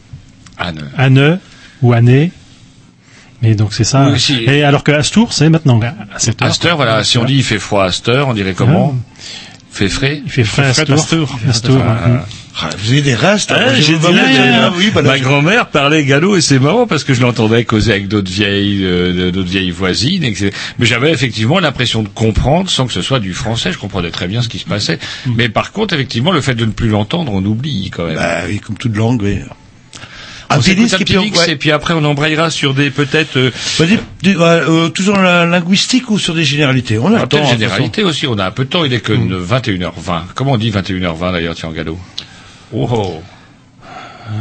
Anne. 0.60 0.84
Anne 0.98 1.40
ou 1.82 1.94
année. 1.94 2.32
Et 3.42 3.56
donc 3.56 3.74
c'est 3.74 3.84
ça. 3.84 4.10
Oui, 4.12 4.20
si. 4.20 4.44
Et 4.44 4.64
alors 4.64 4.84
que 4.84 4.92
Astour 4.92 5.34
c'est 5.34 5.50
maintenant. 5.50 5.80
à 5.82 6.20
cette 6.20 6.42
heure. 6.44 6.48
Aster, 6.50 6.74
voilà, 6.76 7.04
si 7.04 7.18
on 7.18 7.26
dit 7.26 7.36
il 7.38 7.44
fait 7.44 7.60
froid 7.60 7.86
Aster, 7.86 8.24
on 8.28 8.34
dirait 8.36 8.54
comment? 8.54 8.96
Fait 9.72 9.90
frais? 9.90 10.22
Il 10.24 10.32
fait 10.32 10.44
frais 10.44 10.72
frais 10.74 10.92
Astour. 10.92 11.40
Astour. 11.50 11.82
Ah, 11.84 12.08
ouais. 12.10 12.20
Ah, 12.62 12.70
vous 12.78 12.92
avez 12.92 13.02
des 13.02 13.16
restes. 13.16 13.52
Ah, 13.52 13.56
alors, 13.56 13.74
j'ai 13.76 13.98
dit 13.98 14.04
là, 14.04 14.12
là, 14.12 14.68
euh, 14.68 14.70
oui, 14.78 14.92
bah, 14.94 15.02
Ma 15.02 15.20
grand-mère 15.20 15.68
parlait 15.68 16.06
gallo 16.06 16.36
et 16.36 16.42
c'est 16.42 16.60
marrant 16.60 16.86
parce 16.86 17.04
que 17.04 17.14
je 17.14 17.22
l'entendais 17.22 17.66
causer 17.66 17.92
avec 17.92 18.08
d'autres 18.08 18.32
vieilles, 18.32 18.84
euh, 18.84 19.32
d'autres 19.32 19.50
vieilles 19.50 19.72
voisines. 19.72 20.24
Et 20.24 20.34
mais 20.78 20.86
j'avais 20.86 21.12
effectivement 21.12 21.60
l'impression 21.60 22.04
de 22.04 22.10
comprendre 22.10 22.70
sans 22.70 22.86
que 22.86 22.94
ce 22.94 23.02
soit 23.02 23.20
du 23.20 23.34
français. 23.34 23.72
Je 23.72 23.80
comprenais 23.80 24.12
très 24.12 24.28
bien 24.28 24.42
ce 24.42 24.50
qui 24.50 24.60
se 24.60 24.66
passait. 24.66 25.00
Mais 25.36 25.50
par 25.50 25.72
contre, 25.72 25.96
effectivement, 25.96 26.32
le 26.32 26.42
fait 26.42 26.54
de 26.54 26.66
ne 26.66 26.72
plus 26.72 26.90
l'entendre, 26.90 27.32
on 27.34 27.44
oublie 27.44 27.90
quand 27.90 28.06
même. 28.06 28.16
Bah 28.16 28.42
oui, 28.48 28.60
comme 28.60 28.78
toute 28.78 28.96
langue, 28.96 29.24
oui. 29.24 29.40
on 30.52 30.56
Un 30.56 30.60
petit 30.60 30.76
disque, 30.76 30.94
un 30.94 30.98
petit 31.00 31.18
mix 31.18 31.40
ouais. 31.40 31.52
et 31.54 31.56
puis 31.56 31.72
après 31.72 31.96
on 31.96 32.04
embrayera 32.04 32.52
sur 32.52 32.76
des 32.76 32.92
peut-être 32.92 33.38
euh, 33.38 33.52
Bah, 33.80 34.46
euh, 34.46 34.90
toujours 34.90 35.18
la 35.18 35.48
linguistique 35.48 36.12
ou 36.12 36.20
sur 36.20 36.36
des 36.36 36.44
généralités? 36.44 37.00
On 37.00 37.08
ah, 37.14 37.18
attend. 37.18 37.28
peut-être 37.28 37.46
hein, 37.46 37.52
généralité 37.54 38.04
aussi. 38.04 38.28
On 38.28 38.38
a 38.38 38.46
un 38.46 38.52
peu 38.52 38.66
de 38.66 38.70
temps. 38.70 38.86
Il 38.86 38.94
est 38.94 39.00
que 39.00 39.14
21h20. 39.14 40.34
Comment 40.36 40.52
on 40.52 40.58
dit 40.58 40.70
21h20 40.70 41.32
d'ailleurs, 41.32 41.56
tiens, 41.56 41.70
en 41.70 41.72
gallo 41.74 41.98
Oh, 42.74 42.88
oh. 42.92 43.22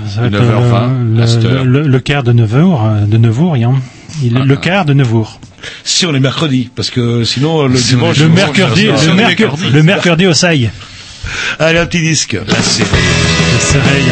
Ça 0.09 0.23
va 0.23 0.27
être, 0.29 0.35
9h20, 0.41 1.21
Aster. 1.23 1.49
le, 1.49 1.65
le, 1.65 1.83
le 1.89 2.01
quart 2.01 2.23
de 2.23 2.33
Neuvour, 2.33 2.85
euh, 2.85 3.01
de 3.05 3.19
Neuvour, 3.19 3.55
hein. 3.57 3.75
Il, 4.23 4.37
Ah, 4.37 4.45
le 4.45 4.57
quart 4.57 4.85
de 4.85 4.93
Neuvour. 4.95 5.27
façon. 5.27 5.73
Si 5.85 6.07
on 6.07 6.15
est 6.15 6.21
mercredi, 6.21 6.71
parce 6.75 6.91
que 6.91 7.25
sinon 7.25 7.67
le 7.67 7.79
dimanche. 7.79 8.19
Le 8.19 8.29
mercredi, 8.29 8.87
le, 8.87 9.15
mercredi, 9.15 9.63
le 9.73 9.83
mercredi 9.83 10.27
au 10.27 10.35
Saille. 10.35 10.71
Allez, 11.59 11.79
un 11.79 11.87
petit 11.87 12.01
disque. 12.03 12.37
La 12.49 12.61
série. 12.63 12.89
Pareil, 13.73 14.05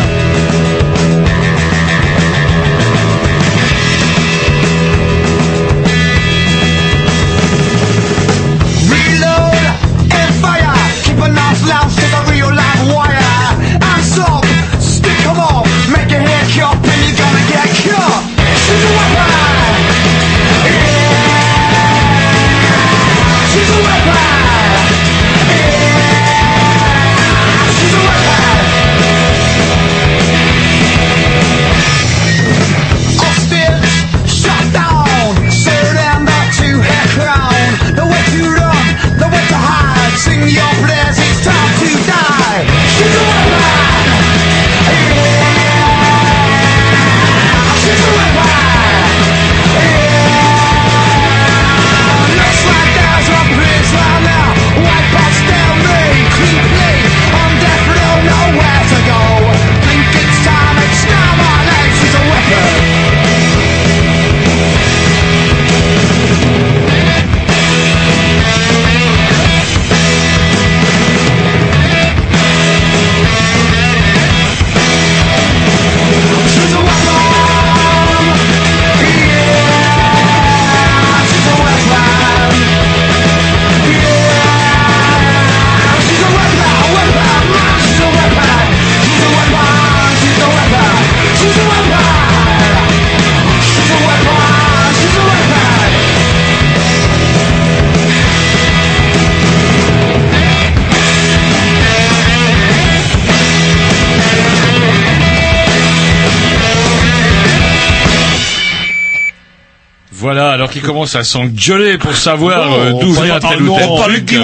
qu'ils 110.81 110.89
commencent 110.89 111.15
à 111.17 111.25
s'engueuler 111.25 111.99
pour 111.99 112.15
savoir 112.17 112.73
euh, 112.73 112.91
d'où 112.93 113.15
on 113.17 113.23
vient 113.23 113.39
tel 113.41 113.63
ou 113.63 113.77
tel 113.77 113.87
on 113.89 113.97
truc. 114.03 114.37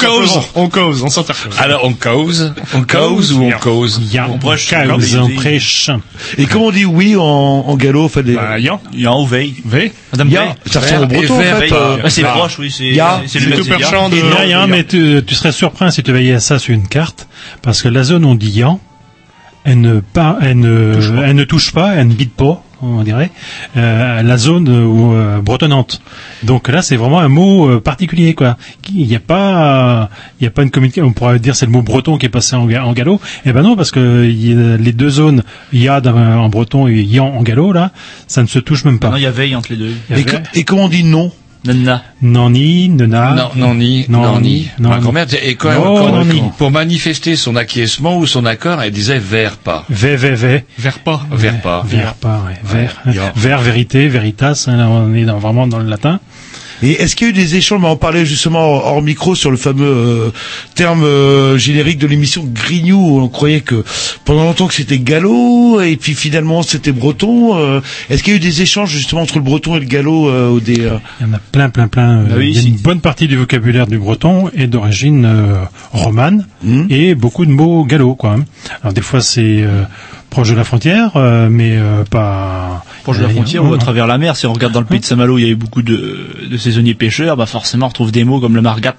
cause, 0.00 0.40
on 0.54 0.68
cause, 0.68 1.02
on 1.02 1.08
s'intercause. 1.08 1.54
Alors 1.58 1.84
on 1.84 1.92
cause, 1.92 2.52
on 2.74 2.82
cause 2.82 3.32
ou 3.32 3.42
on 3.44 3.50
cause? 3.58 4.00
On 4.28 4.38
prêche, 4.38 4.72
on 5.18 5.28
prêche. 5.36 5.90
Et 6.38 6.46
comment 6.46 6.66
on 6.66 6.70
dit 6.70 6.84
oui 6.84 7.16
en, 7.16 7.22
en 7.22 7.76
gallo 7.76 8.08
fait 8.08 8.22
des... 8.22 8.34
Bah, 8.34 8.58
Yan. 8.58 8.80
Yan 8.94 9.20
ou 9.22 9.26
Veille. 9.26 9.54
V. 9.64 9.92
Madame 10.12 10.28
Veille. 10.28 10.48
ça 10.66 10.80
ressemble 10.80 11.04
au 11.04 11.06
breton, 11.06 11.34
en 11.36 11.40
fait, 11.40 11.58
Veille. 11.60 11.72
euh, 11.72 11.96
Ah, 12.04 12.10
c'est 12.10 12.22
proche, 12.22 12.58
oui, 12.58 12.70
c'est 12.70 12.90
le 13.40 13.56
tout 13.56 13.64
perchant 13.64 14.08
de- 14.08 14.16
Il 14.16 14.24
y 14.24 14.32
a 14.32 14.34
rien, 14.36 14.60
Yan. 14.62 14.66
mais 14.68 14.84
tu, 14.84 15.20
tu 15.26 15.34
serais 15.34 15.52
surpris 15.52 15.90
si 15.92 16.02
tu 16.02 16.10
voyais 16.10 16.38
ça 16.40 16.58
sur 16.58 16.74
une 16.74 16.86
carte, 16.88 17.26
parce 17.62 17.82
que 17.82 17.88
la 17.88 18.02
zone 18.02 18.24
on 18.24 18.34
dit 18.34 18.50
Yan, 18.50 18.80
elle 19.64 19.80
ne, 19.80 20.00
pas, 20.00 20.38
elle 20.42 20.58
ne, 20.60 20.94
elle 21.24 21.36
ne 21.36 21.44
touche 21.44 21.72
pas, 21.72 21.94
elle 21.94 22.08
ne 22.08 22.14
bite 22.14 22.34
pas, 22.34 22.62
on 22.82 23.02
dirait, 23.02 23.30
euh, 23.76 24.22
la 24.22 24.36
zone 24.36 24.68
euh, 24.68 25.40
bretonnante. 25.40 26.00
Donc 26.42 26.68
là, 26.68 26.82
c'est 26.82 26.96
vraiment 26.96 27.20
un 27.20 27.28
mot 27.28 27.68
euh, 27.68 27.80
particulier, 27.80 28.34
quoi. 28.34 28.56
Il 28.94 29.06
n'y 29.06 29.16
a 29.16 29.20
pas, 29.20 30.10
il 30.40 30.44
y 30.44 30.46
a 30.46 30.50
pas 30.50 30.62
une 30.62 30.70
communication. 30.70 31.06
On 31.06 31.12
pourrait 31.12 31.38
dire 31.38 31.54
c'est 31.56 31.66
le 31.66 31.72
mot 31.72 31.82
breton 31.82 32.18
qui 32.18 32.26
est 32.26 32.30
passé 32.30 32.56
en, 32.56 32.66
ga- 32.66 32.84
en 32.84 32.92
gallo. 32.92 33.20
Eh 33.44 33.52
ben 33.52 33.62
non, 33.62 33.76
parce 33.76 33.90
que 33.90 34.24
il 34.24 34.48
y 34.48 34.52
a 34.52 34.76
les 34.76 34.92
deux 34.92 35.10
zones, 35.10 35.42
Yad 35.72 36.06
en 36.06 36.48
breton 36.48 36.88
et 36.88 37.02
Yan 37.02 37.26
en 37.36 37.42
gallo, 37.42 37.72
là, 37.72 37.90
ça 38.26 38.42
ne 38.42 38.46
se 38.48 38.58
touche 38.58 38.84
même 38.84 38.98
pas. 38.98 39.10
Non, 39.10 39.16
il 39.16 39.22
y 39.22 39.26
a 39.26 39.30
Veille 39.30 39.54
entre 39.56 39.70
les 39.72 39.76
deux. 39.78 39.92
Il 40.10 40.18
y 40.18 40.20
Et, 40.20 40.28
avait- 40.28 40.42
et 40.54 40.64
comment 40.64 40.84
on 40.84 40.88
dit 40.88 41.04
non? 41.04 41.32
Nana. 41.64 42.02
Nani, 42.22 42.88
Nena. 42.88 43.34
Non, 43.34 43.50
non, 43.54 43.74
ni, 43.74 44.06
Non, 44.08 44.22
non, 44.22 44.40
ni. 44.40 44.48
ni. 44.48 44.70
Non, 44.78 44.88
Ma 44.90 44.98
grand-mère, 44.98 45.26
et 45.42 45.54
quand, 45.56 45.72
Non, 45.72 45.96
quand- 45.96 46.12
non, 46.12 46.24
ni. 46.24 46.42
pour 46.56 46.70
manifester 46.70 47.36
son 47.36 47.54
acquiescement 47.56 48.16
ou 48.16 48.26
son 48.26 48.46
accord, 48.46 48.80
elle 48.82 48.90
disait 48.92 49.18
vers 49.18 49.56
pas. 49.56 49.84
V, 49.90 50.16
V, 50.16 50.30
V. 50.34 50.64
Vers 50.78 50.98
pas. 51.00 51.20
Vers 51.30 51.60
pas. 51.60 51.82
Vers 51.86 52.14
pas, 52.14 52.42
ouais. 52.46 52.58
Vers, 52.64 53.32
vers, 53.36 53.60
vérité, 53.60 54.08
veritas, 54.08 54.64
hein, 54.68 54.76
là, 54.76 54.88
on 54.88 55.12
est 55.14 55.24
dans, 55.24 55.38
vraiment 55.38 55.66
dans 55.66 55.78
le 55.78 55.88
latin. 55.88 56.18
Et 56.82 56.92
est-ce 56.92 57.14
qu'il 57.16 57.26
y 57.26 57.30
a 57.30 57.32
eu 57.32 57.36
des 57.36 57.56
échanges, 57.56 57.80
mais 57.80 57.88
on 57.88 57.96
parlait 57.96 58.24
justement 58.24 58.60
hors 58.86 59.02
micro 59.02 59.34
sur 59.34 59.50
le 59.50 59.56
fameux 59.56 59.84
euh, 59.86 60.30
terme 60.74 61.04
euh, 61.04 61.58
générique 61.58 61.98
de 61.98 62.06
l'émission 62.06 62.42
Grignou, 62.46 62.96
où 63.18 63.20
on 63.20 63.28
croyait 63.28 63.60
que 63.60 63.84
pendant 64.24 64.44
longtemps 64.44 64.66
que 64.66 64.74
c'était 64.74 64.98
gallo, 64.98 65.80
et 65.80 65.96
puis 65.96 66.14
finalement 66.14 66.62
c'était 66.62 66.92
breton. 66.92 67.56
euh, 67.58 67.80
est-ce 68.08 68.22
qu'il 68.22 68.32
y 68.32 68.36
a 68.36 68.38
eu 68.38 68.40
des 68.40 68.62
échanges 68.62 68.90
justement 68.90 69.22
entre 69.22 69.36
le 69.38 69.44
breton 69.44 69.76
et 69.76 69.80
le 69.80 69.86
gallo 69.86 70.28
euh, 70.28 70.48
ou 70.50 70.60
des, 70.60 70.80
euh, 70.80 70.96
Il 71.20 71.26
y 71.26 71.30
en 71.30 71.34
a 71.34 71.38
plein, 71.52 71.68
plein, 71.70 71.88
plein. 71.88 72.20
euh, 72.20 72.26
Ah 72.30 72.34
oui, 72.38 72.48
il 72.50 72.54
y 72.54 72.58
a 72.58 72.62
si. 72.62 72.68
une 72.68 72.76
bonne 72.76 73.00
partie 73.00 73.28
du 73.28 73.36
vocabulaire 73.36 73.86
du 73.86 73.98
breton 73.98 74.50
est 74.56 74.66
d'origine 74.66 75.24
euh, 75.26 75.62
romane 75.92 76.46
Hmm. 76.62 76.84
et 76.90 77.14
beaucoup 77.14 77.46
de 77.46 77.50
mots 77.50 77.84
gallo, 77.84 78.14
quoi. 78.14 78.32
hein. 78.38 78.44
Alors 78.82 78.92
des 78.92 79.00
fois 79.00 79.22
c'est 79.22 79.62
euh, 79.62 79.84
proche 80.28 80.50
de 80.50 80.54
la 80.54 80.64
frontière, 80.64 81.12
euh, 81.16 81.48
mais 81.50 81.72
euh, 81.78 82.04
pas 82.04 82.84
Proche 83.02 83.18
de 83.18 83.22
la 83.22 83.28
euh, 83.28 83.32
frontière 83.32 83.64
euh, 83.64 83.68
ou 83.68 83.74
à 83.74 83.78
travers 83.78 84.06
la 84.06 84.18
mer. 84.18 84.36
Si 84.36 84.46
on 84.46 84.52
regarde 84.52 84.72
dans 84.72 84.80
le 84.80 84.86
pays 84.86 85.00
de 85.00 85.04
Saint-Malo, 85.04 85.38
il 85.38 85.42
y 85.42 85.46
a 85.46 85.50
eu 85.50 85.54
beaucoup 85.56 85.82
de, 85.82 86.26
de 86.50 86.56
saisonniers 86.56 86.94
pêcheurs. 86.94 87.36
Bah 87.36 87.46
forcément, 87.46 87.86
on 87.86 87.88
retrouve 87.88 88.12
des 88.12 88.24
mots 88.24 88.40
comme 88.40 88.54
le 88.56 88.62
margate, 88.62 88.96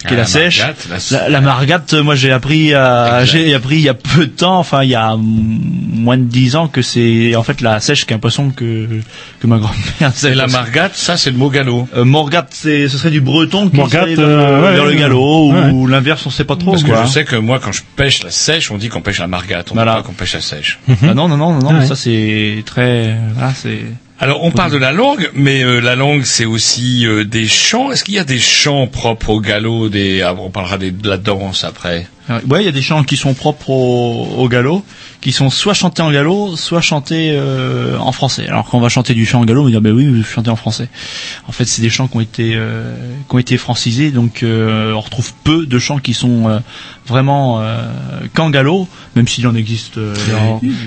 qui 0.00 0.06
Ah, 0.08 0.12
est 0.12 0.16
la, 0.16 0.16
la 0.22 0.26
sèche. 0.26 0.58
margate, 0.60 0.88
la- 1.10 1.18
La, 1.20 1.28
la 1.28 1.40
margate, 1.40 1.94
euh, 1.94 2.02
moi 2.02 2.14
j'ai 2.14 2.32
appris, 2.32 2.68
Exact. 2.68 3.24
j'ai 3.26 3.54
appris 3.54 3.76
il 3.76 3.82
y 3.82 3.88
a 3.88 3.94
peu 3.94 4.26
de 4.26 4.30
temps, 4.32 4.58
enfin 4.58 4.82
il 4.82 4.90
y 4.90 4.94
a 4.94 5.16
moins 5.16 6.16
de 6.18 6.24
dix 6.24 6.56
ans, 6.56 6.68
que 6.68 6.82
c'est 6.82 7.34
en 7.36 7.42
fait 7.42 7.60
la 7.60 7.80
sèche 7.80 8.06
qui 8.06 8.12
est 8.12 8.16
un 8.16 8.20
poisson 8.20 8.50
que 8.50 8.86
que 9.40 9.46
ma 9.46 9.58
grand-mère. 9.58 10.12
C'est 10.14 10.34
la 10.34 10.46
margate, 10.46 10.96
ça 10.96 11.16
c'est 11.16 11.30
le 11.30 11.36
mot 11.38 11.50
gallo. 11.50 11.88
Euh, 11.96 12.04
morgate, 12.04 12.48
c'est 12.50 12.88
ce 12.88 12.98
serait 12.98 13.10
du 13.10 13.20
breton 13.20 13.68
qui 13.68 13.76
Morgate, 13.76 14.02
serait 14.04 14.14
vers, 14.16 14.26
euh, 14.26 14.62
ouais, 14.62 14.72
vers 14.74 14.84
le 14.86 14.94
gallo 14.94 15.52
ouais. 15.52 15.70
ou 15.70 15.86
l'inverse, 15.86 16.24
on 16.26 16.30
sait 16.30 16.44
pas 16.44 16.56
trop. 16.56 16.72
Parce 16.72 16.82
que 16.82 16.90
je 17.04 17.06
sais 17.10 17.24
que 17.24 17.36
moi, 17.36 17.60
quand 17.62 17.72
je 17.72 17.82
pêche 17.96 18.22
la 18.22 18.30
sèche, 18.30 18.70
on 18.70 18.76
dit 18.78 18.88
qu'on 18.88 19.00
pêche 19.02 19.18
la 19.18 19.26
margate, 19.26 19.70
on 19.70 19.74
Voilà. 19.74 19.92
dit 19.92 19.96
pas 19.98 20.02
qu'on 20.06 20.12
pêche 20.12 20.34
la 20.34 20.40
sèche. 20.40 20.78
Ah 20.88 21.14
non 21.14 21.28
non 21.28 21.36
non 21.36 21.52
non, 21.52 21.58
non 21.60 21.68
Ah 21.70 21.78
ouais. 21.80 21.86
ça 21.86 21.96
c'est 21.96 22.62
très, 22.66 23.16
Alors 24.18 24.42
on 24.44 24.50
parle 24.50 24.72
de 24.72 24.78
la 24.78 24.92
langue, 24.92 25.30
mais 25.34 25.62
euh, 25.62 25.80
la 25.80 25.94
langue 25.94 26.22
c'est 26.24 26.46
aussi 26.46 27.06
euh, 27.06 27.24
des 27.24 27.46
chants. 27.46 27.92
Est-ce 27.92 28.02
qu'il 28.02 28.14
y 28.14 28.18
a 28.18 28.24
des 28.24 28.38
chants 28.38 28.86
propres 28.86 29.30
au 29.30 29.40
gallo 29.40 29.88
des... 29.90 30.22
ah, 30.22 30.34
On 30.38 30.50
parlera 30.50 30.78
de 30.78 31.08
la 31.08 31.18
danse 31.18 31.64
après? 31.64 32.06
Ah, 32.28 32.40
Ouais, 32.48 32.62
il 32.62 32.66
y 32.66 32.68
a 32.68 32.72
des 32.72 32.82
chants 32.82 33.04
qui 33.04 33.16
sont 33.16 33.34
propres 33.34 33.70
au, 33.70 34.28
au 34.38 34.48
gallo, 34.48 34.84
qui 35.20 35.32
sont 35.32 35.48
soit 35.50 35.74
chantés 35.74 36.02
en 36.02 36.10
gallo, 36.10 36.56
soit 36.56 36.80
chantés 36.80 37.30
euh, 37.32 37.96
en 37.98 38.12
français. 38.12 38.46
Alors 38.48 38.66
quand 38.68 38.78
on 38.78 38.80
va 38.80 38.88
chanter 38.88 39.14
du 39.14 39.24
chant 39.26 39.40
en 39.40 39.44
gallo, 39.44 39.60
on 39.62 39.64
va 39.64 39.70
dire 39.70 39.80
ben 39.80 39.92
oui, 39.92 40.08
je 40.16 40.22
chanter 40.26 40.50
en 40.50 40.56
français. 40.56 40.88
En 41.48 41.52
fait, 41.52 41.64
c'est 41.66 41.82
des 41.82 41.90
chants 41.90 42.08
qui 42.08 42.16
ont 42.16 42.20
été 42.20 42.52
euh, 42.54 42.94
qui 43.28 43.34
ont 43.34 43.38
été 43.38 43.56
francisés, 43.56 44.10
donc 44.10 44.42
euh, 44.42 44.92
on 44.92 45.00
retrouve 45.00 45.32
peu 45.44 45.66
de 45.66 45.78
chants 45.78 45.98
qui 45.98 46.14
sont 46.14 46.48
euh, 46.48 46.58
vraiment 47.06 47.60
euh, 47.60 47.82
qu'en 48.34 48.50
gallo, 48.50 48.88
même 49.14 49.28
s'il 49.28 49.46
en 49.46 49.54
existe. 49.54 49.98
euh, 49.98 50.14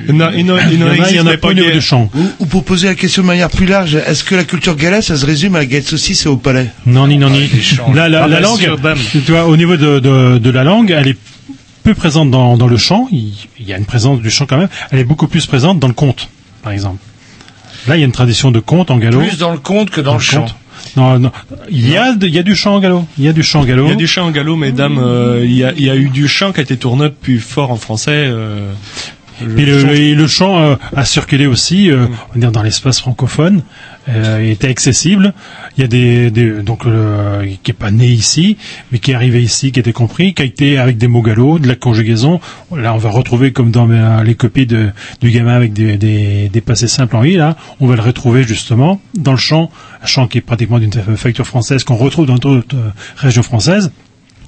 Il 0.07 0.15
y 0.15 0.21
en 0.21 0.25
en 0.25 0.27
en 0.27 1.23
en 1.23 1.27
a, 1.27 1.37
pas 1.37 1.53
de 1.53 1.79
chant. 1.79 2.09
ou, 2.15 2.21
ou 2.39 2.45
pour 2.47 2.63
poser 2.65 2.87
la 2.87 2.95
question 2.95 3.21
de 3.21 3.27
manière 3.27 3.49
plus 3.49 3.65
large, 3.65 3.95
est-ce 3.95 4.23
que 4.25 4.35
la 4.35 4.43
culture 4.43 4.75
galaise, 4.75 5.05
ça 5.05 5.15
se 5.17 5.25
résume 5.25 5.55
à 5.55 5.59
la 5.59 5.65
galette 5.65 5.87
saucisse 5.87 6.25
et 6.25 6.29
au 6.29 6.37
palais? 6.37 6.69
Non, 6.85 7.07
ni, 7.07 7.17
non, 7.17 7.29
ni. 7.29 7.47
les 7.47 7.61
chants. 7.61 7.91
La, 7.93 8.09
la, 8.09 8.23
Ah, 8.23 8.27
la 8.27 8.39
bien 8.39 8.47
langue, 8.49 8.77
tu 9.25 9.31
vois, 9.31 9.45
au 9.45 9.55
niveau 9.55 9.77
de, 9.77 9.99
de, 9.99 10.37
de 10.37 10.49
la 10.49 10.63
langue, 10.63 10.91
elle 10.91 11.07
est 11.07 11.17
peu 11.93 11.99
présente 11.99 12.31
dans, 12.31 12.57
dans 12.57 12.67
le 12.67 12.77
chant. 12.77 13.07
Il, 13.11 13.33
il 13.59 13.67
y 13.67 13.73
a 13.73 13.77
une 13.77 13.85
présence 13.85 14.19
du 14.21 14.29
chant 14.29 14.45
quand 14.45 14.57
même. 14.57 14.69
Elle 14.91 14.99
est 14.99 15.03
beaucoup 15.03 15.27
plus 15.27 15.45
présente 15.45 15.79
dans 15.79 15.87
le 15.87 15.93
conte, 15.93 16.29
par 16.63 16.71
exemple. 16.71 16.97
Là, 17.87 17.95
il 17.95 17.99
y 17.99 18.03
a 18.03 18.05
une 18.05 18.11
tradition 18.11 18.51
de 18.51 18.59
conte 18.59 18.91
en 18.91 18.97
gallo. 18.97 19.19
Plus 19.19 19.37
dans 19.37 19.51
le 19.51 19.57
conte 19.57 19.89
que 19.89 20.01
dans, 20.01 20.13
le 20.15 20.19
chant. 20.19 20.45
Non, 20.97 21.17
non. 21.19 21.31
Il 21.69 21.89
y 21.89 21.97
a, 21.97 22.13
de- 22.13 22.27
il 22.27 22.33
y 22.33 22.39
a 22.39 22.43
du 22.43 22.55
chant 22.55 22.75
en 22.75 22.79
gallo. 22.79 23.05
Il 23.17 23.23
y 23.23 23.27
a 23.27 23.33
du 23.33 23.43
chant 23.43 23.61
en 23.61 23.65
gallo. 23.65 23.85
Il 23.85 23.89
y 23.89 23.93
a 23.93 23.95
du 23.95 24.07
chant 24.07 24.25
en 24.25 24.31
gallo, 24.31 24.55
mesdames. 24.55 24.97
euh, 24.99 25.41
il, 25.45 25.53
y 25.53 25.63
a, 25.63 25.71
il 25.73 25.83
y 25.83 25.89
a 25.89 25.95
eu 25.95 26.09
du 26.09 26.27
chant 26.27 26.51
qui 26.51 26.59
a 26.59 26.63
été 26.63 26.77
tourné 26.77 27.09
plus 27.09 27.39
fort 27.39 27.71
en 27.71 27.77
français. 27.77 28.11
Euh, 28.13 28.71
le, 29.41 29.81
chant- 29.81 29.87
le, 29.87 30.13
le 30.15 30.27
chant 30.27 30.59
euh, 30.59 30.75
a 30.95 31.05
circulé 31.05 31.47
aussi, 31.47 31.89
euh, 31.89 32.07
on 32.29 32.33
va 32.33 32.39
dire 32.41 32.51
dans 32.51 32.61
l'espace 32.63 32.99
francophone, 32.99 33.61
euh, 34.09 34.51
était 34.51 34.67
accessible. 34.67 35.33
Il 35.77 35.81
y 35.81 35.83
a 35.83 35.87
des, 35.87 36.31
des 36.31 36.61
donc 36.63 36.85
euh, 36.85 37.45
qui 37.63 37.71
est 37.71 37.73
pas 37.73 37.91
né 37.91 38.07
ici, 38.07 38.57
mais 38.91 38.99
qui 38.99 39.11
est 39.11 39.13
arrivé 39.13 39.41
ici, 39.41 39.71
qui 39.71 39.79
était 39.79 39.93
compris, 39.93 40.33
qui 40.33 40.41
a 40.41 40.45
été 40.45 40.77
avec 40.77 40.97
des 40.97 41.07
mots 41.07 41.21
gallo, 41.21 41.59
de 41.59 41.67
la 41.67 41.75
conjugaison. 41.75 42.39
Là, 42.75 42.93
on 42.93 42.97
va 42.97 43.09
retrouver 43.09 43.51
comme 43.51 43.71
dans 43.71 43.89
euh, 43.89 44.23
les 44.23 44.35
copies 44.35 44.65
de, 44.65 44.89
du 45.21 45.31
gamin 45.31 45.53
avec 45.55 45.73
des, 45.73 45.97
des, 45.97 46.49
des 46.49 46.61
passés 46.61 46.87
simples 46.87 47.15
en 47.15 47.23
i. 47.23 47.35
Là, 47.35 47.55
on 47.79 47.87
va 47.87 47.95
le 47.95 48.01
retrouver 48.01 48.43
justement 48.43 48.99
dans 49.15 49.31
le 49.31 49.37
chant, 49.37 49.69
un 50.01 50.05
chant 50.07 50.27
qui 50.27 50.39
est 50.39 50.41
pratiquement 50.41 50.79
d'une 50.79 50.91
facture 50.91 51.45
française 51.47 51.83
qu'on 51.83 51.95
retrouve 51.95 52.25
dans 52.25 52.35
d'autres 52.35 52.75
euh, 52.75 52.89
régions 53.15 53.43
françaises 53.43 53.91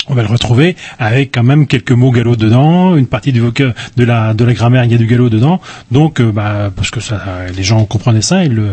on 0.07 0.15
va 0.15 0.23
le 0.23 0.27
retrouver 0.29 0.75
avec 0.97 1.31
quand 1.31 1.43
même 1.43 1.67
quelques 1.67 1.91
mots 1.91 2.09
gallo 2.11 2.35
dedans, 2.35 2.95
une 2.95 3.05
partie 3.05 3.31
du 3.31 3.39
voca- 3.39 3.73
de 3.97 4.03
la 4.03 4.33
de 4.33 4.43
la 4.43 4.53
grammaire 4.53 4.83
il 4.83 4.91
y 4.91 4.95
a 4.95 4.97
du 4.97 5.05
gallo 5.05 5.29
dedans, 5.29 5.61
donc 5.91 6.19
euh, 6.19 6.31
bah 6.31 6.71
parce 6.75 6.89
que 6.89 6.99
ça 6.99 7.21
les 7.55 7.61
gens 7.63 7.85
comprenaient 7.85 8.23
ça, 8.23 8.43
ils 8.43 8.51
le 8.51 8.69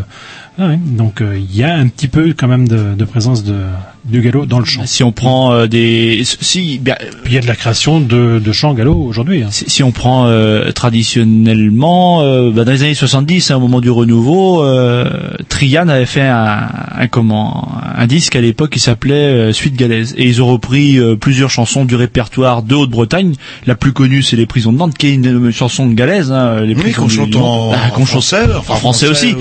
ah 0.58 0.76
donc 0.76 1.20
euh, 1.20 1.38
il 1.38 1.54
y 1.54 1.62
a 1.62 1.74
un 1.74 1.88
petit 1.88 2.08
peu 2.08 2.34
quand 2.36 2.48
même 2.48 2.68
de 2.68 3.04
présence 3.04 3.44
de 3.44 3.64
du 4.08 4.20
gallo 4.20 4.46
dans 4.46 4.58
le 4.58 4.64
chant. 4.64 4.82
Si 4.86 5.02
on 5.02 5.12
prend 5.12 5.52
euh, 5.52 5.66
des, 5.66 6.22
si 6.24 6.78
bien, 6.78 6.96
il 7.26 7.32
y 7.32 7.38
a 7.38 7.40
de 7.40 7.46
la 7.46 7.54
création 7.56 8.00
de, 8.00 8.38
de 8.42 8.52
chants 8.52 8.74
gallo 8.74 8.94
aujourd'hui. 8.94 9.42
hein. 9.42 9.48
si, 9.50 9.68
si 9.68 9.82
on 9.82 9.92
prend 9.92 10.26
euh, 10.26 10.70
traditionnellement, 10.72 12.22
euh, 12.22 12.50
bah, 12.50 12.64
dans 12.64 12.72
les 12.72 12.82
années 12.82 12.94
70, 12.94 13.50
hein, 13.50 13.56
au 13.56 13.60
moment 13.60 13.80
du 13.80 13.90
renouveau, 13.90 14.62
euh, 14.64 15.04
Trian 15.48 15.88
avait 15.88 16.06
fait 16.06 16.22
un, 16.26 16.68
un 16.96 17.06
comment, 17.08 17.68
un 17.96 18.06
disque 18.06 18.36
à 18.36 18.40
l'époque 18.40 18.70
qui 18.70 18.80
s'appelait 18.80 19.14
euh, 19.14 19.52
Suite 19.52 19.76
Galaise, 19.76 20.14
et 20.16 20.26
ils 20.26 20.42
ont 20.42 20.46
repris 20.46 20.98
euh, 20.98 21.16
plusieurs 21.16 21.50
chansons 21.50 21.84
du 21.84 21.94
répertoire 21.96 22.62
de 22.62 22.74
Haute-Bretagne. 22.74 23.34
La 23.66 23.74
plus 23.74 23.92
connue, 23.92 24.22
c'est 24.22 24.36
Les 24.36 24.46
Prisons 24.46 24.72
de 24.72 24.78
Nantes, 24.78 24.96
qui 24.96 25.08
est 25.08 25.14
une, 25.14 25.26
une 25.26 25.52
chanson 25.52 25.86
de 25.86 25.94
galaise. 25.94 26.32
Hein, 26.32 26.60
les 26.62 26.74
Oui, 26.74 26.80
prisons 26.80 27.02
qu'on 27.02 27.08
chante 27.08 27.36
en. 27.36 27.72
Ah, 27.72 27.90
qu'on 27.90 28.02
en 28.02 28.06
chante 28.06 28.08
français, 28.22 28.42
enfin, 28.56 28.74
en 28.74 28.76
français, 28.76 29.08
aussi. 29.08 29.32
euh, 29.32 29.34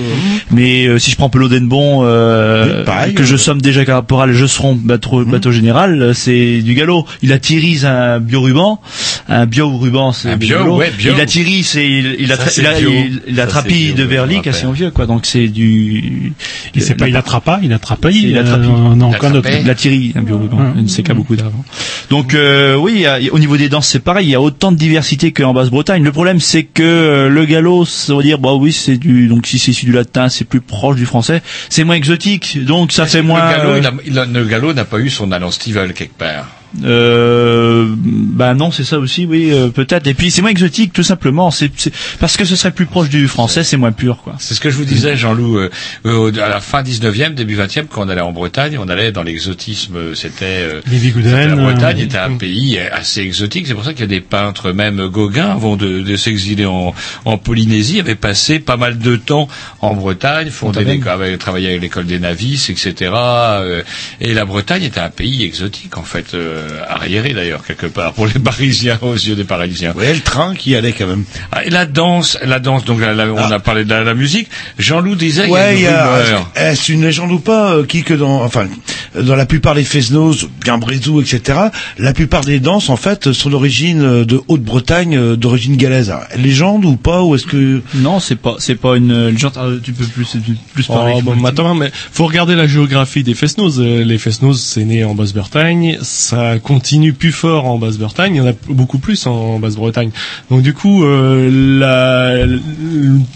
Mais 0.50 0.86
euh, 0.86 0.98
si 0.98 1.10
je 1.10 1.16
prends 1.16 1.28
Pelot 1.30 1.48
d'Enbon, 1.48 2.00
euh, 2.02 2.78
Oui, 2.80 2.84
pareil, 2.84 3.14
que 3.14 3.24
je 3.24 3.36
somme 3.36 3.60
déjà 3.60 3.84
caporal, 3.84 4.32
je 4.32 4.46
serai 4.62 4.74
bateau, 4.74 5.24
bateau 5.24 5.52
général, 5.52 6.02
euh, 6.02 6.12
c'est 6.14 6.62
du 6.62 6.74
galop. 6.74 7.06
Il 7.22 7.32
attirise 7.32 7.84
un 7.86 8.20
bioruban, 8.20 8.80
un 9.28 9.46
bioruban, 9.46 10.12
c'est 10.12 10.36
bio, 10.36 10.58
galop. 10.58 10.76
ouais, 10.76 10.90
bio. 10.96 11.12
Il 11.14 11.20
attirise 11.20 11.76
et 11.76 11.86
il, 11.86 12.16
il, 12.20 12.28
Ça, 12.28 12.34
attra- 12.34 12.50
c'est 12.50 12.60
il, 12.62 12.66
a- 12.66 12.78
bio. 12.78 12.90
il, 12.90 13.22
il 13.28 13.36
Ça, 13.36 13.42
bio, 13.62 13.94
de 13.96 14.48
assez 14.48 14.62
rappelle. 14.66 14.74
vieux, 14.74 14.90
quoi. 14.90 15.06
Donc 15.06 15.26
c'est 15.26 15.48
du. 15.48 16.32
Il 16.74 16.82
sait 16.82 16.94
pas, 16.94 17.08
il 17.08 17.16
attrape 17.16 17.44
pas, 17.44 17.60
il 17.62 17.72
attrape 17.72 18.00
pas, 18.00 18.10
Il 18.10 18.30
il, 18.30 18.38
attrape, 18.38 18.60
euh, 18.60 18.64
il- 18.64 18.70
on 18.70 19.00
a 19.00 19.04
encore 19.04 19.30
notre. 19.30 19.48
La 19.66 19.74
Thierry, 19.74 20.12
un 20.16 20.22
bioruban, 20.22 20.56
Ouais. 20.58 20.80
une 20.80 20.86
CK 20.88 21.12
beaucoup 21.12 21.36
d'avant. 21.36 21.64
Donc 22.10 22.34
euh, 22.34 22.74
oui, 22.76 23.04
il 23.20 23.30
au 23.30 23.38
niveau 23.38 23.56
des 23.56 23.68
danses, 23.68 23.88
c'est 23.88 24.00
pareil. 24.00 24.26
Il 24.26 24.30
y 24.30 24.34
a 24.34 24.40
autant 24.40 24.72
de 24.72 24.76
diversité 24.76 25.32
qu'en 25.32 25.52
Basse-Bretagne. 25.52 26.02
Le 26.02 26.12
problème, 26.12 26.40
c'est 26.40 26.62
que 26.64 26.82
euh, 26.82 27.28
le 27.28 27.44
gallo, 27.44 27.84
ça 27.84 28.14
veut 28.14 28.22
dire, 28.22 28.38
bah 28.38 28.54
oui, 28.54 28.72
c'est 28.72 28.96
du, 28.96 29.28
donc 29.28 29.46
si 29.46 29.58
c'est 29.58 29.70
issu 29.72 29.86
du 29.86 29.92
latin, 29.92 30.28
c'est 30.28 30.44
plus 30.44 30.60
proche 30.60 30.96
du 30.96 31.06
français. 31.06 31.42
C'est 31.68 31.84
moins 31.84 31.94
exotique, 31.96 32.64
donc 32.64 32.92
ça 32.92 33.06
fait 33.06 33.22
moins. 33.22 33.44
Le 33.50 33.56
gallo, 33.56 33.70
euh, 33.70 33.80
il 34.06 34.18
a- 34.18 34.26
il 34.38 34.42
a- 34.42 34.44
le 34.44 34.48
gallo 34.48 34.72
n'a 34.72 34.84
pas 34.84 34.98
eu 34.98 35.10
son 35.10 35.32
Alan 35.32 35.50
Stivell 35.50 35.92
quelque 35.94 36.16
part. 36.16 36.46
Euh, 36.84 37.86
bah 37.96 38.54
non, 38.54 38.70
c'est 38.70 38.84
ça 38.84 38.98
aussi, 38.98 39.26
oui, 39.26 39.50
euh, 39.52 39.68
peut-être. 39.68 40.06
Et 40.06 40.14
puis 40.14 40.30
c'est 40.30 40.42
moins 40.42 40.50
exotique, 40.50 40.92
tout 40.92 41.02
simplement. 41.02 41.50
C'est 41.50 41.70
parce 42.20 42.36
que 42.36 42.44
ce 42.44 42.56
serait 42.56 42.70
plus 42.72 42.86
proche 42.86 43.08
du 43.08 43.26
français, 43.28 43.64
c'est 43.64 43.76
moins 43.76 43.92
pur, 43.92 44.18
quoi. 44.22 44.34
C'est 44.38 44.54
ce 44.54 44.60
que 44.60 44.70
je 44.70 44.76
vous 44.76 44.84
disais, 44.84 45.16
Jean-Loup, 45.16 45.58
euh, 45.58 45.70
euh, 46.06 46.32
à 46.42 46.48
la 46.48 46.60
fin 46.60 46.82
19e, 46.82 47.34
début 47.34 47.56
20e, 47.56 47.86
quand 47.88 48.04
on 48.06 48.08
allait 48.08 48.20
en 48.20 48.32
Bretagne, 48.32 48.78
on 48.78 48.88
allait 48.88 49.12
dans 49.12 49.22
l'exotisme, 49.22 49.96
euh, 49.96 50.14
c'était... 50.14 50.44
euh, 50.44 50.80
c'était 50.84 51.46
La 51.48 51.56
Bretagne 51.56 52.00
euh, 52.00 52.04
était 52.04 52.18
un 52.18 52.36
pays 52.36 52.78
assez 52.78 53.20
exotique, 53.22 53.66
c'est 53.66 53.74
pour 53.74 53.84
ça 53.84 53.92
qu'il 53.92 54.00
y 54.00 54.04
a 54.04 54.06
des 54.06 54.20
peintres, 54.20 54.72
même 54.72 55.08
Gauguin, 55.08 55.50
avant 55.50 55.76
de, 55.76 56.00
de 56.00 56.16
s'exiler 56.16 56.66
en, 56.66 56.94
en 57.24 57.38
Polynésie, 57.38 58.00
avait 58.00 58.14
passé 58.14 58.58
pas 58.58 58.76
mal 58.76 58.98
de 58.98 59.16
temps 59.16 59.48
en 59.80 59.94
Bretagne, 59.94 60.50
fondé 60.50 61.00
avait 61.08 61.38
travaillé 61.38 61.68
avec 61.68 61.80
l'école 61.80 62.06
des 62.06 62.18
Navis, 62.18 62.68
etc. 62.70 63.10
euh, 63.14 63.82
et 64.20 64.34
la 64.34 64.44
Bretagne 64.44 64.82
était 64.84 65.00
un 65.00 65.10
pays 65.10 65.44
exotique, 65.44 65.96
en 65.96 66.02
fait, 66.02 66.34
euh, 66.58 66.82
arriéré 66.88 67.32
d'ailleurs, 67.34 67.64
quelque 67.64 67.86
part, 67.86 68.12
pour 68.12 68.26
les 68.26 68.32
Parisiens, 68.38 68.98
aux 69.02 69.14
yeux 69.14 69.34
des 69.34 69.44
Parisiens. 69.44 69.92
Ouais, 69.94 70.12
le 70.14 70.20
train 70.20 70.54
qui 70.54 70.74
allait 70.74 70.92
quand 70.92 71.06
même. 71.06 71.24
Ah, 71.52 71.64
et 71.64 71.70
la 71.70 71.86
danse, 71.86 72.38
la 72.44 72.58
danse, 72.58 72.84
donc 72.84 73.00
la- 73.00 73.14
la- 73.14 73.32
on 73.32 73.36
a 73.50 73.58
parlé 73.58 73.84
de 73.84 73.90
la, 73.90 74.04
la 74.04 74.14
musique. 74.14 74.48
Jean-Loup 74.78 75.14
disait 75.14 75.42
qu'il 75.44 75.52
y 75.52 75.56
a 75.56 75.58
Ouais, 75.58 75.74
une 75.76 75.82
y 75.82 75.86
a, 75.86 76.16
rumeur. 76.22 76.50
est-ce 76.56 76.92
une 76.92 77.02
légende 77.04 77.32
ou 77.32 77.38
pas, 77.38 77.72
euh, 77.74 77.84
qui 77.86 78.02
que 78.02 78.14
dans, 78.14 78.42
enfin, 78.42 78.66
dans 79.18 79.36
la 79.36 79.46
plupart 79.46 79.74
des 79.74 79.84
Fesnos, 79.84 80.46
Gambrézou, 80.64 81.20
etc., 81.20 81.58
la 81.98 82.12
plupart 82.12 82.42
des 82.42 82.60
danses, 82.60 82.88
en 82.90 82.96
fait, 82.96 83.32
sont 83.32 83.50
d'origine 83.50 84.02
euh, 84.02 84.24
de 84.24 84.40
Haute-Bretagne, 84.48 85.36
d'origine 85.36 85.76
galaise. 85.76 86.12
Légende 86.36 86.84
ou 86.84 86.96
pas, 86.96 87.22
ou 87.22 87.34
est-ce 87.34 87.46
que... 87.46 87.80
Non, 87.94 88.20
c'est 88.20 88.36
pas, 88.36 88.56
c'est 88.58 88.74
pas 88.76 88.96
une 88.96 89.28
légende. 89.28 89.52
Ah, 89.56 89.66
tu 89.82 89.92
peux 89.92 90.04
plus, 90.04 90.26
plus 90.74 90.86
parler. 90.86 91.12
Oh, 91.16 91.22
bon, 91.22 91.36
maintenant, 91.36 91.74
mais 91.74 91.90
faut 92.12 92.26
regarder 92.26 92.54
la 92.54 92.66
géographie 92.66 93.22
des 93.22 93.34
Fesnos. 93.34 93.78
Les 93.78 94.18
Fesnos, 94.18 94.60
c'est 94.60 94.84
né 94.84 95.04
en 95.04 95.14
Basse-Bretagne, 95.14 95.98
ça 96.02 96.47
continue 96.58 97.12
plus 97.12 97.32
fort 97.32 97.66
en 97.66 97.78
Basse-Bretagne, 97.78 98.34
il 98.34 98.38
y 98.38 98.40
en 98.40 98.46
a 98.46 98.54
beaucoup 98.68 98.98
plus 98.98 99.26
en 99.26 99.58
Basse-Bretagne. 99.58 100.10
Donc 100.50 100.62
du 100.62 100.74
coup, 100.74 101.04
euh, 101.04 101.50
la, 101.78 102.46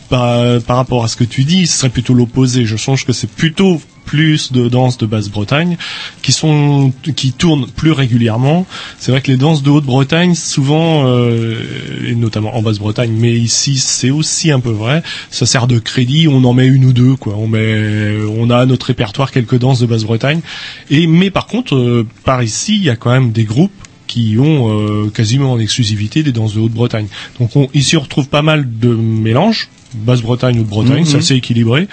par 0.09 0.77
rapport 0.77 1.05
à 1.05 1.09
ce 1.09 1.17
que 1.17 1.25
tu 1.25 1.45
dis, 1.45 1.67
ce 1.67 1.79
serait 1.79 1.91
plutôt 1.91 2.15
l'opposé. 2.15 2.65
Je 2.65 2.77
change 2.77 3.05
que 3.05 3.13
c'est 3.13 3.31
plutôt 3.31 3.81
plus 4.13 4.53
de 4.53 4.69
danses 4.69 4.99
de 4.99 5.07
Basse-Bretagne 5.07 5.79
qui 6.21 6.33
sont 6.33 6.93
qui 7.17 7.33
tournent 7.33 7.67
plus 7.67 7.93
régulièrement. 7.93 8.67
C'est 8.99 9.11
vrai 9.11 9.23
que 9.23 9.31
les 9.31 9.39
danses 9.39 9.63
de 9.63 9.71
Haute-Bretagne, 9.71 10.35
souvent, 10.35 11.05
euh, 11.07 11.59
et 12.07 12.15
notamment 12.15 12.55
en 12.55 12.61
Basse-Bretagne, 12.61 13.13
mais 13.17 13.33
ici 13.33 13.79
c'est 13.79 14.11
aussi 14.11 14.51
un 14.51 14.61
peu 14.61 14.69
vrai, 14.69 15.03
ça 15.31 15.47
sert 15.47 15.67
de 15.67 15.79
crédit. 15.79 16.29
On 16.29 16.45
en 16.45 16.53
met 16.53 16.67
une 16.67 16.85
ou 16.85 16.93
deux, 16.93 17.17
quoi. 17.17 17.37
On 17.39 17.49
met, 17.49 18.15
on 18.37 18.51
a 18.51 18.59
à 18.59 18.67
notre 18.67 18.85
répertoire 18.85 19.31
quelques 19.31 19.59
danses 19.59 19.81
de 19.81 19.87
Basse-Bretagne. 19.87 20.43
Et 20.91 21.07
mais 21.07 21.31
par 21.31 21.47
contre, 21.47 21.75
euh, 21.75 22.07
par 22.23 22.43
ici, 22.43 22.77
il 22.77 22.85
y 22.85 22.91
a 22.91 22.97
quand 22.97 23.13
même 23.13 23.33
des 23.33 23.45
groupes 23.45 23.73
qui 24.13 24.37
ont 24.39 24.69
euh, 24.69 25.09
quasiment 25.09 25.53
en 25.53 25.59
exclusivité 25.59 26.23
des 26.23 26.33
danses 26.33 26.55
de 26.55 26.61
Haute-Bretagne. 26.61 27.07
Donc 27.41 27.57
on, 27.57 27.69
ici 27.73 27.97
on 27.97 28.01
retrouve 28.01 28.29
pas 28.29 28.43
mal 28.43 28.67
de 28.79 28.89
mélanges. 28.95 29.69
Basse-Bretagne 29.95 30.59
ou 30.59 30.63
de 30.63 30.69
Bretagne, 30.71 31.01
Mhm. 31.01 31.05
c'est 31.05 31.19
assez 31.19 31.35
équilibré. 31.35 31.87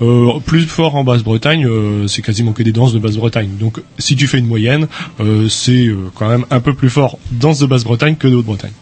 Euh, 0.00 0.40
plus 0.46 0.62
fort 0.62 0.94
en 0.96 1.04
Basse-Bretagne, 1.04 1.66
euh, 1.66 2.08
c'est 2.08 2.22
quasiment 2.22 2.52
que 2.52 2.62
des 2.62 2.72
danses 2.72 2.94
de 2.94 2.98
Basse-Bretagne. 2.98 3.50
Donc 3.60 3.78
si 3.98 4.16
tu 4.16 4.26
fais 4.26 4.38
une 4.38 4.46
moyenne, 4.46 4.86
euh, 5.20 5.50
c'est 5.50 5.86
quand 6.14 6.28
même 6.30 6.46
un 6.50 6.60
peu 6.60 6.72
plus 6.72 6.88
fort 6.88 7.18
danse 7.30 7.58
de 7.58 7.66
Basse-Bretagne 7.66 8.16
que 8.16 8.26
de 8.26 8.36
Haute-Bretagne. 8.36 8.72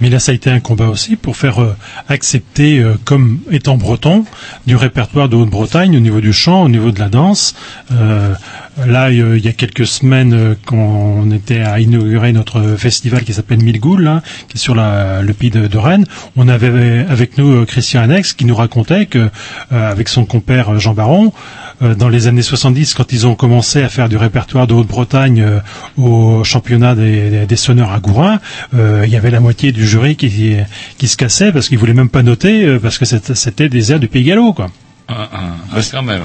Mais 0.00 0.08
là, 0.08 0.20
ça 0.20 0.32
a 0.32 0.34
été 0.34 0.48
un 0.48 0.60
combat 0.60 0.88
aussi 0.88 1.16
pour 1.16 1.36
faire 1.36 1.58
accepter, 2.08 2.82
comme 3.04 3.40
étant 3.50 3.76
breton, 3.76 4.24
du 4.66 4.76
répertoire 4.76 5.28
de 5.28 5.36
Haute-Bretagne 5.36 5.94
au 5.96 6.00
niveau 6.00 6.20
du 6.20 6.32
chant, 6.32 6.62
au 6.62 6.68
niveau 6.70 6.92
de 6.92 7.00
la 7.00 7.08
danse. 7.08 7.54
Euh, 8.78 8.86
là, 8.86 9.10
il 9.10 9.44
y 9.44 9.48
a 9.48 9.52
quelques 9.52 9.86
semaines, 9.86 10.34
euh, 10.34 10.54
quand 10.64 10.76
on 10.76 11.30
était 11.30 11.60
à 11.60 11.80
inaugurer 11.80 12.32
notre 12.32 12.76
festival 12.76 13.24
qui 13.24 13.32
s'appelle 13.32 13.62
Milgoul, 13.62 14.06
hein, 14.06 14.22
qui 14.48 14.56
est 14.56 14.60
sur 14.60 14.74
le 14.74 15.32
pays 15.32 15.50
de, 15.50 15.78
Rennes, 15.78 16.06
on 16.36 16.48
avait 16.48 17.04
avec 17.08 17.38
nous 17.38 17.50
euh, 17.52 17.64
Christian 17.64 18.02
Annex 18.02 18.32
qui 18.32 18.44
nous 18.44 18.54
racontait 18.54 19.06
que, 19.06 19.30
euh, 19.72 19.90
avec 19.90 20.08
son 20.08 20.24
compère 20.24 20.74
euh, 20.74 20.78
Jean 20.78 20.94
Baron, 20.94 21.32
euh, 21.82 21.94
dans 21.94 22.08
les 22.08 22.26
années 22.26 22.42
70, 22.42 22.94
quand 22.94 23.12
ils 23.12 23.26
ont 23.26 23.34
commencé 23.34 23.82
à 23.82 23.88
faire 23.88 24.08
du 24.08 24.16
répertoire 24.16 24.66
de 24.66 24.74
Haute-Bretagne 24.74 25.40
euh, 25.40 25.60
au 25.96 26.44
championnat 26.44 26.94
des, 26.94 27.56
sonneurs 27.56 27.92
à 27.92 27.98
Gourin, 27.98 28.40
euh, 28.74 29.02
il 29.06 29.12
y 29.12 29.16
avait 29.16 29.30
la 29.30 29.40
moitié 29.40 29.72
du 29.72 29.86
jury 29.86 30.16
qui, 30.16 30.56
se 31.06 31.16
cassait 31.16 31.52
parce 31.52 31.68
qu'ils 31.68 31.78
voulaient 31.78 31.94
même 31.94 32.08
pas 32.08 32.22
noter 32.22 32.64
euh, 32.64 32.78
parce 32.78 32.98
que 32.98 33.04
c'était 33.04 33.34
c'était 33.34 33.68
des 33.68 33.92
airs 33.92 34.00
du 34.00 34.08
Pays 34.08 34.24
Gallo, 34.24 34.52
quoi. 34.52 34.70
Ah, 35.06 35.28
ah, 35.34 35.38
ah, 35.76 35.80
quand 35.92 36.02
même. 36.02 36.22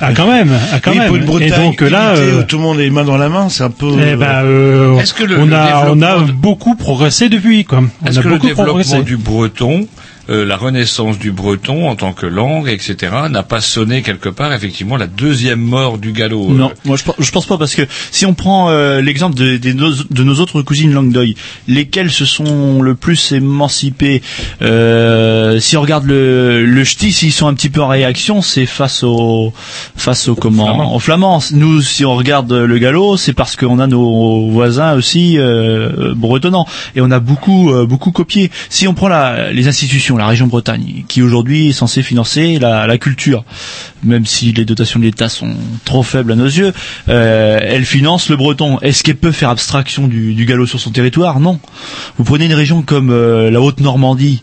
Ah 0.00 0.12
quand 0.14 0.26
même, 0.26 0.50
ah 0.72 0.80
quand 0.80 0.92
Oui, 0.92 0.98
même. 0.98 1.06
pour 1.08 1.16
une 1.16 1.24
Bretagne 1.26 1.48
Et 1.48 1.66
donc 1.66 1.80
là, 1.82 2.16
euh, 2.16 2.40
où 2.40 2.42
tout 2.44 2.56
le 2.56 2.62
monde 2.62 2.80
est 2.80 2.84
les 2.84 2.90
mains 2.90 3.04
dans 3.04 3.18
la 3.18 3.28
main, 3.28 3.50
c'est 3.50 3.62
un 3.62 3.68
peu... 3.70 3.88
eh 4.00 4.16
ben, 4.16 4.42
euh, 4.44 4.98
Est-ce 5.00 5.12
que 5.12 5.24
le- 5.24 5.38
on 5.38 5.44
le 5.46 5.54
a 5.54 5.90
on 5.90 6.00
a 6.00 6.18
beaucoup 6.32 6.74
progressé 6.74 7.28
depuis, 7.28 7.64
quoi. 7.66 7.82
On 8.02 8.06
Est-ce 8.06 8.20
a 8.20 8.22
que 8.22 8.28
le 8.28 8.34
beaucoup 8.36 8.46
développement 8.46 8.72
progressé. 8.80 9.02
du 9.02 9.18
breton, 9.18 9.86
euh, 10.30 10.44
la 10.44 10.56
renaissance 10.56 11.18
du 11.18 11.32
breton 11.32 11.88
en 11.88 11.96
tant 11.96 12.12
que 12.12 12.26
langue, 12.26 12.68
etc., 12.68 12.96
n'a 13.30 13.42
pas 13.42 13.60
sonné 13.60 14.02
quelque 14.02 14.28
part 14.28 14.52
effectivement 14.52 14.96
la 14.96 15.06
deuxième 15.06 15.60
mort 15.60 15.98
du 15.98 16.12
galop 16.12 16.50
euh, 16.50 16.54
Non, 16.54 16.72
moi 16.84 16.96
je, 16.96 17.04
pense- 17.04 17.16
je 17.18 17.30
pense 17.30 17.46
pas 17.46 17.58
parce 17.58 17.74
que 17.74 17.82
si 18.10 18.24
on 18.26 18.34
prend 18.34 18.70
euh, 18.70 19.00
l'exemple 19.00 19.34
de, 19.36 19.72
nos, 19.72 19.90
de 20.10 20.22
nos 20.22 20.34
autres 20.36 20.62
cousines 20.62 20.92
Languedoc, 20.92 21.28
lesquelles 21.68 22.10
se 22.10 22.24
sont 22.24 22.82
le 22.82 22.94
plus 22.94 23.32
émancipées, 23.32 24.22
euh, 24.72 25.58
si 25.60 25.76
on 25.76 25.82
regarde 25.82 26.04
le, 26.04 26.64
le 26.64 26.84
ch'ti, 26.84 27.12
s'ils 27.12 27.32
sont 27.32 27.46
un 27.46 27.54
petit 27.54 27.70
peu 27.70 27.82
en 27.82 27.88
réaction, 27.88 28.42
c'est 28.42 28.66
face 28.66 29.02
au 29.02 29.52
face 29.96 30.28
au 30.28 30.34
comment, 30.34 30.94
aux 30.94 30.98
flamands. 30.98 31.40
Nous, 31.52 31.80
si 31.82 32.04
on 32.04 32.14
regarde 32.16 32.52
le 32.52 32.78
galop, 32.78 33.16
c'est 33.16 33.32
parce 33.32 33.56
qu'on 33.56 33.78
a 33.78 33.86
nos 33.86 34.50
voisins 34.50 34.94
aussi 34.94 35.38
euh, 35.38 36.14
bretonnants 36.14 36.66
et 36.96 37.00
on 37.00 37.10
a 37.10 37.18
beaucoup 37.20 37.72
beaucoup 37.86 38.12
copié. 38.12 38.50
Si 38.68 38.86
on 38.88 38.94
prend 38.94 39.08
la, 39.08 39.52
les 39.52 39.68
institutions, 39.68 40.11
la 40.16 40.26
région 40.26 40.46
Bretagne, 40.46 41.04
qui 41.08 41.22
aujourd'hui 41.22 41.68
est 41.68 41.72
censée 41.72 42.02
financer 42.02 42.58
la, 42.58 42.98
culture, 42.98 43.44
même 44.02 44.26
si 44.26 44.52
les 44.52 44.64
dotations 44.64 45.00
de 45.00 45.04
l'État 45.04 45.28
sont 45.28 45.54
trop 45.84 46.02
faibles 46.02 46.32
à 46.32 46.36
nos 46.36 46.46
yeux, 46.46 46.72
euh, 47.08 47.58
elle 47.62 47.84
finance 47.84 48.28
le 48.28 48.36
breton. 48.36 48.78
Est-ce 48.80 49.02
qu'elle 49.02 49.16
peut 49.16 49.32
faire 49.32 49.50
abstraction 49.50 50.08
du, 50.08 50.44
galop 50.44 50.66
sur 50.66 50.80
son 50.80 50.90
territoire? 50.90 51.40
Non. 51.40 51.58
Vous 52.18 52.24
prenez 52.24 52.46
une 52.46 52.54
région 52.54 52.82
comme 52.82 53.10
euh, 53.10 53.50
la 53.50 53.60
Haute-Normandie, 53.60 54.42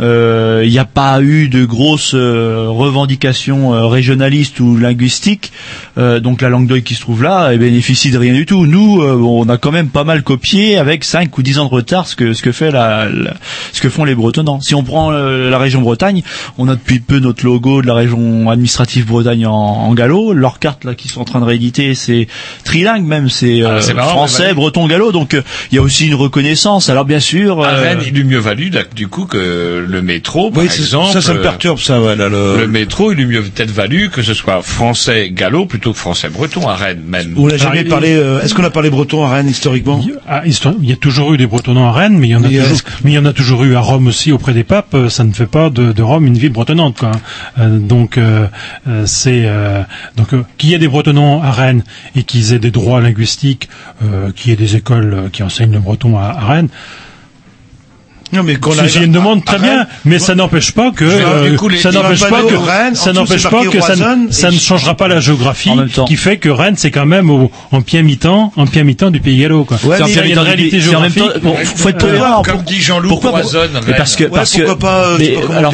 il 0.00 0.70
n'y 0.70 0.78
a 0.78 0.84
pas 0.84 1.20
eu 1.22 1.48
de 1.48 1.64
grosses 1.64 2.12
euh, 2.14 2.66
revendications 2.68 3.74
euh, 3.74 3.86
régionalistes 3.86 4.60
ou 4.60 4.76
linguistiques, 4.76 5.52
euh, 5.98 6.20
donc 6.20 6.40
la 6.42 6.48
langue 6.48 6.66
d'oeil 6.66 6.82
qui 6.82 6.94
se 6.94 7.00
trouve 7.00 7.22
là, 7.22 7.50
elle 7.52 7.58
bénéficie 7.58 8.10
de 8.10 8.18
rien 8.18 8.32
du 8.32 8.46
tout. 8.46 8.66
Nous, 8.66 9.02
euh, 9.02 9.14
on 9.16 9.48
a 9.48 9.56
quand 9.58 9.72
même 9.72 9.88
pas 9.88 10.04
mal 10.04 10.22
copié 10.22 10.78
avec 10.78 11.04
5 11.04 11.36
ou 11.36 11.42
10 11.42 11.58
ans 11.58 11.64
de 11.66 11.70
retard 11.70 12.06
ce 12.06 12.16
que 12.16 12.32
ce 12.32 12.42
que 12.42 12.52
fait 12.52 12.70
la, 12.70 13.08
la- 13.10 13.34
ce 13.72 13.80
que 13.80 13.88
font 13.88 14.04
les 14.04 14.14
Bretonnants. 14.14 14.60
Si 14.60 14.74
on 14.74 14.82
prend 14.82 15.12
euh, 15.12 15.50
la 15.50 15.58
région 15.58 15.80
Bretagne, 15.80 16.22
on 16.58 16.68
a 16.68 16.74
depuis 16.74 17.00
peu 17.00 17.18
notre 17.18 17.44
logo 17.44 17.82
de 17.82 17.86
la 17.86 17.94
région 17.94 18.48
administrative 18.50 19.06
Bretagne 19.06 19.46
en, 19.46 19.52
en 19.54 19.94
gallo. 19.94 20.32
Leurs 20.32 20.58
cartes 20.58 20.84
là 20.84 20.94
qui 20.94 21.08
sont 21.08 21.20
en 21.20 21.24
train 21.24 21.40
de 21.40 21.44
rééditer, 21.44 21.94
c'est 21.94 22.26
trilingue 22.64 23.04
même, 23.04 23.28
c'est 23.28 23.62
Ah, 23.64 23.70
euh, 23.72 23.80
français, 23.80 24.48
bah- 24.48 24.54
breton, 24.54 24.86
gallo. 24.86 25.12
Donc 25.12 25.34
euh, 25.34 25.42
il 25.70 25.76
y 25.76 25.78
a 25.78 25.82
aussi 25.82 26.06
une 26.06 26.14
reconnaissance. 26.14 26.88
Alors 26.90 27.04
bien 27.04 27.20
sûr. 27.20 27.62
À 27.64 27.68
euh, 27.70 27.82
Rennes, 27.82 28.00
il 28.06 28.16
eût 28.18 28.24
mieux 28.24 28.38
valu 28.38 28.70
du 28.94 29.08
coup 29.08 29.24
que 29.26 29.84
le 29.90 30.02
métro, 30.02 30.50
par 30.50 30.62
Oui, 30.62 30.68
c'est- 30.70 30.80
exemple. 30.82 31.12
ça, 31.12 31.20
ça 31.20 31.34
me 31.34 31.42
perturbe, 31.42 31.78
ça, 31.78 32.00
ouais, 32.00 32.16
là, 32.16 32.28
le... 32.28 32.56
Le 32.58 32.66
métro, 32.66 33.12
il 33.12 33.20
eût 33.20 33.26
mieux 33.26 33.42
peut-être 33.42 33.70
valu 33.70 34.08
que 34.10 34.22
ce 34.22 34.32
soit 34.34 34.62
français 34.62 35.30
gallo 35.30 35.66
plutôt 35.66 35.92
que 35.92 35.98
français 35.98 36.28
breton 36.28 36.66
à 36.68 36.74
Rennes 36.74 37.02
même. 37.06 37.34
On 37.36 37.48
n'a 37.48 37.56
jamais 37.56 37.84
parlé... 37.84 38.14
euh, 38.14 38.40
Est-ce 38.42 38.54
qu'on 38.54 38.64
a 38.64 38.70
parlé 38.70 38.90
breton 38.90 39.24
à 39.24 39.30
Rennes, 39.34 39.48
historiquement? 39.48 40.00
Ah, 40.28 40.46
histoire- 40.46 40.74
il 40.80 40.88
y 40.88 40.92
a 40.92 40.96
toujours 40.96 41.32
eu 41.34 41.36
des 41.36 41.46
Bretonnants 41.46 41.86
à 41.88 41.92
Rennes, 41.92 42.16
mais 42.18 42.28
il 42.28 42.30
y 42.30 42.34
en 42.36 42.44
a 42.44 42.48
Mais, 42.48 42.56
toujours, 42.58 42.72
est-ce 42.72 42.82
que- 42.82 42.90
mais 43.04 43.10
il 43.12 43.14
y 43.14 43.18
en 43.18 43.24
a 43.26 43.32
toujours 43.32 43.64
eu 43.64 43.74
à 43.74 43.80
Rome 43.80 44.06
aussi 44.06 44.32
auprès 44.32 44.52
des 44.54 44.64
papes. 44.64 44.94
euh, 44.94 45.08
Ça 45.08 45.24
ne 45.24 45.32
fait 45.32 45.46
pas 45.46 45.70
de, 45.70 45.92
de 45.92 46.02
Rome 46.02 46.26
une 46.26 46.38
ville 46.38 46.52
bretonnante, 46.52 46.98
quoi. 46.98 47.10
Euh, 47.58 47.78
donc 47.78 48.16
euh, 48.18 48.46
euh, 48.88 49.02
c'est 49.06 49.42
euh, 49.44 49.82
donc 50.16 50.32
euh, 50.34 50.44
qu'il 50.58 50.70
y 50.70 50.74
ait 50.74 50.78
des 50.78 50.88
Bretonnants 50.88 51.42
à 51.42 51.50
Rennes 51.50 51.82
et 52.16 52.22
qu'ils 52.22 52.52
aient 52.52 52.58
des 52.58 52.70
droits 52.70 53.00
linguistiques, 53.00 53.68
euh, 54.04 54.30
qu'il 54.34 54.50
y 54.50 54.52
ait 54.52 54.56
des 54.56 54.76
écoles 54.76 55.14
euh, 55.14 55.28
qui 55.32 55.42
enseignent 55.42 55.72
le 55.72 55.78
breton 55.80 56.16
à, 56.18 56.26
à 56.26 56.44
Rennes. 56.46 56.68
Non, 58.32 58.42
mais 58.44 58.56
qu'on 58.56 58.72
une 58.72 59.12
demande 59.12 59.44
très 59.44 59.56
Rennes, 59.56 59.62
bien, 59.70 59.86
mais 60.04 60.18
ça 60.18 60.34
n'empêche 60.34 60.72
pas 60.72 60.90
que 60.92 61.04
euh, 61.04 61.56
ça 61.78 61.90
n'empêche 61.90 62.20
pas 62.20 62.42
que 62.42 62.54
ça 62.94 63.12
n'empêche 63.12 63.42
pas 63.48 63.64
que 63.64 63.80
ça, 63.80 64.50
ne- 64.50 64.58
changera 64.58 64.94
pas 64.94 65.08
la 65.08 65.20
géographie 65.20 65.70
qui 66.06 66.16
fait 66.16 66.36
que 66.36 66.48
Rennes 66.48 66.74
c'est 66.76 66.90
quand 66.90 67.06
même 67.06 67.30
au, 67.30 67.50
en 67.72 67.80
pied 67.82 68.02
mi-temps 68.02 68.52
en 68.56 68.66
pied 68.66 68.84
mi-temps 68.84 69.10
du 69.10 69.20
pays 69.20 69.38
gallo 69.38 69.64
quoi. 69.64 69.78
Ouais, 69.84 69.96
C'est 70.06 70.28
une 70.28 70.38
réalité 70.38 70.80
géographique. 70.80 71.22
temps- 71.22 71.40
bon, 71.42 71.54
faut 71.76 71.88
être 71.88 71.98
tolérant. 71.98 72.42
Comme 72.42 72.62
dit 72.62 72.80
Jean-Loup, 72.80 73.08
Pourquoi 73.08 73.32
parce 73.32 73.52
que 73.52 73.56
Rennes. 73.58 73.70
parce 73.96 74.16
que 74.16 74.24
pourquoi 74.62 74.78
pas, 74.78 75.04
euh, 75.08 75.18
alors 75.56 75.72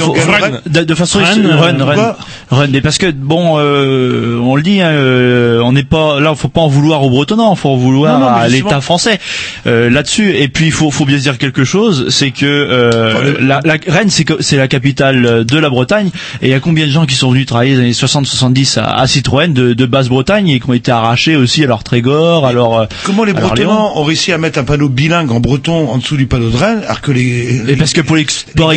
de, 0.67 0.95
façon 0.95 1.19
Rennes, 1.19 1.47
Rennes, 1.47 1.57
Rennes, 1.61 1.77
pourquoi 1.79 2.17
Rennes, 2.51 2.71
mais 2.73 2.81
parce 2.81 2.99
que 2.99 3.11
bon 3.11 3.57
euh, 3.59 4.39
on 4.43 4.57
le 4.57 4.63
dit 4.63 4.81
hein, 4.81 4.89
euh, 4.91 5.61
on 5.61 5.73
n'est 5.73 5.85
pas 5.85 6.21
là 6.21 6.35
faut 6.35 6.49
pas 6.49 6.61
en 6.63 6.69
vouloir 6.69 7.03
aux 7.03 7.11
Bretonnants 7.11 7.55
faut 7.55 7.71
en 7.71 7.77
vouloir 7.77 8.23
à 8.37 8.49
l'État 8.49 8.81
français 8.81 9.19
euh, 9.67 9.91
là-dessus 9.91 10.35
et 10.37 10.49
puis 10.49 10.67
il 10.67 10.73
faut 10.73 10.91
faut 10.91 11.05
bien 11.05 11.19
se 11.19 11.23
dire 11.25 11.39
quelque 11.39 11.65
chose 11.65 12.07
c'est 12.11 12.31
que 12.31 12.46
euh, 12.47 13.35
la, 13.41 13.61
la 13.65 13.77
Rennes 13.87 14.11
c'est 14.11 14.57
la 14.57 14.69
capitale 14.69 15.45
de 15.45 15.59
la 15.59 15.71
Bretagne 15.71 16.11
et 16.43 16.47
il 16.47 16.51
y 16.51 16.55
a 16.55 16.61
combien 16.61 16.87
de 16.87 16.91
gens 16.93 17.07
qui 17.07 17.15
sont 17.15 17.31
venus 17.31 17.47
travailler 17.47 17.75
dans 17.75 17.81
les 17.83 17.87
années 17.87 17.93
60-70 17.93 18.79
à, 18.79 18.99
à 19.01 19.07
Citroën 19.07 19.53
de, 19.53 19.73
de 19.75 19.87
Basse-Bretagne 19.87 20.49
et 20.49 20.61
qui 20.61 20.69
ont 20.69 20.73
été 20.73 20.91
arrachés 20.91 21.37
aussi 21.37 21.65
à 21.65 21.67
leur 21.67 21.85
Trégor, 21.85 22.47
à 22.47 22.53
leur 22.53 22.75
euh, 22.75 22.87
Comment 23.05 23.25
les 23.25 23.33
Bretons 23.33 23.71
ont 23.71 24.05
réussi 24.05 24.33
à 24.33 24.39
mettre 24.39 24.59
un 24.59 24.65
panneau 24.65 24.89
bilingue 24.89 25.31
en 25.33 25.41
breton 25.41 25.89
en 25.91 25.99
dessous 25.99 26.17
du 26.17 26.27
panneau 26.27 26.51
de 26.51 26.57
Rennes, 26.57 26.83
alors 26.85 27.01
que 27.01 27.13
les... 27.13 27.71
Et 27.71 27.77
parce 27.77 27.93
que 27.93 28.01
pour 28.01 28.17
l'export, 28.17 28.73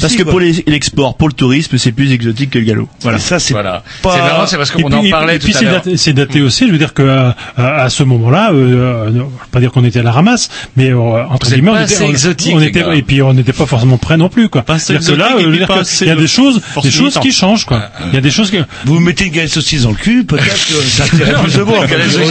parce 0.00 0.14
que 0.16 0.22
quoi. 0.22 0.30
pour 0.32 0.40
les- 0.40 0.64
l'export, 0.66 1.16
pour 1.16 1.28
le 1.28 1.34
tourisme, 1.34 1.76
c'est 1.78 1.92
plus 1.92 2.12
exotique 2.12 2.50
que 2.50 2.58
le 2.58 2.64
galop. 2.64 2.88
Voilà. 3.00 3.18
Et 3.18 3.20
ça, 3.20 3.38
c'est 3.38 3.54
Voilà. 3.54 3.82
pas- 4.02 4.14
C'est 4.16 4.22
marrant, 4.22 4.46
c'est 4.46 4.56
parce 4.56 4.70
qu'on 4.70 4.82
puis- 4.82 4.94
en 4.94 5.02
et 5.02 5.10
parlait 5.10 5.38
puis 5.38 5.52
tout 5.52 5.56
à 5.58 5.60
c'est 5.60 5.64
l'heure. 5.66 5.74
daté, 5.74 5.96
c'est 5.96 6.12
daté 6.12 6.40
aussi, 6.40 6.66
je 6.66 6.72
veux 6.72 6.78
dire 6.78 6.94
que 6.94 7.02
à, 7.08 7.36
à- 7.56 7.88
ce 7.90 8.02
moment-là, 8.04 8.50
euh, 8.52 8.54
euh, 8.54 9.06
je 9.12 9.18
veux 9.18 9.24
pas 9.50 9.60
dire 9.60 9.70
qu'on 9.72 9.84
était 9.84 10.00
à 10.00 10.02
la 10.02 10.12
ramasse, 10.12 10.48
mais 10.76 10.90
euh, 10.90 10.96
entre 11.28 11.50
guillemets, 11.50 11.70
on 11.70 11.80
était, 11.80 12.02
on- 12.04 12.08
exotique, 12.10 12.52
on 12.54 12.60
était, 12.60 12.84
et 12.94 13.02
puis 13.10 13.22
on 13.22 13.34
n'était 13.34 13.52
pas 13.52 13.66
forcément 13.66 13.98
prêt 13.98 14.16
non 14.16 14.28
plus, 14.28 14.48
quoi. 14.48 14.64
C'est-à-dire 14.78 15.10
que 15.10 15.16
là, 15.16 15.34
euh, 15.36 15.50
dire 15.50 15.66
que 15.66 16.04
il 16.04 16.06
y 16.06 16.10
a 16.12 16.14
des 16.14 16.28
choses, 16.28 16.60
des 16.80 16.92
choses 16.92 17.18
qui 17.18 17.32
changent, 17.32 17.64
quoi. 17.64 17.90
Il 18.06 18.14
y 18.14 18.16
a 18.16 18.20
des 18.20 18.30
choses 18.30 18.52
qui, 18.52 18.58
Vous 18.84 18.94
vous 18.94 19.00
mettez 19.00 19.24
une 19.24 19.32
galette 19.32 19.50
saucisse 19.50 19.82
dans 19.82 19.90
le 19.90 19.96
cul, 19.96 20.22
peut-être 20.22 20.44
que 20.44 20.74
ça 20.74 21.04
intéresse 21.12 21.34
plus 21.42 21.54
de 21.54 21.86
galette 21.88 22.12
saucisse 22.12 22.30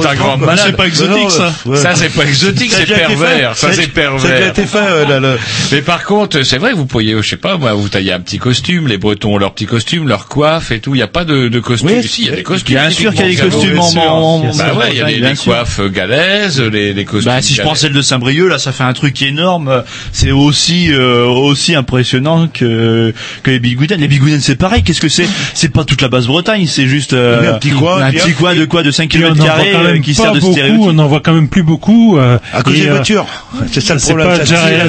c'est 0.00 0.06
un 0.06 0.14
grand 0.14 0.36
malade. 0.36 0.66
C'est 0.66 0.76
pas 0.76 0.86
exotique, 0.86 1.32
ça. 1.32 1.52
Ça, 1.74 1.96
c'est 1.96 2.10
pas 2.10 2.22
exotique, 2.26 2.70
c'est 2.70 2.86
pervers. 2.86 3.56
Ça, 3.56 3.72
c'est 3.72 3.82
Ça 3.82 3.82
a 3.82 3.88
pervers. 3.88 4.48
été 4.50 4.66
fait, 4.66 4.78
euh, 4.78 5.04
là, 5.08 5.18
là. 5.18 5.34
Mais 5.72 5.82
par 5.82 6.04
contre, 6.04 6.44
c'est 6.44 6.58
vrai 6.58 6.70
que 6.70 6.76
vous 6.76 6.86
pourriez, 6.86 7.16
je 7.20 7.28
sais 7.28 7.36
pas, 7.36 7.56
moi, 7.56 7.72
vous 7.72 7.88
taillez 7.88 8.12
un 8.12 8.20
petit 8.20 8.38
costume, 8.38 8.86
les 8.86 8.98
Bretons 8.98 9.34
ont 9.34 9.38
leur 9.38 9.52
petit 9.52 9.66
costume, 9.66 10.06
leur 10.06 10.28
coiffe 10.28 10.70
et 10.70 10.78
tout. 10.78 10.94
Il 10.94 10.98
n'y 10.98 11.02
a 11.02 11.08
pas 11.08 11.24
de, 11.24 11.48
de 11.48 11.58
costume 11.58 11.90
Oui, 11.90 12.04
ici. 12.04 12.22
Il 12.22 12.28
y 12.28 12.32
a 12.32 12.36
des 12.36 12.44
costumes. 12.44 12.76
Bien 12.76 12.90
sûr 12.90 13.12
qu'il 13.12 13.22
y 13.22 13.24
a 13.24 13.30
des 13.30 13.50
costumes 13.50 13.80
en, 13.80 14.54
Bah 14.54 14.74
ouais, 14.74 14.90
il 14.92 14.98
y 14.98 15.02
a 15.02 15.30
des, 15.30 15.36
coiffes 15.36 15.80
galaises, 15.90 16.60
les, 16.60 16.92
les 16.94 17.04
costumes. 17.04 17.32
Bah, 17.32 17.42
si 17.42 17.56
je 17.56 17.62
prends 17.62 17.74
celle 17.74 17.94
de 17.94 18.02
Saint-Brieuc, 18.02 18.48
là, 18.48 18.58
ça 18.58 18.70
fait 18.70 18.84
un 18.84 18.92
truc 18.92 19.20
énorme. 19.22 19.82
C'est 20.20 20.32
aussi 20.32 20.92
euh, 20.92 21.24
aussi 21.24 21.74
impressionnant 21.74 22.46
que 22.52 23.14
que 23.42 23.50
les 23.50 23.58
bigoudens. 23.58 23.98
Les 23.98 24.06
bigoudens, 24.06 24.40
c'est 24.42 24.54
pareil. 24.54 24.82
Qu'est-ce 24.82 25.00
que 25.00 25.08
c'est? 25.08 25.26
C'est 25.54 25.70
pas 25.72 25.84
toute 25.84 26.02
la 26.02 26.08
Basse-Bretagne, 26.08 26.66
c'est 26.66 26.86
juste 26.86 27.14
euh, 27.14 27.54
Un 27.54 27.58
petit 27.58 27.70
coin, 27.70 28.02
un 28.02 28.10
bien. 28.10 28.22
petit 28.22 28.34
coin 28.34 28.54
de 28.54 28.66
quoi? 28.66 28.82
De 28.82 28.90
5 28.90 29.08
puis 29.08 29.24
on 29.24 29.32
km 29.32 29.46
carrés 29.46 29.72
euh, 29.74 29.92
même 29.94 30.02
qui 30.02 30.14
sert 30.14 30.32
de 30.32 30.40
beaucoup, 30.40 30.52
stéréotype. 30.52 30.82
on 30.82 30.92
n'en 30.92 31.06
voit 31.06 31.20
quand 31.20 31.32
même 31.32 31.48
plus 31.48 31.62
beaucoup. 31.62 32.18
euh, 32.18 32.36
À 32.52 32.62
cause 32.62 32.74
des 32.74 32.86
euh, 32.86 32.90
voitures. 32.90 33.26
C'est 33.72 33.80
ça 33.80 33.94
le 33.94 34.00
c'est 34.00 34.14
problème. 34.14 34.40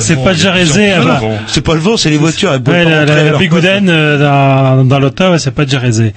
c'est 0.01 0.21
pas 0.21 0.33
déjà 0.33 0.51
raisé, 0.51 0.89
Non, 0.89 0.95
ah 0.97 1.05
bah. 1.05 1.21
C'est 1.47 1.61
pas 1.61 1.75
le 1.75 1.79
vent, 1.79 1.95
c'est 1.95 2.09
les 2.09 2.17
voitures. 2.17 2.51
la, 2.51 3.37
Bigouden 3.37 3.87
euh, 3.89 4.17
dans, 4.17 4.83
dans 4.83 4.99
l'Ottawa, 4.99 5.39
c'est 5.39 5.51
pas 5.55 5.63
déjà 5.63 5.79
raisé. 5.79 6.13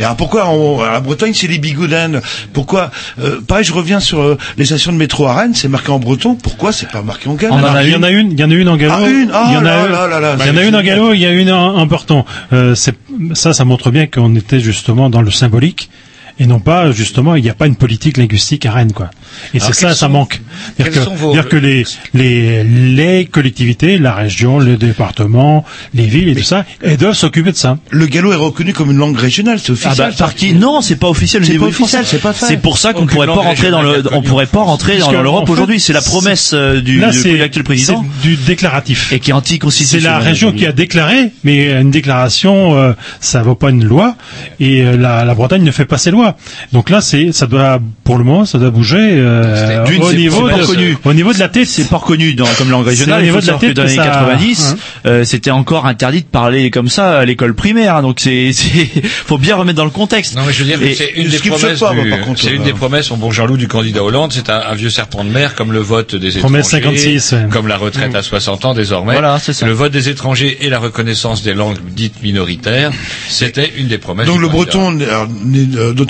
Et 0.00 0.04
alors 0.04 0.16
pourquoi 0.16 0.48
on, 0.48 0.80
à 0.82 0.92
la 0.92 1.00
Bretagne 1.00 1.32
c'est 1.34 1.46
les 1.46 1.58
bigoudens 1.58 2.20
Pourquoi 2.52 2.90
euh, 3.20 3.40
Pareil, 3.46 3.64
je 3.64 3.72
reviens 3.72 4.00
sur 4.00 4.20
euh, 4.20 4.38
les 4.56 4.64
stations 4.66 4.92
de 4.92 4.98
métro 4.98 5.26
à 5.26 5.34
Rennes, 5.34 5.54
c'est 5.54 5.68
marqué 5.68 5.90
en 5.90 5.98
breton. 5.98 6.34
Pourquoi 6.34 6.72
c'est 6.72 6.88
pas 6.90 7.02
marqué 7.02 7.28
en 7.28 7.34
gallo 7.34 7.54
Alors, 7.54 7.80
il 7.82 7.90
y 7.90 7.94
en 7.96 8.02
a 8.02 8.10
une, 8.10 8.32
il 8.32 8.40
y 8.40 8.44
en 8.44 8.50
a 8.50 8.54
une 8.54 8.68
en 8.68 8.76
gallo. 8.76 8.92
Ah, 8.96 9.08
une 9.08 9.30
Ah, 9.32 9.44
il 9.48 9.54
y 9.54 9.56
en 9.56 9.60
a 9.60 9.64
là, 9.64 9.86
une- 9.86 9.92
là, 9.92 10.06
là, 10.08 10.20
là, 10.20 10.36
il 10.40 10.46
y 10.46 10.50
en 10.50 10.56
a 10.56 10.64
une 10.64 10.76
en 10.76 10.82
gallo, 10.82 11.12
il 11.12 11.20
y 11.20 11.26
a 11.26 11.30
une 11.32 11.50
en, 11.52 11.76
en 11.76 11.86
breton. 11.86 12.24
Euh, 12.52 12.74
ça, 12.74 13.52
ça 13.52 13.64
montre 13.64 13.90
bien 13.90 14.06
qu'on 14.06 14.34
était 14.34 14.60
justement 14.60 15.10
dans 15.10 15.22
le 15.22 15.30
symbolique. 15.30 15.90
Et 16.38 16.46
non 16.46 16.60
pas, 16.60 16.92
justement, 16.92 17.34
il 17.34 17.42
n'y 17.42 17.48
a 17.48 17.54
pas 17.54 17.66
une 17.66 17.76
politique 17.76 18.18
linguistique 18.18 18.66
à 18.66 18.72
Rennes, 18.72 18.92
quoi. 18.92 19.10
Et 19.54 19.58
c'est 19.60 19.72
ça, 19.72 19.94
ça 19.94 20.08
manque. 20.08 20.40
sont 20.78 20.84
que, 20.84 21.16
vos- 21.16 21.32
dire 21.32 21.48
que 21.48 21.56
les, 21.56 21.84
les, 22.12 22.62
les 22.62 23.24
collectivités, 23.24 23.96
la 23.96 24.12
région, 24.14 24.58
le 24.58 24.76
département, 24.76 25.64
les 25.94 26.04
villes 26.06 26.28
et 26.28 26.34
tout 26.36 26.42
ça, 26.42 26.66
elles 26.82 26.98
doivent 26.98 27.14
s'occuper 27.14 27.52
de 27.52 27.56
ça. 27.56 27.78
Le 27.90 28.04
gallo 28.06 28.32
est 28.32 28.36
reconnu 28.36 28.74
comme 28.74 28.90
une 28.90 28.98
langue 28.98 29.16
régionale, 29.16 29.58
c'est 29.60 29.70
Ah 29.70 29.72
officiel. 29.72 29.96
bah, 30.10 30.14
par 30.18 30.34
qui 30.34 30.52
Non, 30.52 30.82
c'est 30.82 30.96
pas 30.96 31.08
officiel. 31.08 31.42
au 31.42 31.46
C'est 31.46 31.52
niveau 31.52 31.64
pas 31.66 31.70
officiel, 31.70 32.04
c'est 32.06 32.20
pas 32.20 32.34
fait. 32.34 32.44
C'est 32.46 32.56
pour 32.58 32.76
ça 32.76 32.92
qu'on 32.92 33.06
pourrait 33.06 33.26
pas 33.28 33.32
rentrer 33.34 33.70
dans 33.70 33.80
le, 33.82 34.02
on 34.12 34.20
pourrait 34.20 34.44
pas 34.46 34.60
rentrer 34.62 34.98
dans 34.98 35.10
l'Europe 35.12 35.44
en 35.44 35.46
fait, 35.46 35.52
aujourd'hui. 35.52 35.80
C'est 35.80 35.94
la 35.94 36.02
promesse 36.02 36.50
euh, 36.52 36.82
du 36.82 37.02
c'est, 37.12 37.36
l'actuel 37.38 37.64
président 37.64 38.04
c'est 38.22 38.28
du 38.28 38.36
déclaratif. 38.36 39.10
et 39.12 39.20
qui 39.20 39.30
est 39.30 39.32
C'est 39.32 39.36
anticonstitutionnel. 39.38 40.04
la 40.04 40.18
région 40.18 40.52
qui 40.52 40.66
a 40.66 40.72
déclaré, 40.72 41.30
mais 41.44 41.70
une 41.80 41.90
déclaration, 41.90 42.76
euh, 42.76 42.92
ça 43.20 43.42
vaut 43.42 43.54
pas 43.54 43.70
une 43.70 43.84
loi, 43.84 44.16
et 44.60 44.82
euh, 44.82 44.96
la, 44.98 45.24
la 45.24 45.34
Bretagne 45.34 45.62
ne 45.62 45.70
fait 45.70 45.86
pas 45.86 45.96
ses 45.98 46.10
lois. 46.10 46.25
Donc 46.72 46.90
là, 46.90 47.00
c'est, 47.00 47.32
ça 47.32 47.46
doit, 47.46 47.78
pour 48.04 48.18
le 48.18 48.24
moment, 48.24 48.44
ça 48.44 48.58
doit 48.58 48.70
bouger 48.70 48.96
euh, 49.00 49.84
D'une, 49.84 50.02
au 50.02 50.12
niveau 50.12 50.48
de, 50.48 50.54
reconnu. 50.54 50.96
au 51.04 51.12
niveau 51.14 51.32
de 51.32 51.38
la 51.38 51.48
tête. 51.48 51.66
C'est 51.68 51.88
pas 51.88 51.96
reconnu 51.98 52.34
dans, 52.34 52.46
comme 52.58 52.70
langue 52.70 52.86
régionale. 52.86 53.20
au 53.20 53.24
niveau 53.24 53.40
de 53.40 53.46
la 53.46 53.54
tête 53.54 53.74
dans 53.74 53.82
les 53.84 53.98
années 53.98 54.08
ça- 54.08 54.12
90, 54.20 54.66
hein. 54.74 54.76
euh, 55.06 55.24
c'était 55.24 55.50
encore 55.50 55.86
interdit 55.86 56.20
de 56.22 56.26
parler 56.26 56.70
comme 56.70 56.88
ça 56.88 57.18
à 57.18 57.24
l'école 57.24 57.54
primaire. 57.54 58.02
Donc 58.02 58.20
c'est, 58.20 58.52
c'est, 58.52 58.66
faut 59.26 59.38
bien 59.38 59.56
remettre 59.56 59.76
dans 59.76 59.84
le 59.84 59.90
contexte. 59.90 60.36
Non, 60.36 60.42
mais 60.46 60.52
je 60.52 60.64
veux 60.64 60.76
dire, 60.76 60.78
c'est 60.96 61.12
une 61.16 61.30
ce 61.30 61.42
des 61.42 61.48
promesses. 61.50 61.78
pas, 61.80 61.92
du- 61.94 62.10
contre, 62.22 62.48
une 62.50 62.60
euh, 62.62 62.64
des 62.64 62.72
promesses, 62.72 63.10
mon 63.10 63.16
bon 63.16 63.30
Jean-Loup, 63.30 63.56
du 63.56 63.68
candidat 63.68 64.02
Hollande. 64.02 64.32
C'est 64.32 64.50
un, 64.50 64.60
un 64.70 64.74
vieux 64.74 64.90
serpent 64.90 65.24
de 65.24 65.30
mer, 65.30 65.54
comme 65.54 65.72
le 65.72 65.80
vote 65.80 66.14
des 66.14 66.38
étrangers, 66.38 66.62
56, 66.62 67.32
ouais. 67.32 67.38
comme 67.50 67.68
la 67.68 67.76
retraite 67.76 68.14
à 68.14 68.22
60 68.22 68.64
ans 68.64 68.74
désormais. 68.74 69.12
Voilà, 69.12 69.38
c'est 69.38 69.52
ça. 69.52 69.66
Le 69.66 69.72
vote 69.72 69.92
des 69.92 70.08
étrangers 70.08 70.58
et 70.60 70.68
la 70.68 70.78
reconnaissance 70.78 71.42
des 71.42 71.54
langues 71.54 71.76
dites 71.90 72.22
minoritaires, 72.22 72.90
c'était 73.28 73.72
une 73.76 73.88
des 73.88 73.98
promesses. 73.98 74.26
Donc 74.26 74.36
du 74.36 74.42
le 74.42 74.48
breton 74.48 74.92
n'est- 74.92 75.06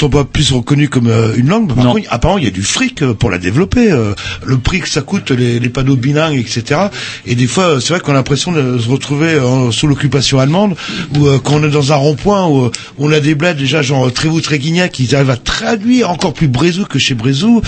d'autant 0.08 0.24
pas 0.24 0.24
plus 0.24 0.52
reconnu 0.52 0.88
comme 0.88 1.08
euh, 1.08 1.34
une 1.36 1.48
langue. 1.48 1.68
Par 1.74 1.84
Non. 1.84 1.92
contre, 1.94 2.06
apparemment, 2.10 2.38
il 2.38 2.44
y 2.44 2.48
a 2.48 2.50
du 2.50 2.62
fric 2.62 3.02
euh, 3.02 3.14
pour 3.14 3.30
la 3.30 3.38
développer. 3.38 3.90
euh, 3.92 4.14
le 4.44 4.58
prix 4.58 4.80
que 4.80 4.88
ça 4.88 5.02
coûte, 5.02 5.30
les, 5.30 5.58
les 5.60 5.68
panneaux 5.68 5.96
bilingues, 5.96 6.38
etc. 6.38 6.80
Et 7.26 7.34
des 7.34 7.46
fois, 7.46 7.80
c'est 7.80 7.90
vrai 7.94 8.00
qu'on 8.00 8.12
a 8.12 8.14
l'impression 8.14 8.52
de 8.52 8.78
se 8.78 8.88
retrouver 8.88 9.38
sous 9.72 9.86
l'occupation 9.86 10.38
allemande, 10.38 10.74
ou 11.16 11.26
euh, 11.26 11.38
quand 11.42 11.54
on 11.56 11.64
est 11.64 11.70
dans 11.70 11.92
un 11.92 11.96
rond-point 11.96 12.46
où, 12.48 12.70
on 12.98 13.12
a 13.12 13.20
des 13.20 13.34
bleds 13.34 13.54
déjà 13.54 13.82
genre 13.82 14.12
Trévoux, 14.12 14.40
Tréguignac, 14.40 14.98
ils 14.98 15.14
arrivent 15.14 15.30
à 15.30 15.36
traduire 15.36 16.10
encore 16.10 16.32
plus 16.34 16.48
Brézou 16.48 16.84
que 16.84 16.98
chez 16.98 17.14
Brézou. 17.14 17.60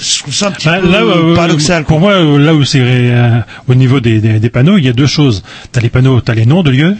Je 0.00 0.18
trouve 0.20 0.34
ça 0.34 0.48
un 0.48 0.50
petit 0.52 0.66
Bah, 0.68 0.78
peu 0.80 0.90
là, 0.90 1.02
paradoxal. 1.34 1.84
pour 1.84 2.00
moi, 2.00 2.18
là 2.38 2.54
où 2.54 2.64
c'est 2.64 2.80
euh, 2.82 3.38
au 3.68 3.74
niveau 3.74 4.00
des, 4.00 4.20
des, 4.20 4.38
des 4.38 4.50
panneaux, 4.50 4.76
il 4.78 4.84
y 4.84 4.88
a 4.88 4.92
deux 4.92 5.06
choses. 5.06 5.42
T'as 5.72 5.80
les 5.80 5.88
panneaux, 5.88 6.20
t'as 6.20 6.34
les 6.34 6.46
noms 6.46 6.62
de 6.62 6.70
lieux, 6.70 6.96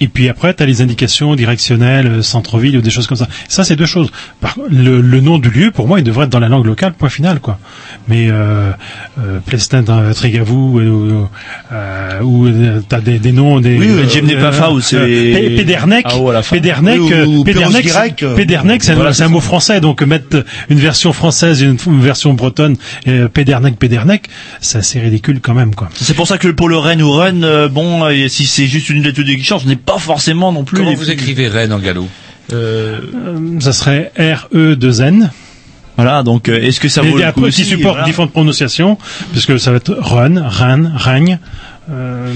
et 0.00 0.08
puis 0.08 0.28
après 0.28 0.52
t'as 0.54 0.66
les 0.66 0.82
indications 0.82 1.34
directionnelles, 1.34 2.06
euh, 2.06 2.22
centre-ville 2.22 2.76
ou 2.78 2.80
des 2.80 2.90
choses 2.90 3.06
comme 3.06 3.16
ça. 3.18 3.28
Ça, 3.48 3.64
c'est 3.64 3.76
deux 3.76 3.86
choses. 3.86 4.10
Par, 4.40 4.56
le, 4.70 5.00
le 5.00 5.20
nom 5.20 5.38
du 5.38 5.50
lieu, 5.50 5.70
pour 5.70 5.86
moi, 5.88 5.98
il 6.00 6.04
devrait 6.04 6.24
être 6.26 6.30
dans 6.32 6.38
la 6.40 6.48
langue 6.48 6.66
locale, 6.66 6.92
point 6.92 7.08
final, 7.08 7.40
quoi. 7.40 7.58
Mais 8.08 8.28
euh, 8.30 8.70
euh, 9.18 9.38
Plestin, 9.44 9.82
dans 9.82 10.12
Trégavou, 10.12 10.78
euh, 10.80 11.24
euh, 11.72 12.20
ou 12.22 12.46
euh, 12.46 12.80
t'as 12.88 13.00
des, 13.00 13.18
des 13.18 13.32
noms, 13.32 13.60
des 13.60 13.78
Oui, 13.78 13.86
euh, 13.88 14.08
Jim 14.08 14.26
ou 14.72 14.80
c'est- 14.80 14.96
Pédernec, 15.56 16.06
Ah, 16.08 16.14
oh. 16.18 16.32
Pédernec, 16.42 16.98
euh, 17.12 17.26
c'est- 18.20 18.24
euh, 18.24 18.34
c'est 18.82 18.92
un- 18.92 18.94
c'est 19.12 19.14
c'est 19.14 19.28
mot 19.28 19.40
français, 19.40 19.80
donc 19.80 20.02
mettre 20.02 20.44
une 20.70 20.78
version 20.78 21.12
française 21.12 21.62
et 21.62 21.66
une, 21.66 21.76
une 21.86 22.00
version 22.00 22.34
bretonne, 22.34 22.76
euh, 23.08 23.28
Pédernec, 23.28 23.78
Pédernec, 23.78 24.28
c'est 24.60 24.78
assez 24.78 25.00
ridicule 25.00 25.40
quand 25.40 25.54
même, 25.54 25.74
quoi. 25.74 25.88
C'est 25.94 26.14
pour 26.14 26.26
ça 26.26 26.38
que 26.38 26.48
pour 26.48 26.68
le 26.68 26.76
Rennes 26.78 27.02
ou 27.02 27.12
Rennes, 27.12 27.44
euh, 27.44 27.68
bon, 27.68 28.04
euh, 28.04 28.28
si 28.28 28.46
c'est 28.46 28.66
juste 28.66 28.90
une 28.90 29.02
lettre 29.02 29.22
de 29.22 29.36
change, 29.42 29.62
ce 29.62 29.68
n'est 29.68 29.76
pas 29.86 29.98
forcément 29.98 30.52
non 30.52 30.64
plus. 30.64 30.76
Comment 30.76 30.90
vous 30.92 30.96
plus- 31.04 31.10
écrivez 31.10 31.48
Rennes 31.48 31.72
en 31.72 31.78
gallo 31.78 32.06
Euh, 32.52 33.00
ça 33.60 33.72
serait 33.72 34.12
R-E-2-N. 34.18 35.30
Voilà, 35.96 36.22
donc 36.22 36.48
euh, 36.50 36.60
est-ce 36.60 36.78
que 36.78 36.88
ça 36.88 37.02
Et 37.02 37.08
vaut 37.08 37.16
le 37.16 37.22
coup 37.22 37.28
après, 37.28 37.40
qui 37.42 37.48
aussi, 37.48 37.64
supporte 37.64 37.94
voilà. 37.94 38.04
différentes 38.04 38.32
prononciations, 38.32 38.98
puisque 39.32 39.58
ça 39.58 39.70
va 39.70 39.78
être 39.78 39.96
Run, 39.98 40.42
Rennes, 40.46 40.92
Règne. 40.94 41.38
Euh, 41.90 42.32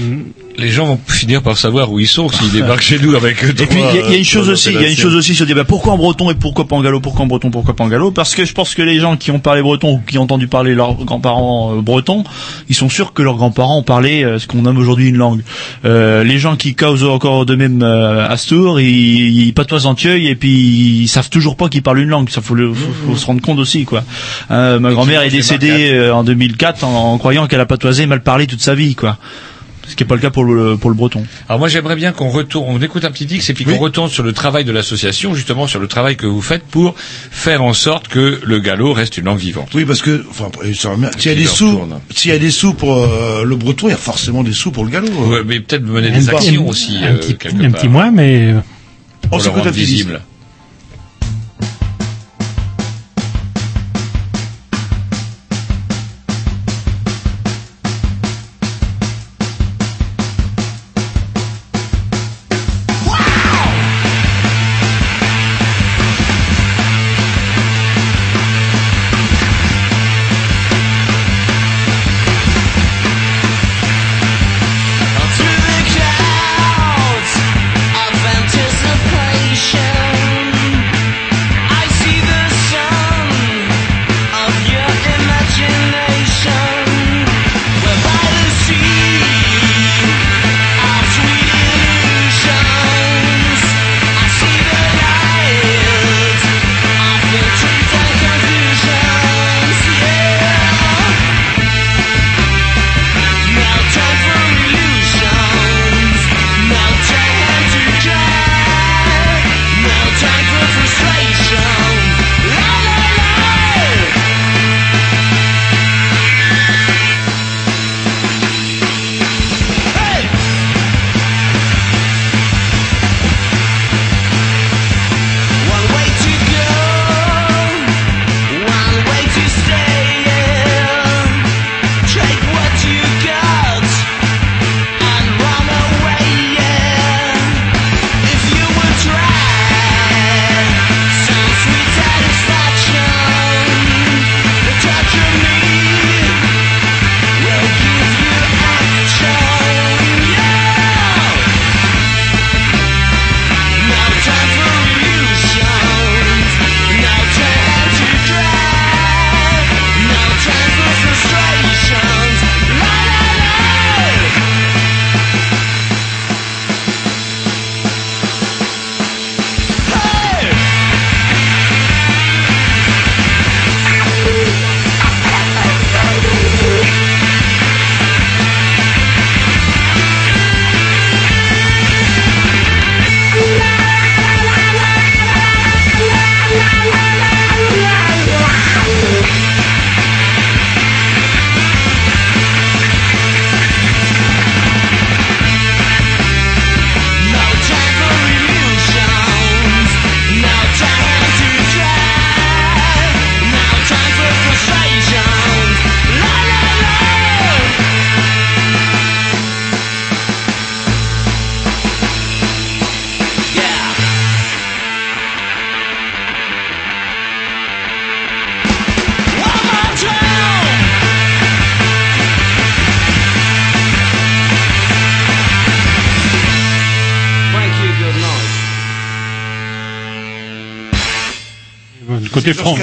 Les 0.57 0.69
gens 0.69 0.85
vont 0.85 0.99
finir 1.07 1.41
par 1.41 1.57
savoir 1.57 1.91
où 1.91 1.99
ils 1.99 2.07
sont 2.07 2.29
s'ils 2.29 2.51
débarquent 2.53 2.81
chez 2.81 2.99
nous 2.99 3.15
avec. 3.15 3.41
Et 3.43 3.53
puis 3.53 3.67
il 3.79 3.95
y, 3.95 3.99
a- 3.99 4.05
il 4.07 4.11
y 4.11 4.15
a 4.15 4.17
une 4.17 4.25
chose 4.25 4.49
aussi, 4.49 4.69
il 4.69 4.81
y 4.81 4.85
a 4.85 4.89
une 4.89 4.95
chose 4.97 5.15
aussi 5.15 5.33
sur 5.35 5.45
dire 5.45 5.55
bah, 5.55 5.63
pourquoi 5.63 5.93
en 5.93 5.97
breton 5.97 6.29
et 6.29 6.35
pourquoi 6.35 6.67
pas 6.67 6.75
en 6.75 6.81
gallo, 6.81 6.99
pourquoi 6.99 7.23
en 7.23 7.27
breton, 7.27 7.49
pourquoi 7.51 7.75
pas 7.75 7.83
en 7.83 7.87
gallo 7.87 8.11
Parce 8.11 8.35
que 8.35 8.43
je 8.45 8.53
pense 8.53 8.75
que 8.75 8.81
les 8.81 8.99
gens 8.99 9.15
qui 9.17 9.31
ont 9.31 9.39
parlé 9.39 9.61
breton 9.61 9.93
ou 9.95 10.01
qui 10.05 10.17
ont 10.17 10.23
entendu 10.23 10.47
parler 10.47 10.75
leurs 10.75 10.95
grands-parents 10.95 11.77
euh, 11.77 11.81
bretons, 11.81 12.23
ils 12.69 12.75
sont 12.75 12.89
sûrs 12.89 13.13
que 13.13 13.21
leurs 13.23 13.35
grands-parents 13.37 13.77
ont 13.79 13.83
parlé 13.83 14.23
euh, 14.23 14.39
ce 14.39 14.47
qu'on 14.47 14.61
nomme 14.63 14.77
aujourd'hui 14.77 15.07
une 15.09 15.17
langue. 15.17 15.41
Euh, 15.85 16.23
les 16.23 16.37
gens 16.39 16.55
qui 16.55 16.75
causent 16.75 17.03
encore 17.05 17.45
de 17.45 17.55
même 17.55 17.81
euh, 17.81 18.27
à 18.27 18.37
Stour, 18.37 18.79
ils, 18.81 19.47
ils 19.47 19.53
patoisent 19.53 19.85
en 19.85 19.95
tueil 19.95 20.27
et 20.27 20.35
puis 20.35 20.49
ils 21.03 21.07
savent 21.07 21.29
toujours 21.29 21.55
pas 21.55 21.69
qu'ils 21.69 21.81
parlent 21.83 21.99
une 21.99 22.09
langue. 22.09 22.29
Ça 22.29 22.41
faut, 22.41 22.55
le, 22.55 22.73
faut, 22.73 22.91
faut 23.07 23.15
se 23.15 23.25
rendre 23.25 23.41
compte 23.41 23.59
aussi 23.59 23.85
quoi. 23.85 24.03
Euh, 24.51 24.79
ma 24.79 24.91
grand-mère 24.91 25.21
est 25.21 25.29
décédée 25.29 25.91
euh, 25.93 26.13
en 26.13 26.23
2004 26.23 26.83
en, 26.83 27.13
en 27.13 27.17
croyant 27.17 27.47
qu'elle 27.47 27.59
a 27.61 27.65
patoisé 27.65 28.03
et 28.03 28.05
mal 28.07 28.21
parlé 28.21 28.47
toute 28.47 28.61
sa 28.61 28.75
vie 28.75 28.95
quoi. 28.95 29.17
Ce 29.87 29.95
qui 29.95 30.03
n'est 30.03 30.07
pas 30.07 30.15
le 30.15 30.21
cas 30.21 30.29
pour 30.29 30.43
le, 30.45 30.77
pour 30.77 30.89
le 30.89 30.95
breton. 30.95 31.23
Alors 31.49 31.59
moi 31.59 31.67
j'aimerais 31.67 31.95
bien 31.95 32.11
qu'on 32.13 32.29
retourne, 32.29 32.65
on 32.69 32.81
écoute 32.81 33.03
un 33.03 33.11
petit 33.11 33.25
X 33.25 33.49
et 33.49 33.53
puis 33.53 33.65
qu'on 33.65 33.77
retourne 33.77 34.09
sur 34.09 34.23
le 34.23 34.31
travail 34.31 34.63
de 34.63 34.71
l'association, 34.71 35.33
justement 35.35 35.67
sur 35.67 35.79
le 35.79 35.87
travail 35.87 36.15
que 36.15 36.25
vous 36.27 36.41
faites 36.41 36.63
pour 36.63 36.95
faire 36.97 37.63
en 37.63 37.73
sorte 37.73 38.07
que 38.07 38.39
le 38.43 38.59
gallo 38.59 38.93
reste 38.93 39.17
une 39.17 39.25
langue 39.25 39.39
vivante. 39.39 39.69
Oui, 39.73 39.83
parce 39.85 40.01
que 40.01 40.23
enfin, 40.29 40.45
après, 40.47 40.73
ça 40.73 40.89
remet- 40.91 41.09
s'il 41.17 41.31
y 41.31 41.33
a 41.33 41.37
des 41.37 41.45
sous, 41.45 41.81
s'il 42.15 42.31
y 42.31 42.33
a 42.33 42.39
des 42.39 42.51
sous 42.51 42.73
pour 42.73 42.93
euh, 42.95 43.43
le 43.43 43.55
breton, 43.55 43.87
il 43.87 43.91
y 43.91 43.93
a 43.93 43.97
forcément 43.97 44.43
des 44.43 44.53
sous 44.53 44.71
pour 44.71 44.85
le 44.85 44.91
gallo. 44.91 45.07
hein. 45.07 45.29
Ouais, 45.29 45.41
mais 45.45 45.59
peut-être 45.59 45.83
mener 45.83 46.09
des 46.11 46.29
actions 46.29 46.67
aussi 46.67 46.97
un 46.97 47.15
euh, 47.15 47.17
petit, 47.17 47.47
un 47.65 47.71
petit 47.71 47.87
moins, 47.89 48.11
mais 48.11 48.51
euh, 48.53 48.59
On 49.31 49.37
le 49.37 49.43
disque. 49.71 49.73
visible. 49.73 50.21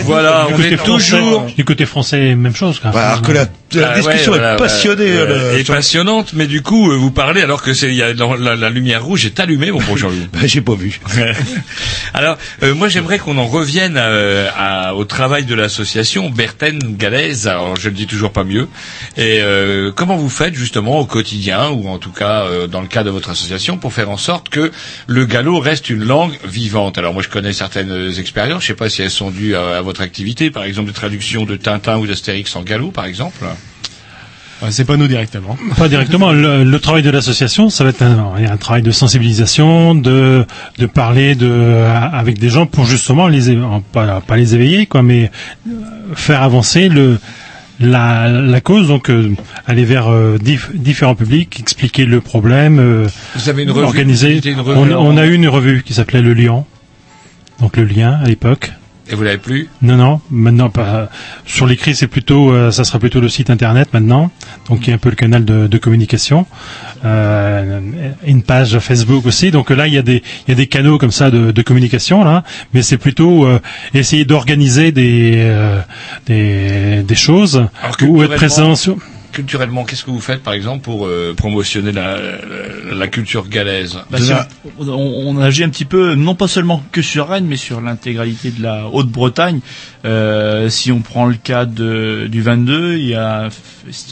Voilà, 0.08 0.46
du 0.46 0.54
on 0.54 0.56
côté 0.56 0.72
est 0.72 0.76
français, 0.76 1.10
toujours- 1.18 1.42
du 1.56 1.64
côté 1.64 1.86
français, 1.86 2.34
même 2.34 2.54
chose. 2.56 2.80
quoi. 2.80 2.90
alors 2.98 3.22
que 3.22 3.32
la, 3.32 3.46
la 3.74 3.90
Ah, 3.90 3.94
discussion 3.96 4.32
ouais, 4.32 4.38
voilà, 4.38 4.54
est 4.54 4.58
passionnée. 4.58 5.10
euh, 5.10 5.62
sur- 5.64 5.74
passionnante, 5.74 6.32
mais 6.32 6.46
du 6.46 6.62
coup, 6.62 6.90
euh, 6.90 6.96
vous 6.96 7.10
parlez 7.10 7.42
alors 7.42 7.62
que 7.62 7.74
c'est 7.74 7.88
il 7.88 7.94
y 7.94 8.02
a 8.02 8.12
la, 8.14 8.36
la- 8.38 8.56
la 8.56 8.70
lumière 8.70 9.04
rouge 9.04 9.26
est 9.26 9.38
allumée, 9.40 9.70
mon 9.70 9.80
bon 9.80 9.96
Jean-Loup. 9.96 10.16
Ben, 10.32 10.46
J'ai 10.46 10.60
pas 10.60 10.74
vu. 10.74 11.00
alors, 12.14 12.36
euh, 12.62 12.74
moi, 12.74 12.88
j'aimerais 12.88 13.18
qu'on 13.18 13.36
en 13.38 13.46
revienne 13.46 13.96
euh, 13.96 14.48
à- 14.56 14.94
au 14.94 15.04
travail 15.04 15.44
de 15.44 15.54
l'association 15.54 16.30
Berthen 16.30 16.78
Galaise. 16.96 17.46
Alors, 17.48 17.76
je 17.76 17.88
le 17.88 17.94
dis 17.94 18.06
toujours 18.06 18.32
pas 18.32 18.44
mieux. 18.44 18.68
Et 19.16 19.40
euh, 19.42 19.90
comment 19.94 20.16
vous 20.16 20.28
faites 20.30 20.54
justement 20.54 20.98
au 21.00 21.04
quotidien, 21.06 21.68
ou 21.70 21.88
en 21.88 21.98
tout 21.98 22.12
cas 22.12 22.44
euh, 22.44 22.66
dans 22.66 22.80
le 22.80 22.86
cas 22.88 23.04
de 23.04 23.10
votre 23.10 23.30
association, 23.30 23.76
pour 23.78 23.92
faire 23.92 24.10
en 24.10 24.16
sorte 24.16 24.48
que 24.48 24.70
le 25.06 25.24
gallo 25.26 25.58
reste 25.58 25.90
une 25.90 26.04
langue 26.04 26.34
vivante? 26.44 26.98
Alors, 26.98 27.12
moi, 27.14 27.22
je 27.22 27.28
connais 27.28 27.52
certaines 27.52 28.12
expériences. 28.18 28.62
Je 28.62 28.68
sais 28.68 28.74
pas 28.74 28.88
si 28.90 29.02
elles 29.02 29.10
sont 29.10 29.30
dues 29.30 29.54
à, 29.54 29.76
à 29.78 29.80
votre 29.82 30.00
activité, 30.00 30.50
par 30.50 30.64
exemple, 30.64 30.88
de 30.88 30.94
traduction 30.94 31.44
de 31.44 31.56
Tintin 31.56 31.98
ou 31.98 32.06
d'Astérix 32.06 32.54
en 32.56 32.62
gallo, 32.62 32.90
par 32.90 33.04
exemple. 33.04 33.44
C'est 34.70 34.84
pas 34.84 34.96
nous 34.96 35.06
directement. 35.08 35.56
Pas 35.76 35.88
directement. 35.88 36.32
Le, 36.32 36.64
le 36.64 36.78
travail 36.80 37.02
de 37.02 37.10
l'association, 37.10 37.70
ça 37.70 37.84
va 37.84 37.90
être 37.90 38.02
un, 38.02 38.32
un 38.36 38.56
travail 38.56 38.82
de 38.82 38.90
sensibilisation, 38.90 39.94
de, 39.94 40.44
de 40.78 40.86
parler 40.86 41.34
de, 41.34 41.84
avec 42.12 42.38
des 42.38 42.48
gens 42.48 42.66
pour 42.66 42.84
justement 42.84 43.28
les, 43.28 43.56
pas, 43.92 44.20
pas 44.20 44.36
les 44.36 44.54
éveiller, 44.54 44.86
quoi, 44.86 45.02
mais 45.02 45.30
euh, 45.68 45.72
faire 46.14 46.42
avancer 46.42 46.88
le, 46.88 47.18
la, 47.80 48.28
la 48.28 48.60
cause, 48.60 48.88
donc 48.88 49.10
euh, 49.10 49.32
aller 49.66 49.84
vers 49.84 50.08
euh, 50.08 50.36
dif- 50.38 50.70
différents 50.74 51.14
publics, 51.14 51.60
expliquer 51.60 52.04
le 52.04 52.20
problème, 52.20 52.78
euh, 52.80 53.06
Vous 53.36 53.48
avez 53.48 53.62
une 53.62 53.70
revue, 53.70 53.84
organiser. 53.86 54.26
vous 54.26 54.32
éditez 54.32 54.50
une 54.50 54.60
revue 54.60 54.78
on, 54.78 54.90
en- 54.90 55.06
on 55.06 55.16
a 55.16 55.24
eu 55.26 55.34
une 55.34 55.46
revue 55.48 55.82
qui 55.84 55.94
s'appelait 55.94 56.20
Le 56.22 56.34
Lion, 56.34 56.64
donc 57.60 57.76
le 57.76 57.84
lien 57.84 58.18
à 58.22 58.26
l'époque. 58.26 58.72
Et 59.10 59.14
vous 59.14 59.22
l'avez 59.22 59.38
plus 59.38 59.68
Non, 59.80 59.96
non, 59.96 60.20
maintenant 60.30 60.68
pas. 60.68 61.08
Sur 61.46 61.66
l'écrit, 61.66 61.94
c'est 61.94 62.08
plutôt, 62.08 62.52
euh, 62.52 62.70
ça 62.70 62.84
sera 62.84 62.98
plutôt 62.98 63.20
le 63.20 63.28
site 63.28 63.48
internet 63.48 63.88
maintenant. 63.92 64.30
Donc 64.68 64.86
il 64.86 64.90
y 64.90 64.92
a 64.92 64.96
un 64.96 64.98
peu 64.98 65.08
le 65.08 65.16
canal 65.16 65.44
de, 65.44 65.66
de 65.66 65.78
communication, 65.78 66.46
euh, 67.04 67.80
une 68.26 68.42
page 68.42 68.78
Facebook 68.80 69.24
aussi. 69.26 69.50
Donc 69.50 69.70
là, 69.70 69.86
il 69.86 69.94
y 69.94 69.98
a 69.98 70.02
des, 70.02 70.22
il 70.46 70.50
y 70.50 70.52
a 70.52 70.54
des 70.54 70.66
canaux 70.66 70.98
comme 70.98 71.10
ça 71.10 71.30
de, 71.30 71.52
de 71.52 71.62
communication 71.62 72.22
là, 72.22 72.44
mais 72.74 72.82
c'est 72.82 72.98
plutôt 72.98 73.46
euh, 73.46 73.60
essayer 73.94 74.24
d'organiser 74.26 74.92
des, 74.92 75.32
euh, 75.36 75.80
des, 76.26 77.02
des 77.02 77.14
choses 77.14 77.66
Alors, 77.82 77.96
ou 78.02 78.22
être 78.22 78.34
présent 78.34 78.74
sur. 78.74 78.96
Culturellement, 79.38 79.84
qu'est-ce 79.84 80.02
que 80.02 80.10
vous 80.10 80.18
faites, 80.20 80.42
par 80.42 80.52
exemple, 80.52 80.82
pour 80.82 81.06
euh, 81.06 81.32
promotionner 81.36 81.92
la, 81.92 82.16
la, 82.16 82.94
la 82.96 83.06
culture 83.06 83.48
galaise? 83.48 83.96
Bah, 84.10 84.18
si 84.18 84.32
on, 84.80 84.88
on, 84.88 85.36
on 85.36 85.40
agit 85.40 85.62
un 85.62 85.68
petit 85.68 85.84
peu, 85.84 86.16
non 86.16 86.34
pas 86.34 86.48
seulement 86.48 86.82
que 86.90 87.02
sur 87.02 87.28
Rennes, 87.28 87.46
mais 87.46 87.56
sur 87.56 87.80
l'intégralité 87.80 88.50
de 88.50 88.60
la 88.64 88.88
Haute-Bretagne. 88.88 89.60
Euh, 90.04 90.68
si 90.68 90.90
on 90.90 91.02
prend 91.02 91.26
le 91.26 91.36
cas 91.36 91.66
de, 91.66 92.26
du 92.28 92.42
22, 92.42 92.96
il 92.96 93.06
y 93.06 93.14
a 93.14 93.48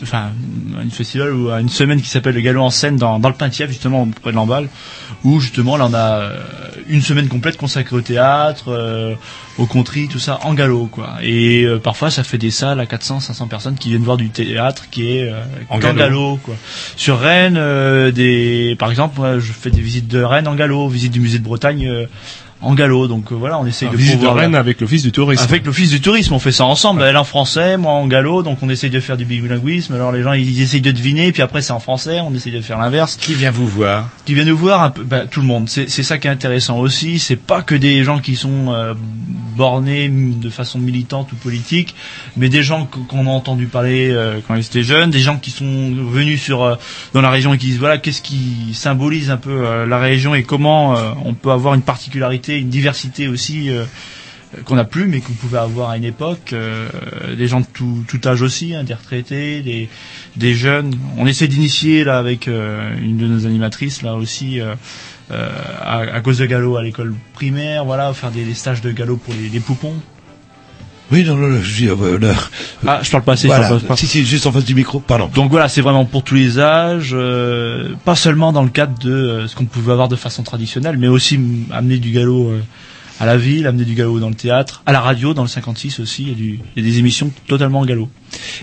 enfin, 0.02 0.30
un 0.78 0.90
festival 0.90 1.32
ou 1.32 1.50
une 1.50 1.68
semaine 1.68 2.00
qui 2.00 2.08
s'appelle 2.08 2.36
le 2.36 2.40
Galop 2.40 2.62
en 2.62 2.70
scène 2.70 2.96
dans, 2.96 3.18
dans 3.18 3.28
le 3.28 3.34
Pintief, 3.34 3.68
justement, 3.68 4.06
près 4.22 4.30
de 4.30 4.36
Lamballe, 4.36 4.68
où 5.24 5.40
justement 5.40 5.76
là 5.76 5.86
on 5.90 5.94
a 5.94 6.20
euh, 6.20 6.38
une 6.88 7.02
semaine 7.02 7.26
complète 7.28 7.56
consacrée 7.56 7.96
au 7.96 8.00
théâtre, 8.00 8.66
euh, 8.68 9.14
au 9.58 9.66
country, 9.66 10.08
tout 10.08 10.18
ça 10.18 10.38
en 10.42 10.52
galop, 10.54 10.86
quoi. 10.90 11.14
Et 11.22 11.64
euh, 11.64 11.78
parfois 11.78 12.10
ça 12.10 12.24
fait 12.24 12.38
des 12.38 12.50
salles 12.50 12.80
à 12.80 12.86
400, 12.86 13.20
500 13.20 13.46
personnes 13.46 13.74
qui 13.76 13.88
viennent 13.90 14.02
voir 14.02 14.16
du 14.18 14.28
théâtre 14.30 14.84
qui 14.90 15.16
est 15.16 15.28
euh, 15.30 15.40
En 15.70 15.76
qu'en 15.78 15.88
galop. 15.88 15.98
galop, 15.98 16.40
quoi. 16.44 16.54
Sur 16.96 17.18
Rennes, 17.20 17.56
euh, 17.58 18.10
des, 18.10 18.76
par 18.78 18.90
exemple, 18.90 19.18
moi, 19.18 19.38
je 19.38 19.52
fais 19.52 19.70
des 19.70 19.80
visites 19.80 20.08
de 20.08 20.22
Rennes 20.22 20.48
en 20.48 20.54
galop, 20.54 20.88
visite 20.88 21.12
du 21.12 21.20
musée 21.20 21.38
de 21.38 21.44
Bretagne 21.44 21.86
euh, 21.86 22.06
en 22.62 22.74
galop. 22.74 23.06
Donc 23.06 23.32
euh, 23.32 23.34
voilà, 23.34 23.58
on 23.58 23.66
essaye 23.66 23.88
Ah, 23.90 23.92
de 23.92 23.96
visite 23.98 24.20
de 24.20 24.24
la- 24.26 24.32
Rennes 24.32 24.54
avec 24.54 24.80
l'office 24.80 25.02
du 25.02 25.12
tourisme. 25.12 25.42
avec 25.44 25.64
l'office 25.66 25.90
du 25.90 26.00
tourisme, 26.00 26.32
on 26.34 26.38
fait 26.38 26.52
ça 26.52 26.64
ensemble. 26.64 27.02
Elle 27.02 27.16
en 27.16 27.24
français, 27.24 27.76
moi 27.76 27.92
en 27.92 28.06
galop, 28.06 28.42
donc 28.42 28.58
on 28.62 28.68
essaye 28.70 28.88
de 28.90 28.98
faire 29.00 29.16
du 29.18 29.24
bilinguisme. 29.26 29.94
Alors 29.94 30.10
les 30.12 30.22
gens 30.22 30.32
ils 30.32 30.60
essayent 30.62 30.80
de 30.80 30.90
deviner, 30.90 31.32
puis 31.32 31.42
après 31.42 31.60
c'est 31.62 31.72
en 31.72 31.80
français, 31.80 32.20
on 32.20 32.34
essaye 32.34 32.52
de 32.52 32.60
faire 32.62 32.78
l'inverse. 32.78 33.16
Qui 33.20 33.34
vient 33.34 33.50
vous 33.50 33.66
voir? 33.66 34.08
Qui 34.24 34.34
vient 34.34 34.44
nous 34.44 34.56
voir 34.56 34.82
un 34.82 34.90
peu, 34.90 35.02
bah, 35.02 35.24
tout 35.30 35.40
le 35.42 35.46
monde. 35.46 35.68
C'est 35.68 35.88
c'est 35.90 36.02
ça 36.02 36.16
qui 36.18 36.28
est 36.28 36.30
intéressant 36.30 36.78
aussi. 36.78 37.18
C'est 37.18 37.36
pas 37.36 37.60
que 37.62 37.74
des 37.74 38.04
gens 38.04 38.18
qui 38.20 38.36
sont 38.36 38.66
euh, 38.70 38.94
bornés 39.56 40.08
de 40.08 40.50
façon 40.50 40.78
militante 40.78 41.32
ou 41.32 41.36
politique, 41.36 41.94
mais 42.36 42.48
des 42.48 42.62
gens 42.62 42.86
qu'on 42.86 43.26
a 43.26 43.30
entendu 43.30 43.66
parler 43.66 44.10
euh, 44.10 44.40
quand 44.46 44.54
ils 44.54 44.64
étaient 44.64 44.82
jeunes, 44.82 45.10
des 45.10 45.18
gens 45.18 45.38
qui 45.38 45.50
sont 45.50 45.64
venus 45.64 46.42
sur 46.42 46.62
euh, 46.62 46.76
dans 47.14 47.22
la 47.22 47.30
région 47.30 47.54
et 47.54 47.58
qui 47.58 47.66
disent 47.66 47.78
voilà 47.78 47.98
qu'est-ce 47.98 48.22
qui 48.22 48.72
symbolise 48.74 49.30
un 49.30 49.38
peu 49.38 49.66
euh, 49.66 49.86
la 49.86 49.98
région 49.98 50.34
et 50.34 50.42
comment 50.42 50.94
on 51.24 51.34
peut 51.34 51.50
avoir 51.50 51.74
une 51.74 51.82
particularité, 51.82 52.58
une 52.58 52.68
diversité 52.68 53.28
aussi. 53.28 53.70
qu'on 54.64 54.76
n'a 54.76 54.84
plus 54.84 55.06
mais 55.06 55.20
qu'on 55.20 55.32
pouvait 55.32 55.58
avoir 55.58 55.90
à 55.90 55.96
une 55.96 56.04
époque 56.04 56.54
des 57.36 57.48
gens 57.48 57.60
de 57.60 57.66
tout, 58.06 58.20
âge 58.24 58.42
aussi 58.42 58.74
hein, 58.74 58.84
des 58.84 58.94
retraités 58.94 59.88
des, 60.36 60.54
jeunes 60.54 60.94
on 61.16 61.26
essaie 61.26 61.48
d'initier 61.48 62.04
là 62.04 62.18
avec 62.18 62.46
une 62.46 63.16
de 63.16 63.26
nos 63.26 63.46
animatrices 63.46 64.02
là 64.02 64.14
aussi 64.14 64.60
à, 65.30 65.98
à 66.00 66.20
cause 66.20 66.38
de 66.38 66.46
galop 66.46 66.76
à 66.76 66.82
l'école 66.82 67.14
primaire 67.34 67.84
voilà 67.84 68.12
faire 68.14 68.30
des, 68.30 68.44
des 68.44 68.54
stages 68.54 68.80
de 68.80 68.92
galop 68.92 69.16
pour 69.16 69.34
les, 69.34 69.48
les 69.48 69.60
poupons 69.60 69.94
Oui, 71.10 71.24
non, 71.24 71.36
non, 71.36 71.48
non, 71.48 71.60
je 71.62 71.74
dis, 71.76 71.88
euh, 71.88 71.94
voilà. 71.94 72.34
ah 72.86 73.00
je 73.02 73.10
parle 73.10 73.22
pas 73.24 73.32
assez 73.34 73.48
je 73.48 73.52
parle 73.52 73.80
pas- 73.80 73.96
Si, 73.96 74.06
si, 74.06 74.24
juste 74.24 74.46
en 74.46 74.52
face 74.52 74.64
du 74.64 74.74
micro. 74.74 74.98
Pardon. 75.00 75.30
donc 75.34 75.50
voilà, 75.50 75.68
c'est 75.68 75.80
vraiment 75.80 76.04
pour 76.04 76.22
tous 76.24 76.34
les 76.34 76.58
âges, 76.58 77.10
euh, 77.12 77.94
pas 78.04 78.14
seulement 78.16 78.52
dans 78.52 78.62
le 78.64 78.70
cadre 78.70 78.98
de 79.00 79.12
euh, 79.12 79.46
ce 79.48 79.54
qu'on 79.56 79.66
pouvait 79.66 79.92
avoir 79.92 80.08
de 80.08 80.16
façon 80.16 80.42
traditionnelle, 80.42 80.96
mais 80.98 81.08
aussi 81.08 81.38
amener 81.72 81.98
du 81.98 82.10
galop 82.10 82.50
euh, 82.50 82.60
à 83.20 83.24
la 83.26 83.36
ville, 83.36 83.66
amener 83.66 83.84
du 83.84 83.94
galop 83.94 84.18
dans 84.20 84.28
le 84.28 84.34
théâtre, 84.34 84.82
à 84.84 84.92
la 84.92 85.00
radio, 85.00 85.32
dans 85.32 85.42
le 85.42 85.48
56 85.48 86.00
aussi, 86.00 86.22
il 86.24 86.28
y 86.28 86.32
a, 86.32 86.34
du, 86.34 86.60
il 86.76 86.84
y 86.84 86.86
a 86.86 86.90
des 86.90 86.98
émissions 86.98 87.30
totalement 87.46 87.80
en 87.80 87.86
galop. 87.86 88.08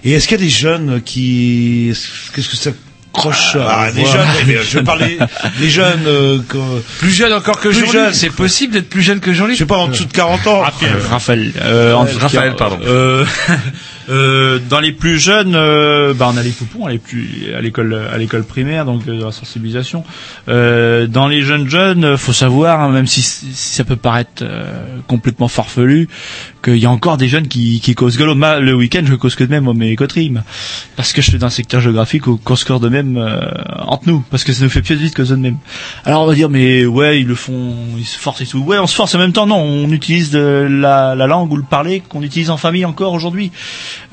Et 0.03 0.11
est-ce 0.11 0.27
qu'il 0.27 0.37
y 0.37 0.41
a 0.41 0.43
des 0.43 0.49
jeunes 0.51 1.01
qui, 1.01 1.91
qu'est-ce 2.35 2.49
que 2.49 2.55
ça 2.57 2.71
croche 3.13 3.55
Ah, 3.59 3.91
des 3.91 4.05
jeunes, 4.05 4.27
mais 4.47 4.57
je 4.63 4.79
parlais 4.79 5.17
des 5.59 5.69
jeunes, 5.69 6.03
euh, 6.07 6.39
que- 6.49 6.57
Plus 6.99 7.11
jeune 7.11 7.31
encore 7.31 7.59
que 7.59 7.69
Plus 7.69 7.85
Jean-Luc. 7.91 8.13
C'est 8.13 8.29
possible 8.31 8.73
d'être 8.73 8.89
plus 8.89 9.01
jeune 9.03 9.19
que 9.19 9.31
Jean-Luc 9.33 9.53
je 9.55 9.59
sais 9.59 9.65
pas, 9.65 9.77
en 9.77 9.87
dessous 9.87 10.05
de 10.05 10.11
40 10.13 10.47
ans. 10.47 10.63
Raphaël. 11.09 11.51
Euh, 11.61 11.93
en- 11.93 12.05
Raphaël, 12.19 12.55
pardon. 12.57 12.79
Euh, 12.85 13.23
euh, 14.09 14.59
dans 14.69 14.79
les 14.79 14.91
plus 14.91 15.19
jeunes, 15.19 15.53
euh, 15.55 16.13
bah 16.13 16.29
on 16.33 16.37
a 16.37 16.41
les 16.43 16.49
poupons, 16.51 16.85
à 16.85 16.91
les 16.91 16.97
plus- 16.97 17.53
à 17.57 17.61
l'école, 17.61 17.99
à 18.13 18.17
l'école 18.17 18.43
primaire, 18.43 18.85
donc 18.85 19.03
euh, 19.07 19.17
de 19.19 19.23
la 19.23 19.31
sensibilisation. 19.31 20.03
Euh, 20.49 21.07
dans 21.07 21.27
les 21.27 21.41
jeunes 21.43 21.69
jeunes, 21.69 22.03
euh, 22.03 22.17
faut 22.17 22.33
savoir, 22.33 22.81
hein, 22.81 22.89
même 22.89 23.07
si, 23.07 23.21
si 23.21 23.53
ça 23.53 23.83
peut 23.83 23.95
paraître 23.95 24.41
euh, 24.43 24.65
complètement 25.07 25.47
farfelu, 25.47 26.09
qu'il 26.63 26.77
y 26.77 26.85
a 26.85 26.89
encore 26.89 27.17
des 27.17 27.27
jeunes 27.27 27.47
qui, 27.47 27.79
qui 27.81 27.93
causent. 27.93 28.17
Ma- 28.19 28.59
le 28.59 28.73
week-end, 28.73 29.03
je 29.05 29.15
cause 29.15 29.35
que 29.35 29.43
de 29.43 29.49
même 29.49 29.65
moi, 29.65 29.73
mes 29.73 29.95
coteries, 29.95 30.31
parce 30.95 31.13
que 31.13 31.21
je 31.21 31.29
suis 31.29 31.37
dans 31.37 31.47
un 31.47 31.51
secteur 31.51 31.81
géographique 31.81 32.25
où 32.27 32.37
qu'on 32.37 32.55
cause 32.55 32.81
de 32.81 32.89
même 32.89 33.17
euh, 33.17 33.41
entre 33.79 34.07
nous, 34.07 34.23
parce 34.31 34.43
que 34.43 34.53
ça 34.53 34.63
nous 34.63 34.69
fait 34.69 34.81
plus 34.81 34.95
vite 34.95 35.13
que 35.13 35.21
de 35.21 35.35
même. 35.35 35.57
Alors 36.05 36.23
on 36.23 36.25
va 36.25 36.33
dire, 36.35 36.49
mais 36.49 36.85
ouais, 36.85 37.19
ils 37.19 37.27
le 37.27 37.35
font, 37.35 37.75
ils 37.97 38.05
se 38.05 38.17
forcent 38.17 38.41
et 38.41 38.45
tout. 38.45 38.59
Ouais, 38.59 38.79
on 38.79 38.87
se 38.87 38.95
force 38.95 39.13
en 39.15 39.19
même 39.19 39.33
temps. 39.33 39.45
Non, 39.45 39.57
on 39.57 39.89
utilise 39.91 40.31
de 40.31 40.67
la, 40.69 41.15
la 41.15 41.27
langue 41.27 41.51
ou 41.51 41.57
le 41.57 41.63
parler 41.63 42.01
qu'on 42.07 42.23
utilise 42.23 42.49
en 42.49 42.57
famille 42.57 42.85
encore 42.85 43.13
aujourd'hui. 43.13 43.51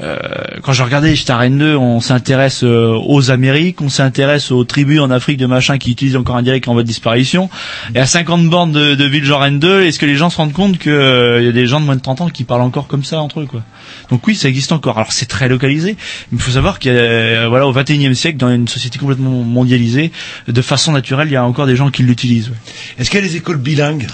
Euh, 0.01 0.17
quand 0.63 0.73
je 0.73 0.83
regardais, 0.83 1.15
j'étais 1.15 1.31
à 1.31 1.39
Rennes 1.39 1.59
2, 1.59 1.77
on 1.77 2.01
s'intéresse 2.01 2.65
euh, 2.65 2.99
aux 3.07 3.31
Amériques, 3.31 3.81
on 3.81 3.89
s'intéresse 3.89 4.51
aux 4.51 4.65
tribus 4.65 5.01
en 5.01 5.11
Afrique 5.11 5.39
de 5.39 5.47
machin 5.47 5.79
qui 5.79 5.93
utilisent 5.93 6.17
encore 6.17 6.37
un 6.37 6.43
dialecte 6.43 6.69
en 6.69 6.73
voie 6.73 6.83
de 6.83 6.89
disparition. 6.89 7.49
Et 7.95 7.99
à 7.99 8.07
50 8.07 8.49
bornes 8.49 8.73
de, 8.73 8.95
de 8.95 9.05
ville 9.05 9.25
genre 9.25 9.41
Rennes 9.43 9.59
2, 9.59 9.83
est-ce 9.83 9.99
que 9.99 10.07
les 10.07 10.17
gens 10.17 10.31
se 10.31 10.37
rendent 10.37 10.53
compte 10.53 10.79
qu'il 10.79 10.93
y 10.93 11.49
a 11.49 11.53
des 11.53 11.67
gens 11.67 11.81
de 11.81 11.85
moins 11.87 11.97
de 11.97 12.01
30 12.01 12.23
ans 12.23 12.29
qui 12.29 12.40
parlent 12.45 12.63
encore 12.63 12.87
comme 12.87 13.05
ça 13.05 13.21
entre 13.21 13.41
eux, 13.41 13.47
quoi 13.47 13.63
Donc 14.11 14.27
oui, 14.27 14.35
ça 14.35 14.49
existe 14.49 14.73
encore. 14.73 14.99
Alors 14.99 15.13
c'est 15.13 15.27
très 15.27 15.49
localisé, 15.49 15.97
mais 16.33 16.39
il 16.39 16.43
faut 16.43 16.51
savoir 16.53 16.79
qu'il 16.79 16.93
y 16.93 16.95
a, 16.95 16.99
euh, 16.99 17.47
voilà, 17.49 17.67
au 17.67 17.73
21e 17.73 18.15
siècle, 18.15 18.39
dans 18.39 18.51
une 18.53 18.69
société 18.69 18.99
complètement 18.99 19.31
mondialisée, 19.31 20.13
de 20.49 20.63
façon 20.63 20.93
naturelle, 20.93 21.29
il 21.29 21.33
y 21.33 21.37
a 21.37 21.45
encore 21.45 21.67
des 21.67 21.77
gens 21.77 21.91
qui 21.91 22.03
l'utilisent. 22.03 22.49
ouais. 22.49 22.57
Est-ce 22.99 23.11
qu'il 23.11 23.21
y 23.21 23.23
a 23.23 23.27
des 23.27 23.37
écoles 23.37 23.59
bilingues 23.59 24.07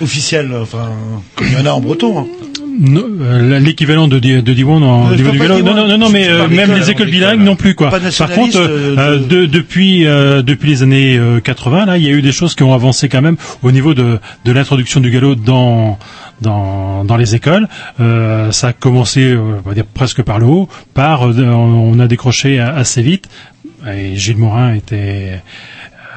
officielles, 0.00 0.50
enfin, 0.60 0.90
comme 1.36 1.46
il 1.48 1.52
y 1.54 1.56
en 1.56 1.66
a 1.66 1.70
en 1.70 1.80
breton 1.80 2.18
hein 2.20 2.26
Non, 2.80 3.04
euh, 3.20 3.58
l'équivalent 3.60 4.08
de, 4.08 4.18
de 4.18 4.52
Diwan 4.52 4.82
en 4.82 5.10
Euh, 5.12 5.16
niveau 5.16 5.30
du 5.30 5.38
de 5.38 5.44
Non, 5.62 5.74
non, 5.74 5.86
non, 5.86 5.98
non, 5.98 6.08
mais 6.10 6.28
euh, 6.28 6.48
même 6.48 6.74
les 6.74 6.90
écoles 6.90 7.10
bilingues 7.10 7.40
non 7.42 7.54
plus 7.56 7.74
quoi. 7.74 7.90
Par 7.90 8.30
contre, 8.30 8.56
euh, 8.58 9.18
de- 9.18 9.24
de- 9.42 9.46
depuis 9.46 10.06
euh, 10.06 10.42
depuis 10.42 10.70
les 10.70 10.82
années 10.82 11.16
euh, 11.18 11.40
80 11.40 11.86
là, 11.86 11.98
il 11.98 12.04
y 12.04 12.08
a 12.08 12.12
eu 12.12 12.22
des 12.22 12.32
choses 12.32 12.54
qui 12.54 12.62
ont 12.62 12.72
avancé 12.74 13.08
quand 13.08 13.22
même 13.22 13.36
au 13.62 13.70
niveau 13.70 13.94
de 13.94 14.18
de 14.44 14.52
l'introduction 14.52 15.00
du 15.00 15.10
galop 15.10 15.34
dans 15.36 15.98
dans 16.42 17.04
dans 17.04 17.16
les 17.16 17.34
écoles. 17.34 17.68
Euh, 18.00 18.52
ça 18.52 18.68
a 18.68 18.72
commencé, 18.72 19.32
euh, 19.32 19.60
on 19.64 19.68
va 19.68 19.74
dire 19.74 19.86
presque 19.86 20.22
par 20.22 20.38
le 20.38 20.46
haut, 20.46 20.68
par 20.94 21.28
euh, 21.28 21.42
on 21.44 21.98
a 21.98 22.06
décroché 22.06 22.58
assez 22.60 23.02
vite. 23.02 23.28
Et 23.86 24.16
Gilles 24.16 24.36
Morin 24.36 24.74
était 24.74 25.42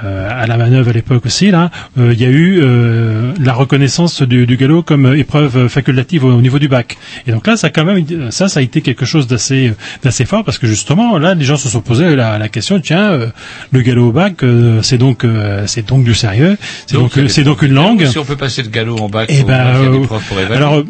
euh, 0.03 0.29
à 0.29 0.45
la 0.47 0.57
manœuvre 0.57 0.89
à 0.89 0.93
l'époque 0.93 1.25
aussi 1.25 1.51
là, 1.51 1.71
euh, 1.97 2.11
il 2.13 2.21
y 2.21 2.25
a 2.25 2.29
eu 2.29 2.59
euh, 2.61 3.31
la 3.39 3.53
reconnaissance 3.53 4.21
du, 4.21 4.45
du 4.45 4.57
galop 4.57 4.83
comme 4.83 5.15
épreuve 5.15 5.67
facultative 5.67 6.25
au, 6.25 6.31
au 6.33 6.41
niveau 6.41 6.59
du 6.59 6.67
bac. 6.67 6.97
Et 7.27 7.31
donc 7.31 7.47
là, 7.47 7.55
ça 7.55 7.67
a 7.67 7.69
quand 7.69 7.85
même, 7.85 8.31
ça, 8.31 8.47
ça 8.47 8.59
a 8.59 8.63
été 8.63 8.81
quelque 8.81 9.05
chose 9.05 9.27
d'assez, 9.27 9.73
d'assez 10.03 10.25
fort 10.25 10.43
parce 10.43 10.57
que 10.57 10.67
justement, 10.67 11.17
là, 11.17 11.33
les 11.33 11.45
gens 11.45 11.57
se 11.57 11.69
sont 11.69 11.81
posés 11.81 12.15
la, 12.15 12.37
la 12.37 12.49
question, 12.49 12.79
tiens, 12.79 13.11
euh, 13.11 13.27
le 13.71 13.81
galop 13.81 14.09
au 14.09 14.11
bac, 14.11 14.43
euh, 14.43 14.81
c'est 14.81 14.97
donc, 14.97 15.23
euh, 15.23 15.63
c'est 15.67 15.87
donc 15.87 16.03
du 16.03 16.13
sérieux, 16.13 16.57
c'est 16.87 16.95
donc, 16.95 17.13
c'est 17.27 17.43
donc 17.43 17.61
une 17.61 17.73
langue. 17.73 18.05
Si 18.05 18.17
on 18.17 18.25
peut 18.25 18.35
passer 18.35 18.63
de 18.63 18.69
galop 18.69 18.97
en 18.99 19.09
bac, 19.09 19.27
Eh 19.31 19.43
au 19.43 19.45
ben, 19.45 19.65
alors, 20.51 20.83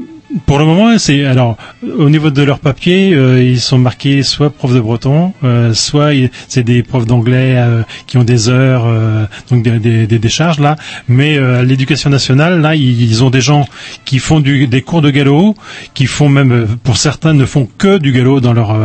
Pour 0.45 0.60
le 0.60 0.66
moment, 0.66 0.98
c'est 0.98 1.24
alors 1.26 1.56
au 1.98 2.10
niveau 2.10 2.30
de 2.30 2.41
leurs 2.44 2.60
papiers, 2.60 3.14
euh, 3.14 3.41
ils 3.41 3.60
sont 3.60 3.78
marqués 3.78 4.22
soit 4.22 4.49
profs 4.49 4.74
de 4.74 4.82
breton, 4.82 5.34
euh, 5.45 5.74
soit 5.74 6.12
c'est 6.49 6.64
des 6.64 6.84
profs 6.84 7.06
d'anglais 7.06 7.56
euh, 7.57 7.84
qui 8.06 8.18
ont 8.18 8.26
des 8.26 8.49
heures, 8.49 8.84
euh, 8.86 9.26
donc 9.49 9.64
des, 9.64 9.80
des, 9.80 10.07
des 10.07 10.20
décharges 10.20 10.60
là. 10.60 10.76
Mais 11.07 11.38
euh, 11.38 11.62
à 11.62 11.64
l'éducation 11.64 12.10
nationale, 12.10 12.60
là, 12.60 12.76
ils, 12.76 13.24
ont 13.24 13.30
des 13.30 13.40
gens 13.40 13.66
qui 14.03 14.20
font 14.20 14.41
du, 14.41 14.68
des 14.68 14.82
cours 14.82 15.02
de 15.02 15.10
galop, 15.10 15.56
qui 15.94 16.06
font 16.06 16.28
même, 16.28 16.52
euh, 16.52 16.66
pour 16.84 16.98
certains, 16.98 17.34
ne 17.34 17.45
font 17.45 17.70
que 17.78 17.98
du 17.98 18.12
galop 18.12 18.41
dans 18.41 18.53
leur 18.53 18.78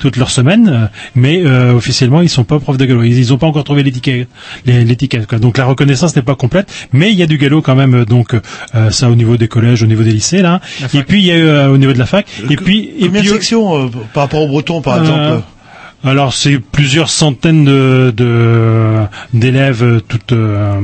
toute 0.00 0.16
leur 0.16 0.30
semaine. 0.30 0.90
Mais 1.14 1.44
officiellement, 1.46 2.22
ils 2.22 2.28
sont 2.28 2.44
pas 2.44 2.58
profs 2.58 2.76
de 2.76 2.84
galop. 2.84 3.04
Ils, 3.04 3.18
ils 3.18 3.32
ont 3.32 3.38
pas 3.38 3.46
encore 3.46 3.64
trouvé 3.64 3.82
l'étiquette. 3.84 4.28
l'étiquette. 4.66 5.32
Donc 5.36 5.58
la 5.58 5.64
reconnaissance 5.64 6.16
n'est 6.16 6.22
pas 6.22 6.34
complète, 6.34 6.72
mais 6.92 7.12
il 7.12 7.18
y 7.18 7.22
a 7.22 7.26
du 7.26 7.38
galop 7.38 7.62
quand 7.62 7.76
même. 7.76 8.04
Donc 8.04 8.34
ça 8.90 9.10
au 9.10 9.14
niveau 9.14 9.36
des 9.36 9.48
collèges, 9.48 9.82
au 9.82 9.86
niveau 9.86 10.02
des 10.02 10.12
lycées 10.12 10.42
là. 10.42 10.60
Et 10.94 11.02
puis 11.02 11.20
il 11.20 11.26
y 11.26 11.30
a 11.32 11.36
eu 11.36 11.46
euh, 11.46 11.68
au 11.68 11.76
niveau 11.78 11.92
de 11.92 11.98
la 11.98 12.06
fac. 12.06 12.26
Et 12.50 12.56
puis 12.56 12.90
et 12.98 13.06
Combien 13.06 13.22
de 13.22 13.28
sections 13.28 13.86
euh, 13.86 13.88
par 14.14 14.24
rapport 14.24 14.42
au 14.42 14.48
breton, 14.48 14.80
par 14.80 14.96
euh, 14.96 15.00
exemple 15.00 15.42
alors 16.04 16.32
c'est 16.32 16.60
plusieurs 16.60 17.08
centaines 17.10 17.64
de 17.64 18.14
d'élèves 19.34 19.82
euh, 19.82 20.00
toutes 20.00 20.30
euh, 20.30 20.78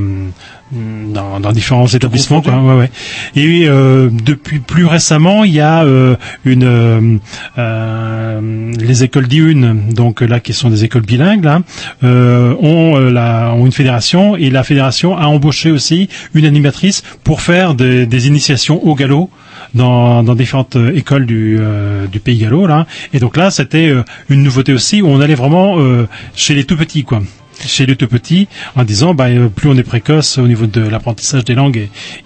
dans, 0.73 1.39
dans 1.39 1.51
différents 1.53 1.87
établissements 1.87 2.41
quoi. 2.41 2.55
Ouais, 2.55 2.75
ouais. 2.75 2.91
Et 3.35 3.65
euh, 3.67 4.09
depuis 4.11 4.59
plus 4.59 4.85
récemment, 4.85 5.45
il 5.45 5.53
y 5.53 5.61
a 5.61 5.83
euh, 5.83 6.15
une 6.43 6.63
euh, 6.63 7.17
euh, 7.57 8.73
les 8.77 9.03
écoles 9.03 9.27
d'Iune, 9.27 9.93
donc 9.93 10.19
là 10.21 10.41
qui 10.41 10.51
sont 10.51 10.69
des 10.69 10.83
écoles 10.83 11.03
bilingues 11.03 11.45
là, 11.45 11.61
euh, 12.03 12.53
ont 12.59 12.97
euh, 12.97 13.09
la 13.09 13.53
ont 13.53 13.65
une 13.65 13.71
fédération 13.71 14.35
et 14.35 14.49
la 14.49 14.63
fédération 14.63 15.17
a 15.17 15.27
embauché 15.27 15.71
aussi 15.71 16.09
une 16.33 16.45
animatrice 16.45 17.03
pour 17.23 17.41
faire 17.41 17.73
des, 17.73 18.05
des 18.05 18.27
initiations 18.27 18.85
au 18.85 18.95
galop 18.95 19.29
dans, 19.75 20.23
dans 20.23 20.35
différentes 20.35 20.75
euh, 20.75 20.95
écoles 20.95 21.25
du, 21.25 21.57
euh, 21.59 22.07
du 22.07 22.19
pays 22.19 22.37
gallo 22.39 22.65
là. 22.65 22.87
Et 23.13 23.19
donc 23.19 23.37
là, 23.37 23.51
c'était 23.51 23.89
euh, 23.89 24.03
une 24.29 24.41
nouveauté 24.41 24.73
aussi 24.73 25.01
où 25.01 25.07
on 25.07 25.21
allait 25.21 25.35
vraiment 25.35 25.79
euh, 25.79 26.07
chez 26.35 26.55
les 26.55 26.63
tout 26.63 26.77
petits 26.77 27.03
quoi. 27.03 27.21
Chez 27.65 27.85
les 27.85 27.95
tout 27.95 28.07
petits, 28.07 28.47
en 28.75 28.83
disant 28.83 29.13
bah, 29.13 29.27
plus 29.55 29.69
on 29.69 29.77
est 29.77 29.83
précoce 29.83 30.37
au 30.37 30.47
niveau 30.47 30.65
de 30.67 30.81
l'apprentissage 30.81 31.45
des 31.45 31.55
langues. 31.55 31.77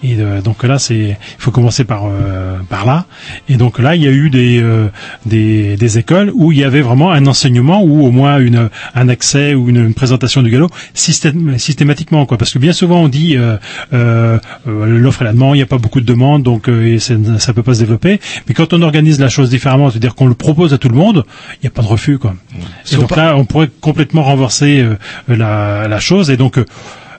Et, 0.02 0.10
et 0.12 0.16
euh, 0.18 0.40
donc 0.40 0.64
là 0.64 0.78
c'est 0.78 0.94
il 0.98 1.16
faut 1.38 1.52
commencer 1.52 1.84
par 1.84 2.02
euh, 2.06 2.58
par 2.68 2.84
là. 2.84 3.06
Et 3.48 3.56
donc 3.56 3.78
là 3.78 3.94
il 3.94 4.02
y 4.02 4.08
a 4.08 4.10
eu 4.10 4.28
des 4.28 4.60
euh, 4.60 4.88
des, 5.26 5.76
des 5.76 5.98
écoles 5.98 6.32
où 6.34 6.50
il 6.52 6.58
y 6.58 6.64
avait 6.64 6.80
vraiment 6.80 7.12
un 7.12 7.26
enseignement 7.26 7.82
ou 7.82 8.04
au 8.04 8.10
moins 8.10 8.38
une 8.38 8.68
un 8.94 9.08
accès 9.08 9.54
ou 9.54 9.68
une, 9.68 9.76
une 9.76 9.94
présentation 9.94 10.42
du 10.42 10.50
galop 10.50 10.68
systém- 10.96 11.56
systématiquement 11.58 12.26
quoi. 12.26 12.36
Parce 12.36 12.52
que 12.52 12.58
bien 12.58 12.72
souvent 12.72 13.00
on 13.02 13.08
dit 13.08 13.36
euh, 13.36 13.56
euh, 13.92 14.38
l'offre 14.66 15.22
et 15.22 15.24
la 15.26 15.32
demande 15.32 15.54
il 15.54 15.58
n'y 15.58 15.62
a 15.62 15.66
pas 15.66 15.78
beaucoup 15.78 16.00
de 16.00 16.06
demandes 16.06 16.42
donc 16.42 16.68
euh, 16.68 16.94
et 16.94 16.98
ça, 16.98 17.14
ça 17.38 17.52
peut 17.54 17.62
pas 17.62 17.74
se 17.74 17.80
développer. 17.80 18.20
Mais 18.48 18.54
quand 18.54 18.72
on 18.72 18.82
organise 18.82 19.20
la 19.20 19.28
chose 19.28 19.48
différemment 19.48 19.90
c'est-à-dire 19.90 20.14
qu'on 20.16 20.26
le 20.26 20.34
propose 20.34 20.74
à 20.74 20.78
tout 20.78 20.88
le 20.88 20.96
monde 20.96 21.24
il 21.54 21.58
n'y 21.64 21.68
a 21.68 21.70
pas 21.70 21.82
de 21.82 21.86
refus 21.88 22.18
quoi. 22.18 22.34
Et 22.92 22.96
donc 22.96 23.14
là 23.16 23.36
on 23.36 23.44
pourrait 23.44 23.70
complètement 23.80 24.22
renverser 24.24 24.80
euh, 24.80 24.96
la, 25.28 25.88
la 25.88 26.00
chose. 26.00 26.30
Et 26.30 26.36
donc 26.36 26.58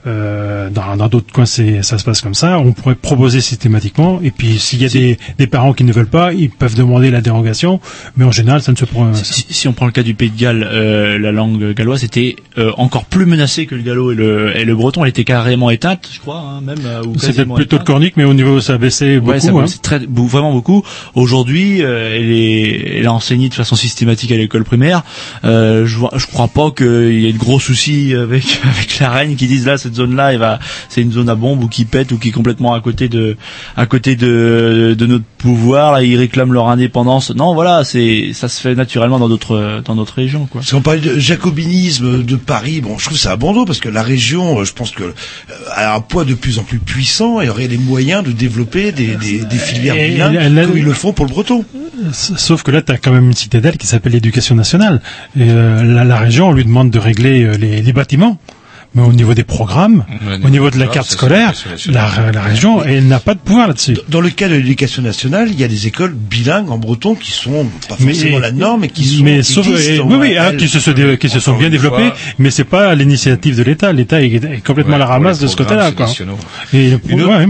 euh, 0.06 0.68
dans 0.70 0.96
dans 0.96 1.08
d'autres 1.08 1.32
coins 1.32 1.46
c'est 1.46 1.82
ça 1.82 1.98
se 1.98 2.04
passe 2.04 2.20
comme 2.20 2.34
ça 2.34 2.58
on 2.58 2.72
pourrait 2.72 2.94
proposer 2.96 3.40
systématiquement 3.40 4.20
et 4.22 4.30
puis 4.30 4.58
s'il 4.58 4.82
y 4.82 4.84
a 4.84 4.88
des, 4.88 5.18
des 5.38 5.46
parents 5.46 5.72
qui 5.72 5.84
ne 5.84 5.92
veulent 5.92 6.06
pas 6.06 6.32
ils 6.32 6.50
peuvent 6.50 6.74
demander 6.74 7.10
la 7.10 7.20
dérogation 7.20 7.80
mais 8.16 8.24
en 8.24 8.32
général 8.32 8.62
ça 8.62 8.72
ne 8.72 8.76
se 8.76 8.84
prend 8.84 9.12
Si, 9.14 9.46
si 9.48 9.68
on 9.68 9.72
prend 9.72 9.86
le 9.86 9.92
cas 9.92 10.02
du 10.02 10.14
Pays 10.14 10.30
de 10.30 10.38
Galles, 10.38 10.66
euh, 10.70 11.18
la 11.18 11.32
langue 11.32 11.72
galloise 11.72 12.04
était 12.04 12.36
euh, 12.58 12.72
encore 12.78 13.04
plus 13.04 13.26
menacée 13.26 13.66
que 13.66 13.74
le 13.74 13.82
gallo 13.82 14.12
et 14.12 14.14
le, 14.14 14.56
et 14.56 14.64
le 14.64 14.74
breton. 14.74 15.04
Elle 15.04 15.10
était 15.10 15.24
carrément 15.24 15.70
éteinte, 15.70 16.08
je 16.12 16.18
crois, 16.20 16.38
hein, 16.40 16.60
même. 16.60 16.78
euh, 16.84 17.02
c'était 17.18 17.44
plutôt 17.44 17.56
le 17.58 17.62
éteinte. 17.64 17.84
cornique 17.84 18.14
mais 18.16 18.24
au 18.24 18.34
niveau 18.34 18.60
ça 18.60 18.74
a 18.74 18.78
baissé 18.78 19.18
beaucoup 19.20 19.32
Ouais, 19.32 19.40
ça 19.40 19.50
hein. 19.52 19.66
c'est 19.66 19.82
très 19.82 20.00
vraiment 20.08 20.52
beaucoup. 20.52 20.82
Aujourd'hui, 21.14 21.82
euh, 21.82 22.16
elle 22.16 22.30
est 22.30 22.98
elle 22.98 23.04
est 23.04 23.08
enseignée 23.08 23.48
de 23.48 23.54
façon 23.54 23.76
systématique 23.76 24.32
à 24.32 24.36
l'école 24.36 24.64
primaire. 24.64 25.02
Euh, 25.44 25.86
je 25.86 25.96
vois, 25.96 26.10
je 26.16 26.26
crois 26.26 26.48
pas 26.48 26.70
qu'il 26.70 27.20
y 27.20 27.26
ait 27.28 27.32
de 27.32 27.38
gros 27.38 27.60
soucis 27.60 28.14
avec 28.14 28.60
avec 28.64 28.98
la 28.98 29.10
reine 29.10 29.36
qui 29.36 29.46
disent 29.46 29.66
là 29.66 29.78
cette 29.92 29.96
zone 29.96 30.16
là, 30.16 30.32
elle 30.32 30.38
va 30.38 30.58
c'est 30.88 31.02
une 31.02 31.12
zone 31.12 31.28
à 31.28 31.34
bombe 31.34 31.62
ou 31.64 31.68
qui 31.68 31.84
pète 31.84 32.12
ou 32.12 32.18
qui 32.18 32.28
est 32.28 32.32
complètement 32.32 32.74
à 32.74 32.80
côté 32.80 33.08
de 33.08 33.36
à 33.76 33.86
côté 33.86 34.16
de 34.16 34.94
de 34.98 35.06
notre 35.06 35.24
pouvoir. 35.38 35.92
Là, 35.92 36.02
ils 36.02 36.16
réclament 36.16 36.52
leur 36.52 36.68
indépendance. 36.68 37.30
Non, 37.34 37.54
voilà, 37.54 37.84
c'est 37.84 38.32
ça 38.32 38.48
se 38.48 38.60
fait 38.60 38.74
naturellement 38.74 39.18
dans 39.18 39.28
d'autres 39.28 39.82
dans 39.84 39.94
d'autres 39.96 40.14
régions 40.14 40.46
quoi. 40.46 40.60
Parce 40.60 40.70
qu'on 40.72 40.80
parlait 40.82 41.00
de 41.00 41.18
jacobinisme 41.18 42.22
de 42.24 42.36
Paris, 42.36 42.80
bon, 42.80 42.98
je 42.98 43.06
trouve 43.06 43.18
ça 43.18 43.32
abandon 43.32 43.64
parce 43.64 43.78
que 43.80 43.88
la 43.88 44.02
région, 44.02 44.60
euh, 44.60 44.64
je 44.64 44.72
pense 44.72 44.90
que 44.92 45.02
euh, 45.04 45.12
a 45.74 45.94
un 45.94 46.00
poids 46.00 46.24
de 46.24 46.34
plus 46.34 46.58
en 46.58 46.62
plus 46.62 46.78
puissant 46.78 47.40
et 47.40 47.48
aurait 47.48 47.68
les 47.68 47.78
moyens 47.78 48.24
de 48.24 48.32
développer 48.32 48.92
des, 48.92 49.16
des, 49.16 49.44
des 49.44 49.56
filières 49.58 49.96
Et- 49.96 50.10
bilingues 50.10 50.34
et 50.36 50.48
la- 50.48 50.64
comme 50.66 50.78
ils 50.78 50.84
le 50.84 50.92
font 50.92 51.12
pour 51.12 51.26
le 51.26 51.30
breton. 51.30 51.64
Sauf 52.12 52.62
que 52.62 52.70
là, 52.70 52.82
tu 52.82 52.90
as 52.92 52.98
quand 52.98 53.12
même 53.12 53.26
une 53.26 53.34
citadelle 53.34 53.76
qui 53.76 53.86
s'appelle 53.86 54.12
l'éducation 54.12 54.54
nationale. 54.54 55.00
Et 55.38 55.42
euh, 55.50 55.82
la, 55.84 56.04
la 56.04 56.16
région, 56.16 56.48
on 56.48 56.52
lui 56.52 56.64
demande 56.64 56.90
de 56.90 56.98
régler 56.98 57.56
les, 57.58 57.82
les 57.82 57.92
bâtiments. 57.92 58.38
Mais 58.94 59.02
au 59.02 59.12
niveau 59.12 59.32
des 59.32 59.42
programmes, 59.44 60.04
Ouais, 60.26 60.38
au 60.44 60.50
niveau 60.50 60.68
de 60.70 60.78
la 60.78 60.86
carte 60.86 61.10
scolaire, 61.10 61.52
la, 61.88 62.06
région, 62.42 62.84
elle 62.84 63.06
n'a 63.08 63.20
pas 63.20 63.32
de 63.32 63.38
pouvoir 63.40 63.68
là-dessus. 63.68 63.96
Dans 64.10 64.20
le 64.20 64.28
cas 64.28 64.48
de 64.50 64.54
l'éducation 64.54 65.00
nationale, 65.00 65.48
il 65.50 65.58
y 65.58 65.64
a 65.64 65.68
des 65.68 65.86
écoles 65.86 66.12
bilingues 66.12 66.70
en 66.70 66.76
breton 66.76 67.14
qui 67.14 67.30
sont 67.30 67.66
pas 67.88 67.96
Mais- 68.00 68.12
forcément 68.12 68.38
la 68.38 68.52
norme, 68.52 68.82
mais 68.82 68.88
qui 68.88 69.04
sont 69.06 69.24
mais 69.24 69.38
qui 69.40 69.44
sauf, 69.52 69.66
oui, 69.66 70.00
oui, 70.20 70.36
hein, 70.36 70.50
hein, 70.52 70.56
qui 70.56 70.68
se, 70.68 70.78
sont 70.78 70.92
dé- 70.92 71.16
qui 71.18 71.30
se 71.30 71.40
sont 71.40 71.54
bien 71.56 71.66
une 71.68 71.72
développés, 71.72 72.08
fois- 72.08 72.16
mais 72.38 72.50
c'est 72.50 72.64
pas 72.64 72.94
l'initiative 72.94 73.56
de 73.56 73.62
l'État. 73.62 73.92
L'État 73.94 74.20
est, 74.22 74.26
est 74.34 74.62
complètement 74.66 74.90
Ouais, 74.90 74.96
à 74.96 74.98
la 74.98 75.06
ramasse 75.06 75.38
de 75.38 75.46
ce 75.46 75.56
côté-là, 75.56 75.92
quoi. 75.92 76.06
Et 76.74 76.90
le 76.90 76.92
Une 76.92 76.98
pro- 76.98 77.18
autre- 77.18 77.28
ouais. 77.38 77.46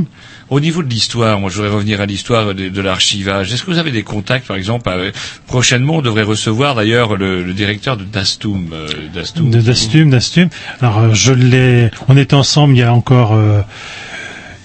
Au 0.52 0.60
niveau 0.60 0.82
de 0.82 0.88
l'histoire, 0.90 1.40
moi 1.40 1.48
je 1.50 1.56
voudrais 1.56 1.70
revenir 1.72 2.00
à 2.02 2.06
l'histoire 2.06 2.54
de, 2.54 2.68
de 2.68 2.80
l'archivage. 2.82 3.52
Est-ce 3.52 3.62
que 3.64 3.70
vous 3.70 3.78
avez 3.78 3.90
des 3.90 4.02
contacts, 4.02 4.46
par 4.46 4.56
exemple, 4.56 4.88
avec- 4.90 5.14
prochainement 5.46 5.96
on 5.96 6.02
devrait 6.02 6.24
recevoir 6.24 6.74
d'ailleurs 6.74 7.16
le, 7.16 7.42
le 7.42 7.54
directeur 7.54 7.96
de 7.96 8.04
Dastum, 8.04 8.68
euh, 8.74 8.86
Dastum. 9.14 9.50
de 9.50 9.60
d'Astum, 9.62 10.10
d'Astum. 10.10 10.48
Alors 10.82 10.98
euh, 10.98 11.08
je 11.14 11.32
l'ai, 11.32 11.90
on 12.08 12.16
était 12.18 12.34
ensemble 12.34 12.74
il 12.76 12.80
y 12.80 12.82
a 12.82 12.92
encore 12.92 13.32
euh, 13.34 13.62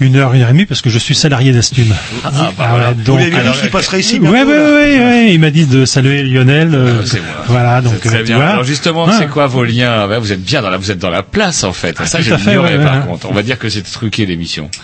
une 0.01 0.15
heure, 0.18 0.34
une 0.34 0.41
heure 0.41 0.49
et 0.49 0.51
demie 0.51 0.65
parce 0.65 0.81
que 0.81 0.89
je 0.89 0.99
suis 0.99 1.15
salarié 1.15 1.53
d'Astum. 1.53 1.85
Ah, 2.23 2.31
bah, 2.31 2.31
Ah, 2.41 2.51
voilà. 2.69 2.88
ouais, 2.89 2.93
Vous 2.97 3.03
donc, 3.03 3.19
l'avez 3.19 3.31
dit 3.31 3.38
alors, 3.38 3.59
qu'il 3.61 3.69
passerait 3.69 3.99
ici 4.01 4.19
là. 4.19 4.30
ouais, 4.30 4.43
ouais, 4.43 5.34
il 5.34 5.39
m'a 5.39 5.51
dit 5.51 5.65
de 5.68 5.85
saluer 5.85 6.22
Lionel. 6.23 6.72
euh, 6.76 6.99
Ah, 7.01 7.05
c'est 7.05 7.19
moi. 7.22 7.30
Voilà, 7.47 7.81
donc 7.81 7.93
C'est 8.03 8.09
euh, 8.09 8.11
très 8.11 8.23
bien. 8.23 8.39
Alors 8.41 8.64
justement, 8.65 9.05
Ouais. 9.05 9.14
c'est 9.18 9.27
quoi 9.30 9.47
vos 9.47 9.64
liens? 9.64 10.05
Ouais, 10.09 10.19
Vous 10.19 10.34
êtes 10.34 10.43
bien 10.43 10.61
dans 10.61 10.69
la, 10.69 10.76
vous 10.77 10.91
êtes 10.91 10.99
dans 10.99 11.09
la 11.09 11.23
place 11.23 11.64
en 11.64 11.72
fait. 11.73 11.97
ça, 12.05 12.18
tout 12.18 12.26
je 12.26 12.35
l'ignorais 12.35 12.77
ouais, 12.77 12.84
par 12.84 12.95
ouais. 12.99 13.05
contre. 13.07 13.27
On 13.31 13.34
va 13.34 13.41
dire 13.41 13.57
que 13.57 13.69
c'est 13.69 13.84
truqué 13.84 14.26
l'émission. 14.26 14.69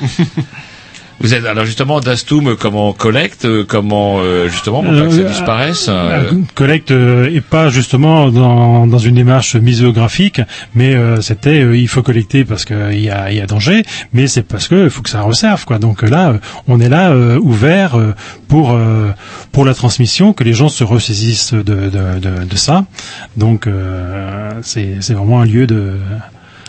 Vous 1.23 1.33
êtes 1.33 1.45
alors 1.45 1.63
justement 1.65 2.01
Dastum 2.01 2.55
comment 2.57 2.91
collecte, 2.91 3.45
euh, 3.45 3.63
comment 3.65 4.17
euh, 4.19 4.49
justement 4.49 4.83
pour 4.83 4.91
pas 4.91 5.05
que 5.05 5.09
ça 5.11 5.21
Euh, 5.21 5.27
disparaisse. 5.29 5.85
Euh, 5.89 5.93
euh, 5.93 6.31
collecte 6.53 6.91
euh, 6.91 7.29
et 7.33 7.39
pas 7.39 7.69
justement 7.69 8.29
dans, 8.29 8.85
dans 8.87 8.97
une 8.97 9.15
démarche 9.15 9.55
muséographique, 9.55 10.41
mais 10.75 10.93
euh, 10.95 11.21
c'était 11.21 11.61
euh, 11.63 11.77
il 11.77 11.87
faut 11.87 12.01
collecter 12.03 12.43
parce 12.43 12.65
qu'il 12.65 12.99
y 12.99 13.09
a, 13.09 13.31
y 13.31 13.39
a 13.39 13.45
danger, 13.45 13.83
mais 14.11 14.27
c'est 14.27 14.43
parce 14.43 14.67
que 14.67 14.89
faut 14.89 15.01
que 15.01 15.09
ça 15.09 15.21
resserve 15.21 15.63
quoi. 15.65 15.79
Donc 15.79 16.03
euh, 16.03 16.07
là, 16.09 16.29
euh, 16.31 16.37
on 16.67 16.81
est 16.81 16.89
là 16.89 17.11
euh, 17.11 17.39
ouvert 17.41 17.95
euh, 17.97 18.13
pour 18.49 18.73
euh, 18.73 19.11
pour 19.53 19.63
la 19.63 19.73
transmission, 19.73 20.33
que 20.33 20.43
les 20.43 20.53
gens 20.53 20.67
se 20.69 20.83
ressaisissent 20.83 21.53
de 21.53 21.61
de, 21.63 22.19
de, 22.19 22.43
de 22.45 22.55
ça. 22.57 22.85
Donc 23.37 23.65
euh, 23.65 24.49
c'est 24.61 24.97
c'est 24.99 25.13
vraiment 25.13 25.39
un 25.39 25.45
lieu 25.45 25.67
de 25.67 25.93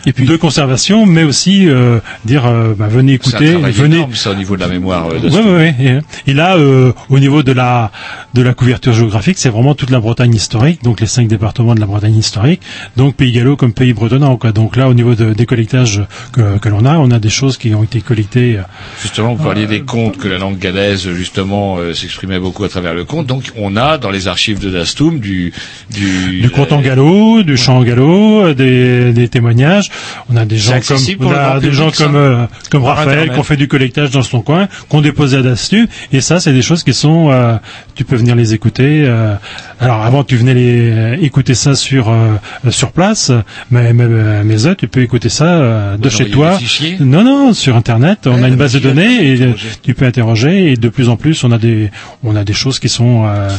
et 0.05 0.13
puis 0.13 0.25
de 0.25 0.35
conservation, 0.37 1.05
mais 1.05 1.23
aussi 1.23 1.67
euh, 1.67 1.99
dire 2.25 2.45
euh, 2.45 2.73
bah, 2.77 2.87
venez 2.87 3.13
écouter, 3.13 3.53
venez 3.81 3.95
énorme 3.97 4.13
ça 4.15 4.31
au 4.31 4.35
niveau 4.35 4.55
de 4.55 4.61
la 4.61 4.67
mémoire. 4.67 5.07
euh, 5.07 5.13
Ouais, 5.15 5.19
Dastum. 5.21 5.45
ouais, 5.47 5.75
ouais. 5.79 6.01
Et, 6.25 6.31
et 6.31 6.33
là, 6.33 6.55
euh, 6.57 6.91
au 7.09 7.19
niveau 7.19 7.43
de 7.43 7.51
la 7.51 7.91
de 8.35 8.41
la 8.41 8.53
couverture 8.53 8.93
géographique, 8.93 9.37
c'est 9.39 9.49
vraiment 9.49 9.73
toute 9.75 9.89
la 9.89 9.99
Bretagne 10.01 10.35
historique, 10.35 10.83
donc 10.83 10.99
les 10.99 11.07
cinq 11.07 11.27
départements 11.27 11.73
de 11.73 11.79
la 11.79 11.85
Bretagne 11.85 12.17
historique, 12.17 12.61
donc 12.97 13.15
Pays 13.15 13.31
Gallo 13.31 13.55
comme 13.55 13.73
pays 13.73 13.93
bretonnant. 13.93 14.35
Quoi. 14.37 14.51
Donc 14.51 14.75
là, 14.75 14.89
au 14.89 14.93
niveau 14.93 15.15
de, 15.15 15.33
des 15.33 15.45
collectages 15.45 16.01
que, 16.33 16.57
que 16.59 16.69
l'on 16.69 16.85
a, 16.85 16.97
on 16.97 17.09
a 17.11 17.19
des 17.19 17.29
choses 17.29 17.57
qui 17.57 17.73
ont 17.73 17.83
été 17.83 18.01
collectées. 18.01 18.57
euh, 18.57 18.63
Justement, 19.01 19.33
vous 19.35 19.43
parliez 19.43 19.67
des 19.67 19.81
contes 19.83 20.17
que 20.17 20.27
la 20.27 20.37
langue 20.37 20.59
galaise 20.59 21.09
justement 21.13 21.77
euh, 21.77 21.93
s'exprimait 21.93 22.39
beaucoup 22.39 22.63
à 22.65 22.69
travers 22.69 22.93
le 22.93 23.05
conte. 23.05 23.25
Donc, 23.27 23.51
on 23.57 23.77
a 23.77 23.97
dans 23.97 24.11
les 24.11 24.27
archives 24.27 24.59
de 24.59 24.69
Dastum 24.69 25.19
du 25.19 25.53
du, 25.91 26.41
du 26.41 26.49
conte 26.49 26.73
en 26.73 26.81
gallo, 26.81 27.41
du 27.43 27.55
chant 27.57 27.77
en 27.77 27.83
gallo, 27.83 28.43
euh, 28.47 28.53
des, 28.53 29.13
des 29.13 29.29
témoignages. 29.29 29.89
On 30.29 30.35
a 30.35 30.45
des 30.45 30.57
gens 30.57 30.79
comme 30.85 30.97
on 31.27 31.31
a 31.31 31.59
des 31.61 31.71
gens 31.71 31.89
comme 31.91 32.15
euh, 32.15 32.45
comme 32.69 32.83
Raphaël 32.83 33.31
qui 33.31 33.39
ont 33.39 33.43
fait 33.43 33.55
du 33.57 33.67
collectage 33.69 34.11
dans 34.11 34.23
son 34.23 34.41
coin, 34.41 34.67
qu'on 34.89 35.01
déposé 35.01 35.37
à 35.37 35.41
Dastu. 35.41 35.87
Et 36.11 36.19
ça, 36.19 36.39
c'est 36.41 36.53
des 36.53 36.61
choses 36.61 36.83
qui 36.83 36.93
sont. 36.93 37.29
euh, 37.31 37.55
tu 37.95 38.03
peux 38.03 38.15
venir 38.15 38.35
les 38.35 38.53
écouter 38.53 39.05
euh, 39.05 39.35
Alors 39.79 40.01
avant, 40.03 40.23
tu 40.23 40.37
venais 40.37 40.53
les, 40.53 40.91
euh, 40.91 41.17
écouter 41.21 41.53
ça 41.53 41.75
sur 41.75 42.09
euh, 42.09 42.35
sur 42.69 42.91
place, 42.91 43.31
mais 43.71 43.91
mais, 43.93 44.05
mais 44.43 44.57
ça, 44.59 44.73
tu 44.75 44.87
peux 44.87 45.01
écouter 45.01 45.27
ça 45.29 45.45
euh, 45.45 45.97
de 45.97 46.09
chez 46.09 46.25
toi. 46.31 46.57
Non, 47.01 47.23
non, 47.23 47.53
sur 47.53 47.75
Internet, 47.75 48.19
on 48.25 48.41
a 48.41 48.47
une 48.47 48.55
base 48.55 48.73
de 48.73 48.79
données 48.79 49.27
et 49.33 49.41
euh, 49.41 49.51
tu 49.83 49.93
peux 49.93 50.05
interroger. 50.05 50.71
Et 50.71 50.75
de 50.77 50.87
plus 50.89 51.09
en 51.09 51.17
plus, 51.17 51.43
on 51.43 51.51
a 51.51 51.57
des 51.57 51.91
on 52.23 52.35
a 52.35 52.43
des 52.45 52.53
choses 52.53 52.79
qui 52.79 52.87
sont 52.89 53.25
euh, 53.25 53.49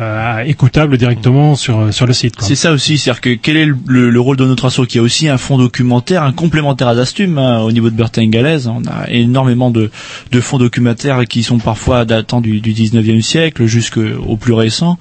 euh, 0.00 0.38
écoutables 0.46 0.96
directement 0.96 1.54
sur 1.54 1.92
sur 1.92 2.06
le 2.06 2.12
site. 2.12 2.34
C'est 2.40 2.54
ça 2.54 2.72
aussi, 2.72 2.96
c'est-à-dire 2.96 3.20
que 3.20 3.34
quel 3.34 3.56
est 3.56 3.66
le, 3.66 3.76
le- 3.86 4.10
le 4.10 4.20
rôle 4.20 4.36
de 4.38 4.46
notre 4.46 4.64
asso 4.66 4.80
qui 4.88 4.98
a 4.98 5.02
aussi 5.02 5.28
un 5.28 5.36
fonds 5.38 5.58
documentaire, 5.58 6.22
un 6.22 6.32
complémentaire 6.32 6.88
à 6.88 6.94
Dastum 6.94 7.36
hein, 7.38 7.60
au 7.60 7.72
niveau 7.72 7.90
de 7.90 7.94
Bretagne 7.96 8.30
Galaise. 8.30 8.68
On 8.68 8.82
a 8.86 9.08
énormément 9.10 9.70
de, 9.70 9.90
de 10.32 10.40
fonds 10.40 10.58
documentaires 10.58 11.26
qui 11.28 11.42
sont 11.42 11.58
parfois 11.58 12.04
datant 12.06 12.40
du, 12.40 12.60
du 12.60 12.72
19e 12.72 13.20
siècle 13.20 13.66
jusqu'au 13.66 14.36
plus 14.40 14.54
récent. 14.54 14.98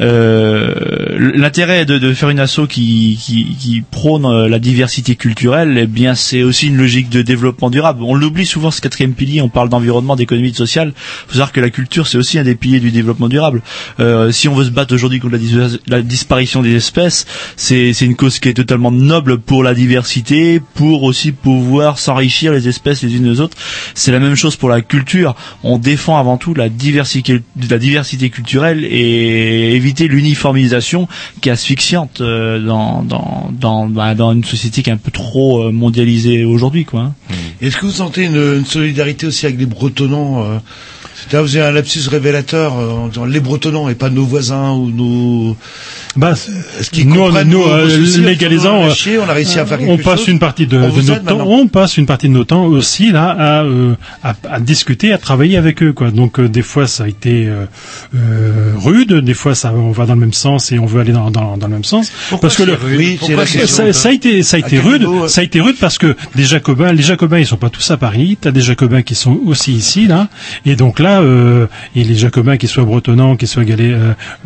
Euh, 0.00 0.74
L'intérêt 1.34 1.84
de, 1.84 1.98
de 1.98 2.12
faire 2.14 2.30
une 2.30 2.40
asso 2.40 2.60
qui, 2.68 3.18
qui, 3.20 3.46
qui 3.58 3.82
prône 3.82 4.24
euh, 4.24 4.48
la 4.48 4.58
diversité 4.58 5.14
culturelle, 5.16 5.76
eh 5.78 5.86
bien 5.86 6.14
c'est 6.14 6.42
aussi 6.42 6.68
une 6.68 6.76
logique 6.76 7.10
de 7.10 7.22
développement 7.22 7.68
durable. 7.70 8.02
On 8.02 8.14
l'oublie 8.14 8.46
souvent 8.46 8.70
ce 8.70 8.80
quatrième 8.80 9.12
pilier, 9.12 9.42
on 9.42 9.48
parle 9.48 9.68
d'environnement, 9.68 10.16
d'économie, 10.16 10.52
de 10.52 10.56
social. 10.56 10.92
faut 11.26 11.32
savoir 11.34 11.52
que 11.52 11.60
la 11.60 11.70
culture 11.70 12.06
c'est 12.06 12.16
aussi 12.18 12.38
un 12.38 12.44
des 12.44 12.54
piliers 12.54 12.80
du 12.80 12.90
développement 12.90 13.28
durable. 13.28 13.62
Euh, 14.00 14.32
si 14.32 14.48
on 14.48 14.54
veut 14.54 14.64
se 14.64 14.70
battre 14.70 14.94
aujourd'hui 14.94 15.20
contre 15.20 15.32
la, 15.34 15.38
dis- 15.38 15.78
la 15.86 16.02
disparition 16.02 16.62
des 16.62 16.74
espèces, 16.74 17.26
c'est 17.56 17.92
une 18.00 18.16
cause 18.16 18.38
qui 18.38 18.48
est 18.48 18.54
totalement 18.54 18.90
noble 18.90 19.38
pour 19.38 19.62
la 19.62 19.74
diversité, 19.74 20.60
pour 20.74 21.02
aussi 21.02 21.32
pouvoir 21.32 21.98
s'enrichir 21.98 22.52
les 22.52 22.68
espèces 22.68 23.02
les 23.02 23.14
unes 23.16 23.28
aux 23.28 23.40
autres. 23.40 23.56
C'est 23.94 24.12
la 24.12 24.20
même 24.20 24.34
chose 24.36 24.56
pour 24.56 24.68
la 24.68 24.80
culture. 24.80 25.34
On 25.62 25.78
défend 25.78 26.18
avant 26.18 26.38
tout 26.38 26.54
la 26.54 26.68
diversité, 26.68 27.42
la 27.68 27.78
diversité 27.78 28.30
culturelle 28.30 28.84
et 28.84 29.74
l'uniformisation 29.98 31.08
qui 31.40 31.48
est 31.48 31.52
asphyxiante 31.52 32.20
euh, 32.20 32.58
dans 32.64 33.02
dans 33.02 33.50
dans, 33.52 33.86
bah, 33.86 34.14
dans 34.14 34.32
une 34.32 34.44
société 34.44 34.82
qui 34.82 34.90
est 34.90 34.92
un 34.92 34.96
peu 34.96 35.10
trop 35.10 35.62
euh, 35.62 35.72
mondialisée 35.72 36.44
aujourd'hui, 36.44 36.84
quoi. 36.84 37.00
hein. 37.00 37.14
Est-ce 37.60 37.76
que 37.76 37.86
vous 37.86 37.92
sentez 37.92 38.24
une, 38.24 38.64
solidarité 38.64 39.26
aussi 39.26 39.46
avec 39.46 39.58
les 39.58 39.66
Bretonnants 39.66 40.42
euh, 40.42 40.58
C'est-à-dire, 41.14 41.42
vous 41.42 41.56
avez 41.56 41.66
un 41.66 41.72
lapsus 41.72 42.08
révélateur 42.08 42.72
en 42.74 43.08
disant 43.08 43.24
les 43.26 43.40
Bretonnants 43.40 43.88
et 43.88 43.94
pas 43.94 44.10
nos 44.10 44.24
voisins 44.24 44.72
ou 44.72 44.90
nos... 44.90 45.56
Bah, 46.16 46.32
Est-ce 46.80 46.90
qu'ils 46.90 47.08
nous, 47.08 47.14
nous 47.30 47.44
nos- 47.44 47.68
euh, 47.68 47.86
nos 47.98 48.24
légalisant, 48.26 48.78
On 48.80 48.86
euh, 48.88 48.90
chier, 48.94 49.18
on 49.18 49.28
a 49.28 49.32
réussi 49.32 49.58
à 49.60 49.66
faire 49.66 49.78
quelque 49.78 49.90
on 49.90 49.96
passe 49.98 50.20
chose. 50.20 50.28
une 50.28 50.38
partie 50.40 50.66
de, 50.66 50.76
de 50.76 51.02
notre 51.06 51.24
temps, 51.24 51.46
on 51.46 51.68
passe 51.68 51.96
une 51.98 52.06
partie 52.06 52.28
de 52.28 52.32
notre 52.34 52.48
temps 52.48 52.64
aussi 52.64 53.12
là 53.12 53.30
à, 53.38 53.62
euh, 53.62 53.94
à, 54.24 54.34
à 54.50 54.58
discuter, 54.60 55.12
à 55.12 55.18
travailler 55.18 55.56
avec 55.56 55.82
eux 55.82 55.92
quoi. 55.92 56.10
Donc 56.10 56.40
euh, 56.40 56.48
des 56.48 56.62
fois 56.62 56.86
ça 56.88 57.04
a 57.04 57.08
été 57.08 57.46
euh, 57.46 57.64
euh, 58.14 58.72
rude, 58.76 59.12
des 59.14 59.34
fois 59.34 59.54
ça 59.54 59.72
on 59.74 59.92
va 59.92 60.06
dans 60.06 60.14
le 60.14 60.20
même 60.20 60.32
sens 60.32 60.72
et 60.72 60.78
on 60.78 60.86
veut 60.86 61.00
aller 61.00 61.12
dans, 61.12 61.30
dans, 61.30 61.56
dans 61.56 61.66
le 61.68 61.72
même 61.74 61.84
sens. 61.84 62.10
Pourquoi 62.28 62.48
parce 62.48 62.56
que 62.56 62.64
le, 62.64 62.74
rude 62.74 62.98
Oui, 62.98 63.18
la 63.28 63.46
ça, 63.46 63.92
ça 63.92 64.08
a 64.08 64.12
été 64.12 64.42
ça 64.42 64.56
a 64.56 64.60
À 64.60 64.66
été 64.66 64.78
rude, 64.78 65.02
niveau, 65.02 65.28
ça 65.28 65.40
a 65.40 65.44
été 65.44 65.60
rude 65.60 65.76
parce 65.80 65.98
que 65.98 66.16
des 66.34 66.44
Jacobins, 66.44 66.92
les 66.92 67.02
Jacobins 67.02 67.38
ils 67.38 67.46
sont 67.46 67.56
pas 67.56 67.70
tous 67.70 67.88
à 67.90 67.96
Paris, 67.96 68.36
t'as 68.40 68.50
des 68.50 68.60
Jacobins 68.62 69.02
qui 69.02 69.14
sont 69.14 69.38
aussi 69.46 69.72
ici 69.72 70.06
là, 70.06 70.28
et 70.66 70.76
donc 70.76 70.98
là 70.98 71.20
euh, 71.20 71.66
et 71.94 72.02
les 72.04 72.16
Jacobins 72.16 72.56
qui 72.56 72.66
soient 72.66 72.84
bretonnants, 72.84 73.36
qui 73.36 73.46
soient 73.46 73.64
galais, 73.64 73.94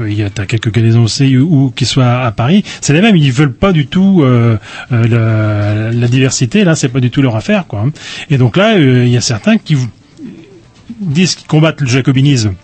il 0.07 0.13
y 0.15 0.23
a 0.23 0.31
t'as 0.31 0.45
quelques 0.47 0.71
galaisans 0.73 1.03
aussi 1.05 1.37
ou, 1.55 1.67
ou 1.67 1.71
qui 1.71 1.85
soient 1.87 2.23
à 2.25 2.33
Paris, 2.33 2.65
c'est 2.81 2.93
les 2.93 3.01
mêmes, 3.01 3.17
ils 3.17 3.33
veulent 3.33 3.53
pas 3.53 3.73
du 3.73 3.87
tout 3.87 4.23
euh, 4.23 4.59
euh, 4.93 5.09
la, 5.09 5.93
la 5.93 6.09
diversité 6.09 6.65
là, 6.65 6.75
c'est 6.75 6.89
pas 6.89 7.01
du 7.01 7.11
tout 7.11 7.23
leur 7.23 7.37
affaire 7.37 7.67
quoi. 7.67 7.85
Et 8.31 8.39
donc 8.39 8.57
là 8.57 8.75
euh, 8.77 9.05
il 9.07 9.13
y 9.13 9.17
a 9.17 9.21
certains 9.21 9.59
qui 9.59 9.77
disent 11.01 11.35
qu'ils 11.35 11.47
combattent 11.47 11.81
le 11.81 11.87
jacobinisme 11.87 12.55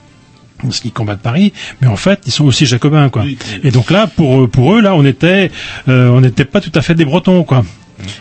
parce 0.63 0.81
qu'ils 0.81 0.93
combattent 0.93 1.23
Paris, 1.23 1.53
mais 1.81 1.89
en 1.89 1.97
fait 1.97 2.21
ils 2.27 2.33
sont 2.33 2.45
aussi 2.45 2.67
jacobins 2.67 3.09
quoi. 3.09 3.25
Et 3.65 3.71
donc 3.71 3.91
là 3.91 4.07
pour 4.07 4.49
pour 4.49 4.75
eux 4.75 4.81
là 4.83 4.95
on 4.95 5.05
était 5.05 5.51
euh, 5.89 6.09
on 6.11 6.21
n'était 6.21 6.45
pas 6.45 6.61
tout 6.61 6.73
à 6.75 6.83
fait 6.83 6.95
des 6.95 7.05
Bretons 7.07 7.45
quoi. 7.45 7.65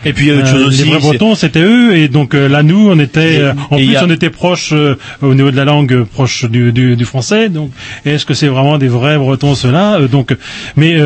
Et 0.04 0.12
puis 0.12 0.26
il 0.26 0.28
y 0.28 0.36
a 0.36 0.38
autre 0.38 0.46
chose 0.48 0.62
Euh, 0.62 0.66
aussi. 0.68 0.84
Les 0.84 0.90
vrais 0.90 0.98
Bretons, 1.00 1.34
c'était 1.34 1.62
eux, 1.62 1.96
et 1.96 2.08
donc 2.08 2.34
euh, 2.34 2.48
là, 2.48 2.62
nous, 2.62 2.90
on 2.90 2.98
était, 2.98 3.34
Et- 3.34 3.40
euh, 3.40 3.52
en 3.70 3.76
et 3.76 3.86
plus, 3.86 3.96
a- 3.96 4.04
on 4.04 4.10
était 4.10 4.30
proche 4.30 4.72
au 5.22 5.34
niveau 5.34 5.50
de 5.50 5.56
la 5.56 5.64
langue, 5.64 6.04
proche 6.04 6.44
du, 6.44 6.72
du, 6.72 6.96
du 6.96 7.04
français. 7.04 7.48
Donc, 7.48 7.70
est-ce 8.04 8.24
que 8.26 8.34
c'est 8.34 8.48
vraiment 8.48 8.78
des 8.78 8.88
vrais 8.88 9.18
Bretons 9.18 9.54
ceux-là 9.54 10.00
Donc, 10.10 10.34
mais 10.76 10.96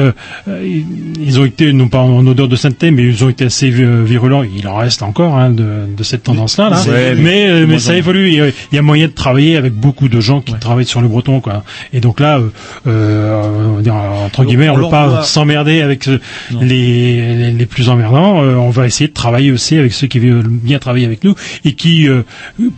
ils- 0.49 1.41
ont 1.41 1.45
été, 1.45 1.73
non 1.73 1.89
pas 1.89 1.99
en 2.01 2.27
odeur 2.27 2.49
de 2.49 2.57
sainteté, 2.57 2.91
mais 2.91 3.03
ils 3.05 3.25
ont 3.25 3.29
été 3.29 3.47
assez 3.47 3.71
vi- 3.71 4.05
virulents. 4.05 4.43
Il 4.45 4.67
en 4.69 4.77
reste 4.77 5.03
encore 5.03 5.37
hein, 5.37 5.51
de, 5.51 5.65
de 5.97 6.03
cette 6.03 6.23
tendance-là, 6.25 6.71
là. 6.71 6.81
Ouais, 6.89 7.15
mais 7.15 7.67
mais- 7.67 7.79
ça 7.79 7.97
évolue. 7.97 8.31
Il 8.31 8.53
y 8.73 8.79
a- 8.79 8.83
moyen 8.83 9.07
de 9.07 9.13
travailler 9.13 9.57
avec 9.57 9.73
beaucoup 9.73 10.09
de 10.09 10.21
gens 10.21 10.41
qui 10.41 10.53
travaillent 10.55 10.85
sur 10.85 11.01
le 11.01 11.09
breton, 11.09 11.41
quoi. 11.41 11.65
Et 11.93 12.01
donc 12.01 12.21
là, 12.21 12.39
euh, 12.87 14.25
entre 14.27 14.45
guillemets, 14.45 14.69
on 14.69 14.77
ne 14.77 14.81
leur 14.83 14.91
pas 14.91 15.23
s'emmerder 15.23 15.81
avec 15.81 16.07
les, 16.07 16.19
les, 16.61 17.51
les 17.53 17.67
plus 17.67 17.89
emmerdants. 17.89 18.43
Euh, 18.43 18.57
on 18.65 18.71
va 18.71 18.87
essayer 18.87 19.09
de 19.09 19.13
travailler 19.13 19.53
aussi 19.53 19.77
avec 19.77 19.93
ceux 19.93 20.07
qui 20.07 20.19
veulent 20.19 20.47
bien 20.49 20.79
travailler 20.79 21.07
avec 21.07 21.25
nous 21.25 21.35
et 21.65 21.73
qui, 21.75 22.09
euh, 22.09 22.23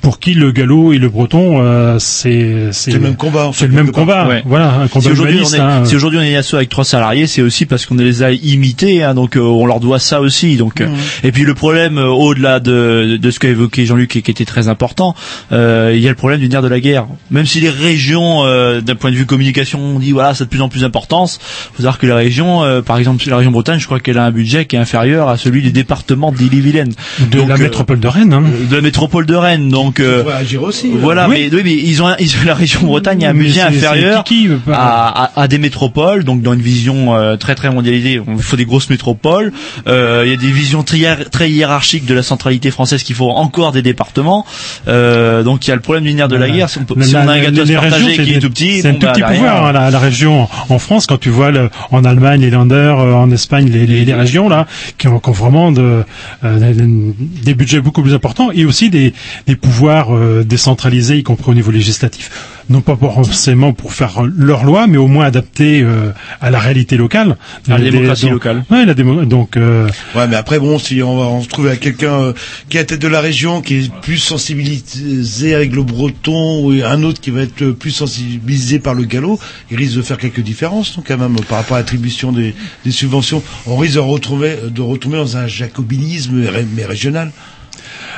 pour 0.00 0.18
qui 0.20 0.34
le 0.34 0.52
gallo 0.52 0.92
et 0.92 0.98
le 0.98 1.08
breton, 1.08 1.60
euh, 1.60 1.98
c'est 1.98 2.68
C'est 2.72 2.92
le 2.92 3.00
même 3.00 3.16
combat, 3.16 3.46
en 3.48 3.52
C'est 3.52 3.66
le 3.66 3.72
même 3.72 3.86
part. 3.86 3.94
combat. 3.94 4.26
Ouais. 4.28 4.42
Voilà, 4.46 4.74
un 4.80 4.88
combat 4.88 5.06
si 5.06 5.12
aujourd'hui 5.12 5.40
on 5.44 5.54
est, 5.54 5.58
hein. 5.60 5.84
si 5.84 5.96
aujourd'hui 5.96 6.18
on 6.18 6.22
est 6.22 6.36
asso 6.36 6.54
avec 6.54 6.68
trois 6.68 6.84
salariés, 6.84 7.26
c'est 7.26 7.42
aussi 7.42 7.66
parce 7.66 7.86
qu'on 7.86 7.94
les 7.96 8.22
a 8.22 8.30
imités, 8.32 9.02
hein, 9.02 9.14
donc 9.14 9.36
euh, 9.36 9.40
on 9.40 9.66
leur 9.66 9.80
doit 9.80 9.98
ça 9.98 10.20
aussi. 10.20 10.56
Donc, 10.56 10.80
euh, 10.80 10.88
et 11.24 11.32
puis 11.32 11.42
le 11.44 11.54
problème 11.54 11.98
euh, 11.98 12.06
au-delà 12.08 12.60
de, 12.60 13.18
de 13.20 13.30
ce 13.30 13.38
qu'a 13.38 13.48
évoqué 13.48 13.86
Jean-Luc 13.86 14.16
et 14.16 14.22
qui 14.22 14.30
était 14.30 14.44
très 14.44 14.68
important, 14.68 15.14
euh, 15.52 15.92
il 15.94 16.00
y 16.02 16.06
a 16.06 16.10
le 16.10 16.16
problème 16.16 16.40
du 16.40 16.48
nerf 16.48 16.62
de 16.62 16.68
la 16.68 16.80
guerre. 16.80 17.06
Même 17.30 17.46
si 17.46 17.60
les 17.60 17.70
régions, 17.70 18.44
euh, 18.44 18.80
d'un 18.80 18.94
point 18.94 19.10
de 19.10 19.16
vue 19.16 19.26
communication, 19.26 19.80
on 19.80 19.98
dit 19.98 20.12
voilà, 20.12 20.34
ça 20.34 20.42
a 20.42 20.44
de 20.46 20.50
plus 20.50 20.62
en 20.62 20.68
plus 20.68 20.80
d'importance. 20.80 21.38
Faut 21.42 21.82
savoir 21.82 21.98
que 21.98 22.06
la 22.06 22.16
région, 22.16 22.62
euh, 22.64 22.82
par 22.82 22.98
exemple, 22.98 23.22
la 23.28 23.36
région 23.36 23.50
Bretagne, 23.50 23.78
je 23.78 23.86
crois 23.86 24.00
qu'elle 24.00 24.18
a 24.18 24.24
un 24.24 24.30
budget 24.30 24.64
qui 24.66 24.76
est 24.76 24.78
inférieur 24.78 25.28
à 25.28 25.36
celui 25.36 25.62
du 25.62 25.70
département 25.76 26.32
d'Ille-et-Vilaine. 26.32 26.92
de 27.20 27.38
Donc, 27.38 27.48
la 27.48 27.54
euh, 27.54 27.58
métropole 27.58 28.00
de 28.00 28.08
Rennes. 28.08 28.32
Hein. 28.32 28.42
de 28.70 28.74
la 28.76 28.82
métropole 28.82 29.26
de 29.26 29.34
Rennes. 29.34 29.68
Donc 29.68 30.00
euh, 30.00 30.24
agir 30.36 30.62
aussi. 30.62 30.90
Voilà, 30.92 31.28
Oui. 31.28 31.48
mais, 31.50 31.56
oui, 31.56 31.62
mais 31.64 31.72
ils 31.74 32.02
ont, 32.02 32.08
ils 32.18 32.30
ont 32.36 32.44
la 32.46 32.54
région 32.54 32.80
Bretagne 32.82 33.24
a 33.26 33.30
un 33.30 33.34
c'est- 33.48 33.60
inférieur 33.60 34.24
kiki, 34.24 34.50
à, 34.72 35.24
à, 35.36 35.42
à 35.42 35.48
des 35.48 35.58
métropoles, 35.58 36.24
donc 36.24 36.42
dans 36.42 36.54
une 36.54 36.60
vision 36.62 37.14
euh, 37.14 37.36
très 37.36 37.54
très 37.54 37.70
mondialisée, 37.70 38.20
il 38.26 38.42
faut 38.42 38.56
des 38.56 38.64
grosses 38.64 38.90
métropoles. 38.90 39.52
Euh, 39.86 40.22
Il 40.26 40.30
y 40.30 40.34
a 40.34 40.36
des 40.36 40.50
visions 40.50 40.82
très, 40.82 41.24
très 41.30 41.50
hiérarchiques 41.50 42.06
de 42.06 42.14
la 42.14 42.22
centralité 42.22 42.70
française 42.70 43.02
qu'il 43.02 43.14
faut 43.14 43.30
encore 43.30 43.72
des 43.72 43.82
départements. 43.82 44.44
Euh, 44.88 45.42
donc 45.42 45.66
il 45.66 45.70
y 45.70 45.72
a 45.72 45.76
le 45.76 45.80
problème 45.82 46.04
du 46.04 46.14
nerf 46.14 46.28
de 46.28 46.36
la 46.36 46.48
guerre. 46.50 46.68
Si 46.70 46.78
on, 46.78 46.84
peut- 46.84 46.94
La- 46.98 47.06
si 47.06 47.14
on 47.16 47.28
a 47.28 47.32
un 47.32 47.38
gâteau 47.40 47.64
c'est 47.66 48.22
qui 48.24 48.34
est 48.34 48.38
tout 48.38 48.50
petit, 48.50 48.80
C'est 48.82 48.88
un 48.88 48.94
tout 48.94 49.06
bah, 49.06 49.12
petit 49.12 49.22
pouvoir, 49.22 49.66
hein, 49.66 49.72
la, 49.72 49.90
la 49.90 49.98
région 49.98 50.48
en 50.68 50.78
France, 50.78 51.06
quand 51.06 51.18
tu 51.18 51.30
vois 51.30 51.50
le, 51.50 51.70
en 51.90 52.04
Allemagne 52.04 52.40
les 52.40 52.50
Länder, 52.50 52.74
euh, 52.98 53.12
en 53.14 53.30
Espagne 53.30 53.68
les, 53.70 53.86
les, 53.86 54.04
les 54.04 54.14
régions 54.14 54.48
là, 54.48 54.66
qui 54.98 55.08
ont, 55.08 55.18
qui 55.18 55.28
ont 55.28 55.32
vraiment 55.32 55.65
euh, 55.78 56.02
des- 56.42 57.54
budgets 57.54 57.80
beaucoup 57.80 58.02
plus 58.02 58.14
importants 58.14 58.50
et 58.52 58.64
aussi 58.64 58.90
des, 58.90 59.12
des 59.46 59.56
pouvoirs 59.56 60.14
euh, 60.14 60.44
décentralisés, 60.44 61.18
y 61.18 61.22
compris 61.22 61.50
au 61.50 61.54
niveau 61.54 61.70
législatif. 61.70 62.30
Non 62.68 62.80
pas 62.80 62.96
pour- 62.96 63.14
forcément 63.14 63.72
pour 63.72 63.92
faire 63.92 64.22
leur 64.24 64.64
loi, 64.64 64.86
mais 64.88 64.96
au 64.96 65.06
moins 65.06 65.24
adaptés 65.26 65.82
euh, 65.82 66.10
à 66.40 66.50
la 66.50 66.58
réalité 66.58 66.96
locale. 66.96 67.36
À 67.68 67.78
la 67.78 67.84
Des- 67.84 67.90
démocratie 67.92 68.22
donc- 68.24 68.32
locale. 68.32 68.64
Ouais, 68.70 68.84
la 68.84 68.94
démo- 68.94 69.24
donc 69.24 69.56
euh, 69.56 69.88
Ouais, 70.16 70.26
mais 70.26 70.34
après 70.36 70.58
bon, 70.58 70.78
si 70.78 71.00
on, 71.02 71.16
va, 71.16 71.26
on 71.26 71.42
se 71.42 71.48
trouve 71.48 71.68
avec 71.68 71.78
quelqu'un 71.80 72.12
euh, 72.20 72.32
qui 72.68 72.76
est 72.76 72.80
à 72.80 72.82
la 72.82 72.86
tête 72.86 73.00
de 73.02 73.08
la 73.08 73.20
région, 73.20 73.60
qui 73.62 73.76
est 73.84 73.92
plus 74.02 74.18
sensibilisé 74.18 75.54
avec 75.54 75.72
le 75.74 75.82
breton, 75.84 76.64
ou 76.66 76.72
un 76.84 77.02
autre 77.04 77.20
qui 77.20 77.30
va 77.30 77.42
être 77.42 77.70
plus 77.70 77.90
sensibilisé 77.92 78.78
par 78.80 78.94
le 78.94 79.04
gallo, 79.04 79.38
il 79.70 79.76
risque 79.76 79.96
de 79.96 80.02
faire 80.02 80.18
quelques 80.18 80.40
différences, 80.40 80.96
donc 80.96 81.06
quand 81.08 81.18
même 81.18 81.36
par 81.48 81.58
rapport 81.58 81.76
à 81.76 81.80
l'attribution 81.80 82.32
des, 82.32 82.54
des 82.84 82.90
subventions. 82.90 83.42
On 83.66 83.76
risque 83.76 83.94
de 83.94 84.00
retrouver, 84.00 84.56
de 84.68 84.80
retomber 84.82 85.16
dans 85.18 85.36
un 85.36 85.46
jacobinisme 85.46 86.42
mais 86.74 86.84
régional. 86.84 87.30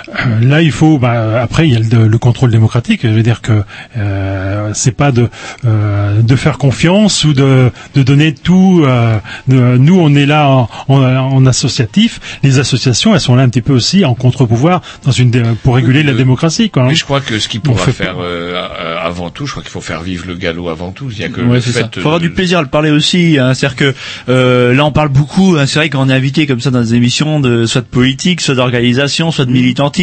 Euh, 0.09 0.41
Là, 0.41 0.63
il 0.63 0.73
faut. 0.73 0.99
Bah, 0.99 1.41
après, 1.43 1.69
il 1.69 1.75
y 1.75 1.77
a 1.77 1.81
le, 1.99 2.09
le 2.09 2.19
contrôle 2.19 2.51
démocratique. 2.51 3.01
Je 3.03 3.09
veux 3.09 3.23
dire 3.23 3.41
que 3.43 3.63
euh, 3.97 4.71
c'est 4.75 4.93
pas 4.97 5.13
de 5.13 5.29
euh, 5.65 6.23
de 6.23 6.37
faire 6.37 6.59
confiance 6.59 7.25
ou 7.25 7.33
de 7.35 7.71
de 7.95 8.03
donner 8.03 8.35
tout. 8.35 8.83
euh, 8.87 9.19
de- 9.49 9.77
nous, 9.77 9.99
on 9.99 10.15
est 10.15 10.27
là 10.27 10.49
en, 10.49 10.69
en, 10.89 11.03
en 11.03 11.47
associatif. 11.47 12.21
Les 12.43 12.59
associations, 12.59 13.15
elles 13.15 13.21
sont 13.21 13.35
là 13.37 13.43
un 13.43 13.49
petit 13.49 13.63
peu 13.63 13.73
aussi 13.73 14.05
en 14.05 14.15
contre-pouvoir 14.15 14.81
dans 15.05 15.11
une 15.13 15.31
pour 15.63 15.75
réguler 15.77 16.03
la 16.03 16.13
démocratie. 16.15 16.71
Quoi, 16.71 16.85
hein. 16.85 16.87
Mais 16.89 16.95
je 16.95 17.05
crois 17.05 17.21
que 17.21 17.39
ce 17.39 17.49
qu'il 17.49 17.61
pourra 17.61 17.85
fait 17.85 17.93
faire 17.93 18.17
euh, 18.21 18.55
euh, 18.55 18.97
avant 19.03 19.31
tout, 19.31 19.47
je 19.47 19.53
crois 19.53 19.63
qu'il 19.63 19.73
faut 19.73 19.81
faire 19.81 20.03
vivre 20.03 20.25
le 20.27 20.35
galop 20.37 20.69
avant 20.69 20.91
tout. 20.91 21.09
Il 21.11 21.19
y 21.19 21.25
a 21.25 21.29
que 21.29 21.41
Ouais, 21.41 21.57
le 21.57 21.61
c'est 21.61 21.73
fait. 21.73 21.95
Faut 22.01 22.09
avoir 22.09 22.21
du 22.21 22.31
plaisir 22.31 22.59
à 22.59 22.63
le 22.63 22.69
parler 22.69 22.91
aussi. 22.91 23.39
Hein. 23.39 23.55
C'est-à-dire 23.55 23.77
que 23.77 23.95
euh, 24.29 24.75
là, 24.75 24.85
on 24.85 24.93
parle 24.93 25.09
beaucoup. 25.11 25.57
hein. 25.59 25.67
C'est 25.67 25.79
vrai 25.79 25.91
qu'on 25.91 26.09
est 26.09 26.15
invité 26.15 26.47
comme 26.47 26.61
ça 26.61 26.71
dans 26.71 26.81
des 26.81 26.95
émissions 26.95 27.41
de 27.41 27.67
soit 27.67 27.81
de 27.83 27.87
politique, 27.87 28.41
soit 28.41 28.55
d'organisation, 28.55 29.31
soit 29.31 29.45
de 29.45 29.51
militantisme. 29.53 29.98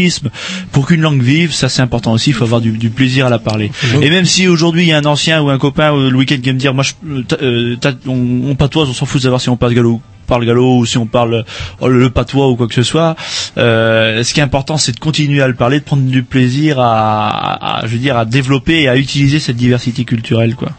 Pour 0.72 0.88
qu'une 0.88 1.01
langue 1.01 1.22
vive, 1.22 1.53
ça 1.53 1.69
c'est 1.69 1.81
important 1.81 2.11
aussi. 2.13 2.30
Il 2.31 2.34
faut 2.34 2.43
avoir 2.45 2.61
du, 2.61 2.72
du 2.77 2.89
plaisir 2.89 3.26
à 3.26 3.30
la 3.30 3.39
parler. 3.39 3.72
Et 4.01 4.09
même 4.09 4.26
si 4.26 4.47
aujourd'hui 4.47 4.84
il 4.84 4.88
y 4.89 4.93
a 4.93 4.97
un 4.97 5.05
ancien 5.05 5.41
ou 5.41 5.49
un 5.49 5.57
copain 5.57 5.91
le 5.95 6.15
week-end 6.15 6.38
qui 6.41 6.49
va 6.49 6.53
me 6.53 6.59
dire, 6.59 6.73
moi, 6.73 6.84
je, 6.84 6.93
euh, 7.41 7.76
euh, 7.85 7.91
on, 8.07 8.49
on 8.51 8.55
patoise, 8.55 8.89
on 8.89 8.93
s'en 8.93 9.05
fout 9.05 9.19
de 9.19 9.23
savoir 9.23 9.41
si 9.41 9.49
on 9.49 9.57
parle 9.57 9.73
gallo 9.73 10.01
parle 10.27 10.43
gallo 10.47 10.80
ou 10.80 10.85
si 10.88 10.97
on 10.97 11.05
parle 11.05 11.45
euh, 11.84 11.88
le 11.88 12.09
patois 12.09 12.49
ou 12.49 12.55
quoi 12.55 12.67
que 12.67 12.73
ce 12.73 12.81
soit. 12.81 13.15
Euh, 13.59 14.23
ce 14.23 14.34
qui 14.34 14.39
est 14.39 14.43
important, 14.43 14.76
c'est 14.77 14.91
de 14.93 14.99
continuer 14.99 15.41
à 15.43 15.47
le 15.47 15.53
parler, 15.53 15.80
de 15.80 15.84
prendre 15.85 16.01
du 16.01 16.23
plaisir 16.23 16.80
à, 16.80 17.27
à- 17.30 17.80
à, 17.81 17.85
je 17.85 17.91
veux 17.91 17.99
dire, 17.99 18.17
à 18.17 18.26
développer 18.26 18.81
et 18.81 18.88
à 18.89 18.97
utiliser 18.97 19.39
cette 19.39 19.55
diversité 19.55 20.03
culturelle, 20.03 20.55
quoi. 20.55 20.72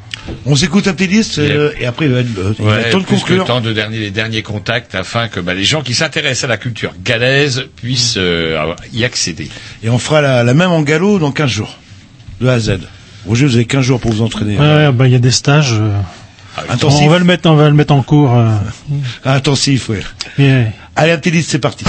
On 0.44 0.54
s'écoute 0.56 0.86
un 0.88 0.92
petit 0.94 1.08
disque 1.08 1.38
euh, 1.38 1.72
et 1.80 1.86
après 1.86 2.06
il 2.06 2.12
va 2.12 2.20
être 2.20 2.38
euh, 2.38 2.52
il 2.58 2.64
va 2.64 2.72
Ouais, 2.72 2.80
être 2.82 2.90
temps 2.90 2.98
de 3.00 3.04
conclure. 3.04 3.44
temps 3.44 3.60
de 3.60 3.72
dernier, 3.72 3.98
les 3.98 4.10
derniers 4.10 4.42
contacts 4.42 4.94
afin 4.94 5.28
que 5.28 5.40
bah, 5.40 5.54
les 5.54 5.64
gens 5.64 5.82
qui 5.82 5.94
s'intéressent 5.94 6.44
à 6.44 6.48
la 6.48 6.56
culture 6.56 6.92
galaise 7.04 7.64
puissent 7.76 8.14
euh, 8.16 8.60
avoir- 8.60 8.76
y 8.92 9.04
accéder. 9.04 9.48
Et 9.82 9.90
on 9.90 9.98
fera 9.98 10.20
la, 10.20 10.42
la 10.44 10.54
même 10.54 10.70
en 10.70 10.82
galop 10.82 11.18
dans 11.18 11.32
15 11.32 11.50
jours. 11.50 11.78
De 12.40 12.48
A 12.48 12.54
à 12.54 12.58
Z. 12.60 12.78
Roger, 13.26 13.46
vous 13.46 13.54
avez 13.56 13.64
15 13.64 13.82
jours 13.84 14.00
pour 14.00 14.12
vous 14.12 14.22
entraîner. 14.22 14.56
Ouais, 14.58 14.92
bah, 14.92 15.06
il 15.06 15.12
y 15.12 15.16
a 15.16 15.18
des 15.18 15.30
stages. 15.30 15.72
euh, 15.72 15.90
Intensif. 16.68 17.00
On 17.02 17.08
va 17.08 17.18
le 17.18 17.24
mettre, 17.24 17.48
on 17.50 17.54
va 17.56 17.68
le 17.68 17.74
mettre 17.74 17.92
en 17.94 18.02
cours. 18.02 18.34
euh, 18.36 18.48
Intensif, 19.24 19.88
oui. 19.88 19.98
mais- 20.38 20.72
Allez, 20.98 21.12
un 21.12 21.18
petit 21.18 21.30
disque, 21.30 21.50
c'est 21.50 21.58
parti. 21.58 21.84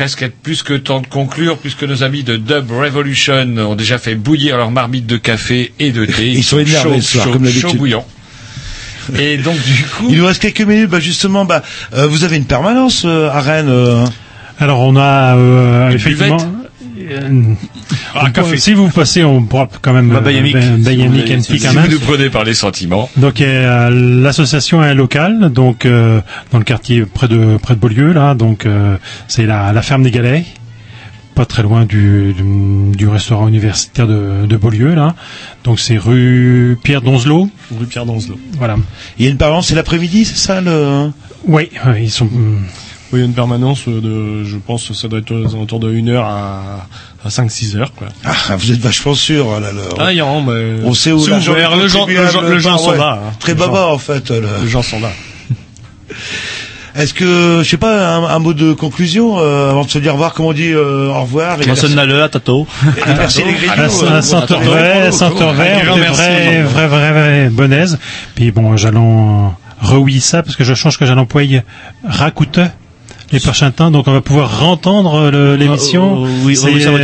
Presque 0.00 0.22
être 0.22 0.36
plus 0.36 0.62
que 0.62 0.72
temps 0.72 1.02
de 1.02 1.06
conclure 1.06 1.58
puisque 1.58 1.82
nos 1.82 2.02
amis 2.02 2.22
de 2.22 2.38
Dub 2.38 2.70
Revolution 2.70 3.34
ont 3.58 3.74
déjà 3.74 3.98
fait 3.98 4.14
bouillir 4.14 4.56
leur 4.56 4.70
marmite 4.70 5.06
de 5.06 5.18
café 5.18 5.74
et 5.78 5.92
de 5.92 6.06
thé. 6.06 6.26
Ils 6.32 6.42
sont 6.42 6.58
énervés 6.58 6.94
chauds, 6.94 7.00
ce 7.02 7.12
soir, 7.12 7.24
chauds, 7.26 7.32
comme 7.34 7.42
d'habitude. 7.42 7.62
chauds 7.68 7.74
bouillants. 7.74 8.06
Et 9.18 9.36
donc 9.36 9.62
du 9.62 9.84
coup, 9.84 10.06
Il 10.08 10.16
nous 10.16 10.24
reste 10.24 10.40
quelques 10.40 10.62
minutes. 10.62 10.88
Bah 10.88 11.00
justement, 11.00 11.44
bah 11.44 11.62
euh, 11.92 12.06
vous 12.06 12.24
avez 12.24 12.38
une 12.38 12.46
permanence 12.46 13.02
euh, 13.04 13.28
à 13.28 13.42
Rennes. 13.42 13.68
euh, 13.68 14.06
Alors 14.58 14.80
on 14.80 14.96
a 14.96 15.36
euh, 15.36 15.90
Une 15.90 15.96
effectivement? 15.96 16.38
Euh, 18.16 18.20
Ah, 18.24 18.30
café. 18.30 18.50
peut- 18.52 18.56
Si 18.56 18.72
vous 18.74 18.88
passez, 18.88 19.24
on 19.24 19.42
pourra 19.42 19.68
quand 19.82 19.92
même. 19.92 20.08
Bah, 20.10 20.20
Bayamic, 20.20 20.56
euh, 20.56 20.60
si 20.76 20.96
voulez, 20.96 21.36
and 21.36 21.40
si 21.42 21.52
Peak 21.52 21.64
vous 21.66 21.88
nous 21.92 22.00
prenez 22.00 22.30
par 22.30 22.44
les 22.44 22.54
sentiments. 22.54 23.08
Donc 23.16 23.40
euh, 23.40 23.90
l'association 24.22 24.82
est 24.84 24.94
locale, 24.94 25.50
donc 25.52 25.86
euh, 25.86 26.20
dans 26.52 26.58
le 26.58 26.64
quartier 26.64 27.04
près 27.06 27.28
de 27.28 27.56
près 27.62 27.74
de 27.74 27.80
Beaulieu 27.80 28.12
là, 28.12 28.34
donc 28.34 28.66
euh, 28.66 28.96
c'est 29.28 29.46
la, 29.46 29.72
la 29.72 29.82
ferme 29.82 30.02
des 30.02 30.10
Galets, 30.10 30.44
pas 31.34 31.44
très 31.46 31.62
loin 31.62 31.84
du, 31.84 32.32
du, 32.34 32.96
du 32.96 33.08
restaurant 33.08 33.48
universitaire 33.48 34.06
de, 34.06 34.46
de 34.46 34.56
Beaulieu 34.56 34.94
là. 34.94 35.14
Donc 35.64 35.78
c'est 35.80 35.96
rue 35.96 36.78
Pierre 36.82 37.02
Donzelot. 37.02 37.48
Rue 37.78 37.86
Pierre 37.86 38.06
Donzelot. 38.06 38.38
Voilà. 38.58 38.76
Il 39.18 39.24
y 39.24 39.28
a 39.28 39.30
une 39.30 39.36
permanence, 39.38 39.68
c'est 39.68 39.74
l'après-midi, 39.74 40.24
c'est 40.24 40.36
ça 40.36 40.60
le 40.60 41.10
Oui, 41.46 41.70
ils 42.00 42.10
sont. 42.10 42.28
Oui, 43.12 43.18
il 43.18 43.22
y 43.22 43.22
a 43.22 43.26
une 43.26 43.34
permanence 43.34 43.88
de, 43.88 44.44
je 44.44 44.56
pense, 44.56 44.86
que 44.88 44.94
ça 44.94 45.08
doit 45.08 45.18
être 45.18 45.32
aux 45.34 45.54
alentours 45.54 45.80
de 45.80 45.92
1 45.92 46.06
heure 46.08 46.24
à, 46.24 46.86
à 47.24 47.28
5-6 47.28 47.76
heures, 47.76 47.92
quoi. 47.94 48.06
Ah, 48.24 48.54
vous 48.56 48.70
êtes 48.70 48.78
vachement 48.78 49.14
sûr. 49.14 49.58
là 49.58 49.72
là. 49.72 49.82
Ah. 49.98 50.04
On 50.84 50.94
sait 50.94 51.10
où 51.10 51.18
ouvert, 51.18 51.36
le 51.36 51.40
gens- 51.42 51.52
le 51.76 51.88
gens- 51.88 51.98
contribuable, 52.00 52.48
le 52.48 52.58
gens 52.60 52.78
sont 52.78 52.90
ouais. 52.90 52.98
là, 52.98 53.20
hein. 53.26 53.32
Très 53.40 53.52
Le 53.52 53.58
baba 53.58 53.86
en 53.88 53.98
fait. 53.98 54.30
là. 54.30 54.46
Les 54.62 54.68
gens 54.68 54.82
sont 54.82 55.00
là. 55.00 55.10
Est-ce 56.96 57.14
que, 57.14 57.60
je 57.62 57.68
sais 57.68 57.76
pas, 57.76 58.16
un, 58.16 58.24
un 58.24 58.38
mot 58.40 58.52
de 58.52 58.72
conclusion 58.72 59.38
euh, 59.38 59.70
avant 59.70 59.84
de 59.84 59.90
se 59.90 59.98
dire 60.00 60.10
au 60.10 60.14
revoir, 60.14 60.34
comme 60.34 60.46
on 60.46 60.52
dit 60.52 60.72
euh, 60.72 61.08
au 61.08 61.20
revoir. 61.22 61.60
et 61.62 61.66
merci- 61.66 61.86
le, 61.94 62.22
à 62.22 62.28
Tato. 62.28 62.66
merci 63.06 63.42
les 63.44 63.52
grignoux. 63.54 63.72
Euh, 64.02 64.20
est 65.96 66.00
merci, 66.00 66.20
vrai, 66.26 66.62
vrai, 66.62 66.86
vrai, 66.88 67.12
vrai, 67.12 67.48
bonnaise. 67.50 67.98
Puis 68.34 68.50
bon, 68.50 68.76
j'allons 68.76 69.52
reouiller 69.80 70.18
ça 70.20 70.42
parce 70.42 70.56
que 70.56 70.64
je 70.64 70.74
change 70.74 70.98
que 70.98 71.06
j'allons 71.06 71.22
employer 71.22 71.62
racoute 72.04 72.58
Les 73.32 73.38
prochains 73.40 73.70
temps, 73.70 73.90
donc 73.92 74.08
on 74.08 74.12
va 74.12 74.20
pouvoir 74.20 74.64
entendre 74.64 75.30
le- 75.30 75.54
l'émission. 75.54 76.18
Oh, 76.22 76.26
oui, 76.44 76.56
veut 76.72 76.80
savoir 76.80 77.00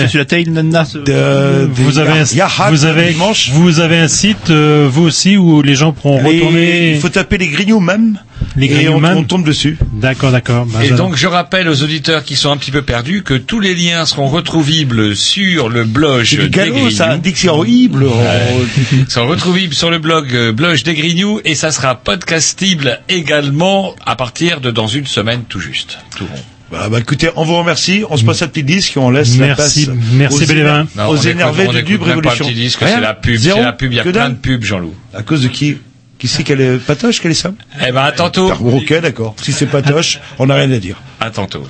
euh, 1.09 1.67
vous 1.71 1.99
avez, 1.99 2.19
un, 2.19 2.25
vous 2.71 2.85
avez, 2.85 3.15
vous 3.53 3.79
avez 3.81 3.99
un 3.99 4.09
site, 4.09 4.51
euh, 4.51 4.89
vous 4.91 5.05
aussi, 5.05 5.37
où 5.37 5.63
les 5.63 5.77
gens 5.77 5.93
pourront 5.93 6.19
Et 6.25 6.39
retourner. 6.39 6.93
Il 6.95 7.01
faut 7.01 7.09
taper 7.11 7.39
les 7.39 7.47
grignoux 7.49 7.79
même. 7.81 8.19
Les 8.57 8.67
et 8.67 8.89
on, 8.89 9.03
on 9.05 9.25
tombe 9.25 9.45
dessus. 9.45 9.79
D'accord, 9.93 10.33
d'accord. 10.33 10.67
Bah, 10.67 10.85
Et 10.85 10.91
donc 10.91 11.17
je 11.17 11.27
rappelle 11.27 11.69
aux 11.69 11.83
auditeurs 11.83 12.25
qui 12.25 12.37
sont 12.37 12.51
un 12.51 12.57
petit 12.57 12.71
peu 12.71 12.83
perdus 12.83 13.23
que 13.23 13.35
tous 13.35 13.61
les 13.61 13.75
liens 13.75 14.07
seront 14.07 14.29
retrouvables 14.29 15.15
sur 15.15 15.69
le 15.69 15.85
blog 15.85 16.25
C'est 16.25 16.37
des 16.37 16.43
du 16.45 16.51
galop, 16.51 16.91
ça. 16.91 17.17
Dictionnaire 17.19 17.59
horrible. 17.59 18.05
Ouais. 18.05 19.05
sont 19.09 19.27
retrouvables 19.27 19.75
sur 19.75 19.91
le 19.91 19.99
blog 19.99 20.35
euh, 20.35 20.53
blog 20.53 20.83
des 20.83 20.95
Grignoux 20.95 21.41
et 21.45 21.55
ça 21.55 21.71
sera 21.71 21.95
podcastible 21.97 23.01
également 23.09 23.95
à 24.05 24.17
partir 24.17 24.61
de 24.61 24.71
dans 24.71 24.87
une 24.87 25.07
semaine 25.07 25.43
tout 25.49 25.61
juste. 25.61 25.99
Tout 26.17 26.25
rond. 26.25 26.41
Bah, 26.71 26.89
bah, 26.91 26.99
écoutez, 26.99 27.31
on 27.37 27.45
vous 27.45 27.57
remercie. 27.57 28.03
On 28.11 28.17
se 28.17 28.25
passe 28.25 28.43
un 28.43 28.49
petit 28.49 28.65
disque 28.65 28.97
et 28.97 29.01
on 29.01 29.11
laisse 29.11 29.39
la 29.39 29.47
Merci, 29.49 29.85
place 29.87 29.97
merci 30.13 30.45
aux, 30.45 30.47
Bélévin. 30.47 30.87
aux 31.09 31.17
énervés 31.17 31.67
on 31.69 31.73
du 31.73 31.79
écoute 31.79 31.89
Dub 31.91 32.01
même 32.01 32.09
pas 32.09 32.15
le 32.15 32.17
Révolution. 32.17 32.45
petit 32.47 32.55
disque, 32.55 32.81
Rien 32.81 32.97
c'est 32.97 33.01
la 33.01 33.15
pub, 33.15 33.37
c'est 33.39 33.61
la 33.61 33.73
pub, 33.73 33.93
il 33.93 33.97
y 33.97 34.01
a 34.01 34.03
plein 34.03 34.13
dalle 34.13 34.33
de 34.33 34.39
pubs, 34.39 34.65
Jean-Loup. 34.65 34.95
À 35.15 35.23
cause 35.23 35.43
de 35.43 35.49
qui? 35.49 35.77
Qui 36.19 36.29
c'est 36.29 36.45
qu'elle 36.45 36.61
est 36.61 36.79
Patoche, 36.79 37.21
qu'elle 37.21 37.33
est 37.33 37.35
ça 37.35 37.53
Eh 37.87 37.93
ben 37.93 38.03
à 38.03 38.13
tantôt. 38.13 38.51
Ok, 38.51 38.93
d'accord. 39.01 39.35
Si 39.43 39.53
c'est 39.53 39.67
Patoche, 39.67 40.21
on 40.39 40.47
n'a 40.47 40.55
rien 40.55 40.71
à 40.73 40.79
dire. 40.79 40.97
À 41.21 41.31
tantôt. 41.31 41.63